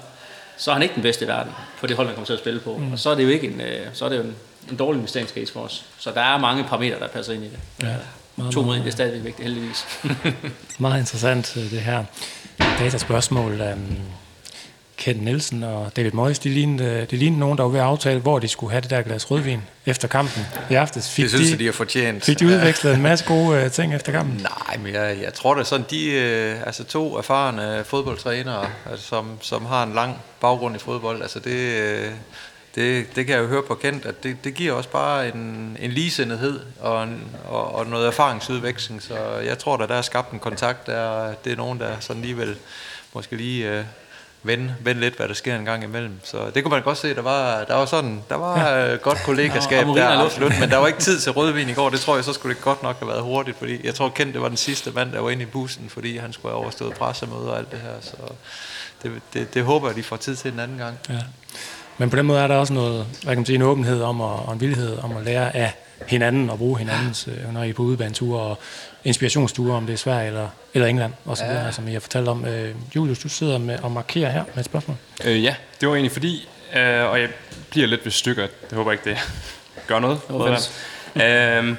så 0.58 0.72
er 0.72 0.76
han 0.76 0.84
ikke 0.84 0.96
den 0.96 1.04
bedste 1.04 1.26
i 1.26 1.28
verden 1.28 1.54
på 1.80 1.88
det 1.88 1.96
hold, 1.96 2.08
han 2.08 2.16
kommer 2.16 2.26
til 2.26 2.34
at 2.34 2.40
spille 2.40 2.60
på. 2.60 2.78
Mm. 2.78 2.92
Og 2.92 3.00
så 3.00 3.10
er 3.10 3.16
det 3.16 3.24
jo 3.24 3.30
ikke 3.30 3.48
en, 3.48 3.62
øh, 3.62 3.88
så 3.94 4.06
er 4.06 4.10
det 4.10 4.18
jo 4.18 4.22
en, 4.22 4.36
en 4.70 4.78
dårlig 4.78 5.00
investeringscase 5.00 5.54
for 5.54 5.60
os. 5.60 5.86
Så 5.98 6.12
der 6.12 6.22
er 6.22 6.38
mange 6.38 6.64
parametre, 6.64 7.00
der 7.00 7.08
passer 7.08 7.34
ind 7.34 7.44
i 7.44 7.48
det. 7.48 7.60
Ja. 7.82 7.96
Meget, 8.36 8.54
To 8.54 8.62
mod 8.62 8.76
en, 8.76 8.82
det 8.82 8.88
er 8.88 8.92
stadigvæk 8.92 9.24
vigtigt, 9.24 9.48
heldigvis. 9.48 9.86
meget 10.80 11.00
interessant, 11.00 11.58
øh, 11.58 11.72
det 11.72 11.82
her 11.82 12.04
dataspørgsmål. 12.80 13.62
Um, 13.62 13.98
Ken 14.98 15.16
Nielsen 15.16 15.64
og 15.64 15.92
David 15.96 16.12
Moyes, 16.12 16.40
de 16.40 16.50
lignede, 16.50 17.08
de 17.12 17.16
lignede 17.18 17.40
nogen, 17.40 17.58
der 17.58 17.64
var 17.64 17.70
ved 17.72 17.80
at 17.80 17.86
aftale, 17.86 18.20
hvor 18.20 18.40
de 18.40 18.48
skulle 18.48 18.72
have 18.72 18.82
det 18.82 18.90
der 18.90 19.02
glas 19.02 19.32
rødvin 19.32 19.62
efter 19.86 20.08
kampen 20.08 20.46
i 20.70 20.74
aftes. 20.74 21.10
Fik 21.10 21.24
Det 21.24 21.32
synes 21.32 21.48
de, 21.48 21.52
jeg, 21.52 21.60
de 21.60 21.66
har 21.66 21.72
fortjent. 21.72 22.24
fik 22.26 22.40
de 22.40 22.46
udvekslet 22.46 22.94
en 22.96 23.02
masse 23.02 23.26
gode 23.26 23.66
uh, 23.66 23.72
ting 23.72 23.96
efter 23.96 24.12
kampen? 24.12 24.42
Nej, 24.42 24.78
men 24.78 24.94
jeg, 24.94 25.18
jeg 25.24 25.34
tror 25.34 25.56
er 25.56 25.64
sådan, 25.64 25.86
de 25.90 26.12
øh, 26.12 26.56
altså 26.66 26.84
to 26.84 27.18
erfarne 27.18 27.84
fodboldtrænere, 27.86 28.66
altså, 28.92 29.06
som, 29.06 29.38
som 29.42 29.66
har 29.66 29.84
en 29.84 29.94
lang 29.94 30.18
baggrund 30.42 30.76
i 30.76 30.80
fodbold, 30.80 31.22
altså 31.22 31.40
det, 31.40 31.58
øh, 31.58 32.12
det, 32.76 33.16
det 33.16 33.26
kan 33.26 33.36
jeg 33.36 33.42
jo 33.42 33.48
høre 33.48 33.64
på 33.64 33.76
kendt, 33.76 34.06
at 34.06 34.24
det, 34.24 34.44
det 34.44 34.54
giver 34.54 34.74
også 34.74 34.90
bare 34.90 35.28
en, 35.28 35.78
en 35.80 35.92
ligesindighed 35.92 36.60
og, 36.80 37.04
en, 37.04 37.24
og, 37.48 37.76
og 37.76 37.88
noget 37.88 38.08
erfaringsudveksling, 38.08 39.02
så 39.02 39.16
jeg 39.46 39.60
tror, 39.60 39.78
at 39.78 39.90
der 39.90 39.96
er 39.96 40.02
skabt 40.02 40.32
en 40.32 40.40
kontakt, 40.40 40.88
der, 40.88 41.34
det 41.34 41.52
er 41.52 41.58
nogen, 41.58 41.80
der 41.80 42.00
sådan 42.00 42.22
lige 42.22 42.38
vil 42.38 42.56
måske 43.14 43.36
lige 43.36 43.72
øh, 43.72 43.84
vende, 44.44 44.76
vende 44.80 45.02
lidt, 45.02 45.16
hvad 45.16 45.28
der 45.28 45.34
sker 45.34 45.56
en 45.56 45.66
gang 45.66 45.84
imellem. 45.84 46.20
Så 46.24 46.50
det 46.56 46.64
kunne 46.64 46.72
man 46.72 46.84
godt 46.84 46.98
se, 46.98 47.16
der 47.16 47.22
var, 47.22 47.64
der 47.64 47.76
var 47.76 47.86
sådan, 47.86 48.24
der 48.30 48.36
var 48.36 48.70
ja. 48.70 48.96
godt 48.96 49.18
kollegaskab 49.26 49.88
og 49.88 49.96
der, 49.96 50.26
absolut, 50.26 50.60
men 50.60 50.70
der 50.70 50.78
var 50.78 50.88
ikke 50.88 51.00
tid 51.00 51.20
til 51.20 51.32
rødvin 51.32 51.70
i 51.70 51.74
går, 51.74 51.90
det 51.90 52.00
tror 52.00 52.16
jeg, 52.16 52.24
så 52.24 52.34
skulle 52.34 52.56
det 52.56 52.64
godt 52.64 52.84
nok 52.84 53.00
have 53.00 53.08
været 53.08 53.22
hurtigt, 53.22 53.58
fordi 53.58 53.86
jeg 53.86 53.96
tror 53.96 54.10
kendt, 54.10 54.34
det 54.34 54.42
var 54.42 54.48
den 54.48 54.58
sidste 54.58 54.92
mand, 54.92 55.12
der 55.12 55.20
var 55.20 55.30
inde 55.30 55.44
i 55.44 55.46
bussen, 55.46 55.90
fordi 55.90 56.18
han 56.18 56.34
skulle 56.34 56.52
have 56.52 56.62
overstået 56.62 56.94
pressemøder 56.94 57.52
og 57.52 57.58
alt 57.58 57.72
det 57.72 57.80
her, 57.80 57.94
så 58.02 58.16
det, 59.04 59.22
det, 59.34 59.54
det 59.54 59.64
håber 59.64 59.88
jeg, 59.88 59.96
de 59.96 60.04
får 60.04 60.18
tid 60.18 60.36
til 60.36 60.54
en 60.54 60.60
anden 60.60 60.78
gang. 60.78 60.98
Ja. 61.10 61.20
Men 61.98 62.10
på 62.10 62.16
den 62.16 62.26
måde 62.26 62.40
er 62.40 62.48
der 62.48 62.56
også 62.56 62.74
noget, 62.74 63.06
hvad 63.24 63.34
kan 63.34 63.38
man 63.38 63.46
sige, 63.46 63.56
en 63.56 63.62
åbenhed 63.62 64.02
om 64.02 64.22
og, 64.22 64.46
og 64.46 64.54
en 64.54 64.62
villighed 64.62 64.98
om 64.98 65.18
at 65.18 65.24
lære 65.24 65.56
af 65.56 65.74
hinanden 66.08 66.50
og 66.50 66.58
bruge 66.58 66.80
hinandens, 66.80 67.28
øh, 67.28 67.54
når 67.54 67.64
I 67.64 67.70
er 67.70 67.74
på 67.74 67.84
udebaneture 67.84 68.42
og 68.42 68.60
inspirationsture, 69.04 69.76
om 69.76 69.86
det 69.86 69.94
er 69.94 69.98
Sverige 69.98 70.28
eller, 70.28 70.48
eller 70.74 70.88
England, 70.88 71.14
og 71.26 71.38
så 71.38 71.46
videre, 71.46 71.74
som 71.74 71.88
I 71.88 71.94
har 71.94 72.00
fortalt 72.00 72.28
om. 72.28 72.46
Øh, 72.46 72.76
Julius, 72.96 73.20
du 73.20 73.30
sidder 73.30 73.58
med 73.58 73.80
og 73.80 73.92
markerer 73.92 74.32
her 74.32 74.44
med 74.44 74.60
et 74.60 74.66
spørgsmål. 74.66 74.98
Øh, 75.24 75.44
ja, 75.44 75.56
det 75.82 75.90
var 75.90 75.96
egentlig 75.96 76.12
fordi, 76.12 76.50
øh, 76.76 77.06
og 77.06 77.22
jeg 77.22 77.30
bliver 77.70 77.88
lidt 77.88 78.06
ved 78.06 78.12
stykker, 78.12 78.48
det 78.70 78.78
håber 78.78 78.92
ikke, 78.92 79.10
det 79.10 79.18
gør 79.88 80.00
noget. 80.00 80.20
det, 80.28 81.22
øh, 81.24 81.76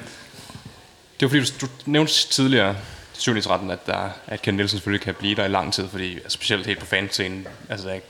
det 1.21 1.23
var 1.23 1.29
fordi, 1.29 1.41
du, 1.61 1.67
du 1.67 1.71
nævnte 1.87 2.13
tidligere, 2.13 2.77
7. 3.13 3.41
13, 3.41 3.71
at, 3.71 3.87
der, 3.87 4.11
at 4.27 4.43
Ken 4.43 4.55
Nielsen 4.55 4.79
selvfølgelig 4.79 5.05
kan 5.05 5.15
blive 5.15 5.35
der 5.35 5.45
i 5.45 5.49
lang 5.49 5.73
tid, 5.73 5.89
fordi 5.89 6.15
altså, 6.15 6.31
specielt 6.31 6.67
helt 6.67 6.79
på 6.79 6.87
fanscenen, 6.87 7.47
altså, 7.69 7.87
der 7.87 7.91
er 7.91 7.95
ikke, 7.95 8.07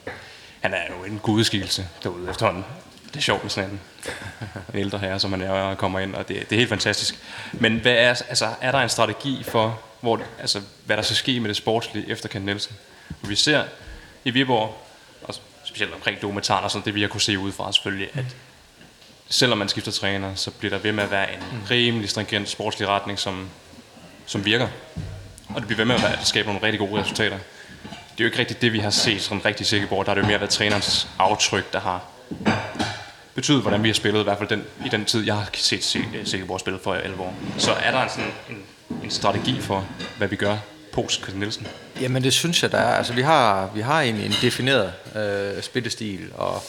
han 0.63 0.75
er 0.75 0.83
jo 0.91 1.05
en 1.05 1.19
gudskikkelse 1.19 1.89
derude 2.03 2.31
efterhånden. 2.31 2.65
Det 3.07 3.17
er 3.17 3.21
sjovt 3.21 3.43
med 3.43 3.51
sådan 3.51 3.71
en, 3.71 3.81
en 4.75 4.81
ældre 4.81 4.99
herre, 4.99 5.21
som 5.21 5.33
han 5.33 5.41
er, 5.41 5.51
og 5.51 5.79
kommer 5.79 6.01
ind, 6.01 6.15
og 6.15 6.29
det, 6.29 6.37
det 6.51 6.53
er 6.53 6.59
helt 6.59 6.69
fantastisk. 6.69 7.19
Men 7.53 7.77
hvad 7.77 7.93
er, 7.93 8.09
altså, 8.09 8.49
er 8.61 8.73
der 8.73 8.79
en 8.79 8.89
strategi 8.89 9.43
for, 9.43 9.81
hvor, 10.01 10.21
altså, 10.41 10.61
hvad 10.87 10.97
der 10.97 11.03
skal 11.03 11.17
ske 11.17 11.41
med 11.41 11.49
det 11.49 11.57
sportslige 11.57 12.11
efter 12.11 12.29
Ken 12.29 12.43
Nielsen? 12.43 12.77
Og 13.23 13.29
vi 13.29 13.35
ser 13.35 13.65
i 14.25 14.31
Viborg, 14.31 14.87
og 15.23 15.35
specielt 15.65 15.95
omkring 15.95 16.23
dokumentaren 16.23 16.65
og 16.65 16.71
sådan, 16.71 16.85
det 16.85 16.95
vi 16.95 17.01
har 17.01 17.09
kunne 17.09 17.21
se 17.21 17.39
udefra 17.39 17.73
selvfølgelig, 17.73 18.09
at 18.15 18.25
selvom 19.29 19.59
man 19.59 19.69
skifter 19.69 19.93
træner, 19.93 20.35
så 20.35 20.51
bliver 20.51 20.71
der 20.71 20.79
ved 20.79 20.93
med 20.93 21.05
at 21.05 21.11
være 21.11 21.35
en 21.35 21.41
rimelig 21.71 22.11
stringent 22.11 22.49
sportslig 22.49 22.89
retning, 22.89 23.19
som, 23.19 23.49
som 24.27 24.45
virker. 24.45 24.69
Og 25.49 25.61
det 25.61 25.67
bliver 25.67 25.77
ved 25.77 25.85
med 25.85 25.95
at, 25.95 26.03
være, 26.03 26.21
at 26.21 26.27
skabe 26.27 26.49
nogle 26.49 26.63
rigtig 26.63 26.79
gode 26.79 27.01
resultater. 27.01 27.39
Det 28.13 28.21
er 28.21 28.25
jo 28.25 28.27
ikke 28.27 28.39
rigtigt 28.39 28.63
det, 28.63 28.73
vi 28.73 28.79
har 28.79 28.91
set 28.91 29.23
sådan 29.23 29.45
rigtig 29.45 29.67
Silkeborg. 29.67 30.07
Der 30.07 30.11
har 30.11 30.15
det 30.15 30.23
jo 30.23 30.27
mere 30.27 30.41
været 30.41 30.51
trænerens 30.51 31.09
aftryk, 31.19 31.73
der 31.73 31.81
har 31.81 32.05
betydet, 33.35 33.63
hvordan 33.63 33.83
vi 33.83 33.89
har 33.89 33.95
spillet, 33.95 34.21
i 34.21 34.23
hvert 34.23 34.39
fald 34.39 34.49
den, 34.49 34.65
i 34.87 34.89
den 34.89 35.05
tid, 35.05 35.25
jeg 35.25 35.35
har 35.35 35.49
set 35.53 35.85
Silkeborg 36.25 36.55
øh, 36.55 36.61
spille 36.61 36.79
for 36.85 36.95
11 36.95 37.23
år. 37.23 37.35
Så 37.59 37.73
er 37.73 37.91
der 37.91 37.99
altså 37.99 38.21
en, 38.21 38.27
sådan 38.47 38.63
en, 38.91 39.01
en 39.05 39.11
strategi 39.11 39.61
for, 39.61 39.87
hvad 40.19 40.29
vi 40.29 40.37
gør 40.37 40.57
post 40.93 41.21
Christian 41.21 41.39
Nielsen? 41.39 41.67
Jamen 42.01 42.25
det 42.25 42.33
synes 42.33 42.63
jeg, 42.63 42.73
der 42.73 42.79
er. 42.79 42.95
Altså 42.95 43.13
vi 43.13 43.23
har, 43.23 43.71
vi 43.75 43.81
har 43.81 44.01
en, 44.01 44.15
en 44.17 44.33
defineret 44.43 44.93
øh, 45.17 45.63
spillestil, 45.63 46.29
og, 46.35 46.63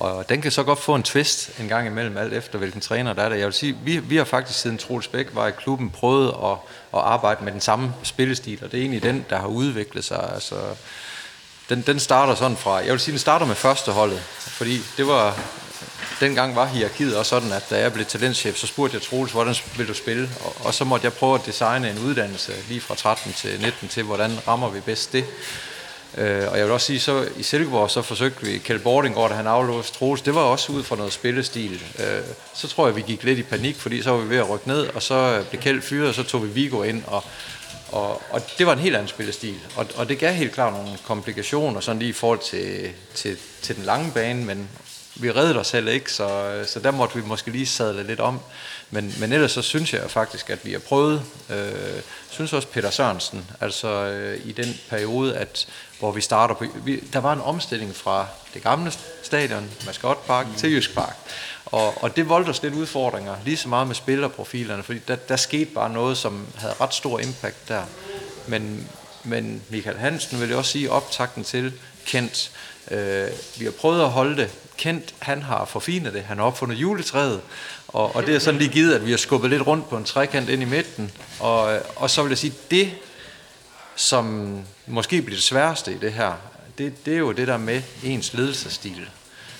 og 0.00 0.28
den 0.28 0.42
kan 0.42 0.50
så 0.50 0.62
godt 0.62 0.78
få 0.78 0.94
en 0.94 1.02
twist 1.02 1.50
en 1.60 1.68
gang 1.68 1.86
imellem, 1.86 2.16
alt 2.16 2.32
efter 2.32 2.58
hvilken 2.58 2.80
træner 2.80 3.12
der 3.12 3.22
er 3.22 3.28
der. 3.28 3.36
Jeg 3.36 3.46
vil 3.46 3.52
sige, 3.54 3.76
vi, 3.84 3.98
vi 3.98 4.16
har 4.16 4.24
faktisk 4.24 4.58
siden 4.58 4.78
Troels 4.78 5.08
Bæk 5.08 5.26
var 5.32 5.48
i 5.48 5.50
klubben 5.50 5.90
prøvet 5.90 6.28
at, 6.28 6.52
at 6.94 7.00
arbejde 7.00 7.44
med 7.44 7.52
den 7.52 7.60
samme 7.60 7.94
spillestil, 8.02 8.64
og 8.64 8.72
det 8.72 8.78
er 8.78 8.82
egentlig 8.82 9.02
den, 9.02 9.26
der 9.30 9.38
har 9.38 9.46
udviklet 9.46 10.04
sig. 10.04 10.30
Altså, 10.34 10.54
den, 11.68 11.82
den 11.82 12.00
starter 12.00 12.34
sådan 12.34 12.56
fra, 12.56 12.74
jeg 12.74 12.92
vil 12.92 13.00
sige, 13.00 13.12
den 13.12 13.18
starter 13.18 13.46
med 13.46 13.54
førsteholdet, 13.54 14.20
fordi 14.38 14.80
det 14.96 15.06
var, 15.06 15.38
dengang 16.20 16.56
var 16.56 16.66
hierarkiet 16.66 17.16
også 17.16 17.30
sådan, 17.30 17.52
at 17.52 17.70
da 17.70 17.80
jeg 17.80 17.92
blev 17.92 18.06
talentchef, 18.06 18.56
så 18.56 18.66
spurgte 18.66 18.94
jeg 18.94 19.02
Troels, 19.02 19.32
hvordan 19.32 19.54
vil 19.76 19.88
du 19.88 19.94
spille? 19.94 20.30
Og, 20.44 20.56
og 20.64 20.74
så 20.74 20.84
måtte 20.84 21.04
jeg 21.04 21.12
prøve 21.12 21.34
at 21.34 21.46
designe 21.46 21.90
en 21.90 21.98
uddannelse 21.98 22.52
lige 22.68 22.80
fra 22.80 22.94
13 22.94 23.32
til 23.32 23.60
19 23.60 23.88
til, 23.88 24.02
hvordan 24.02 24.38
rammer 24.48 24.70
vi 24.70 24.80
bedst 24.80 25.12
det. 25.12 25.24
Øh, 26.16 26.50
og 26.50 26.58
jeg 26.58 26.64
vil 26.64 26.72
også 26.72 26.86
sige, 26.86 27.00
så 27.00 27.28
i 27.36 27.42
Silkeborg, 27.42 27.90
så 27.90 28.02
forsøgte 28.02 28.46
vi, 28.46 28.58
Kjeld 28.58 28.80
Bordingård, 28.80 29.30
da 29.30 29.36
han 29.36 29.46
aflåste 29.46 29.98
Troels, 29.98 30.22
det 30.22 30.34
var 30.34 30.40
også 30.40 30.72
ud 30.72 30.82
fra 30.82 30.96
noget 30.96 31.12
spillestil. 31.12 31.82
Øh, 31.98 32.22
så 32.54 32.68
tror 32.68 32.86
jeg, 32.86 32.96
vi 32.96 33.02
gik 33.02 33.24
lidt 33.24 33.38
i 33.38 33.42
panik, 33.42 33.76
fordi 33.76 34.02
så 34.02 34.10
var 34.10 34.18
vi 34.18 34.30
ved 34.30 34.36
at 34.36 34.50
rykke 34.50 34.68
ned, 34.68 34.86
og 34.94 35.02
så 35.02 35.14
øh, 35.14 35.46
blev 35.46 35.62
Kjeld 35.62 35.82
fyret, 35.82 36.08
og 36.08 36.14
så 36.14 36.22
tog 36.22 36.42
vi 36.42 36.48
Vigo 36.48 36.82
ind, 36.82 37.02
og, 37.06 37.24
og, 37.88 38.22
og 38.30 38.42
det 38.58 38.66
var 38.66 38.72
en 38.72 38.78
helt 38.78 38.96
anden 38.96 39.08
spillestil. 39.08 39.56
Og, 39.76 39.86
og 39.96 40.08
det 40.08 40.18
gav 40.18 40.32
helt 40.32 40.52
klart 40.52 40.72
nogle 40.72 40.98
komplikationer, 41.06 41.80
sådan 41.80 41.98
lige 41.98 42.08
i 42.08 42.12
forhold 42.12 42.38
til, 42.38 42.90
til, 43.14 43.36
til 43.62 43.76
den 43.76 43.84
lange 43.84 44.12
bane, 44.14 44.44
men 44.44 44.68
vi 45.20 45.32
reddede 45.32 45.58
os 45.58 45.70
heller 45.70 45.92
ikke, 45.92 46.12
så, 46.12 46.28
øh, 46.28 46.66
så 46.66 46.80
der 46.80 46.90
måtte 46.90 47.14
vi 47.16 47.22
måske 47.26 47.50
lige 47.50 47.66
sadle 47.66 48.06
lidt 48.06 48.20
om. 48.20 48.40
Men, 48.90 49.14
men 49.18 49.32
ellers 49.32 49.52
så 49.52 49.62
synes 49.62 49.92
jeg 49.92 50.10
faktisk, 50.10 50.50
at 50.50 50.58
vi 50.64 50.72
har 50.72 50.78
prøvet, 50.78 51.22
øh, 51.50 52.02
synes 52.30 52.52
også 52.52 52.68
Peter 52.68 52.90
Sørensen, 52.90 53.50
altså 53.60 53.88
øh, 53.88 54.40
i 54.44 54.52
den 54.52 54.80
periode, 54.88 55.36
at 55.36 55.66
hvor 55.98 56.12
vi 56.12 56.20
starter 56.20 56.54
på, 56.54 56.64
vi, 56.84 57.00
der 57.12 57.18
var 57.18 57.32
en 57.32 57.40
omstilling 57.40 57.96
fra 57.96 58.26
det 58.54 58.62
gamle 58.62 58.92
stadion, 59.22 59.70
Mascotpark, 59.86 60.46
mm. 60.46 60.54
til 60.54 60.70
Jysk 60.72 60.94
Park. 60.94 61.16
Og, 61.66 62.02
og 62.02 62.16
det 62.16 62.28
voldte 62.28 62.50
os 62.50 62.62
lidt 62.62 62.74
udfordringer, 62.74 63.34
lige 63.44 63.56
så 63.56 63.68
meget 63.68 63.86
med 63.86 63.94
spillerprofilerne, 63.94 64.82
fordi 64.82 64.98
der, 65.08 65.16
der 65.16 65.36
skete 65.36 65.70
bare 65.70 65.90
noget, 65.90 66.18
som 66.18 66.46
havde 66.56 66.74
ret 66.80 66.94
stor 66.94 67.18
impact 67.18 67.68
der. 67.68 67.82
Men, 68.46 68.88
men 69.24 69.62
Michael 69.68 69.96
Hansen 69.96 70.40
vil 70.40 70.48
jeg 70.48 70.58
også 70.58 70.72
sige 70.72 70.90
optakten 70.90 71.44
til 71.44 71.72
Kent. 72.06 72.50
Øh, 72.90 73.28
vi 73.58 73.64
har 73.64 73.72
prøvet 73.72 74.02
at 74.02 74.10
holde 74.10 74.36
det. 74.36 74.50
Kent, 74.76 75.14
han 75.18 75.42
har 75.42 75.64
forfinet 75.64 76.12
det. 76.12 76.22
Han 76.22 76.38
har 76.38 76.44
opfundet 76.44 76.76
juletræet. 76.76 77.40
Og, 77.88 78.16
og 78.16 78.26
det 78.26 78.34
er 78.34 78.38
sådan 78.38 78.60
lige 78.60 78.72
givet, 78.72 78.94
at 78.94 79.06
vi 79.06 79.10
har 79.10 79.18
skubbet 79.18 79.50
lidt 79.50 79.66
rundt 79.66 79.88
på 79.88 79.96
en 79.96 80.04
trekant 80.04 80.48
ind 80.48 80.62
i 80.62 80.64
midten. 80.64 81.12
Og, 81.40 81.80
og 81.96 82.10
så 82.10 82.22
vil 82.22 82.28
jeg 82.28 82.38
sige, 82.38 82.54
det, 82.70 82.92
som 83.96 84.54
måske 84.88 85.22
bliver 85.22 85.36
det 85.36 85.44
sværeste 85.44 85.92
i 85.92 85.98
det 85.98 86.12
her, 86.12 86.32
det, 86.78 87.06
det 87.06 87.14
er 87.14 87.18
jo 87.18 87.32
det 87.32 87.48
der 87.48 87.56
med 87.56 87.82
ens 88.04 88.34
ledelsesstil. 88.34 89.08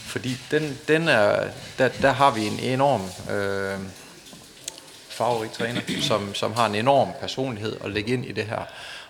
Fordi 0.06 0.36
den, 0.50 0.78
den 0.88 1.08
er, 1.08 1.48
der, 1.78 1.88
der 1.88 2.12
har 2.12 2.30
vi 2.30 2.46
en 2.46 2.58
enorm 2.58 3.02
øh, 3.34 3.78
farverig 5.08 5.52
træner, 5.52 5.80
som, 6.00 6.34
som 6.34 6.52
har 6.52 6.66
en 6.66 6.74
enorm 6.74 7.08
personlighed 7.20 7.76
at 7.84 7.90
lægge 7.90 8.12
ind 8.12 8.24
i 8.24 8.32
det 8.32 8.44
her. 8.44 8.62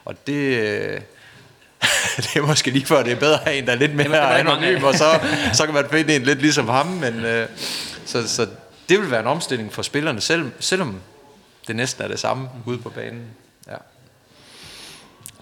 Og 0.04 0.26
det, 0.26 0.32
øh, 0.32 1.00
det 2.16 2.36
er 2.36 2.46
måske 2.46 2.70
lige 2.70 2.86
før, 2.86 3.02
det 3.02 3.12
er 3.12 3.20
bedre 3.20 3.34
at 3.34 3.44
have 3.44 3.58
en, 3.58 3.66
der 3.66 3.72
er 3.72 3.76
lidt 3.76 3.94
mere 3.94 4.16
Jamen, 4.16 4.46
anonym, 4.46 4.84
og 4.84 4.94
så, 4.94 5.20
så 5.52 5.64
kan 5.64 5.74
man 5.74 5.84
finde 5.90 6.16
en 6.16 6.22
lidt 6.22 6.40
ligesom 6.40 6.68
ham. 6.68 6.86
Men, 6.86 7.24
øh, 7.24 7.48
så, 8.04 8.28
så 8.28 8.46
det 8.88 9.00
vil 9.00 9.10
være 9.10 9.20
en 9.20 9.26
omstilling 9.26 9.72
for 9.72 9.82
spillerne, 9.82 10.20
selv, 10.20 10.52
selvom 10.60 11.00
det 11.66 11.76
næsten 11.76 12.04
er 12.04 12.08
det 12.08 12.18
samme 12.18 12.48
ude 12.66 12.78
på 12.78 12.90
banen. 12.90 13.22
Ja. 13.66 13.76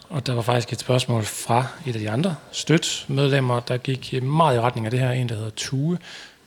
Og 0.08 0.26
der 0.26 0.34
var 0.34 0.42
faktisk 0.42 0.72
et 0.72 0.80
spørgsmål 0.80 1.24
fra 1.24 1.66
et 1.86 1.94
af 1.94 2.00
de 2.00 2.10
andre 2.10 2.34
støtmedlemmer, 2.52 3.60
der 3.60 3.76
gik 3.76 4.22
meget 4.22 4.56
i 4.56 4.60
retning 4.60 4.86
af 4.86 4.90
det 4.90 5.00
her. 5.00 5.10
En, 5.10 5.28
der 5.28 5.34
hedder 5.34 5.50
Tue, 5.56 5.98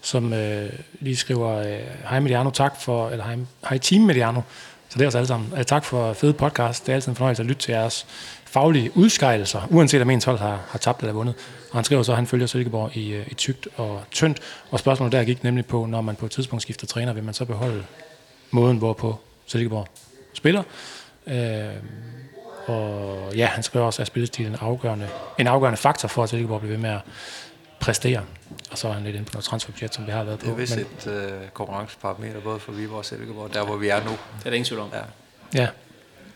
som 0.02 0.34
øh, 0.34 0.70
lige 1.00 1.16
skriver, 1.16 1.58
øh, 1.58 1.80
hej 2.10 2.20
Mediano, 2.20 2.50
tak 2.50 2.82
for, 2.82 3.10
eller 3.10 3.26
hej, 3.26 3.38
hej 3.70 3.78
Team 3.78 4.02
Mediano, 4.02 4.42
så 4.90 5.00
det 5.00 5.04
er 5.04 5.08
os 5.08 5.16
alle 5.16 5.28
sammen. 5.28 5.54
Øh, 5.58 5.64
tak 5.64 5.86
for 5.86 6.14
fed 6.14 6.34
podcast. 6.34 6.86
Det 6.86 6.92
er 6.92 6.96
altid 6.96 7.10
en 7.10 7.16
fornøjelse 7.16 7.44
at 7.44 7.48
lytte 7.48 7.62
til 7.62 7.72
jeres 7.72 8.06
faglige 8.46 8.98
udskejelser, 8.98 9.68
uanset 9.70 10.02
om 10.02 10.10
ens 10.10 10.24
hold 10.24 10.38
har, 10.38 10.62
har 10.70 10.80
tabt 10.80 11.02
eller 11.02 11.14
vundet. 11.14 11.36
Og 11.72 11.78
han 11.78 11.84
skriver 11.84 12.04
så, 12.04 12.12
at 12.12 12.16
han 12.16 12.28
følger 12.28 12.48
Silkeborg 12.48 12.98
i, 12.98 13.14
øh, 13.14 13.28
i 13.28 13.34
tygt 13.34 13.68
og 13.76 14.02
tyndt. 14.12 14.40
Og 14.72 14.80
spørgsmålet 14.80 15.12
der 15.12 15.24
gik 15.24 15.44
nemlig 15.44 15.66
på, 15.66 15.86
når 15.86 16.02
man 16.02 16.16
på 16.16 16.26
et 16.26 16.32
tidspunkt 16.32 16.62
skifter 16.62 16.88
træner, 16.88 17.14
vil 17.14 17.24
man 17.24 17.34
så 17.34 17.46
beholde 17.46 17.84
måden, 18.52 18.78
hvorpå 18.78 19.20
Silkeborg 19.46 19.88
spiller. 20.34 20.64
Øh, 21.28 21.74
og 22.70 23.36
ja, 23.36 23.46
han 23.46 23.64
skriver 23.64 23.86
også, 23.86 24.02
at 24.02 24.08
spillestilen 24.08 24.54
er 24.54 24.58
afgørende, 24.64 25.08
en 25.40 25.48
afgørende 25.48 25.78
faktor 25.78 26.08
for, 26.08 26.24
at 26.24 26.30
Silkeborg 26.30 26.60
bliver 26.62 26.72
ved 26.74 26.82
med 26.82 26.90
at 26.90 27.00
præstere. 27.80 28.22
Og 28.72 28.78
så 28.78 28.88
er 28.88 28.92
han 28.92 29.04
lidt 29.04 29.16
inde 29.16 29.26
på 29.26 29.32
noget 29.34 29.46
transferbudget, 29.46 29.94
som 29.96 30.06
vi 30.08 30.12
har 30.12 30.24
været 30.24 30.40
på. 30.40 30.46
Det 30.46 30.52
er 30.52 30.56
vist 30.56 30.76
Men, 30.76 30.86
et 30.98 31.08
øh, 31.08 31.50
konkurrenceparameter, 31.54 32.40
både 32.40 32.60
for 32.60 32.72
Viborg 32.72 32.98
og 32.98 33.06
Silkeborg, 33.06 33.54
der 33.54 33.66
hvor 33.66 33.76
vi 33.78 33.88
er 33.90 34.04
nu. 34.04 34.10
Det 34.10 34.18
er 34.46 34.50
der 34.50 34.52
ingen 34.52 34.66
tvivl 34.66 34.82
om. 34.82 34.90
Ja. 34.94 35.00
ja, 35.62 35.68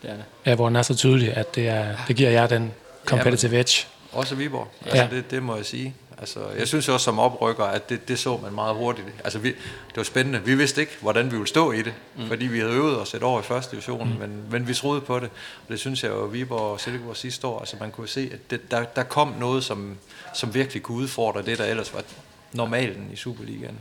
Det 0.02 0.10
er 0.10 0.14
det. 0.16 0.24
ja, 0.46 0.56
hvor 0.56 0.66
den 0.68 0.76
er 0.76 0.82
så 0.82 0.96
tydelig, 0.96 1.38
at 1.38 1.56
det, 1.56 1.68
er, 1.70 1.96
det 2.08 2.16
giver 2.16 2.30
jer 2.30 2.48
den 2.48 2.72
competitive 3.06 3.60
edge. 3.60 3.88
Også 4.12 4.36
Viborg. 4.36 4.68
Altså 4.86 4.98
Ja. 4.98 5.08
det, 5.16 5.32
det 5.32 5.44
må 5.44 5.56
jeg 5.56 5.66
sige. 5.66 5.96
Altså, 6.18 6.40
jeg 6.58 6.68
synes 6.68 6.90
også 6.90 7.04
som 7.04 7.20
oprykker, 7.20 7.64
at 7.64 7.90
det, 7.90 8.08
det 8.08 8.20
så 8.20 8.38
man 8.38 8.54
meget 8.54 8.76
hurtigt. 8.76 9.08
Altså, 9.24 9.40
vi, 9.40 9.50
det 9.50 9.98
var 9.98 10.04
spændende. 10.04 10.42
Vi 10.46 10.56
vidste 10.56 10.82
ikke, 10.82 10.94
hvordan 11.02 11.26
vi 11.26 11.36
ville 11.36 11.48
stå 11.48 11.72
i 11.72 11.82
det, 11.82 11.94
mm. 12.16 12.28
fordi 12.28 12.46
vi 12.46 12.60
havde 12.60 12.72
øvet 12.72 13.00
os 13.00 13.14
et 13.14 13.24
år 13.24 13.40
i 13.40 13.44
første 13.44 13.72
division, 13.72 14.10
mm. 14.14 14.20
men, 14.20 14.44
men 14.50 14.68
vi 14.68 14.74
troede 14.74 15.02
på 15.02 15.20
det. 15.20 15.30
Og 15.66 15.70
det 15.70 15.80
synes 15.80 16.04
jeg 16.04 16.12
jo, 16.12 16.26
Viborg 16.26 16.62
og 16.62 16.80
Silkeborg 16.80 17.18
sidste 17.18 17.48
år, 17.48 17.60
altså 17.60 17.78
man 17.80 17.92
kunne 17.92 18.08
se, 18.08 18.30
at 18.34 18.52
det, 18.52 18.72
der, 18.72 18.84
der 18.84 19.04
kom 19.04 19.36
noget, 19.40 19.64
som, 19.64 19.98
som 20.34 20.54
virkelig 20.54 20.84
kunne 20.84 20.98
udfordre 20.98 21.42
det, 21.42 21.58
der 21.58 21.66
ellers 21.66 21.94
var 21.94 22.04
normalen 22.52 23.10
i 23.14 23.16
Superligaen. 23.16 23.80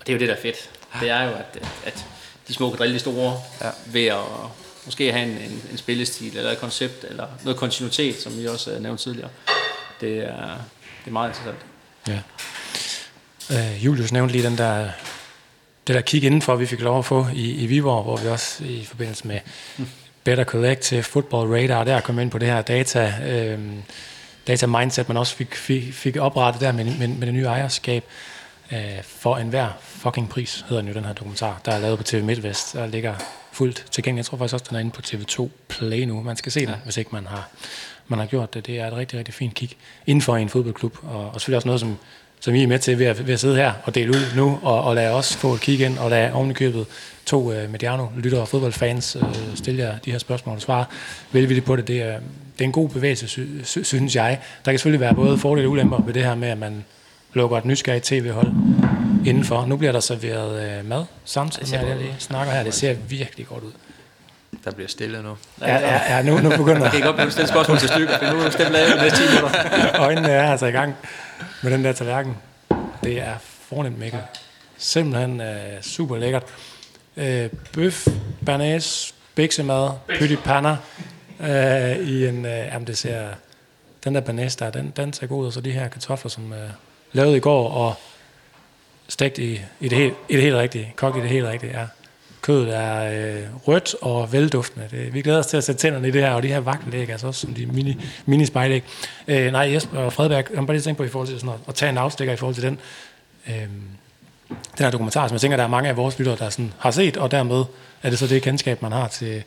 Og 0.00 0.06
det 0.06 0.12
er 0.12 0.16
jo 0.16 0.20
det, 0.20 0.28
der 0.28 0.34
er 0.34 0.40
fedt. 0.40 0.70
Det 1.00 1.10
er 1.10 1.22
jo, 1.22 1.30
at, 1.30 1.68
at 1.84 2.06
de 2.48 2.54
små 2.54 2.70
kan 2.70 2.78
drille 2.78 2.94
de 2.94 2.98
store 2.98 3.40
ja. 3.60 3.70
ved 3.86 4.06
at 4.06 4.24
måske 4.84 5.12
have 5.12 5.24
en, 5.24 5.30
en, 5.30 5.62
en 5.70 5.78
spillestil, 5.78 6.36
eller 6.36 6.50
et 6.50 6.58
koncept, 6.58 7.04
eller 7.04 7.26
noget 7.44 7.58
kontinuitet, 7.58 8.16
som 8.20 8.38
vi 8.38 8.46
også 8.46 8.78
nævnte 8.80 9.02
tidligere. 9.02 9.30
Det 10.00 10.18
er, 10.18 10.48
det 11.04 11.06
er 11.06 11.10
meget 11.10 11.28
interessant. 11.28 11.58
Ja. 12.08 12.18
Uh, 13.50 13.84
Julius 13.84 14.12
nævnte 14.12 14.32
lige 14.32 14.44
den 14.44 14.58
der, 14.58 14.88
det 15.86 15.94
der 15.94 16.00
kig 16.00 16.24
indenfor, 16.24 16.56
vi 16.56 16.66
fik 16.66 16.80
lov 16.80 16.98
at 16.98 17.04
få 17.04 17.26
i, 17.34 17.52
i 17.52 17.66
Viborg, 17.66 18.02
hvor 18.02 18.16
vi 18.16 18.28
også 18.28 18.64
i 18.64 18.84
forbindelse 18.84 19.26
med 19.26 19.40
Better 20.24 20.44
Collective, 20.44 21.02
Football 21.02 21.54
Radar, 21.54 21.84
der 21.84 22.00
kom 22.00 22.18
ind 22.18 22.30
på 22.30 22.38
det 22.38 22.48
her 22.48 22.62
data, 22.62 23.14
øh, 23.26 23.58
data 24.46 24.66
mindset, 24.66 25.08
man 25.08 25.16
også 25.16 25.36
fik, 25.36 25.54
fik, 25.54 25.94
fik 25.94 26.16
oprettet 26.16 26.60
der 26.60 26.72
med, 26.72 26.84
med, 26.84 27.08
med 27.08 27.26
det 27.26 27.34
nye 27.34 27.44
ejerskab 27.44 28.04
øh, 28.72 29.02
for 29.02 29.36
enhver 29.36 29.68
fucking 29.80 30.28
pris, 30.28 30.64
hedder 30.68 30.82
jo 30.82 30.92
den 30.94 31.04
her 31.04 31.12
dokumentar, 31.12 31.60
der 31.64 31.72
er 31.72 31.78
lavet 31.78 31.98
på 31.98 32.04
TV 32.04 32.24
MidtVest, 32.24 32.72
der 32.72 32.86
ligger 32.86 33.14
fuldt 33.52 33.84
tilgængelig. 33.90 34.18
Jeg 34.18 34.26
tror 34.26 34.38
faktisk 34.38 34.54
også, 34.54 34.66
den 34.68 34.76
er 34.76 34.80
inde 34.80 34.90
på 34.90 35.02
TV2 35.06 35.48
Play 35.68 36.02
nu. 36.02 36.22
Man 36.22 36.36
skal 36.36 36.52
se 36.52 36.60
den, 36.60 36.68
ja. 36.68 36.74
hvis 36.84 36.96
ikke 36.96 37.10
man 37.12 37.26
har, 37.26 37.48
man 38.08 38.18
har 38.18 38.26
gjort 38.26 38.54
det. 38.54 38.66
Det 38.66 38.80
er 38.80 38.86
et 38.86 38.92
rigtig, 38.92 39.18
rigtig 39.18 39.34
fint 39.34 39.54
kig 39.54 39.70
inden 40.06 40.22
for 40.22 40.36
en 40.36 40.48
fodboldklub, 40.48 40.96
og, 41.02 41.30
og 41.34 41.40
selvfølgelig 41.40 41.56
også 41.56 41.68
noget, 41.68 41.80
som, 41.80 41.96
som 42.40 42.54
I 42.54 42.62
er 42.62 42.66
med 42.66 42.78
til 42.78 42.98
ved 42.98 43.06
at, 43.06 43.26
ved 43.26 43.34
at 43.34 43.40
sidde 43.40 43.56
her 43.56 43.72
og 43.84 43.94
dele 43.94 44.10
ud 44.10 44.36
nu, 44.36 44.58
og, 44.62 44.84
og 44.84 44.94
lade 44.94 45.10
os 45.14 45.36
få 45.36 45.54
et 45.54 45.60
kig 45.60 45.80
ind, 45.80 45.98
og 45.98 46.10
lade 46.10 46.32
ovenikøbet 46.32 46.86
to 47.26 47.52
uh, 47.52 47.70
Mediano-lyttere 47.70 48.40
og 48.40 48.48
fodboldfans 48.48 49.16
uh, 49.16 49.22
stille 49.54 49.82
jer 49.82 49.98
de 49.98 50.10
her 50.12 50.18
spørgsmål 50.18 50.54
og 50.54 50.62
svare 50.62 50.84
velvilligt 51.32 51.66
på 51.66 51.76
det. 51.76 51.88
Det 51.88 52.02
er, 52.02 52.18
det 52.58 52.60
er 52.60 52.64
en 52.64 52.72
god 52.72 52.88
bevægelse, 52.88 53.28
sy, 53.28 53.40
sy, 53.64 53.78
synes 53.82 54.16
jeg. 54.16 54.38
Der 54.64 54.72
kan 54.72 54.78
selvfølgelig 54.78 55.00
være 55.00 55.14
både 55.14 55.38
fordele 55.38 55.68
og 55.68 55.70
ulemper 55.70 56.02
ved 56.02 56.14
det 56.14 56.24
her 56.24 56.34
med, 56.34 56.48
at 56.48 56.58
man 56.58 56.84
lukker 57.34 57.58
et 57.58 57.64
nysgerrigt 57.64 58.04
tv-hold 58.04 58.48
indenfor. 59.26 59.66
Nu 59.66 59.76
bliver 59.76 59.92
der 59.92 60.00
serveret 60.00 60.80
uh, 60.80 60.88
mad 60.88 61.04
samtidig 61.24 61.80
med, 61.80 61.90
at 61.90 62.00
jeg 62.00 62.14
snakker 62.18 62.52
her. 62.52 62.64
Det 62.64 62.74
ser 62.74 62.94
virkelig 63.08 63.46
godt 63.46 63.64
ud. 63.64 63.72
Der 64.64 64.70
bliver 64.70 64.88
stille 64.88 65.22
nu. 65.22 65.36
Ja, 65.60 65.74
ja, 65.74 66.16
ja 66.16 66.22
nu, 66.22 66.38
nu 66.38 66.50
begynder 66.50 66.82
Jeg 66.82 66.92
kan 66.92 67.02
godt 67.02 67.16
blive 67.16 67.30
stille 67.30 67.48
spørgsmål 67.48 67.78
til 67.78 67.88
stykker, 67.88 68.18
for 68.18 68.34
nu 68.34 68.40
er 68.40 68.50
stemt 68.50 68.70
lavet 68.70 68.92
de 68.96 69.02
næste 69.02 69.18
10 69.18 69.34
minutter. 69.34 69.60
Øjnene 70.06 70.28
er 70.28 70.50
altså 70.50 70.66
i 70.66 70.70
gang 70.70 70.96
med 71.62 71.72
den 71.72 71.84
der 71.84 71.92
tallerken. 71.92 72.36
Det 73.04 73.18
er 73.18 73.34
fornemt 73.68 73.98
Mikkel. 73.98 74.20
Simpelthen 74.78 75.40
uh, 75.40 75.82
super 75.82 76.16
lækkert. 76.16 76.42
Uh, 77.16 77.24
bøf, 77.72 78.06
banæs, 78.46 79.14
biksemad, 79.34 79.90
pytti 80.08 80.36
panna 80.36 80.76
uh, 81.40 82.08
i 82.08 82.26
en... 82.26 82.38
Uh, 82.38 82.50
jamen 82.50 82.86
det 82.86 82.98
ser... 82.98 83.28
Den 84.04 84.14
der 84.14 84.20
banæs 84.20 84.56
der, 84.56 84.70
den, 84.70 84.92
den 84.96 85.12
ser 85.12 85.26
god 85.26 85.40
ud, 85.40 85.46
og 85.46 85.52
så 85.52 85.60
de 85.60 85.72
her 85.72 85.88
kartofler, 85.88 86.30
som 86.30 86.44
uh, 86.44 86.56
lavet 87.12 87.36
i 87.36 87.40
går, 87.40 87.70
og 87.70 87.94
stegt 89.08 89.38
i, 89.38 89.60
i, 89.80 89.88
det 89.88 89.98
helt, 89.98 90.14
i 90.28 90.34
det 90.34 90.42
helt 90.42 90.56
rigtige, 90.56 90.92
kogt 90.96 91.16
i 91.16 91.20
det 91.20 91.28
helt 91.28 91.46
rigtige, 91.46 91.78
ja. 91.78 91.86
Kødet 92.42 92.76
er 92.76 93.02
øh, 93.02 93.68
rødt 93.68 93.94
og 94.00 94.32
velduftende. 94.32 94.88
Det, 94.90 95.14
vi 95.14 95.22
glæder 95.22 95.38
os 95.38 95.46
til 95.46 95.56
at 95.56 95.64
sætte 95.64 95.80
tænderne 95.80 96.08
i 96.08 96.10
det 96.10 96.22
her, 96.22 96.30
og 96.30 96.42
de 96.42 96.48
her 96.48 96.60
vagtelæg, 96.60 97.10
altså 97.10 97.26
også 97.26 97.40
som 97.40 97.54
de 97.54 97.66
mini, 97.66 98.04
mini 98.26 98.46
spejlæg. 98.46 98.84
Øh, 99.28 99.52
nej, 99.52 99.72
Jesper 99.72 99.98
og 99.98 100.12
Fredberg, 100.12 100.50
jeg 100.50 100.60
må 100.60 100.66
bare 100.66 100.76
lige 100.76 100.84
tænke 100.84 100.98
på 100.98 101.04
i 101.04 101.08
forhold 101.08 101.28
til 101.28 101.36
sådan 101.36 101.46
noget, 101.46 101.60
at 101.68 101.74
tage 101.74 101.90
en 101.90 101.98
afstikker 101.98 102.34
i 102.34 102.36
forhold 102.36 102.54
til 102.54 102.64
den, 102.64 102.78
øh, 103.48 103.54
den 104.48 104.84
her 104.84 104.90
dokumentar, 104.90 105.28
som 105.28 105.34
jeg 105.34 105.40
tænker, 105.40 105.56
der 105.56 105.64
er 105.64 105.68
mange 105.68 105.88
af 105.88 105.96
vores 105.96 106.18
lyttere, 106.18 106.36
der 106.36 106.50
sådan 106.50 106.72
har 106.78 106.90
set, 106.90 107.16
og 107.16 107.30
dermed 107.30 107.64
er 108.02 108.10
det 108.10 108.18
så 108.18 108.26
det 108.26 108.42
kendskab, 108.42 108.82
man 108.82 108.92
har 108.92 109.08
til, 109.08 109.42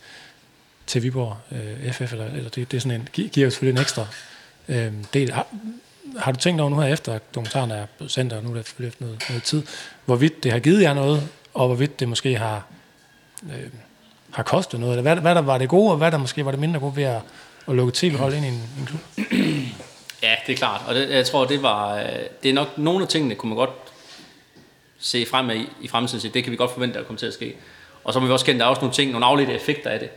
til 0.88 1.04
Viborg 1.04 1.38
øh, 1.52 1.93
FF, 1.93 2.12
eller, 2.12 2.26
eller 2.26 2.50
det, 2.50 2.72
det 2.72 2.78
er 2.78 2.82
sådan 2.82 3.02
en, 3.02 3.08
giver 3.14 3.46
jo 3.46 3.50
selvfølgelig 3.50 3.80
en 3.80 3.82
ekstra 3.82 4.06
øh, 4.68 4.91
del. 5.14 5.32
Har, 5.32 5.48
har 6.18 6.32
du 6.32 6.39
tænkt 6.39 6.62
over 6.62 6.70
nu 6.70 6.80
her 6.80 6.93
efter, 6.93 7.14
at 7.14 7.36
dokumentaren 7.36 7.72
er 7.72 7.86
sendt, 8.08 8.34
og 8.34 8.43
nu 8.43 8.52
er 8.52 8.56
det 8.56 8.66
selvfølgelig 8.66 8.89
efter 8.89 9.06
noget, 9.06 9.26
noget 9.30 9.43
tid, 9.43 9.64
hvorvidt 10.06 10.43
det 10.43 10.52
har 10.52 10.60
givet 10.60 10.82
jer 10.82 10.93
noget, 10.93 11.28
og 11.54 11.68
hvorvidt 11.68 12.00
det 12.00 12.10
måske 12.10 12.38
har 12.38 12.66
øh, 13.44 13.70
har 14.32 14.44
kostet 14.44 14.80
noget, 14.80 14.98
eller 14.98 15.02
hvad, 15.02 15.22
hvad 15.22 15.36
der 15.36 15.42
var 15.42 15.58
det 15.58 15.70
gode, 15.70 15.92
og 15.92 15.98
hvad 15.98 16.12
der 16.12 16.18
måske 16.18 16.46
var 16.46 16.52
det 16.52 16.60
mindre 16.60 16.80
gode 16.80 16.96
ved 16.96 17.04
at, 17.04 17.22
at 17.68 17.76
lukke 17.76 17.92
til 17.92 18.18
hold 18.18 18.34
ind 18.34 18.46
i 18.46 18.48
en, 18.48 18.70
en 18.80 18.86
klub? 18.86 19.02
Ja, 20.24 20.36
det 20.48 20.54
er 20.54 20.58
klart, 20.58 20.82
og 20.88 20.96
det, 20.96 21.10
jeg 21.10 21.26
tror, 21.26 21.46
det 21.46 21.64
var, 21.64 22.04
det 22.44 22.50
er 22.50 22.54
nok 22.54 22.78
nogle 22.78 23.02
af 23.02 23.08
tingene, 23.08 23.36
kunne 23.36 23.50
man 23.50 23.58
godt 23.58 23.70
se 25.00 25.26
frem 25.26 25.50
i, 25.50 25.70
i 25.82 25.88
fremtiden, 25.88 26.34
det 26.34 26.44
kan 26.44 26.52
vi 26.52 26.58
godt 26.58 26.72
forvente 26.72 27.00
at 27.00 27.06
komme 27.06 27.18
til 27.18 27.26
at 27.26 27.34
ske. 27.34 27.56
Og 28.04 28.14
så 28.14 28.20
må 28.20 28.26
vi 28.26 28.32
også 28.32 28.46
kende, 28.46 28.60
der 28.60 28.66
er 28.66 28.70
også 28.70 28.82
nogle 28.82 28.94
ting, 28.94 29.12
nogle 29.12 29.26
afledte 29.26 29.54
effekter 29.54 29.90
af 29.90 30.00
det, 30.00 30.10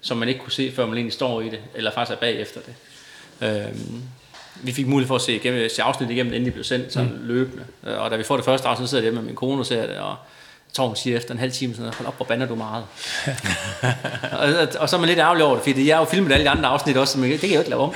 som 0.00 0.16
man 0.16 0.28
ikke 0.28 0.40
kunne 0.40 0.52
se, 0.52 0.72
før 0.76 0.86
man 0.86 0.94
egentlig 0.94 1.12
står 1.12 1.40
i 1.40 1.48
det, 1.48 1.60
eller 1.74 1.90
faktisk 1.90 2.16
er 2.16 2.20
bagefter 2.20 2.60
det. 2.60 2.74
Øhm, 3.48 4.02
vi 4.62 4.72
fik 4.72 4.86
mulighed 4.86 5.08
for 5.08 5.14
at 5.14 5.22
se, 5.22 5.36
igennem, 5.36 5.68
se 5.68 5.82
afsnit 5.82 6.10
igennem, 6.10 6.32
inden 6.32 6.44
det 6.44 6.52
blev 6.52 6.64
sendt 6.64 6.92
sådan 6.92 7.10
mm. 7.10 7.26
løbende. 7.26 7.64
Og 7.82 8.10
da 8.10 8.16
vi 8.16 8.22
får 8.22 8.36
det 8.36 8.44
første 8.44 8.68
afsnit, 8.68 8.88
så 8.88 8.90
sidder 8.90 9.04
jeg 9.04 9.14
med 9.14 9.22
min 9.22 9.34
kone 9.34 9.60
og 9.60 9.66
ser 9.66 9.86
det, 9.86 9.96
og 9.96 10.16
hun 10.82 10.96
siger 10.96 11.16
efter 11.16 11.32
en 11.32 11.38
halv 11.38 11.52
time, 11.52 11.74
sådan, 11.74 11.92
hold 11.94 12.08
op, 12.08 12.16
hvor 12.16 12.26
bander 12.26 12.46
du 12.46 12.54
meget. 12.54 12.84
og, 14.40 14.68
og, 14.78 14.88
så 14.88 14.96
er 14.96 15.00
man 15.00 15.08
lidt 15.08 15.18
ærgerlig 15.18 15.44
over 15.44 15.54
det, 15.54 15.64
fordi 15.64 15.88
jeg 15.88 15.96
har 15.96 16.02
jo 16.02 16.10
filmet 16.10 16.32
alle 16.32 16.44
de 16.44 16.50
andre 16.50 16.68
afsnit 16.68 16.96
også, 16.96 17.18
men 17.18 17.30
det 17.30 17.40
kan 17.40 17.48
jeg 17.48 17.54
jo 17.54 17.60
ikke 17.60 17.70
lave 17.70 17.82
om. 17.82 17.94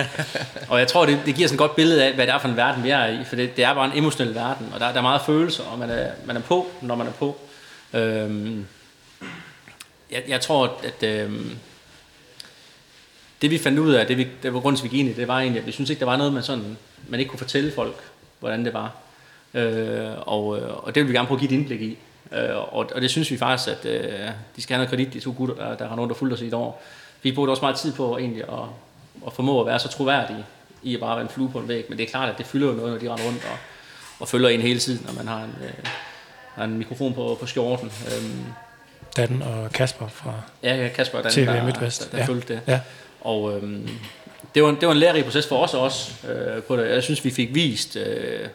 og 0.70 0.78
jeg 0.78 0.88
tror, 0.88 1.06
det, 1.06 1.20
det 1.26 1.34
giver 1.34 1.48
sådan 1.48 1.54
et 1.54 1.58
godt 1.58 1.76
billede 1.76 2.04
af, 2.04 2.14
hvad 2.14 2.26
det 2.26 2.34
er 2.34 2.38
for 2.38 2.48
en 2.48 2.56
verden, 2.56 2.84
vi 2.84 2.90
er 2.90 3.06
i, 3.06 3.24
for 3.24 3.36
det, 3.36 3.56
det 3.56 3.64
er 3.64 3.74
bare 3.74 3.86
en 3.86 3.98
emotionel 3.98 4.34
verden, 4.34 4.66
og 4.74 4.80
der, 4.80 4.88
der 4.88 4.98
er 4.98 5.02
meget 5.02 5.20
følelser, 5.26 5.64
og 5.64 5.78
man 5.78 5.90
er, 5.90 6.10
man 6.24 6.36
er 6.36 6.40
på, 6.40 6.66
når 6.80 6.94
man 6.94 7.06
er 7.06 7.12
på. 7.12 7.36
Øhm, 7.94 8.66
jeg, 10.10 10.22
jeg 10.28 10.40
tror, 10.40 10.80
at 10.84 11.02
øhm, 11.02 11.56
det 13.42 13.50
vi 13.50 13.58
fandt 13.58 13.78
ud 13.78 13.92
af, 13.92 14.06
det, 14.06 14.16
vi, 14.18 14.28
det 14.42 14.54
var 14.54 14.60
grunden 14.60 14.76
til, 14.76 14.84
vi 14.84 14.96
gik 14.96 15.00
ind 15.00 15.08
i 15.08 15.12
det, 15.12 15.28
var 15.28 15.40
egentlig, 15.40 15.60
at 15.60 15.66
vi 15.66 15.72
synes 15.72 15.90
ikke, 15.90 16.00
der 16.00 16.06
var 16.06 16.16
noget, 16.16 16.32
man, 16.32 16.42
sådan, 16.42 16.76
man 17.08 17.20
ikke 17.20 17.30
kunne 17.30 17.38
fortælle 17.38 17.72
folk, 17.72 17.96
hvordan 18.40 18.64
det 18.64 18.74
var. 18.74 18.92
Øh, 19.54 20.10
og, 20.18 20.46
og 20.82 20.94
det 20.94 21.02
vil 21.02 21.08
vi 21.08 21.16
gerne 21.16 21.26
prøve 21.26 21.36
at 21.36 21.40
give 21.40 21.50
et 21.50 21.58
indblik 21.58 21.80
i. 21.80 21.98
Øh, 22.32 22.56
og, 22.56 22.90
og 22.94 23.00
det 23.00 23.10
synes 23.10 23.30
vi 23.30 23.38
faktisk, 23.38 23.68
at 23.68 23.84
øh, 23.84 24.30
de 24.56 24.62
skal 24.62 24.74
have 24.74 24.78
noget 24.78 24.90
kredit, 24.90 25.12
de 25.12 25.20
to 25.20 25.34
gutter, 25.36 25.54
der, 25.54 25.76
der 25.76 25.88
har 25.88 25.96
nogen, 25.96 26.10
der 26.10 26.16
fulgt 26.16 26.34
os 26.34 26.40
i 26.40 26.46
et 26.46 26.54
år. 26.54 26.82
Vi 27.22 27.32
brugte 27.32 27.50
også 27.50 27.62
meget 27.62 27.76
tid 27.76 27.92
på 27.92 28.18
egentlig 28.18 28.42
at, 28.42 28.58
at 29.26 29.32
formå 29.32 29.60
at 29.60 29.66
være 29.66 29.78
så 29.78 29.88
troværdige 29.88 30.44
i 30.82 30.94
at 30.94 31.00
bare 31.00 31.16
være 31.16 31.22
en 31.24 31.30
flue 31.30 31.50
på 31.50 31.58
en 31.58 31.68
væg, 31.68 31.84
men 31.88 31.98
det 31.98 32.04
er 32.04 32.10
klart, 32.10 32.28
at 32.28 32.38
det 32.38 32.46
fylder 32.46 32.66
jo 32.66 32.72
noget, 32.72 32.92
når 32.92 32.98
de 32.98 33.12
render 33.12 33.24
rundt 33.24 33.44
og, 33.44 33.58
og 34.20 34.28
følger 34.28 34.48
en 34.48 34.60
hele 34.60 34.78
tiden, 34.78 35.06
når 35.06 35.12
man 35.12 35.28
har 35.28 35.44
en, 35.44 35.54
øh, 35.62 35.72
har 36.54 36.64
en 36.64 36.78
mikrofon 36.78 37.14
på, 37.14 37.36
på 37.40 37.46
skjorten. 37.46 37.92
Øhm, 38.06 38.44
Dan 39.16 39.42
og 39.42 39.72
Kasper 39.72 40.08
fra 40.08 40.34
ja, 40.62 40.76
ja, 40.76 40.88
Kasper 40.88 41.18
og 41.18 41.24
Dan, 41.24 41.32
TV 41.32 41.46
der, 41.46 41.64
Midtvest. 41.64 42.04
der, 42.04 42.10
der 42.10 42.18
ja. 42.18 42.24
følte 42.24 42.54
det. 42.54 42.60
Ja. 42.66 42.80
Og 43.20 43.56
øhm, 43.56 43.88
det, 44.54 44.62
var, 44.62 44.70
det 44.70 44.88
var 44.88 44.92
en 44.92 44.98
lærerig 44.98 45.24
proces 45.24 45.48
for 45.48 45.64
os 45.64 45.74
også. 45.74 46.28
Øh, 46.28 46.62
på 46.62 46.76
det. 46.76 46.90
Jeg 46.90 47.02
synes, 47.02 47.24
vi 47.24 47.30
fik 47.30 47.54
vist, 47.54 47.96
øh, 47.96 48.48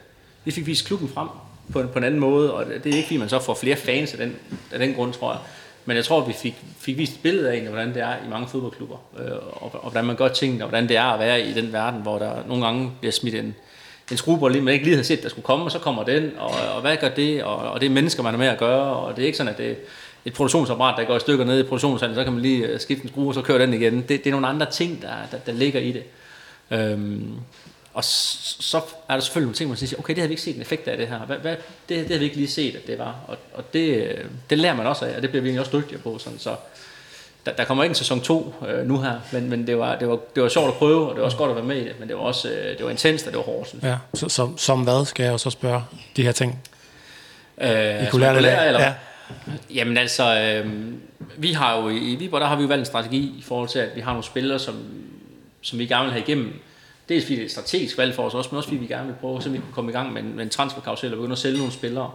vi 0.45 0.51
fik 0.51 0.65
vist 0.65 0.87
klubben 0.87 1.09
frem 1.13 1.27
på 1.73 1.81
en, 1.81 1.87
på 1.87 1.97
en 1.97 2.03
anden 2.03 2.19
måde, 2.19 2.53
og 2.53 2.65
det 2.65 2.91
er 2.91 2.95
ikke 2.95 3.07
fordi, 3.07 3.17
man 3.17 3.29
så 3.29 3.39
får 3.39 3.53
flere 3.53 3.75
fans 3.75 4.11
af 4.13 4.17
den, 4.17 4.35
af 4.71 4.79
den 4.79 4.93
grund, 4.93 5.13
tror 5.13 5.31
jeg. 5.31 5.39
Men 5.85 5.97
jeg 5.97 6.05
tror, 6.05 6.25
vi 6.25 6.33
fik, 6.33 6.55
fik 6.79 6.97
vist 6.97 7.13
et 7.13 7.21
billede 7.21 7.51
af, 7.51 7.61
hvordan 7.61 7.93
det 7.93 8.01
er 8.01 8.15
i 8.25 8.29
mange 8.29 8.47
fodboldklubber, 8.47 8.97
øh, 9.19 9.31
og, 9.31 9.69
og 9.73 9.81
hvordan 9.81 10.05
man 10.05 10.15
gør 10.15 10.27
tingene, 10.27 10.63
og 10.63 10.69
hvordan 10.69 10.89
det 10.89 10.97
er 10.97 11.03
at 11.03 11.19
være 11.19 11.41
i 11.41 11.53
den 11.53 11.73
verden, 11.73 12.01
hvor 12.01 12.19
der 12.19 12.33
nogle 12.47 12.65
gange 12.65 12.91
bliver 12.99 13.11
smidt 13.11 13.35
en, 13.35 13.55
en 14.11 14.17
skruebold, 14.17 14.61
man 14.61 14.73
ikke 14.73 14.85
lige 14.85 14.95
havde 14.95 15.07
set, 15.07 15.23
der 15.23 15.29
skulle 15.29 15.45
komme, 15.45 15.65
og 15.65 15.71
så 15.71 15.79
kommer 15.79 16.03
den, 16.03 16.31
og, 16.37 16.51
og 16.75 16.81
hvad 16.81 16.97
gør 16.97 17.09
det, 17.09 17.43
og, 17.43 17.55
og 17.55 17.81
det 17.81 17.85
er 17.85 17.89
mennesker, 17.89 18.23
man 18.23 18.33
er 18.33 18.37
med 18.37 18.47
at 18.47 18.57
gøre, 18.57 18.95
og 18.95 19.15
det 19.15 19.21
er 19.21 19.25
ikke 19.25 19.37
sådan, 19.37 19.51
at 19.51 19.57
det 19.57 19.71
er 19.71 19.75
et 20.25 20.33
produktionsapparat, 20.33 20.97
der 20.97 21.03
går 21.05 21.15
i 21.15 21.19
stykker 21.19 21.45
ned 21.45 21.59
i 21.59 21.63
produktionshallen, 21.63 22.15
så 22.15 22.23
kan 22.23 22.33
man 22.33 22.41
lige 22.41 22.67
øh, 22.67 22.79
skifte 22.79 23.03
en 23.03 23.09
skrue, 23.09 23.27
og 23.27 23.33
så 23.33 23.41
kører 23.41 23.57
den 23.57 23.73
igen. 23.73 23.95
Det, 23.95 24.09
det 24.09 24.27
er 24.27 24.31
nogle 24.31 24.47
andre 24.47 24.71
ting, 24.71 25.01
der, 25.01 25.13
der, 25.31 25.37
der 25.37 25.51
ligger 25.51 25.79
i 25.79 25.91
det. 25.91 26.03
Øhm, 26.71 27.31
og 27.95 28.03
så 28.03 28.77
er 29.09 29.13
der 29.13 29.19
selvfølgelig 29.19 29.45
nogle 29.45 29.55
ting, 29.55 29.69
man 29.69 29.77
siger, 29.77 29.99
okay, 29.99 30.15
det 30.15 30.21
har 30.21 30.27
vi 30.27 30.31
ikke 30.31 30.41
set 30.41 30.55
en 30.55 30.61
effekt 30.61 30.87
af 30.87 30.97
det 30.97 31.07
her. 31.07 31.19
Hvad, 31.19 31.37
hvad, 31.37 31.55
det, 31.89 32.07
det 32.07 32.11
har 32.11 32.17
vi 32.17 32.25
ikke 32.25 32.35
lige 32.35 32.47
set, 32.47 32.75
at 32.75 32.87
det 32.87 32.99
var. 32.99 33.15
Og, 33.27 33.37
og 33.53 33.73
det, 33.73 34.15
det 34.49 34.57
lærer 34.57 34.75
man 34.75 34.87
også 34.87 35.05
af, 35.05 35.15
og 35.15 35.21
det 35.21 35.29
bliver 35.29 35.43
vi 35.43 35.59
også 35.59 35.77
dygtigere 35.77 36.01
på. 36.01 36.17
Sådan, 36.17 36.39
så 36.39 36.55
der, 37.45 37.51
der 37.51 37.63
kommer 37.63 37.83
ikke 37.83 37.91
en 37.91 37.95
sæson 37.95 38.21
2 38.21 38.53
øh, 38.67 38.87
nu 38.87 39.01
her, 39.01 39.19
men, 39.31 39.49
men 39.49 39.67
det, 39.67 39.77
var, 39.77 39.95
det, 39.95 40.07
var, 40.07 40.17
det 40.35 40.43
var 40.43 40.49
sjovt 40.49 40.67
at 40.67 40.73
prøve, 40.73 41.09
og 41.09 41.15
det 41.15 41.19
var 41.19 41.25
også 41.25 41.37
godt 41.37 41.49
at 41.49 41.55
være 41.55 41.65
med 41.65 41.77
i 41.77 41.83
det, 41.83 41.99
men 41.99 42.07
det 42.07 42.17
var 42.17 42.21
også 42.21 42.49
øh, 42.49 42.77
det 42.77 42.85
var 42.85 42.91
intenst, 42.91 43.27
og 43.27 43.31
det 43.31 43.37
var 43.37 43.43
hårdt. 43.43 43.69
Synes. 43.69 43.83
Ja, 43.83 43.97
så, 44.13 44.29
som, 44.29 44.57
som 44.57 44.81
hvad 44.81 45.05
skal 45.05 45.23
jeg 45.23 45.31
jo 45.31 45.37
så 45.37 45.49
spørge 45.49 45.81
de 46.15 46.23
her 46.23 46.31
ting? 46.31 46.59
Øh, 47.61 48.03
I 48.03 48.05
kunne 48.11 48.21
lære 48.21 48.33
det 48.33 48.41
lære, 48.41 48.67
eller? 48.67 48.81
Ja. 48.81 48.93
Jamen 49.73 49.97
altså, 49.97 50.39
øh, 50.39 50.71
vi 51.37 51.53
har 51.53 51.81
jo 51.81 51.89
i 51.89 52.15
Viborg, 52.15 52.41
der 52.41 52.47
har 52.47 52.55
vi 52.55 52.61
jo 52.61 52.67
valgt 52.67 52.79
en 52.79 52.85
strategi 52.85 53.35
i 53.39 53.43
forhold 53.47 53.69
til, 53.69 53.79
at 53.79 53.89
vi 53.95 54.01
har 54.01 54.11
nogle 54.11 54.23
spillere, 54.23 54.59
som, 54.59 54.75
som 55.61 55.79
vi 55.79 55.85
gerne 55.85 56.03
vil 56.03 56.11
have 56.11 56.23
igennem. 56.23 56.53
Dels 57.09 57.23
fordi 57.23 57.35
det 57.35 57.41
er 57.41 57.45
et 57.45 57.51
strategisk 57.51 57.97
valg 57.97 58.15
for 58.15 58.23
os 58.23 58.33
også, 58.33 58.49
men 58.51 58.57
også 58.57 58.69
fordi 58.69 58.79
vi 58.79 58.87
gerne 58.87 59.07
vil 59.07 59.15
prøve, 59.21 59.41
så 59.41 59.49
vi 59.49 59.57
kunne 59.57 59.73
komme 59.73 59.91
i 59.91 59.93
gang 59.93 60.13
med 60.13 60.21
en, 60.21 60.35
med 60.35 60.43
en 60.43 60.49
transferkarusel 60.49 61.11
og 61.11 61.17
begynde 61.17 61.31
at 61.31 61.37
sælge 61.37 61.57
nogle 61.57 61.73
spillere. 61.73 62.11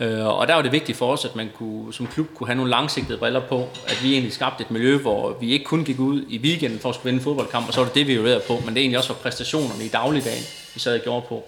Øh, 0.00 0.26
og 0.26 0.48
der 0.48 0.54
var 0.54 0.62
det 0.62 0.72
vigtigt 0.72 0.98
for 0.98 1.12
os, 1.12 1.24
at 1.24 1.36
man 1.36 1.50
kunne, 1.54 1.94
som 1.94 2.06
klub 2.06 2.26
kunne 2.34 2.46
have 2.46 2.56
nogle 2.56 2.70
langsigtede 2.70 3.18
briller 3.18 3.40
på, 3.40 3.68
at 3.86 4.00
vi 4.02 4.12
egentlig 4.12 4.32
skabte 4.32 4.64
et 4.64 4.70
miljø, 4.70 4.98
hvor 4.98 5.36
vi 5.40 5.52
ikke 5.52 5.64
kun 5.64 5.84
gik 5.84 5.98
ud 5.98 6.22
i 6.28 6.38
weekenden 6.38 6.78
for 6.78 6.88
at 6.88 6.94
skulle 6.94 7.04
vinde 7.04 7.18
en 7.18 7.24
fodboldkamp, 7.24 7.68
og 7.68 7.74
så 7.74 7.80
var 7.80 7.86
det 7.86 7.94
det, 7.94 8.06
vi 8.06 8.12
øvrede 8.14 8.42
på, 8.46 8.52
men 8.64 8.74
det 8.74 8.80
egentlig 8.80 8.98
også 8.98 9.12
var 9.12 9.20
præstationerne 9.20 9.84
i 9.84 9.88
dagligdagen, 9.88 10.44
vi 10.74 10.80
sad 10.80 10.94
og 10.94 11.00
gjorde 11.00 11.26
på. 11.28 11.44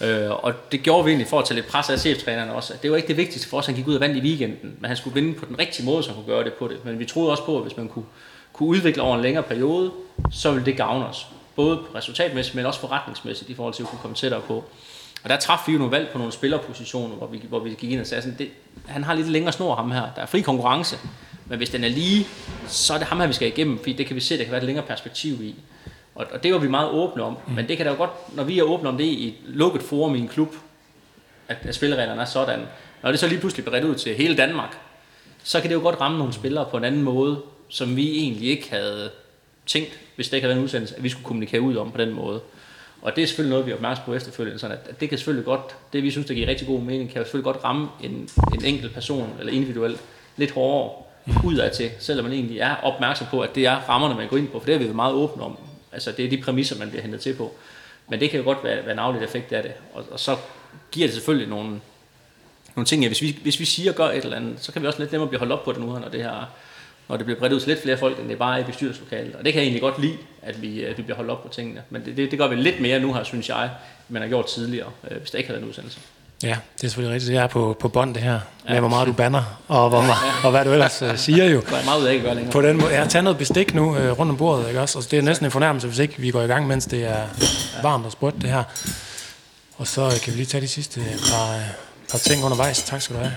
Øh, 0.00 0.30
og 0.30 0.72
det 0.72 0.82
gjorde 0.82 1.04
vi 1.04 1.10
egentlig 1.10 1.28
for 1.28 1.38
at 1.38 1.44
tage 1.44 1.54
lidt 1.54 1.66
pres 1.66 1.90
af 1.90 1.98
cheftræneren 1.98 2.50
også. 2.50 2.74
At 2.74 2.82
det 2.82 2.90
var 2.90 2.96
ikke 2.96 3.08
det 3.08 3.16
vigtigste 3.16 3.48
for 3.48 3.58
os, 3.58 3.64
at 3.64 3.66
han 3.66 3.76
gik 3.76 3.88
ud 3.88 3.94
og 3.94 4.00
vandt 4.00 4.16
i 4.16 4.20
weekenden, 4.20 4.76
men 4.80 4.88
han 4.88 4.96
skulle 4.96 5.14
vinde 5.14 5.34
på 5.34 5.44
den 5.44 5.58
rigtige 5.58 5.86
måde, 5.86 6.02
så 6.02 6.08
han 6.08 6.16
kunne 6.16 6.34
gøre 6.34 6.44
det 6.44 6.52
på 6.52 6.68
det. 6.68 6.84
Men 6.84 6.98
vi 6.98 7.04
troede 7.04 7.30
også 7.30 7.44
på, 7.44 7.56
at 7.56 7.62
hvis 7.62 7.76
man 7.76 7.88
kunne, 7.88 8.04
kunne 8.52 8.68
udvikle 8.68 9.02
over 9.02 9.16
en 9.16 9.22
længere 9.22 9.42
periode, 9.42 9.90
så 10.30 10.50
ville 10.50 10.66
det 10.66 10.76
gavne 10.76 11.06
os. 11.06 11.26
Både 11.58 11.78
resultatmæssigt, 11.94 12.54
men 12.54 12.66
også 12.66 12.80
forretningsmæssigt 12.80 13.50
i 13.50 13.54
forhold 13.54 13.74
til 13.74 13.82
at 13.82 13.88
kunne 13.88 13.98
komme 14.02 14.16
tættere 14.16 14.40
på. 14.40 14.64
Og 15.24 15.30
der 15.30 15.36
træffede 15.36 15.66
vi 15.66 15.72
jo 15.72 15.78
nogle 15.78 15.92
valg 15.92 16.08
på 16.12 16.18
nogle 16.18 16.32
spillerpositioner, 16.32 17.14
hvor 17.14 17.26
vi, 17.26 17.42
hvor 17.48 17.58
vi 17.58 17.70
gik 17.70 17.90
ind 17.90 18.00
og 18.00 18.06
sagde 18.06 18.22
sådan, 18.22 18.38
det, 18.38 18.48
han 18.86 19.04
har 19.04 19.14
lidt 19.14 19.28
længere 19.28 19.52
snor 19.52 19.74
ham 19.74 19.90
her. 19.90 20.02
Der 20.16 20.22
er 20.22 20.26
fri 20.26 20.40
konkurrence, 20.40 20.98
men 21.46 21.58
hvis 21.58 21.70
den 21.70 21.84
er 21.84 21.88
lige, 21.88 22.26
så 22.66 22.94
er 22.94 22.98
det 22.98 23.06
ham 23.06 23.20
her, 23.20 23.26
vi 23.26 23.32
skal 23.32 23.48
igennem, 23.48 23.78
fordi 23.78 23.92
det 23.92 24.06
kan 24.06 24.16
vi 24.16 24.20
se, 24.20 24.38
der 24.38 24.44
kan 24.44 24.52
være 24.52 24.60
et 24.60 24.66
længere 24.66 24.86
perspektiv 24.86 25.42
i. 25.42 25.54
Og, 26.14 26.26
og 26.32 26.42
det 26.42 26.52
var 26.52 26.58
vi 26.58 26.68
meget 26.68 26.90
åbne 26.90 27.22
om. 27.22 27.36
Mm. 27.46 27.54
Men 27.54 27.68
det 27.68 27.76
kan 27.76 27.86
da 27.86 27.92
jo 27.92 27.98
godt, 27.98 28.36
når 28.36 28.44
vi 28.44 28.58
er 28.58 28.62
åbne 28.62 28.88
om 28.88 28.96
det 28.96 29.04
i 29.04 29.28
et 29.28 29.34
lukket 29.46 29.82
forum 29.82 30.14
i 30.14 30.18
en 30.18 30.28
klub, 30.28 30.54
at, 31.48 31.56
at 31.62 31.74
spillereglerne 31.74 32.20
er 32.20 32.26
sådan. 32.26 32.60
Når 33.02 33.10
det 33.10 33.20
så 33.20 33.28
lige 33.28 33.40
pludselig 33.40 33.64
bliver 33.64 33.84
ud 33.84 33.94
til 33.94 34.14
hele 34.14 34.36
Danmark, 34.36 34.78
så 35.44 35.60
kan 35.60 35.70
det 35.70 35.76
jo 35.76 35.80
godt 35.80 36.00
ramme 36.00 36.18
nogle 36.18 36.32
spillere 36.32 36.66
på 36.70 36.76
en 36.76 36.84
anden 36.84 37.02
måde, 37.02 37.42
som 37.68 37.96
vi 37.96 38.18
egentlig 38.18 38.50
ikke 38.50 38.70
havde 38.70 39.10
tænkt, 39.68 39.98
hvis 40.16 40.28
det 40.28 40.36
ikke 40.36 40.44
havde 40.44 40.48
været 40.48 40.58
en 40.58 40.64
udsendelse, 40.64 40.96
at 40.96 41.02
vi 41.02 41.08
skulle 41.08 41.24
kommunikere 41.24 41.60
ud 41.60 41.76
om 41.76 41.92
på 41.92 41.98
den 41.98 42.12
måde. 42.12 42.40
Og 43.02 43.16
det 43.16 43.22
er 43.22 43.26
selvfølgelig 43.26 43.50
noget, 43.50 43.66
vi 43.66 43.70
er 43.70 43.74
opmærksom 43.74 44.04
på 44.04 44.14
efterfølgende, 44.14 44.58
sådan 44.58 44.78
at, 44.88 45.00
det 45.00 45.08
kan 45.08 45.18
selvfølgelig 45.18 45.44
godt, 45.44 45.76
det 45.92 46.02
vi 46.02 46.10
synes, 46.10 46.26
der 46.26 46.34
giver 46.34 46.48
rigtig 46.48 46.66
god 46.66 46.80
mening, 46.80 47.10
kan 47.10 47.22
selvfølgelig 47.22 47.44
godt 47.44 47.64
ramme 47.64 47.88
en, 48.02 48.28
en 48.54 48.64
enkelt 48.64 48.94
person, 48.94 49.32
eller 49.40 49.52
individuelt, 49.52 50.00
lidt 50.36 50.50
hårdere 50.50 50.92
ud 51.44 51.56
af 51.56 51.70
til, 51.70 51.90
selvom 51.98 52.24
man 52.24 52.32
egentlig 52.32 52.58
er 52.58 52.76
opmærksom 52.76 53.26
på, 53.30 53.40
at 53.40 53.54
det 53.54 53.66
er 53.66 53.76
rammerne, 53.76 54.14
man 54.14 54.28
går 54.28 54.36
ind 54.36 54.48
på, 54.48 54.58
for 54.58 54.66
det 54.66 54.74
er 54.74 54.78
vi 54.78 54.92
meget 54.92 55.14
åbne 55.14 55.42
om. 55.42 55.56
Altså 55.92 56.12
det 56.12 56.24
er 56.24 56.30
de 56.30 56.42
præmisser, 56.42 56.78
man 56.78 56.88
bliver 56.88 57.02
hentet 57.02 57.20
til 57.20 57.34
på. 57.34 57.54
Men 58.08 58.20
det 58.20 58.30
kan 58.30 58.38
jo 58.38 58.44
godt 58.44 58.64
være, 58.64 58.84
være 58.84 58.92
en 58.92 58.98
afledt 58.98 59.24
effekt 59.24 59.52
af 59.52 59.62
det. 59.62 59.72
Og, 59.94 60.04
og 60.10 60.20
så 60.20 60.36
giver 60.90 61.06
det 61.06 61.14
selvfølgelig 61.14 61.48
nogle, 61.48 61.80
nogle 62.76 62.86
ting. 62.86 63.02
Ja, 63.02 63.08
hvis, 63.08 63.22
vi, 63.22 63.38
hvis 63.42 63.60
vi 63.60 63.64
siger 63.64 63.92
gør 63.92 64.04
et 64.04 64.24
eller 64.24 64.36
andet, 64.36 64.56
så 64.60 64.72
kan 64.72 64.82
vi 64.82 64.86
også 64.86 64.98
lidt 64.98 65.12
nemmere 65.12 65.28
blive 65.28 65.38
holdt 65.38 65.52
op 65.52 65.64
på 65.64 65.72
det 65.72 65.80
nu, 65.80 65.86
når 65.86 66.08
det 66.08 66.22
her 66.22 66.46
når 67.08 67.16
det 67.16 67.26
bliver 67.26 67.38
bredt 67.38 67.52
ud 67.52 67.60
til 67.60 67.68
lidt 67.68 67.82
flere 67.82 67.96
folk, 67.96 68.18
end 68.18 68.28
det 68.28 68.38
bare 68.38 68.56
er 68.56 68.60
i 68.60 68.64
bestyrelseslokalet. 68.64 69.34
Og 69.34 69.44
det 69.44 69.52
kan 69.52 69.62
jeg 69.62 69.64
egentlig 69.64 69.82
godt 69.82 70.00
lide, 70.00 70.16
at 70.42 70.62
vi, 70.62 70.84
at 70.84 70.98
vi 70.98 71.02
bliver 71.02 71.16
holdt 71.16 71.30
op 71.30 71.42
på 71.42 71.48
tingene. 71.48 71.82
Men 71.90 72.04
det, 72.04 72.16
det, 72.16 72.30
det 72.30 72.38
gør 72.38 72.48
vi 72.48 72.56
lidt 72.56 72.80
mere 72.80 73.00
nu 73.00 73.12
her, 73.12 73.24
synes 73.24 73.48
jeg, 73.48 73.62
end 73.64 73.70
man 74.08 74.22
har 74.22 74.28
gjort 74.28 74.46
tidligere, 74.46 74.88
øh, 75.10 75.18
hvis 75.18 75.30
der 75.30 75.38
ikke 75.38 75.48
havde 75.48 75.54
været 75.54 75.62
en 75.62 75.68
udsendelse. 75.68 76.00
Ja, 76.42 76.56
det 76.76 76.84
er 76.84 76.88
selvfølgelig 76.88 77.14
rigtigt. 77.14 77.30
Det 77.32 77.36
er 77.36 77.46
på, 77.46 77.76
på 77.80 77.88
bånd 77.88 78.14
det 78.14 78.22
her, 78.22 78.40
med 78.64 78.74
ja. 78.74 78.80
hvor 78.80 78.88
meget 78.88 79.08
du 79.08 79.12
banner, 79.12 79.58
og, 79.68 79.88
hvor, 79.88 80.02
ja. 80.02 80.14
og 80.44 80.50
hvad 80.50 80.64
du 80.64 80.72
ellers 80.72 81.02
uh, 81.02 81.16
siger 81.16 81.44
jo. 81.44 81.60
Det 81.60 81.72
er 81.72 81.84
meget 81.84 82.06
af 82.06 82.12
ikke 82.12 82.26
længere. 82.26 82.52
På 82.52 82.62
den 82.62 82.76
måde. 82.76 82.90
Jeg 82.92 83.02
har 83.02 83.08
taget 83.08 83.24
noget 83.24 83.38
bestik 83.38 83.74
nu 83.74 83.90
uh, 83.90 84.18
rundt 84.18 84.30
om 84.30 84.36
bordet, 84.36 84.68
ikke 84.68 84.80
også? 84.80 84.98
Og 84.98 85.10
det 85.10 85.18
er 85.18 85.22
næsten 85.22 85.46
en 85.46 85.50
fornærmelse, 85.50 85.86
hvis 85.86 85.98
ikke 85.98 86.14
vi 86.18 86.30
går 86.30 86.42
i 86.42 86.46
gang, 86.46 86.66
mens 86.66 86.86
det 86.86 87.04
er 87.04 87.26
varmt 87.82 88.06
og 88.06 88.12
sprødt 88.12 88.34
det 88.34 88.50
her. 88.50 88.62
Og 89.76 89.86
så 89.86 90.06
uh, 90.06 90.12
kan 90.24 90.32
vi 90.32 90.36
lige 90.36 90.46
tage 90.46 90.60
de 90.60 90.68
sidste 90.68 91.00
par, 91.00 91.60
par 92.10 92.18
ting 92.18 92.44
undervejs. 92.44 92.82
Tak 92.82 93.02
skal 93.02 93.16
du 93.16 93.20
have, 93.20 93.32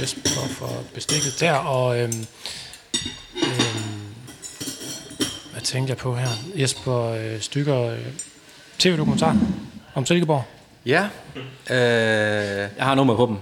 Jesper, 0.00 0.48
for 0.58 0.70
bestikket 0.94 1.36
der. 1.40 1.52
Og 1.52 2.00
øhm, 2.00 2.26
øhm, 3.36 4.14
hvad 5.52 5.62
tænkte 5.62 5.90
jeg 5.90 5.96
på 5.96 6.14
her? 6.14 6.28
Jesper 6.54 7.04
øh, 7.04 7.40
Stykker 7.40 7.82
øh, 7.82 7.98
tv-dokumentar 8.78 9.36
om 9.94 10.06
Silkeborg. 10.06 10.44
Ja. 10.86 11.08
Øh, 11.70 12.68
jeg 12.76 12.84
har 12.84 12.94
nummer 12.94 13.16
på 13.16 13.26
dem. 13.26 13.36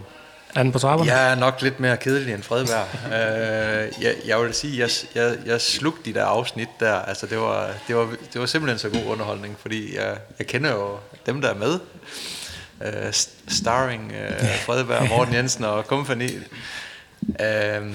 Er 0.54 0.62
den 0.62 0.72
på 0.72 0.78
trapperne? 0.78 1.12
Jeg 1.12 1.30
er 1.30 1.34
nok 1.34 1.62
lidt 1.62 1.80
mere 1.80 1.96
kedelig 1.96 2.34
end 2.34 2.42
Fredberg. 2.42 2.86
øh, 3.14 4.04
jeg, 4.04 4.14
jeg 4.26 4.40
vil 4.40 4.54
sige, 4.54 4.78
jeg, 4.78 4.90
jeg, 5.14 5.36
jeg 5.46 5.60
slugte 5.60 6.10
de 6.10 6.14
der 6.14 6.24
afsnit 6.24 6.68
der. 6.80 6.94
Altså, 6.94 7.26
det 7.26 7.38
var, 7.38 7.70
det, 7.88 7.96
var, 7.96 8.08
det 8.32 8.40
var 8.40 8.46
simpelthen 8.46 8.78
så 8.78 8.88
god 8.88 9.12
underholdning, 9.12 9.56
fordi 9.60 9.96
jeg, 9.96 10.16
jeg 10.38 10.46
kender 10.46 10.70
jo 10.70 10.96
dem, 11.26 11.40
der 11.40 11.48
er 11.48 11.54
med. 11.54 11.78
Uh, 12.80 13.12
starring 13.48 14.12
uh, 14.12 14.48
Fredberg, 14.66 15.08
Morten 15.08 15.34
Jensen 15.38 15.64
og 15.64 15.84
company. 15.84 16.30
Uh, 17.22 17.94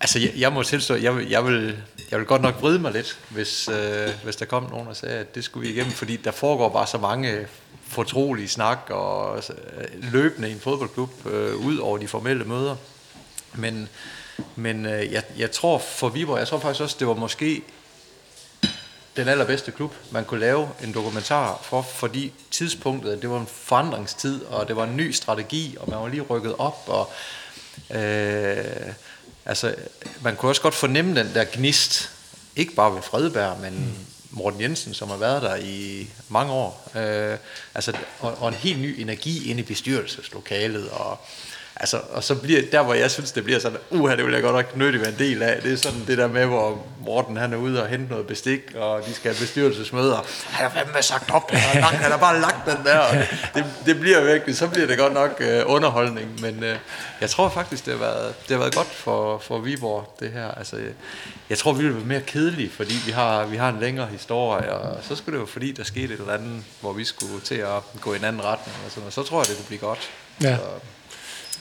altså, 0.00 0.18
jeg, 0.18 0.32
jeg 0.36 0.52
må 0.52 0.62
tilstå, 0.62 0.94
jeg, 0.94 1.30
jeg, 1.30 1.44
vil, 1.44 1.76
jeg 2.10 2.18
vil 2.18 2.26
godt 2.26 2.42
nok 2.42 2.54
vride 2.60 2.78
mig 2.78 2.92
lidt, 2.92 3.18
hvis, 3.28 3.68
øh, 3.68 4.08
hvis 4.24 4.36
der 4.36 4.44
kom 4.44 4.62
nogen 4.70 4.88
og 4.88 4.96
sagde, 4.96 5.18
at 5.18 5.34
det 5.34 5.44
skulle 5.44 5.68
vi 5.68 5.74
igennem, 5.74 5.92
fordi 5.92 6.16
der 6.16 6.30
foregår 6.30 6.68
bare 6.68 6.86
så 6.86 6.98
mange 6.98 7.46
fortrolige 7.88 8.48
snak 8.48 8.78
og 8.90 9.34
altså, 9.36 9.52
øh, 9.52 10.12
løbende 10.12 10.48
i 10.48 10.52
en 10.52 10.60
fodboldklub 10.60 11.26
øh, 11.26 11.56
ud 11.56 11.78
over 11.78 11.98
de 11.98 12.08
formelle 12.08 12.44
møder. 12.44 12.76
Men, 13.54 13.88
men 14.56 14.86
øh, 14.86 15.12
jeg, 15.12 15.22
jeg 15.38 15.50
tror 15.50 15.78
for 15.78 16.08
Viborg, 16.08 16.38
jeg 16.38 16.48
tror 16.48 16.58
faktisk 16.58 16.82
også, 16.82 16.96
det 16.98 17.06
var 17.06 17.14
måske 17.14 17.62
den 19.16 19.28
allerbedste 19.28 19.70
klub, 19.70 19.94
man 20.10 20.24
kunne 20.24 20.40
lave 20.40 20.68
en 20.84 20.94
dokumentar 20.94 21.60
for, 21.62 21.82
fordi 21.82 22.32
tidspunktet, 22.50 23.22
det 23.22 23.30
var 23.30 23.40
en 23.40 23.46
forandringstid, 23.46 24.44
og 24.44 24.68
det 24.68 24.76
var 24.76 24.84
en 24.84 24.96
ny 24.96 25.10
strategi, 25.10 25.76
og 25.80 25.90
man 25.90 25.98
var 25.98 26.08
lige 26.08 26.22
rykket 26.22 26.54
op, 26.58 26.84
og 26.86 27.10
øh, 27.90 28.92
altså, 29.48 29.74
man 30.22 30.36
kunne 30.36 30.50
også 30.50 30.62
godt 30.62 30.74
fornemme 30.74 31.20
den 31.20 31.34
der 31.34 31.44
gnist, 31.52 32.10
ikke 32.56 32.74
bare 32.74 32.94
ved 32.94 33.02
Fredberg, 33.02 33.60
men 33.60 33.74
mm 33.74 34.06
Morten 34.30 34.60
Jensen, 34.60 34.94
som 34.94 35.08
har 35.08 35.16
været 35.16 35.42
der 35.42 35.56
i 35.56 36.08
mange 36.28 36.52
år. 36.52 36.90
Øh, 36.96 37.38
altså, 37.74 37.92
og, 38.20 38.38
og 38.40 38.48
en 38.48 38.54
helt 38.54 38.80
ny 38.80 39.00
energi 39.00 39.50
inde 39.50 39.60
i 39.60 39.64
bestyrelseslokalet, 39.64 40.90
og 40.90 41.20
Altså, 41.80 42.00
og 42.12 42.24
så 42.24 42.34
bliver 42.34 42.62
der, 42.72 42.82
hvor 42.82 42.94
jeg 42.94 43.10
synes, 43.10 43.32
det 43.32 43.44
bliver 43.44 43.58
sådan, 43.58 43.78
uha, 43.90 44.16
det 44.16 44.24
vil 44.24 44.32
jeg 44.32 44.42
godt 44.42 44.56
nok 44.56 44.76
nødt 44.76 45.00
være 45.00 45.08
en 45.08 45.18
del 45.18 45.42
af. 45.42 45.62
Det 45.62 45.72
er 45.72 45.76
sådan 45.76 46.04
det 46.06 46.18
der 46.18 46.26
med, 46.26 46.46
hvor 46.46 46.86
Morten 47.00 47.36
han 47.36 47.52
er 47.52 47.56
ude 47.56 47.82
og 47.82 47.88
hente 47.88 48.10
noget 48.10 48.26
bestik, 48.26 48.60
og 48.74 49.02
de 49.06 49.14
skal 49.14 49.34
have 49.34 49.40
bestyrelsesmøder. 49.40 50.26
Han 50.50 50.70
har 50.70 50.78
fandme 50.78 51.02
sagt 51.02 51.30
op, 51.30 51.50
han 51.50 51.82
har, 51.82 51.90
han 51.90 52.10
har 52.10 52.18
bare 52.18 52.40
lagt 52.40 52.66
den 52.66 52.84
der. 52.84 52.98
Og 52.98 53.14
det, 53.54 53.64
det, 53.86 54.00
bliver 54.00 54.24
virkelig, 54.24 54.56
så 54.56 54.68
bliver 54.68 54.86
det 54.86 54.98
godt 54.98 55.12
nok 55.12 55.36
øh, 55.40 55.62
underholdning. 55.66 56.40
Men 56.40 56.64
øh, 56.64 56.76
jeg 57.20 57.30
tror 57.30 57.48
faktisk, 57.48 57.84
det 57.86 57.92
har 57.92 58.00
været, 58.00 58.34
det 58.42 58.50
har 58.50 58.58
været 58.58 58.74
godt 58.74 58.94
for, 58.94 59.38
for 59.38 59.58
Viborg, 59.58 60.16
det 60.20 60.30
her. 60.30 60.50
Altså, 60.50 60.76
jeg 61.50 61.58
tror, 61.58 61.72
vi 61.72 61.84
vil 61.84 61.94
være 61.94 62.04
mere 62.04 62.20
kedelige, 62.20 62.70
fordi 62.70 62.94
vi 63.06 63.12
har, 63.12 63.46
vi 63.46 63.56
har 63.56 63.68
en 63.68 63.80
længere 63.80 64.06
historie, 64.06 64.72
og 64.72 64.98
så 65.02 65.16
skulle 65.16 65.34
det 65.34 65.40
jo 65.40 65.46
fordi, 65.46 65.72
der 65.72 65.84
skete 65.84 66.14
et 66.14 66.20
eller 66.20 66.32
andet, 66.32 66.62
hvor 66.80 66.92
vi 66.92 67.04
skulle 67.04 67.40
til 67.40 67.54
at 67.54 68.00
gå 68.00 68.12
i 68.12 68.16
en 68.16 68.24
anden 68.24 68.44
retning. 68.44 68.76
Og, 68.86 68.92
sådan, 68.92 69.06
og 69.06 69.12
så 69.12 69.22
tror 69.22 69.40
jeg, 69.40 69.46
det 69.46 69.56
kunne 69.56 69.66
blive 69.66 69.80
godt. 69.80 70.10
Ja. 70.42 70.56
Så, 70.56 70.62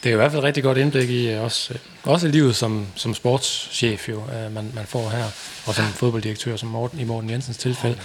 det 0.03 0.09
er 0.09 0.13
i 0.13 0.15
hvert 0.15 0.31
fald 0.31 0.39
et 0.39 0.43
rigtig 0.43 0.63
godt 0.63 0.77
indblik 0.77 1.09
i 1.09 1.31
øh, 1.31 1.43
også, 1.43 1.73
øh, 1.73 1.79
også 2.03 2.27
livet 2.27 2.55
som, 2.55 2.87
som 2.95 3.13
sportschef, 3.13 4.09
jo, 4.09 4.15
øh, 4.15 4.53
man, 4.53 4.71
man 4.75 4.85
får 4.85 5.09
her, 5.09 5.23
og 5.65 5.75
som 5.75 5.85
fodbolddirektør, 5.85 6.55
som 6.55 6.69
Morten, 6.69 6.99
i 6.99 7.03
Morten 7.03 7.29
Jensens 7.29 7.57
tilfælde. 7.57 7.97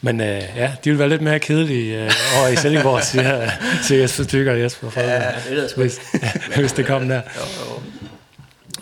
Men 0.00 0.20
øh, 0.20 0.42
ja, 0.56 0.72
de 0.84 0.90
vil 0.90 0.98
være 0.98 1.08
lidt 1.08 1.22
mere 1.22 1.38
kedelige 1.38 2.04
øh, 2.04 2.10
over 2.38 2.48
i 2.48 2.56
Sellingborg, 2.56 3.04
siger, 3.04 3.50
siger 3.82 4.00
Jesper 4.00 4.24
Stykker 4.24 4.52
og 4.52 4.60
Jesper 4.60 4.90
Fredberg, 4.90 5.34
ja, 5.50 5.62
det 5.62 5.72
hvis, 5.76 6.00
hvis 6.56 6.72
det 6.72 6.86
kom 6.86 7.08
der. 7.08 7.20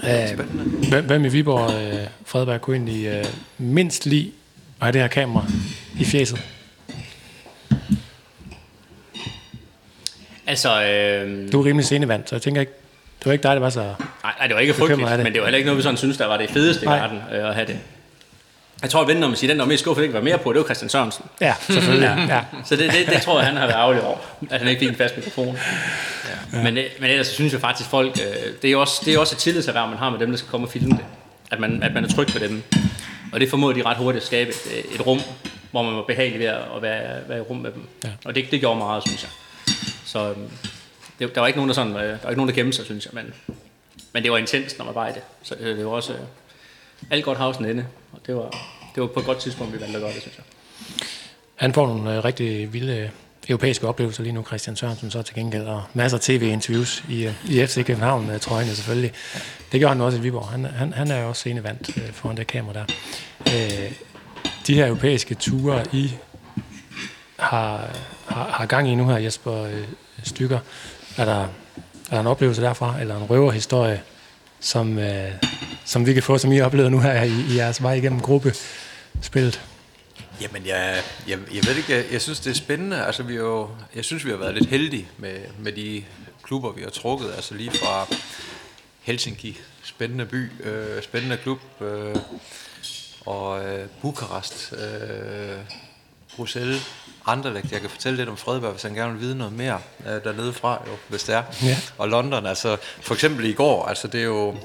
Øh, 0.04 0.40
hvem, 0.88 1.04
hvem 1.04 1.24
i 1.24 1.28
Viborg, 1.28 1.82
øh, 1.82 2.06
Fredberg, 2.24 2.60
kunne 2.60 2.76
egentlig 2.76 3.06
øh, 3.06 3.24
mindst 3.58 4.06
lige 4.06 4.32
at 4.80 4.84
have 4.84 4.92
det 4.92 5.00
her 5.00 5.08
kamera 5.08 5.46
i 5.98 6.04
fjeset? 6.04 6.42
Altså, 10.46 10.82
øh... 10.82 11.52
Du 11.52 11.60
er 11.60 11.66
rimelig 11.66 11.86
senevand, 11.86 12.22
så 12.26 12.34
jeg 12.34 12.42
tænker 12.42 12.60
ikke, 12.60 12.72
det 13.18 13.26
var 13.26 13.32
ikke 13.32 13.42
dig, 13.42 13.54
der 13.54 13.60
var 13.60 13.70
så... 13.70 13.80
Nej, 13.80 14.32
nej 14.38 14.46
det 14.46 14.54
var 14.54 14.60
ikke 14.60 14.74
frygteligt, 14.74 15.10
det. 15.10 15.18
men 15.18 15.32
det 15.32 15.40
var 15.40 15.46
heller 15.46 15.56
ikke 15.56 15.66
noget, 15.66 15.78
vi 15.78 15.82
sådan 15.82 15.96
synes, 15.96 16.16
der 16.16 16.26
var 16.26 16.36
det 16.36 16.50
fedeste 16.50 16.84
i 16.84 16.88
verden 16.88 17.18
øh, 17.32 17.48
at 17.48 17.54
have 17.54 17.66
det. 17.66 17.78
Jeg 18.82 18.90
tror, 18.90 19.00
at 19.00 19.08
vente, 19.08 19.20
når 19.20 19.28
man 19.28 19.36
siger, 19.36 19.52
den 19.52 19.60
der 19.60 19.66
mest 19.66 19.82
skuffet 19.82 20.02
ikke 20.02 20.14
var 20.14 20.20
mere 20.20 20.38
på, 20.38 20.52
det 20.52 20.58
var 20.58 20.64
Christian 20.64 20.88
Sørensen. 20.88 21.24
Ja, 21.40 21.54
selvfølgelig. 21.66 22.26
ja. 22.28 22.40
Så 22.64 22.76
det, 22.76 22.92
det, 22.92 23.06
det, 23.06 23.22
tror 23.22 23.38
jeg, 23.38 23.46
han 23.46 23.56
har 23.56 23.66
været 23.66 23.76
ærgerlig 23.76 24.02
over, 24.02 24.16
at 24.50 24.58
han 24.58 24.68
ikke 24.68 24.78
fik 24.78 24.88
en 24.88 24.94
fast 24.94 25.16
mikrofon. 25.16 25.58
Ja. 26.52 26.62
Men, 26.62 26.74
men 26.74 27.10
ellers 27.10 27.26
synes 27.26 27.52
jeg 27.52 27.60
faktisk, 27.60 27.90
folk, 27.90 28.18
øh, 28.20 28.52
det, 28.62 28.72
er 28.72 28.76
også, 28.76 29.02
det 29.04 29.14
er 29.14 29.18
også 29.18 29.34
et 29.34 29.38
tillidserhverv, 29.38 29.88
man 29.88 29.98
har 29.98 30.10
med 30.10 30.18
dem, 30.18 30.30
der 30.30 30.36
skal 30.36 30.50
komme 30.50 30.66
og 30.66 30.70
filme 30.70 30.90
det. 30.90 31.04
At 31.50 31.60
man, 31.60 31.82
at 31.82 31.94
man 31.94 32.04
er 32.04 32.08
tryg 32.08 32.40
ved 32.40 32.48
dem. 32.48 32.62
Og 33.32 33.40
det 33.40 33.50
formåede 33.50 33.78
de 33.78 33.82
ret 33.82 33.96
hurtigt 33.96 34.22
at 34.22 34.26
skabe 34.26 34.50
et, 34.50 34.94
et 34.94 35.06
rum, 35.06 35.20
hvor 35.70 35.82
man 35.82 35.94
var 35.94 36.02
behagelig 36.02 36.38
ved 36.38 36.46
at 36.46 36.82
være, 36.82 37.28
være 37.28 37.38
i 37.38 37.40
rum 37.40 37.56
med 37.56 37.70
dem. 37.72 37.88
Ja. 38.04 38.08
Og 38.24 38.34
det, 38.34 38.50
det 38.50 38.60
gjorde 38.60 38.78
meget, 38.78 39.02
synes 39.06 39.22
jeg. 39.22 39.30
Så 40.06 40.30
øhm, 40.30 40.50
det, 41.18 41.34
der 41.34 41.40
var 41.40 41.46
ikke 41.46 41.58
nogen, 41.58 41.68
der, 41.68 41.74
sådan, 41.74 41.96
øh, 41.96 42.02
der 42.02 42.18
var 42.22 42.30
ikke 42.30 42.42
nogen, 42.42 42.48
der 42.48 42.62
gemte 42.62 42.76
sig, 42.76 42.84
synes 42.84 43.04
jeg. 43.04 43.14
Men, 43.14 43.34
men 44.12 44.22
det 44.22 44.32
var 44.32 44.38
intens, 44.38 44.78
når 44.78 44.84
man 44.84 44.94
var 44.94 45.08
i 45.08 45.12
det. 45.12 45.22
Så 45.42 45.54
det, 45.54 45.76
det 45.76 45.86
var 45.86 45.92
også... 45.92 46.12
Øh, 46.12 46.18
alt 47.10 47.24
godt 47.24 47.38
havsen 47.38 47.64
inde. 47.64 47.86
Og 48.12 48.20
det 48.26 48.36
var, 48.36 48.50
det 48.94 49.00
var 49.00 49.06
på 49.06 49.20
et 49.20 49.26
godt 49.26 49.38
tidspunkt, 49.38 49.72
vi 49.72 49.80
valgte 49.80 49.96
at 49.96 50.02
gøre 50.02 50.12
det, 50.12 50.20
synes 50.20 50.36
jeg. 50.36 50.44
Han 51.56 51.72
får 51.72 51.86
nogle 51.86 52.16
øh, 52.16 52.24
rigtig 52.24 52.72
vilde 52.72 52.96
øh, 52.96 53.08
europæiske 53.48 53.88
oplevelser 53.88 54.22
lige 54.22 54.32
nu, 54.32 54.44
Christian 54.44 54.76
Sørensen, 54.76 55.10
så 55.10 55.22
til 55.22 55.34
gengæld, 55.34 55.64
og 55.64 55.82
masser 55.94 56.18
af 56.18 56.22
tv-interviews 56.22 57.04
i, 57.08 57.26
øh, 57.26 57.34
i 57.50 57.66
FC 57.66 57.84
København, 57.86 58.40
tror 58.40 58.58
jeg 58.58 58.66
selvfølgelig. 58.66 59.12
Det 59.72 59.80
gør 59.80 59.88
han 59.88 60.00
også 60.00 60.18
i 60.18 60.20
Viborg. 60.20 60.48
Han, 60.48 60.64
han, 60.64 60.92
han 60.92 61.10
er 61.10 61.20
jo 61.20 61.28
også 61.28 61.40
scenevandt 61.40 61.96
øh, 61.96 62.12
foran 62.12 62.36
det 62.36 62.46
kamera 62.46 62.74
der. 62.74 62.84
Øh, 63.46 63.92
de 64.66 64.74
her 64.74 64.86
europæiske 64.86 65.34
ture, 65.34 65.84
I 65.92 66.10
har, 67.38 67.90
har, 68.26 68.44
har 68.44 68.66
gang 68.66 68.88
i 68.88 68.94
nu 68.94 69.08
her, 69.08 69.16
Jesper 69.16 69.62
øh, 69.62 69.84
Stykker, 70.22 70.58
er 71.16 71.24
der, 71.24 71.40
er 71.40 71.48
der 72.10 72.20
en 72.20 72.26
oplevelse 72.26 72.62
derfra, 72.62 73.00
eller 73.00 73.16
en 73.16 73.30
røverhistorie, 73.30 74.02
som, 74.60 74.98
øh, 74.98 75.30
som 75.84 76.06
vi 76.06 76.14
kan 76.14 76.22
få, 76.22 76.38
som 76.38 76.52
I 76.52 76.60
oplever 76.60 76.88
nu 76.88 77.00
her 77.00 77.22
i, 77.22 77.30
i 77.50 77.56
jeres 77.56 77.82
vej 77.82 77.92
igennem 77.92 78.20
gruppespillet? 78.20 79.60
Jamen, 80.40 80.66
jeg, 80.66 81.02
jeg, 81.28 81.38
jeg 81.54 81.66
ved 81.66 81.76
ikke, 81.76 81.92
jeg, 81.92 82.04
jeg 82.12 82.22
synes, 82.22 82.40
det 82.40 82.50
er 82.50 82.54
spændende. 82.54 83.04
Altså, 83.04 83.22
vi 83.22 83.34
jo, 83.34 83.68
jeg 83.94 84.04
synes, 84.04 84.24
vi 84.24 84.30
har 84.30 84.36
været 84.36 84.54
lidt 84.54 84.66
heldige 84.66 85.08
med, 85.18 85.38
med 85.58 85.72
de 85.72 86.04
klubber, 86.42 86.72
vi 86.72 86.82
har 86.82 86.90
trukket. 86.90 87.32
Altså 87.36 87.54
lige 87.54 87.70
fra 87.70 88.06
Helsinki, 89.02 89.60
spændende 89.82 90.26
by, 90.26 90.50
øh, 90.62 91.02
spændende 91.02 91.36
klub, 91.36 91.60
øh, 91.80 92.16
og 93.26 93.64
øh, 93.64 93.86
Bukarest, 94.02 94.72
øh, 94.72 95.58
Bruxelles, 96.36 96.82
Anderlecht. 97.26 97.72
Jeg 97.72 97.80
kan 97.80 97.90
fortælle 97.90 98.16
lidt 98.16 98.28
om 98.28 98.36
Fredberg, 98.36 98.72
hvis 98.72 98.82
han 98.82 98.94
gerne 98.94 99.12
vil 99.12 99.20
vide 99.20 99.38
noget 99.38 99.52
mere 99.52 99.80
øh, 100.06 100.24
dernede 100.24 100.52
fra, 100.52 100.82
jo, 100.86 100.92
hvis 101.08 101.22
det 101.22 101.34
er. 101.34 101.42
Ja. 101.62 101.76
Og 101.98 102.08
London, 102.08 102.46
altså 102.46 102.76
for 103.00 103.14
eksempel 103.14 103.44
i 103.44 103.52
går, 103.52 103.86
altså 103.86 104.08
det 104.08 104.20
er 104.20 104.24
jo, 104.24 104.56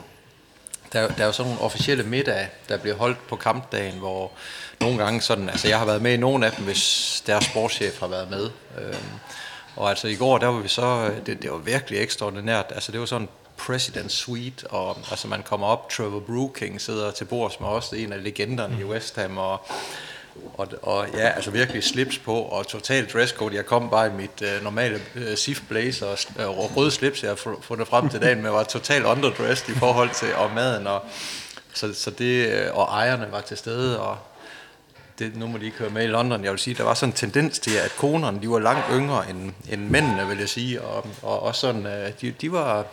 der, 0.93 0.99
er 0.99 1.07
der 1.07 1.21
er 1.21 1.25
jo 1.25 1.31
sådan 1.31 1.49
nogle 1.49 1.65
officielle 1.65 2.03
middage, 2.03 2.49
der 2.69 2.77
bliver 2.77 2.95
holdt 2.95 3.27
på 3.27 3.35
kampdagen, 3.35 3.99
hvor 3.99 4.31
nogle 4.79 4.97
gange 4.97 5.21
sådan, 5.21 5.49
altså 5.49 5.67
jeg 5.67 5.79
har 5.79 5.85
været 5.85 6.01
med 6.01 6.13
i 6.13 6.17
nogle 6.17 6.45
af 6.45 6.51
dem, 6.51 6.65
hvis 6.65 7.23
deres 7.27 7.45
sportschef 7.45 7.99
har 7.99 8.07
været 8.07 8.29
med. 8.29 8.49
Øhm, 8.81 8.95
og 9.75 9.89
altså 9.89 10.07
i 10.07 10.15
går, 10.15 10.37
der 10.37 10.47
var 10.47 10.59
vi 10.59 10.67
så, 10.67 11.11
det, 11.25 11.41
det 11.41 11.51
var 11.51 11.57
virkelig 11.57 11.99
ekstraordinært, 11.99 12.65
altså 12.69 12.91
det 12.91 12.99
var 12.99 13.05
sådan 13.05 13.29
President 13.57 14.11
Suite, 14.11 14.67
og 14.67 14.97
altså 15.11 15.27
man 15.27 15.43
kommer 15.43 15.67
op, 15.67 15.89
Trevor 15.89 16.19
Brooking 16.19 16.81
sidder 16.81 17.11
til 17.11 17.25
bords 17.25 17.59
med 17.59 17.67
os, 17.67 17.89
en 17.89 18.13
af 18.13 18.23
legenderne 18.23 18.77
i 18.79 18.83
West 18.83 19.15
Ham, 19.15 19.37
og 19.37 19.65
og, 20.53 20.67
og 20.81 21.07
ja, 21.13 21.29
altså 21.29 21.51
virkelig 21.51 21.83
slips 21.83 22.17
på, 22.17 22.35
og 22.35 22.67
total 22.67 23.05
dresscode. 23.05 23.55
Jeg 23.55 23.65
kom 23.65 23.89
bare 23.89 24.07
i 24.07 24.11
mit 24.11 24.41
øh, 24.41 24.63
normale 24.63 25.01
øh, 25.15 25.37
sif 25.37 25.61
blazer 25.69 26.05
og, 26.05 26.17
øh, 26.39 26.49
og 26.49 26.77
røde 26.77 26.91
slips, 26.91 27.23
jeg 27.23 27.29
har 27.29 27.55
fundet 27.61 27.87
frem 27.87 28.09
til 28.09 28.21
dagen, 28.21 28.41
men 28.41 28.51
var 28.51 28.63
totalt 28.63 29.05
underdressed 29.05 29.75
i 29.75 29.79
forhold 29.79 30.09
til 30.09 30.35
og 30.35 30.51
maden. 30.55 30.87
Og, 30.87 31.05
så, 31.73 31.93
så 31.93 32.11
det, 32.11 32.47
øh, 32.47 32.77
og 32.77 32.83
ejerne 32.83 33.27
var 33.31 33.41
til 33.41 33.57
stede, 33.57 34.01
og 34.01 34.17
det, 35.19 35.35
nu 35.35 35.47
må 35.47 35.57
de 35.57 35.65
ikke 35.65 35.77
køre 35.77 35.89
med 35.89 36.03
i 36.03 36.07
London. 36.07 36.43
Jeg 36.43 36.51
vil 36.51 36.59
sige, 36.59 36.73
der 36.73 36.83
var 36.83 36.93
sådan 36.93 37.09
en 37.09 37.15
tendens 37.15 37.59
til, 37.59 37.75
at 37.75 37.93
konerne, 37.97 38.41
de 38.41 38.49
var 38.49 38.59
langt 38.59 38.85
yngre 38.91 39.29
end, 39.29 39.51
end 39.69 39.89
mændene, 39.89 40.27
vil 40.27 40.37
jeg 40.37 40.49
sige, 40.49 40.81
og, 40.81 41.07
og 41.21 41.43
også 41.43 41.61
sådan, 41.61 41.85
øh, 41.85 42.11
de, 42.21 42.31
de 42.41 42.51
var, 42.51 42.85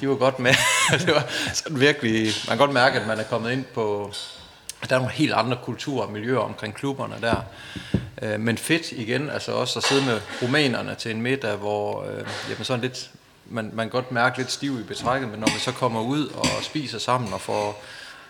de 0.00 0.08
var 0.08 0.14
godt 0.14 0.38
med. 0.38 0.54
det 1.06 1.14
var 1.14 1.26
sådan 1.54 1.80
virkelig, 1.80 2.22
man 2.22 2.58
kan 2.58 2.58
godt 2.58 2.72
mærke, 2.72 3.00
at 3.00 3.06
man 3.06 3.18
er 3.18 3.24
kommet 3.24 3.52
ind 3.52 3.64
på, 3.64 4.12
der 4.88 4.94
er 4.96 5.00
nogle 5.00 5.12
helt 5.12 5.32
andre 5.32 5.58
kulturer 5.62 6.06
og 6.06 6.12
miljøer 6.12 6.38
omkring 6.38 6.74
klubberne 6.74 7.14
der. 7.20 7.36
Øh, 8.22 8.40
Men 8.40 8.58
fedt 8.58 8.92
igen, 8.92 9.30
altså 9.30 9.52
også 9.52 9.78
at 9.78 9.84
sidde 9.84 10.06
med 10.06 10.20
rumænerne 10.42 10.94
til 10.94 11.10
en 11.10 11.22
middag, 11.22 11.56
hvor 11.56 12.02
øh, 12.02 12.26
jamen 12.50 12.64
sådan 12.64 12.80
lidt, 12.80 13.10
man, 13.46 13.70
man 13.72 13.88
godt 13.88 14.12
mærke 14.12 14.38
lidt 14.38 14.52
stiv 14.52 14.80
i 14.80 14.82
betrækket, 14.82 15.28
men 15.28 15.40
når 15.40 15.48
man 15.48 15.58
så 15.58 15.72
kommer 15.72 16.00
ud 16.00 16.28
og 16.28 16.46
spiser 16.62 16.98
sammen 16.98 17.32
og 17.32 17.40
får 17.40 17.82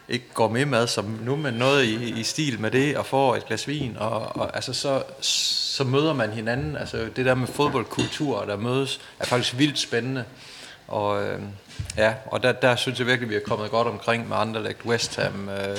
ikke 0.09 0.27
går 0.35 0.49
med 0.49 0.67
mad 0.67 0.87
som 0.87 1.05
nu, 1.05 1.37
men 1.37 1.55
noget 1.55 1.85
i, 1.85 2.21
i 2.21 2.23
stil 2.23 2.61
med 2.61 2.71
det, 2.71 2.97
og 2.97 3.07
får 3.07 3.37
et 3.37 3.47
glas 3.47 3.69
vin, 3.69 3.97
og, 3.99 4.37
og 4.37 4.55
altså 4.55 4.73
så, 4.73 5.03
så 5.21 5.85
møder 5.85 6.13
man 6.13 6.31
hinanden. 6.31 6.77
Altså 6.77 7.09
det 7.17 7.27
der 7.27 7.35
med 7.35 7.47
fodboldkultur, 7.47 8.45
der 8.45 8.57
mødes, 8.57 9.01
er 9.21 9.25
faktisk 9.25 9.59
vildt 9.59 9.79
spændende. 9.79 10.25
Og 10.89 11.23
øh, 11.23 11.41
ja, 11.97 12.15
og 12.27 12.43
der, 12.43 12.53
der 12.53 12.77
synes 12.77 12.99
jeg 12.99 13.07
virkelig, 13.07 13.31
vi 13.31 13.35
er 13.35 13.41
kommet 13.47 13.71
godt 13.71 13.89
omkring 13.89 14.29
med 14.29 14.37
Anderlecht, 14.37 14.85
West 14.85 15.17
Ham, 15.17 15.49
øh, 15.49 15.79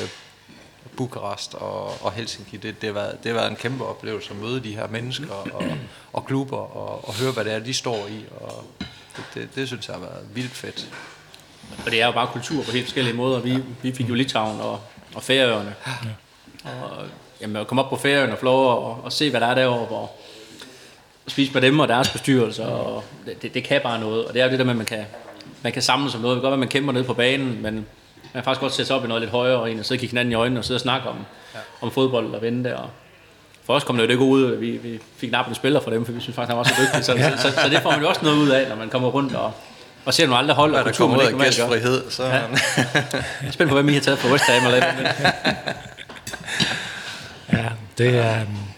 Bukarest 0.98 1.54
og, 1.54 2.06
og 2.06 2.12
Helsinki. 2.12 2.58
Det, 2.58 2.82
det, 2.82 2.88
har 2.88 2.94
været, 2.94 3.24
det 3.24 3.32
har 3.32 3.40
været 3.40 3.50
en 3.50 3.56
kæmpe 3.56 3.86
oplevelse 3.86 4.32
at 4.32 4.36
møde 4.36 4.64
de 4.64 4.76
her 4.76 4.88
mennesker 4.88 5.34
og, 5.54 5.64
og 6.14 6.26
klubber 6.26 6.58
og, 6.58 7.08
og 7.08 7.14
høre, 7.14 7.32
hvad 7.32 7.46
det 7.46 7.54
er, 7.54 7.60
de 7.60 7.74
står 7.74 8.08
i. 8.08 8.26
Og 8.42 8.66
det, 9.18 9.24
det, 9.34 9.56
det 9.56 9.68
synes 9.68 9.88
jeg 9.88 9.96
har 9.96 10.02
været 10.02 10.26
vildt 10.34 10.52
fedt. 10.52 10.90
Og 11.86 11.92
det 11.92 12.02
er 12.02 12.06
jo 12.06 12.12
bare 12.12 12.28
kultur 12.28 12.64
på 12.64 12.72
helt 12.72 12.86
forskellige 12.86 13.16
måder. 13.16 13.40
Vi, 13.40 13.58
vi 13.82 13.94
fik 13.94 14.10
jo 14.10 14.14
Litauen 14.14 14.62
og, 14.62 14.80
og 15.16 15.24
Færøerne. 15.24 15.76
Og 16.64 17.06
jamen, 17.42 17.56
at 17.56 17.68
komme 17.68 17.84
op 17.84 17.90
på 17.90 17.96
Færøerne 17.96 18.34
og 18.34 18.40
lov 18.42 18.86
og, 18.86 19.04
og 19.04 19.12
se, 19.12 19.30
hvad 19.30 19.42
der 19.42 19.48
er 19.48 19.56
derovre, 19.56 19.96
og 19.96 20.20
spise 21.28 21.54
med 21.54 21.62
dem 21.62 21.80
og 21.80 21.88
deres 21.88 22.10
bestyrelser, 22.10 22.66
og 22.66 23.04
det, 23.26 23.42
det, 23.42 23.54
det 23.54 23.64
kan 23.64 23.82
bare 23.84 24.00
noget. 24.00 24.26
Og 24.26 24.34
det 24.34 24.42
er 24.42 24.46
jo 24.46 24.52
det 24.52 24.60
der 24.60 24.66
med, 24.66 24.74
at 24.74 24.78
man 24.78 24.86
kan, 24.86 25.06
man 25.62 25.74
kan 25.74 25.82
samles 25.82 26.16
om 26.16 26.22
noget. 26.22 26.36
Det 26.36 26.42
kan 26.42 26.44
godt 26.44 26.52
være, 26.52 26.56
at 26.56 26.60
man 26.60 26.70
kæmper 26.70 26.94
ned 26.94 27.04
på 27.04 27.14
banen, 27.14 27.62
men 27.62 27.86
man 28.34 28.42
kan 28.42 28.44
faktisk 28.44 28.62
godt 28.62 28.74
sætte 28.74 28.88
sig 28.88 28.96
op 28.96 29.06
i 29.06 29.08
noget 29.08 29.22
lidt 29.22 29.32
højere, 29.32 29.58
og 29.58 29.72
en 29.72 29.80
og 29.80 29.86
sidde 29.86 29.98
og 29.98 30.00
kigge 30.00 30.12
hinanden 30.12 30.32
i 30.32 30.36
øjnene 30.36 30.60
og 30.60 30.66
sidde 30.66 30.78
og 30.78 30.82
snakke 30.82 31.10
om, 31.10 31.16
ja. 31.54 31.60
om 31.82 31.92
fodbold 31.92 32.36
og 32.36 32.42
vente. 32.42 32.78
Og 32.78 32.90
for 33.66 33.74
os 33.74 33.84
kom 33.84 33.96
det 33.96 34.04
jo 34.04 34.08
det 34.08 34.18
gode 34.18 34.32
ud, 34.32 34.54
at 34.54 34.62
vi, 34.62 34.72
vi 34.72 35.00
fik 35.18 35.32
nappet 35.32 35.52
en 35.52 35.56
spiller 35.56 35.80
for 35.82 35.90
dem, 35.90 36.06
for 36.06 36.12
vi 36.12 36.20
synes 36.20 36.36
faktisk, 36.36 36.50
han 36.50 36.58
var 36.58 36.64
så 36.64 36.74
dygtig. 36.82 37.06
Så, 37.06 37.14
ja. 37.14 37.38
så, 37.38 37.42
så, 37.42 37.52
så, 37.62 37.70
det 37.70 37.80
får 37.82 37.92
man 37.92 38.02
jo 38.02 38.10
også 38.10 38.22
noget 38.24 38.38
ud 38.38 38.50
af, 38.50 38.70
når 38.70 38.76
man 38.76 38.90
kommer 38.90 39.10
rundt 39.10 39.36
og, 39.36 39.54
og 40.06 40.14
ser 40.14 40.26
nogle 40.26 40.40
andre 40.40 40.54
hold 40.54 40.72
og 40.72 40.78
der 40.78 40.84
kultur, 40.84 41.06
kommer 41.06 41.24
ud 41.24 41.28
ikke 41.28 41.40
af 41.40 41.46
gæstfrihed, 41.46 42.12
så... 42.12 42.24
Ja. 42.24 42.34
Jeg 42.34 43.48
er 43.48 43.52
spændt 43.52 43.70
på, 43.70 43.76
hvem 43.76 43.90
I 43.90 43.94
har 43.94 44.02
taget 44.02 44.20
på 44.20 44.28
West 44.28 44.44
Ham 44.44 44.66
eller. 44.66 44.86
Ja, 47.54 47.70
det 47.98 48.18
er... 48.18 48.42
øhm, 48.42 48.73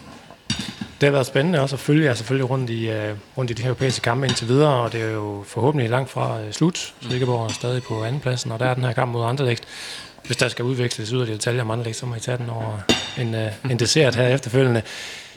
det 1.00 1.06
har 1.06 1.10
været 1.10 1.26
spændende 1.26 1.60
også 1.60 1.76
at 1.76 1.80
følge 1.80 2.04
jer 2.04 2.14
selvfølgelig 2.14 2.50
rundt 2.50 2.70
i, 2.70 2.90
uh, 2.90 2.94
rundt 3.38 3.50
i 3.50 3.54
de 3.54 3.62
her 3.62 3.68
europæiske 3.68 4.02
kampe 4.02 4.26
indtil 4.26 4.48
videre, 4.48 4.74
og 4.74 4.92
det 4.92 5.02
er 5.02 5.10
jo 5.10 5.44
forhåbentlig 5.46 5.90
langt 5.90 6.10
fra 6.10 6.40
uh, 6.40 6.50
slut. 6.50 6.94
Silkeborg 7.00 7.44
er 7.44 7.48
stadig 7.48 7.82
på 7.82 8.04
andenpladsen, 8.04 8.52
og 8.52 8.58
der 8.58 8.66
er 8.66 8.74
den 8.74 8.84
her 8.84 8.92
kamp 8.92 9.12
mod 9.12 9.24
Anderlecht. 9.24 9.64
Hvis 10.24 10.36
der 10.36 10.48
skal 10.48 10.64
udveksles 10.64 11.08
yderligere 11.08 11.36
detaljer 11.36 11.62
om 11.62 11.70
Anderlecht, 11.70 11.98
så 11.98 12.06
må 12.06 12.14
I 12.14 12.20
tage 12.20 12.38
den 12.38 12.50
over 12.50 12.78
en, 13.18 13.34
uh, 13.34 13.70
en 13.70 13.78
dessert 13.78 14.14
her 14.14 14.28
efterfølgende. 14.28 14.82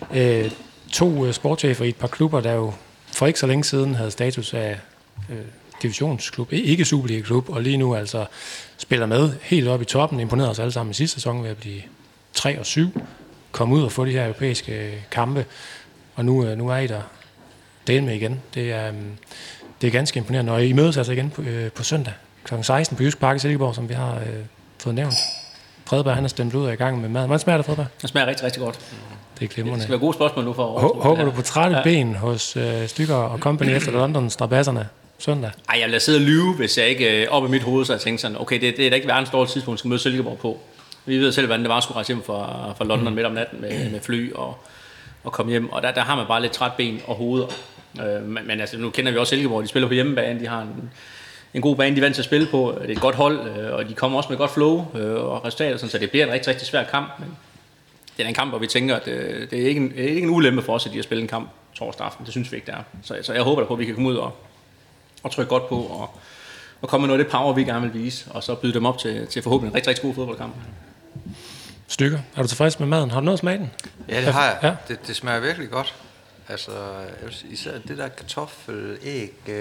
Uh, 0.10 0.52
to 0.92 1.08
uh, 1.08 1.32
sportschefer 1.32 1.86
i 1.86 1.90
et 1.90 1.96
par 1.96 2.08
klubber, 2.08 2.42
der 2.42 2.54
jo 2.54 2.74
for 3.14 3.28
ikke 3.28 3.40
så 3.40 3.48
længe 3.48 3.64
siden 3.64 3.96
havde 3.96 4.12
status 4.12 4.54
af 4.54 4.80
uh, 5.30 5.36
divisionsklub, 5.82 6.54
ikke 6.54 6.86
Superliga-klub, 6.86 7.50
og 7.50 7.62
lige 7.62 7.78
nu 7.78 7.96
altså 7.96 8.26
spiller 8.78 9.06
med 9.06 9.32
helt 9.42 9.68
op 9.68 9.82
i 9.82 9.86
toppen, 9.86 10.20
imponerede 10.20 10.52
os 10.52 10.60
alle 10.60 10.72
sammen 10.72 10.92
i 10.92 10.94
sidste 10.94 11.14
sæson 11.14 11.44
ved 11.44 11.50
at 11.50 11.58
blive 11.58 11.82
3 12.34 12.60
og 12.60 12.66
7, 12.66 13.02
komme 13.52 13.76
ud 13.76 13.84
og 13.84 13.92
få 13.92 14.06
de 14.06 14.12
her 14.12 14.24
europæiske 14.24 14.92
kampe, 15.12 15.46
og 16.16 16.26
nu, 16.26 16.46
øh, 16.46 16.58
nu 16.58 16.68
er 16.70 16.78
I 16.78 16.88
der 16.88 17.02
del 17.88 18.04
med 18.04 18.14
igen. 18.16 18.42
Det 18.54 18.72
er, 18.72 18.88
øhm, 18.88 19.12
det 19.82 19.88
er 19.88 19.92
ganske 19.92 20.18
imponerende, 20.18 20.52
og 20.54 20.66
I 20.66 20.74
mødes 20.74 20.98
altså 20.98 21.12
igen 21.12 21.30
på, 21.30 21.42
øh, 21.42 21.72
på 21.72 21.84
søndag 21.84 22.14
kl. 22.44 22.54
16 22.62 22.98
på 22.98 23.04
Jysk 23.04 23.20
Park 23.20 23.36
i 23.36 23.40
Silkeborg, 23.40 23.76
som 23.76 23.90
vi 23.90 23.94
har 23.94 24.16
øh, 24.16 24.26
fået 24.80 24.96
nævnt. 24.96 25.14
Fredberg, 25.86 26.16
han 26.16 26.24
er 26.24 26.28
stemt 26.30 26.54
ud 26.56 26.66
af 26.68 26.74
i 26.74 26.76
gang 26.76 27.02
med 27.02 27.10
mad. 27.10 27.22
Hvordan 27.26 27.40
smager 27.40 27.58
det, 27.58 27.66
Fredberg? 27.66 27.86
Det 28.02 28.10
smager 28.10 28.28
rigtig, 28.28 28.46
rigtig 28.46 28.62
godt. 28.62 28.76
Det 28.80 28.86
er 28.92 29.40
Det 29.40 29.50
glimrende. 29.50 29.82
skal 29.84 29.92
være 29.92 30.00
gode 30.00 30.14
spørgsmål 30.14 30.46
nu 30.46 30.54
for 30.54 30.80
Hå- 30.80 31.02
Håber 31.04 31.24
du 31.26 31.32
på 31.32 31.42
trætte 31.42 31.78
Ja. 31.78 31.84
ben 31.84 32.16
hos 32.16 32.58
øh, 32.58 32.88
Stykker 32.88 33.16
og 33.16 33.40
Company 33.40 33.70
efter 33.70 33.92
London 33.92 34.30
strabasserne 34.30 34.88
søndag? 35.20 35.52
Ej, 35.70 35.76
jeg 35.80 35.86
vil 35.86 35.94
da 35.94 36.00
sidde 36.00 36.18
og 36.18 36.22
lyve, 36.22 36.54
hvis 36.54 36.78
jeg 36.78 36.88
ikke 36.88 37.22
øh, 37.22 37.28
op 37.32 37.46
i 37.46 37.48
mit 37.48 37.64
hoved, 37.64 37.86
så 37.86 37.94
jeg 37.94 38.02
tænkte 38.02 38.22
sådan, 38.22 38.38
okay, 38.42 38.62
det, 38.62 38.78
det 38.78 38.86
er 38.86 38.90
da 38.90 38.96
ikke 38.96 39.08
verdens 39.08 39.30
dårlige 39.30 39.52
tidspunkt, 39.52 39.76
at 39.76 39.80
skal 39.80 39.90
møde 39.90 40.00
Silkeborg 40.02 40.38
på. 40.38 40.60
Vi 41.06 41.18
ved 41.18 41.32
selv, 41.32 41.48
hvordan 41.48 41.62
det 41.62 41.70
var 41.70 41.78
at 41.78 41.84
skulle 41.84 41.96
rejse 41.96 42.14
hjem 42.14 42.24
fra, 42.24 42.74
fra 42.78 42.86
London 42.86 43.16
midt 43.16 43.26
om 43.26 43.34
natten 43.34 43.62
med, 43.62 43.92
med 43.92 44.00
fly 44.00 44.34
og, 44.34 44.58
og 45.24 45.32
komme 45.32 45.52
hjem, 45.52 45.70
og 45.72 45.82
der, 45.82 45.92
der 45.92 46.02
har 46.02 46.16
man 46.16 46.26
bare 46.28 46.42
lidt 46.42 46.52
træt 46.52 46.72
ben 46.78 47.02
og 47.08 47.16
hoveder. 47.16 47.48
Øh, 48.02 48.24
men, 48.24 48.48
men 48.48 48.62
altså, 48.62 48.78
nu 48.78 48.90
kender 48.90 49.12
vi 49.12 49.18
også 49.18 49.30
Silkeborg, 49.30 49.64
de 49.64 49.68
spiller 49.68 49.88
på 49.88 49.94
hjemmebane, 49.94 50.40
de 50.40 50.48
har 50.48 50.62
en, 50.62 50.90
en 51.54 51.62
god 51.62 51.76
bane, 51.76 51.96
de 51.96 52.02
er 52.02 52.06
vant 52.06 52.16
til 52.16 52.22
at 52.22 52.26
spille 52.26 52.48
på, 52.52 52.78
det 52.82 52.90
er 52.90 52.96
et 52.96 53.02
godt 53.02 53.16
hold, 53.16 53.48
øh, 53.48 53.74
og 53.74 53.90
de 53.90 53.94
kommer 53.94 54.18
også 54.18 54.30
med 54.30 54.38
godt 54.38 54.52
flow 54.52 54.86
øh, 54.96 55.16
og 55.16 55.46
resultater, 55.46 55.78
sådan, 55.78 55.90
så 55.90 55.98
det 55.98 56.10
bliver 56.10 56.26
en 56.26 56.32
rigtig, 56.34 56.48
rigtig 56.48 56.68
svær 56.68 56.84
kamp, 56.84 57.12
men 57.20 57.38
det 58.18 58.24
er 58.24 58.28
en 58.28 58.36
kamp, 58.36 58.52
hvor 58.52 58.60
vi 58.60 58.68
tænker, 58.68 58.96
at 58.96 59.08
øh, 59.08 59.50
det 59.50 59.62
er 59.62 59.68
ikke 59.68 59.82
en, 59.82 59.90
det 59.90 60.04
er 60.04 60.10
ikke 60.10 60.22
en 60.22 60.30
ulempe 60.30 60.62
for 60.62 60.74
os, 60.74 60.86
at 60.86 60.92
de 60.92 60.98
har 60.98 61.04
spillet 61.04 61.24
en 61.24 61.28
kamp 61.28 61.50
torsdag 61.76 62.06
aften. 62.06 62.26
Det 62.26 62.32
synes 62.32 62.52
vi 62.52 62.56
ikke, 62.56 62.66
det 62.66 62.74
er. 62.74 62.84
Så, 63.04 63.18
så 63.22 63.34
jeg 63.34 63.44
håber 63.44 63.62
da 63.62 63.68
på, 63.68 63.74
at 63.74 63.80
vi 63.80 63.86
kan 63.86 63.94
komme 63.94 64.10
ud 64.10 64.16
og, 64.16 64.36
og 65.24 65.32
trykke 65.32 65.50
godt 65.50 65.70
på, 65.70 65.76
og, 65.76 66.20
og 66.82 66.90
komme 66.90 67.02
med 67.02 67.08
noget 67.08 67.20
af 67.20 67.26
det 67.26 67.32
power, 67.32 67.54
vi 67.54 67.64
gerne 67.64 67.92
vil 67.92 68.04
vise, 68.04 68.32
og 68.32 68.44
så 68.44 68.56
byde 68.56 68.74
dem 68.74 68.86
op 68.86 68.98
til, 68.98 69.28
til 69.28 69.42
forhåbentlig 69.42 69.70
en 69.72 69.76
rigtig, 69.76 69.90
rigtig 69.90 70.04
god 70.04 70.14
fodboldkamp. 70.14 70.54
Stykker, 71.90 72.20
er 72.36 72.42
du 72.42 72.48
tilfreds 72.48 72.80
med 72.80 72.88
maden? 72.88 73.12
Har 73.12 73.20
du 73.20 73.26
noget 73.26 73.38
at 73.38 73.40
smage 73.40 73.58
den? 73.58 73.72
Ja, 74.10 74.22
det 74.22 74.34
har 74.34 74.46
jeg. 74.46 74.58
Ja. 74.64 74.68
Ja. 74.68 74.76
Det, 74.88 75.08
det 75.08 75.16
smager 75.16 75.40
virkelig 75.40 75.70
godt. 75.70 75.96
Altså, 76.50 76.72
sige, 77.32 77.54
især 77.54 77.72
det 77.88 77.98
der 77.98 78.08
kartoffel, 78.08 78.98
æg, 79.04 79.34
øh, 79.48 79.58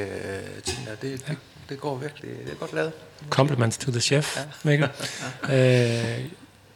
ting 0.64 0.86
der, 0.86 0.94
det, 1.02 1.28
det, 1.28 1.36
det 1.68 1.80
går 1.80 1.96
virkelig, 1.96 2.30
det 2.44 2.52
er 2.52 2.56
godt 2.56 2.72
lavet. 2.74 2.92
Compliments 3.30 3.78
to 3.78 3.90
the 3.90 4.00
chef, 4.00 4.36
ja. 4.36 4.42
Mikkel. 4.62 4.88
øh, 5.42 6.24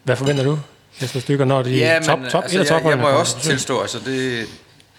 hvad 0.02 0.16
forventer 0.16 0.44
du, 0.44 0.58
Jesper 1.02 1.20
Stykker, 1.20 1.44
når 1.44 1.62
de 1.62 1.70
Ja, 1.70 2.00
top, 2.04 2.18
top, 2.30 2.42
altså, 2.42 2.60
et 2.60 2.70
af 2.70 2.80
jeg, 2.80 2.90
jeg 2.90 2.98
må 2.98 3.08
jo 3.08 3.18
også 3.18 3.40
tilstå, 3.40 3.80
altså 3.80 3.98
det, 3.98 4.46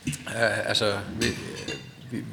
øh, 0.06 0.68
altså, 0.68 0.94
vi, 1.20 1.28
vi, 2.12 2.24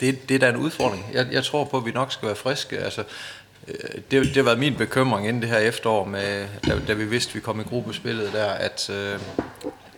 det, 0.00 0.28
det 0.28 0.34
er 0.34 0.38
da 0.38 0.48
en 0.48 0.56
udfordring. 0.56 1.06
Jeg, 1.12 1.26
jeg 1.32 1.44
tror 1.44 1.64
på, 1.64 1.76
at 1.76 1.84
vi 1.84 1.90
nok 1.90 2.12
skal 2.12 2.26
være 2.26 2.36
friske. 2.36 2.78
Altså, 2.78 3.04
Øh, 3.68 3.74
det, 4.10 4.10
det 4.10 4.36
har 4.36 4.42
været 4.42 4.58
min 4.58 4.74
bekymring 4.74 5.28
inden 5.28 5.42
det 5.42 5.50
her 5.50 5.58
efterår, 5.58 6.04
med, 6.04 6.48
da, 6.66 6.78
da 6.88 6.92
vi 6.92 7.04
vidste, 7.04 7.30
at 7.30 7.34
vi 7.34 7.40
kom 7.40 7.60
i 7.60 7.62
gruppespillet 7.62 8.32
der, 8.32 8.50
at 8.50 8.90
øh, 8.90 9.18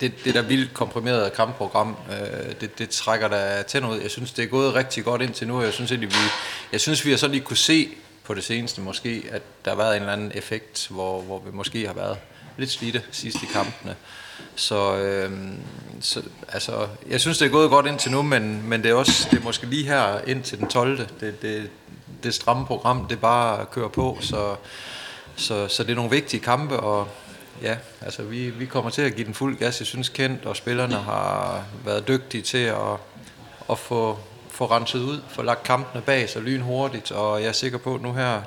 det, 0.01 0.25
det 0.25 0.33
der 0.33 0.41
vildt 0.41 0.73
komprimerede 0.73 1.29
kampprogram, 1.29 1.95
øh, 2.11 2.53
det, 2.61 2.79
det 2.79 2.89
trækker 2.89 3.27
der 3.27 3.61
tænder 3.61 3.89
ud. 3.89 3.99
Jeg 3.99 4.11
synes, 4.11 4.31
det 4.31 4.43
er 4.43 4.47
gået 4.47 4.73
rigtig 4.73 5.03
godt 5.03 5.21
indtil 5.21 5.47
nu, 5.47 5.57
og 5.57 5.63
jeg 5.63 5.73
synes, 5.73 5.91
at 5.91 6.01
vi, 6.01 6.07
jeg 6.71 6.81
synes, 6.81 7.05
vi 7.05 7.09
har 7.09 7.17
så 7.17 7.27
lige 7.27 7.41
kunne 7.41 7.57
se 7.57 7.89
på 8.23 8.33
det 8.33 8.43
seneste 8.43 8.81
måske, 8.81 9.23
at 9.31 9.41
der 9.65 9.71
har 9.71 9.77
været 9.77 9.95
en 9.95 10.01
eller 10.01 10.13
anden 10.13 10.31
effekt, 10.35 10.87
hvor, 10.89 11.21
hvor 11.21 11.39
vi 11.39 11.51
måske 11.51 11.87
har 11.87 11.93
været 11.93 12.17
lidt 12.57 12.71
slidte 12.71 13.01
sidst 13.11 13.43
i 13.43 13.45
kampene. 13.53 13.95
Så, 14.55 14.97
øh, 14.97 15.31
så 16.01 16.21
altså, 16.47 16.87
jeg 17.09 17.21
synes, 17.21 17.37
det 17.37 17.45
er 17.45 17.49
gået 17.49 17.69
godt 17.69 17.85
indtil 17.85 18.11
nu, 18.11 18.21
men, 18.21 18.69
men 18.69 18.83
det 18.83 18.91
er 18.91 18.95
også 18.95 19.27
det 19.31 19.39
er 19.39 19.43
måske 19.43 19.65
lige 19.65 19.85
her 19.85 20.19
indtil 20.27 20.59
den 20.59 20.67
12. 20.67 20.97
Det, 21.19 21.41
det, 21.41 21.69
det 22.23 22.33
stramme 22.33 22.65
program, 22.65 23.05
det 23.07 23.19
bare 23.19 23.65
kører 23.65 23.87
på, 23.87 24.17
så, 24.21 24.55
så, 25.35 25.67
så 25.67 25.83
det 25.83 25.91
er 25.91 25.95
nogle 25.95 26.11
vigtige 26.11 26.41
kampe, 26.41 26.79
og 26.79 27.07
ja, 27.61 27.75
altså 28.01 28.23
vi, 28.23 28.49
vi 28.49 28.65
kommer 28.65 28.91
til 28.91 29.01
at 29.01 29.15
give 29.15 29.25
den 29.25 29.33
fuld 29.33 29.57
gas. 29.57 29.79
Jeg 29.79 29.87
synes 29.87 30.09
kendt, 30.09 30.45
og 30.45 30.55
spillerne 30.55 30.95
har 30.95 31.63
været 31.85 32.07
dygtige 32.07 32.41
til 32.41 32.57
at, 32.57 32.97
at 33.69 33.79
få, 33.79 34.19
få 34.49 34.65
renset 34.65 34.99
ud, 34.99 35.21
få 35.29 35.41
lagt 35.41 35.63
kampene 35.63 36.01
bag 36.01 36.29
sig 36.29 36.41
lynhurtigt, 36.41 37.11
og 37.11 37.41
jeg 37.41 37.47
er 37.47 37.53
sikker 37.53 37.77
på, 37.77 37.95
at 37.95 38.01
nu 38.01 38.13
her 38.13 38.41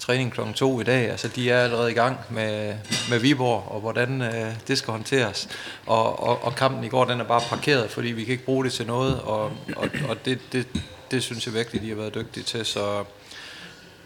træning 0.00 0.32
kl. 0.32 0.40
2 0.54 0.80
i 0.80 0.84
dag, 0.84 1.10
altså 1.10 1.28
de 1.28 1.50
er 1.50 1.60
allerede 1.60 1.90
i 1.90 1.94
gang 1.94 2.18
med, 2.30 2.74
med 3.10 3.18
Viborg, 3.18 3.64
og 3.68 3.80
hvordan 3.80 4.22
øh, 4.22 4.52
det 4.68 4.78
skal 4.78 4.92
håndteres. 4.92 5.48
Og, 5.86 6.22
og, 6.22 6.44
og 6.44 6.54
kampen 6.54 6.84
i 6.84 6.88
går, 6.88 7.04
den 7.04 7.20
er 7.20 7.24
bare 7.24 7.40
parkeret, 7.40 7.90
fordi 7.90 8.08
vi 8.08 8.24
kan 8.24 8.32
ikke 8.32 8.44
bruge 8.44 8.64
det 8.64 8.72
til 8.72 8.86
noget, 8.86 9.20
og, 9.20 9.52
og, 9.76 9.88
og 10.08 10.24
det, 10.24 10.38
det, 10.52 10.66
det 11.10 11.22
synes 11.22 11.46
jeg 11.46 11.54
virkelig, 11.54 11.82
de 11.82 11.88
har 11.88 11.96
været 11.96 12.14
dygtige 12.14 12.44
til, 12.44 12.64
så 12.66 13.04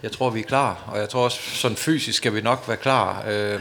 jeg 0.02 0.12
tror, 0.12 0.30
vi 0.30 0.40
er 0.40 0.44
klar, 0.44 0.84
og 0.86 0.98
jeg 0.98 1.08
tror 1.08 1.24
også, 1.24 1.38
sådan 1.40 1.76
fysisk 1.76 2.16
skal 2.16 2.34
vi 2.34 2.40
nok 2.40 2.64
være 2.68 2.76
klar. 2.76 3.24
Øh, 3.28 3.60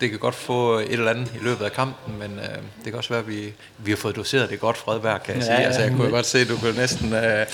det 0.00 0.10
kan 0.10 0.18
godt 0.18 0.34
få 0.34 0.78
et 0.78 0.92
eller 0.92 1.10
andet 1.10 1.32
i 1.34 1.44
løbet 1.44 1.64
af 1.64 1.72
kampen, 1.72 2.18
men 2.18 2.38
øh, 2.38 2.44
det 2.54 2.84
kan 2.84 2.94
også 2.94 3.10
være, 3.10 3.18
at 3.18 3.28
vi, 3.28 3.52
vi 3.78 3.90
har 3.90 3.96
fået 3.96 4.16
doseret 4.16 4.50
det 4.50 4.60
godt, 4.60 4.76
Fredberg, 4.76 5.22
kan 5.22 5.34
jeg 5.34 5.42
ja, 5.42 5.56
sige. 5.56 5.66
Altså, 5.66 5.80
jeg 5.80 5.90
kunne 5.90 6.10
godt 6.10 6.26
se, 6.26 6.38
at 6.38 6.48
du 6.48 6.56
kunne 6.56 6.76
næsten... 6.76 7.12
Øh, 7.12 7.22
ja. 7.22 7.46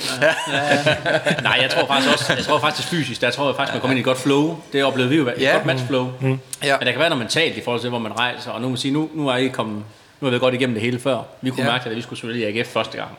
Nej, 1.42 1.58
jeg 1.62 1.70
tror 1.70 1.86
faktisk 1.86 2.12
også, 2.12 2.32
jeg 2.32 2.44
tror 2.44 2.58
faktisk 2.58 2.88
fysisk, 2.88 3.20
der 3.20 3.30
tror 3.30 3.46
jeg 3.46 3.56
faktisk, 3.56 3.74
man 3.74 3.80
kommer 3.80 3.92
ind 3.92 3.98
i 3.98 4.00
et 4.00 4.04
godt 4.04 4.18
flow. 4.18 4.62
Det 4.72 4.84
oplevede 4.84 5.10
vi 5.10 5.16
jo, 5.16 5.28
et 5.28 5.34
ja. 5.38 5.52
godt 5.52 5.66
matchflow. 5.66 6.12
Mm. 6.20 6.38
Ja. 6.62 6.78
Men 6.78 6.86
det 6.86 6.94
kan 6.94 7.00
være 7.00 7.08
noget 7.08 7.24
mentalt 7.24 7.56
i 7.56 7.60
forhold 7.60 7.80
til, 7.80 7.90
hvor 7.90 7.98
man 7.98 8.18
rejser, 8.18 8.50
og 8.50 8.60
nu 8.60 8.68
må 8.68 8.76
sige, 8.76 8.92
nu, 8.92 9.10
nu 9.14 9.28
er 9.28 9.36
I 9.36 9.48
kommet, 9.48 9.84
nu 10.20 10.26
har 10.26 10.30
vi 10.30 10.38
godt 10.38 10.54
igennem 10.54 10.74
det 10.74 10.82
hele 10.82 11.00
før. 11.00 11.22
Vi 11.40 11.50
kunne 11.50 11.64
ja. 11.64 11.70
mærke, 11.70 11.90
at 11.90 11.96
vi 11.96 12.02
skulle 12.02 12.18
spille 12.18 12.38
i 12.38 12.58
AGF 12.58 12.68
første 12.68 12.98
gang 12.98 13.10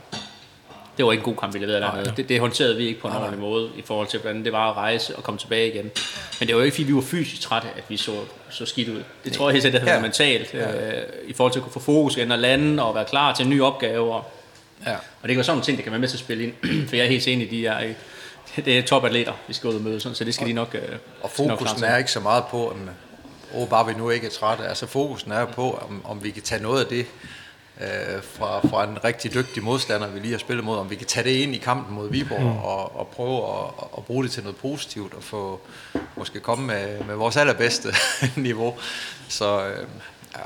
det 0.98 1.06
var 1.06 1.11
ikke 1.11 1.22
en 1.22 1.26
god 1.26 1.36
kamp, 1.36 1.53
vi 1.53 1.60
leverede 1.60 1.82
dernede. 1.82 2.14
Det, 2.18 2.30
det 2.30 2.40
håndterede 2.40 2.78
vi 2.78 2.88
ikke 2.88 2.99
på 2.99 3.07
en 3.07 3.14
ordentlig 3.14 3.40
måde 3.40 3.70
i 3.78 3.82
forhold 3.82 4.07
til, 4.07 4.20
hvordan 4.20 4.45
det 4.45 4.52
var 4.52 4.70
at 4.70 4.78
rejse 4.78 5.15
og 5.15 5.24
komme 5.24 5.38
tilbage 5.38 5.68
igen. 5.68 5.91
Men 6.40 6.48
det 6.48 6.56
var 6.56 6.61
jo 6.61 6.65
ikke, 6.65 6.76
fordi 6.76 6.84
vi 6.84 6.95
var 6.95 7.02
fysisk 7.02 7.41
trætte, 7.41 7.68
at 7.78 7.84
vi 7.90 7.98
så, 7.98 8.11
så 8.49 8.65
skidt 8.65 8.90
ud. 8.90 9.03
Det 9.24 9.34
tror 9.34 9.49
jeg 9.49 9.53
helt 9.53 9.64
sikkert, 9.64 9.82
det 9.82 9.90
havde 9.90 10.02
ja. 10.02 10.07
mentalt, 10.07 10.53
ja. 10.53 10.98
øh, 10.98 11.03
i 11.28 11.34
forhold 11.34 11.53
til 11.53 11.60
at 11.60 11.64
kunne 11.64 11.74
få 11.74 11.80
fokus 11.80 12.18
igen 12.18 12.32
og 12.32 12.40
lande 12.40 12.84
og 12.84 12.95
være 12.95 13.06
klar 13.06 13.34
til 13.34 13.44
en 13.44 13.49
ny 13.49 13.61
opgave. 13.61 14.14
Og, 14.14 14.32
ja. 14.86 14.94
og 14.94 14.99
det 15.24 15.30
kan 15.30 15.36
være 15.36 15.44
sådan 15.44 15.56
nogle 15.56 15.65
ting, 15.65 15.78
der 15.78 15.84
kan 15.84 15.91
være 15.91 16.02
med 16.02 16.07
til 16.07 16.15
at 16.15 16.20
spille 16.20 16.44
ind. 16.44 16.53
For 16.90 16.95
jeg 16.95 17.06
er 17.06 17.10
helt 17.10 17.28
enig, 17.28 17.52
de 17.52 17.68
er, 17.68 17.94
det 18.65 18.78
er 18.78 18.82
topatleter, 18.82 19.34
vi 19.48 19.53
skal 19.53 19.70
ud 19.70 19.76
og 19.76 19.82
møde, 19.82 19.99
så 19.99 20.24
det 20.24 20.34
skal 20.34 20.44
og, 20.44 20.49
de 20.49 20.53
nok 20.53 20.76
øh, 20.76 20.98
Og 21.22 21.30
fokusen 21.30 21.82
nok 21.82 21.90
er 21.90 21.98
ikke 21.98 22.11
så 22.11 22.20
meget 22.20 22.44
på, 22.52 22.70
om, 22.70 22.90
oh, 23.53 23.70
bare 23.70 23.88
vi 23.88 23.94
nu 23.94 24.10
ikke 24.10 24.28
er 24.28 24.32
trætte. 24.32 24.68
Altså 24.68 24.88
fokusen 24.88 25.32
er 25.32 25.45
på, 25.45 25.84
om, 25.90 26.06
om 26.06 26.24
vi 26.24 26.30
kan 26.30 26.44
tage 26.44 26.61
noget 26.61 26.82
af 26.84 26.88
det, 26.88 27.06
øh, 27.82 28.24
fra, 28.24 28.68
fra 28.68 28.84
en 28.84 29.04
rigtig 29.04 29.34
dygtig 29.34 29.64
modstander, 29.64 30.08
vi 30.08 30.20
lige 30.20 30.32
har 30.32 30.40
spillet 30.40 30.66
mod, 30.66 30.78
om 30.78 30.90
vi 30.90 30.95
kan 30.95 31.08
tage 31.08 31.24
det 31.24 31.36
ind 31.36 31.56
i 31.56 31.58
kampen 31.58 31.95
mod 31.95 32.10
Viborg 32.10 32.41
mm. 32.41 32.58
og, 32.58 33.00
og 33.00 33.08
prøve 33.08 33.38
at, 33.38 33.88
at 33.98 34.06
bruge 34.06 34.24
det 34.24 34.32
til 34.32 34.44
noget 34.44 34.58
positivt 34.58 35.14
og 35.14 35.24
få 35.24 35.62
måske 36.16 36.40
komme 36.40 36.68
med, 36.68 37.04
med 37.04 37.16
vores 37.16 37.38
allerbedste 37.38 37.90
niveau. 38.36 38.76
Så 39.28 39.68
øh, 39.68 39.88
ja, 40.36 40.41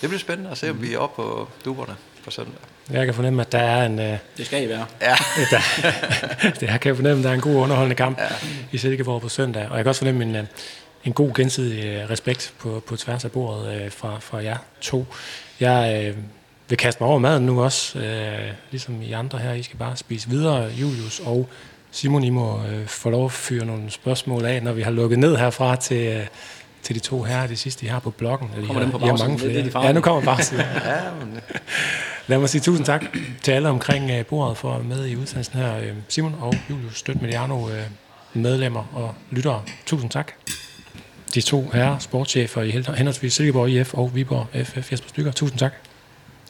det 0.00 0.08
bliver 0.08 0.18
spændende 0.18 0.50
at 0.50 0.58
se, 0.58 0.70
om 0.70 0.82
vi 0.82 0.94
er 0.94 0.98
oppe 0.98 1.22
på 1.22 1.48
duberne 1.64 1.96
på 2.24 2.30
søndag. 2.30 2.60
Jeg 2.90 3.04
kan 3.04 3.14
fornemme, 3.14 3.42
at 3.42 3.52
der 3.52 3.58
er 3.58 3.86
en... 3.86 3.98
Øh, 3.98 4.18
det 4.36 4.46
skal 4.46 4.64
I 4.64 4.68
være. 4.68 4.86
Ja. 5.00 5.14
der, 5.50 5.60
det 6.60 6.70
her 6.70 6.78
kan 6.78 6.88
jeg 6.88 6.96
fornemme, 6.96 7.18
at 7.18 7.24
der 7.24 7.30
er 7.30 7.34
en 7.34 7.40
god 7.40 7.54
underholdende 7.54 7.96
kamp 7.96 8.18
ja. 8.18 8.28
i 8.72 8.78
Silkeborg 8.78 9.22
på 9.22 9.28
søndag. 9.28 9.68
Og 9.70 9.76
jeg 9.76 9.84
kan 9.84 9.88
også 9.88 9.98
fornemme 9.98 10.24
en, 10.24 10.36
øh, 10.36 10.44
en 11.04 11.12
god 11.12 11.34
gensidig 11.34 11.84
øh, 11.84 12.10
respekt 12.10 12.54
på, 12.58 12.82
på 12.86 12.96
tværs 12.96 13.24
af 13.24 13.32
bordet 13.32 13.82
øh, 13.82 13.90
fra, 13.92 14.18
fra 14.20 14.42
jer 14.42 14.56
to. 14.80 15.06
Jeg 15.60 16.04
øh, 16.04 16.16
vil 16.68 16.78
kaste 16.78 17.02
mig 17.02 17.10
over 17.10 17.18
maden 17.18 17.46
nu 17.46 17.62
også, 17.62 17.98
øh, 17.98 18.50
ligesom 18.70 19.02
I 19.02 19.12
andre 19.12 19.38
her. 19.38 19.52
I 19.52 19.62
skal 19.62 19.78
bare 19.78 19.96
spise 19.96 20.28
videre, 20.28 20.70
Julius 20.80 21.20
og 21.20 21.48
Simon, 21.90 22.24
I 22.24 22.30
må 22.30 22.60
øh, 22.70 22.86
få 22.86 23.10
lov 23.10 23.24
at 23.24 23.32
fyre 23.32 23.64
nogle 23.64 23.90
spørgsmål 23.90 24.44
af, 24.44 24.62
når 24.62 24.72
vi 24.72 24.82
har 24.82 24.90
lukket 24.90 25.18
ned 25.18 25.36
herfra 25.36 25.76
til, 25.76 26.06
øh, 26.06 26.26
til 26.82 26.94
de 26.94 27.00
to 27.00 27.22
her, 27.22 27.46
det 27.46 27.58
sidste, 27.58 27.86
I 27.86 27.88
har 27.88 27.98
på 27.98 28.10
bloggen. 28.10 28.50
Kommer 28.66 28.82
den 28.82 28.90
på 28.90 28.98
bagsiden? 28.98 29.30
mange 29.30 29.38
flere. 29.38 29.54
Det, 29.54 29.64
det 29.64 29.74
ja, 29.74 29.92
nu 29.92 30.00
kommer 30.00 30.22
bagsiden. 30.22 30.64
ja, 30.84 31.00
men... 31.20 31.40
Lad 32.26 32.38
mig 32.38 32.48
sige 32.48 32.60
tusind 32.60 32.86
tak 32.86 33.04
til 33.42 33.52
alle 33.52 33.68
omkring 33.68 34.10
øh, 34.10 34.26
bordet 34.26 34.56
for 34.56 34.72
at 34.72 34.88
være 34.88 34.96
med 34.96 35.06
i 35.06 35.16
udsendelsen 35.16 35.58
her. 35.58 35.78
Øh, 35.78 35.92
Simon 36.08 36.34
og 36.40 36.54
Julius 36.70 36.98
Støt 36.98 37.22
Mediano, 37.22 37.68
øh, 37.68 37.82
medlemmer 38.34 38.84
og 38.94 39.14
lyttere. 39.30 39.62
Tusind 39.86 40.10
tak. 40.10 40.32
De 41.34 41.40
to 41.40 41.70
herrer, 41.74 41.98
sportschefer 41.98 42.62
i 42.62 42.70
henholdsvis 42.70 43.34
Silkeborg 43.34 43.70
IF 43.70 43.94
og 43.94 44.14
Viborg 44.14 44.46
FF 44.66 44.92
Jesper 44.92 45.08
Stykker. 45.08 45.32
Tusind 45.32 45.58
tak. 45.58 45.72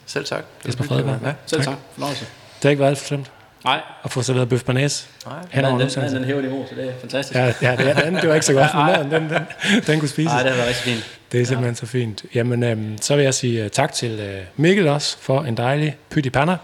Selv 0.07 0.25
tak. 0.25 0.45
Det 0.63 0.69
Jesper 0.69 0.85
Fredberg. 0.85 1.19
Ja, 1.25 1.33
selv 1.47 1.63
tak. 1.63 1.77
Fornøjelse. 1.95 2.25
Det 2.25 2.63
har 2.63 2.71
ikke 2.71 2.81
været 2.81 2.91
alt 2.91 2.99
for 2.99 3.07
slemt. 3.07 3.31
Nej. 3.65 3.81
At 4.05 4.11
få 4.11 4.23
serveret 4.23 4.49
bøf 4.49 4.65
banæs. 4.65 5.09
Nej, 5.27 5.39
den, 5.55 5.81
den, 5.81 5.91
den, 5.91 6.15
den 6.15 6.25
hæver 6.25 6.43
niveau, 6.43 6.67
så 6.69 6.75
det 6.75 6.89
er 6.89 6.93
fantastisk. 7.01 7.39
Ja, 7.39 7.53
ja 7.63 7.77
det, 7.77 8.05
den, 8.05 8.15
det 8.15 8.29
var 8.29 8.35
ikke 8.35 8.47
så 8.47 8.53
godt, 8.53 8.75
men 8.75 9.11
den, 9.11 9.31
den, 9.31 9.43
den 9.87 9.99
kunne 9.99 10.09
spises. 10.09 10.33
Nej, 10.33 10.43
det 10.43 10.51
har 10.51 10.57
været 10.57 10.69
rigtig 10.69 10.85
fint. 10.85 11.19
Det 11.33 11.41
er 11.41 11.45
simpelthen 11.45 11.73
ja. 11.73 11.75
så 11.75 11.87
fint. 11.87 12.25
Jamen, 12.35 12.63
øhm, 12.63 12.99
så 13.01 13.17
vil 13.17 13.25
jeg 13.25 13.35
sige 13.35 13.65
uh, 13.65 13.71
tak 13.71 13.93
til 13.93 14.21
uh, 14.21 14.61
Mikkel 14.63 14.89
også 14.89 15.17
for 15.21 15.43
en 15.43 15.57
dejlig 15.57 15.97
pyt 16.11 16.27
i 16.27 16.31
panna. 16.31 16.57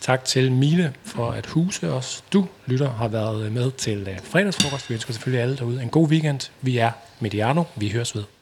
Tak 0.00 0.24
til 0.24 0.52
Mile 0.52 0.92
for 1.04 1.30
at 1.30 1.46
huse 1.46 1.92
os. 1.92 2.24
Du, 2.32 2.46
lytter, 2.66 2.90
har 2.90 3.08
været 3.08 3.52
med 3.52 3.70
til 3.70 4.02
uh, 4.02 4.16
fredagsfrokost. 4.24 4.90
Vi 4.90 4.94
ønsker 4.94 5.12
selvfølgelig 5.12 5.42
alle 5.42 5.56
derude 5.56 5.82
en 5.82 5.88
god 5.88 6.08
weekend. 6.08 6.50
Vi 6.60 6.78
er 6.78 6.90
Mediano. 7.20 7.64
Vi 7.76 7.88
høres 7.88 8.16
ved. 8.16 8.37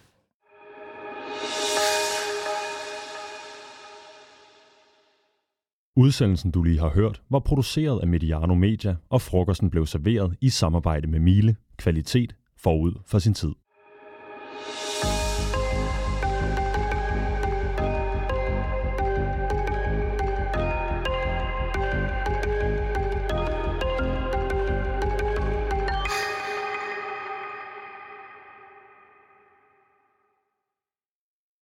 Udsendelsen, 5.98 6.50
du 6.50 6.62
lige 6.62 6.78
har 6.78 6.88
hørt, 6.88 7.22
var 7.30 7.38
produceret 7.38 8.00
af 8.00 8.06
Mediano 8.06 8.54
Media, 8.54 8.96
og 9.10 9.22
frokosten 9.22 9.70
blev 9.70 9.86
serveret 9.86 10.36
i 10.40 10.48
samarbejde 10.48 11.06
med 11.06 11.20
Mile, 11.20 11.56
kvalitet 11.76 12.34
forud 12.58 12.92
for 13.06 13.18
sin 13.18 13.34
tid. 13.34 13.52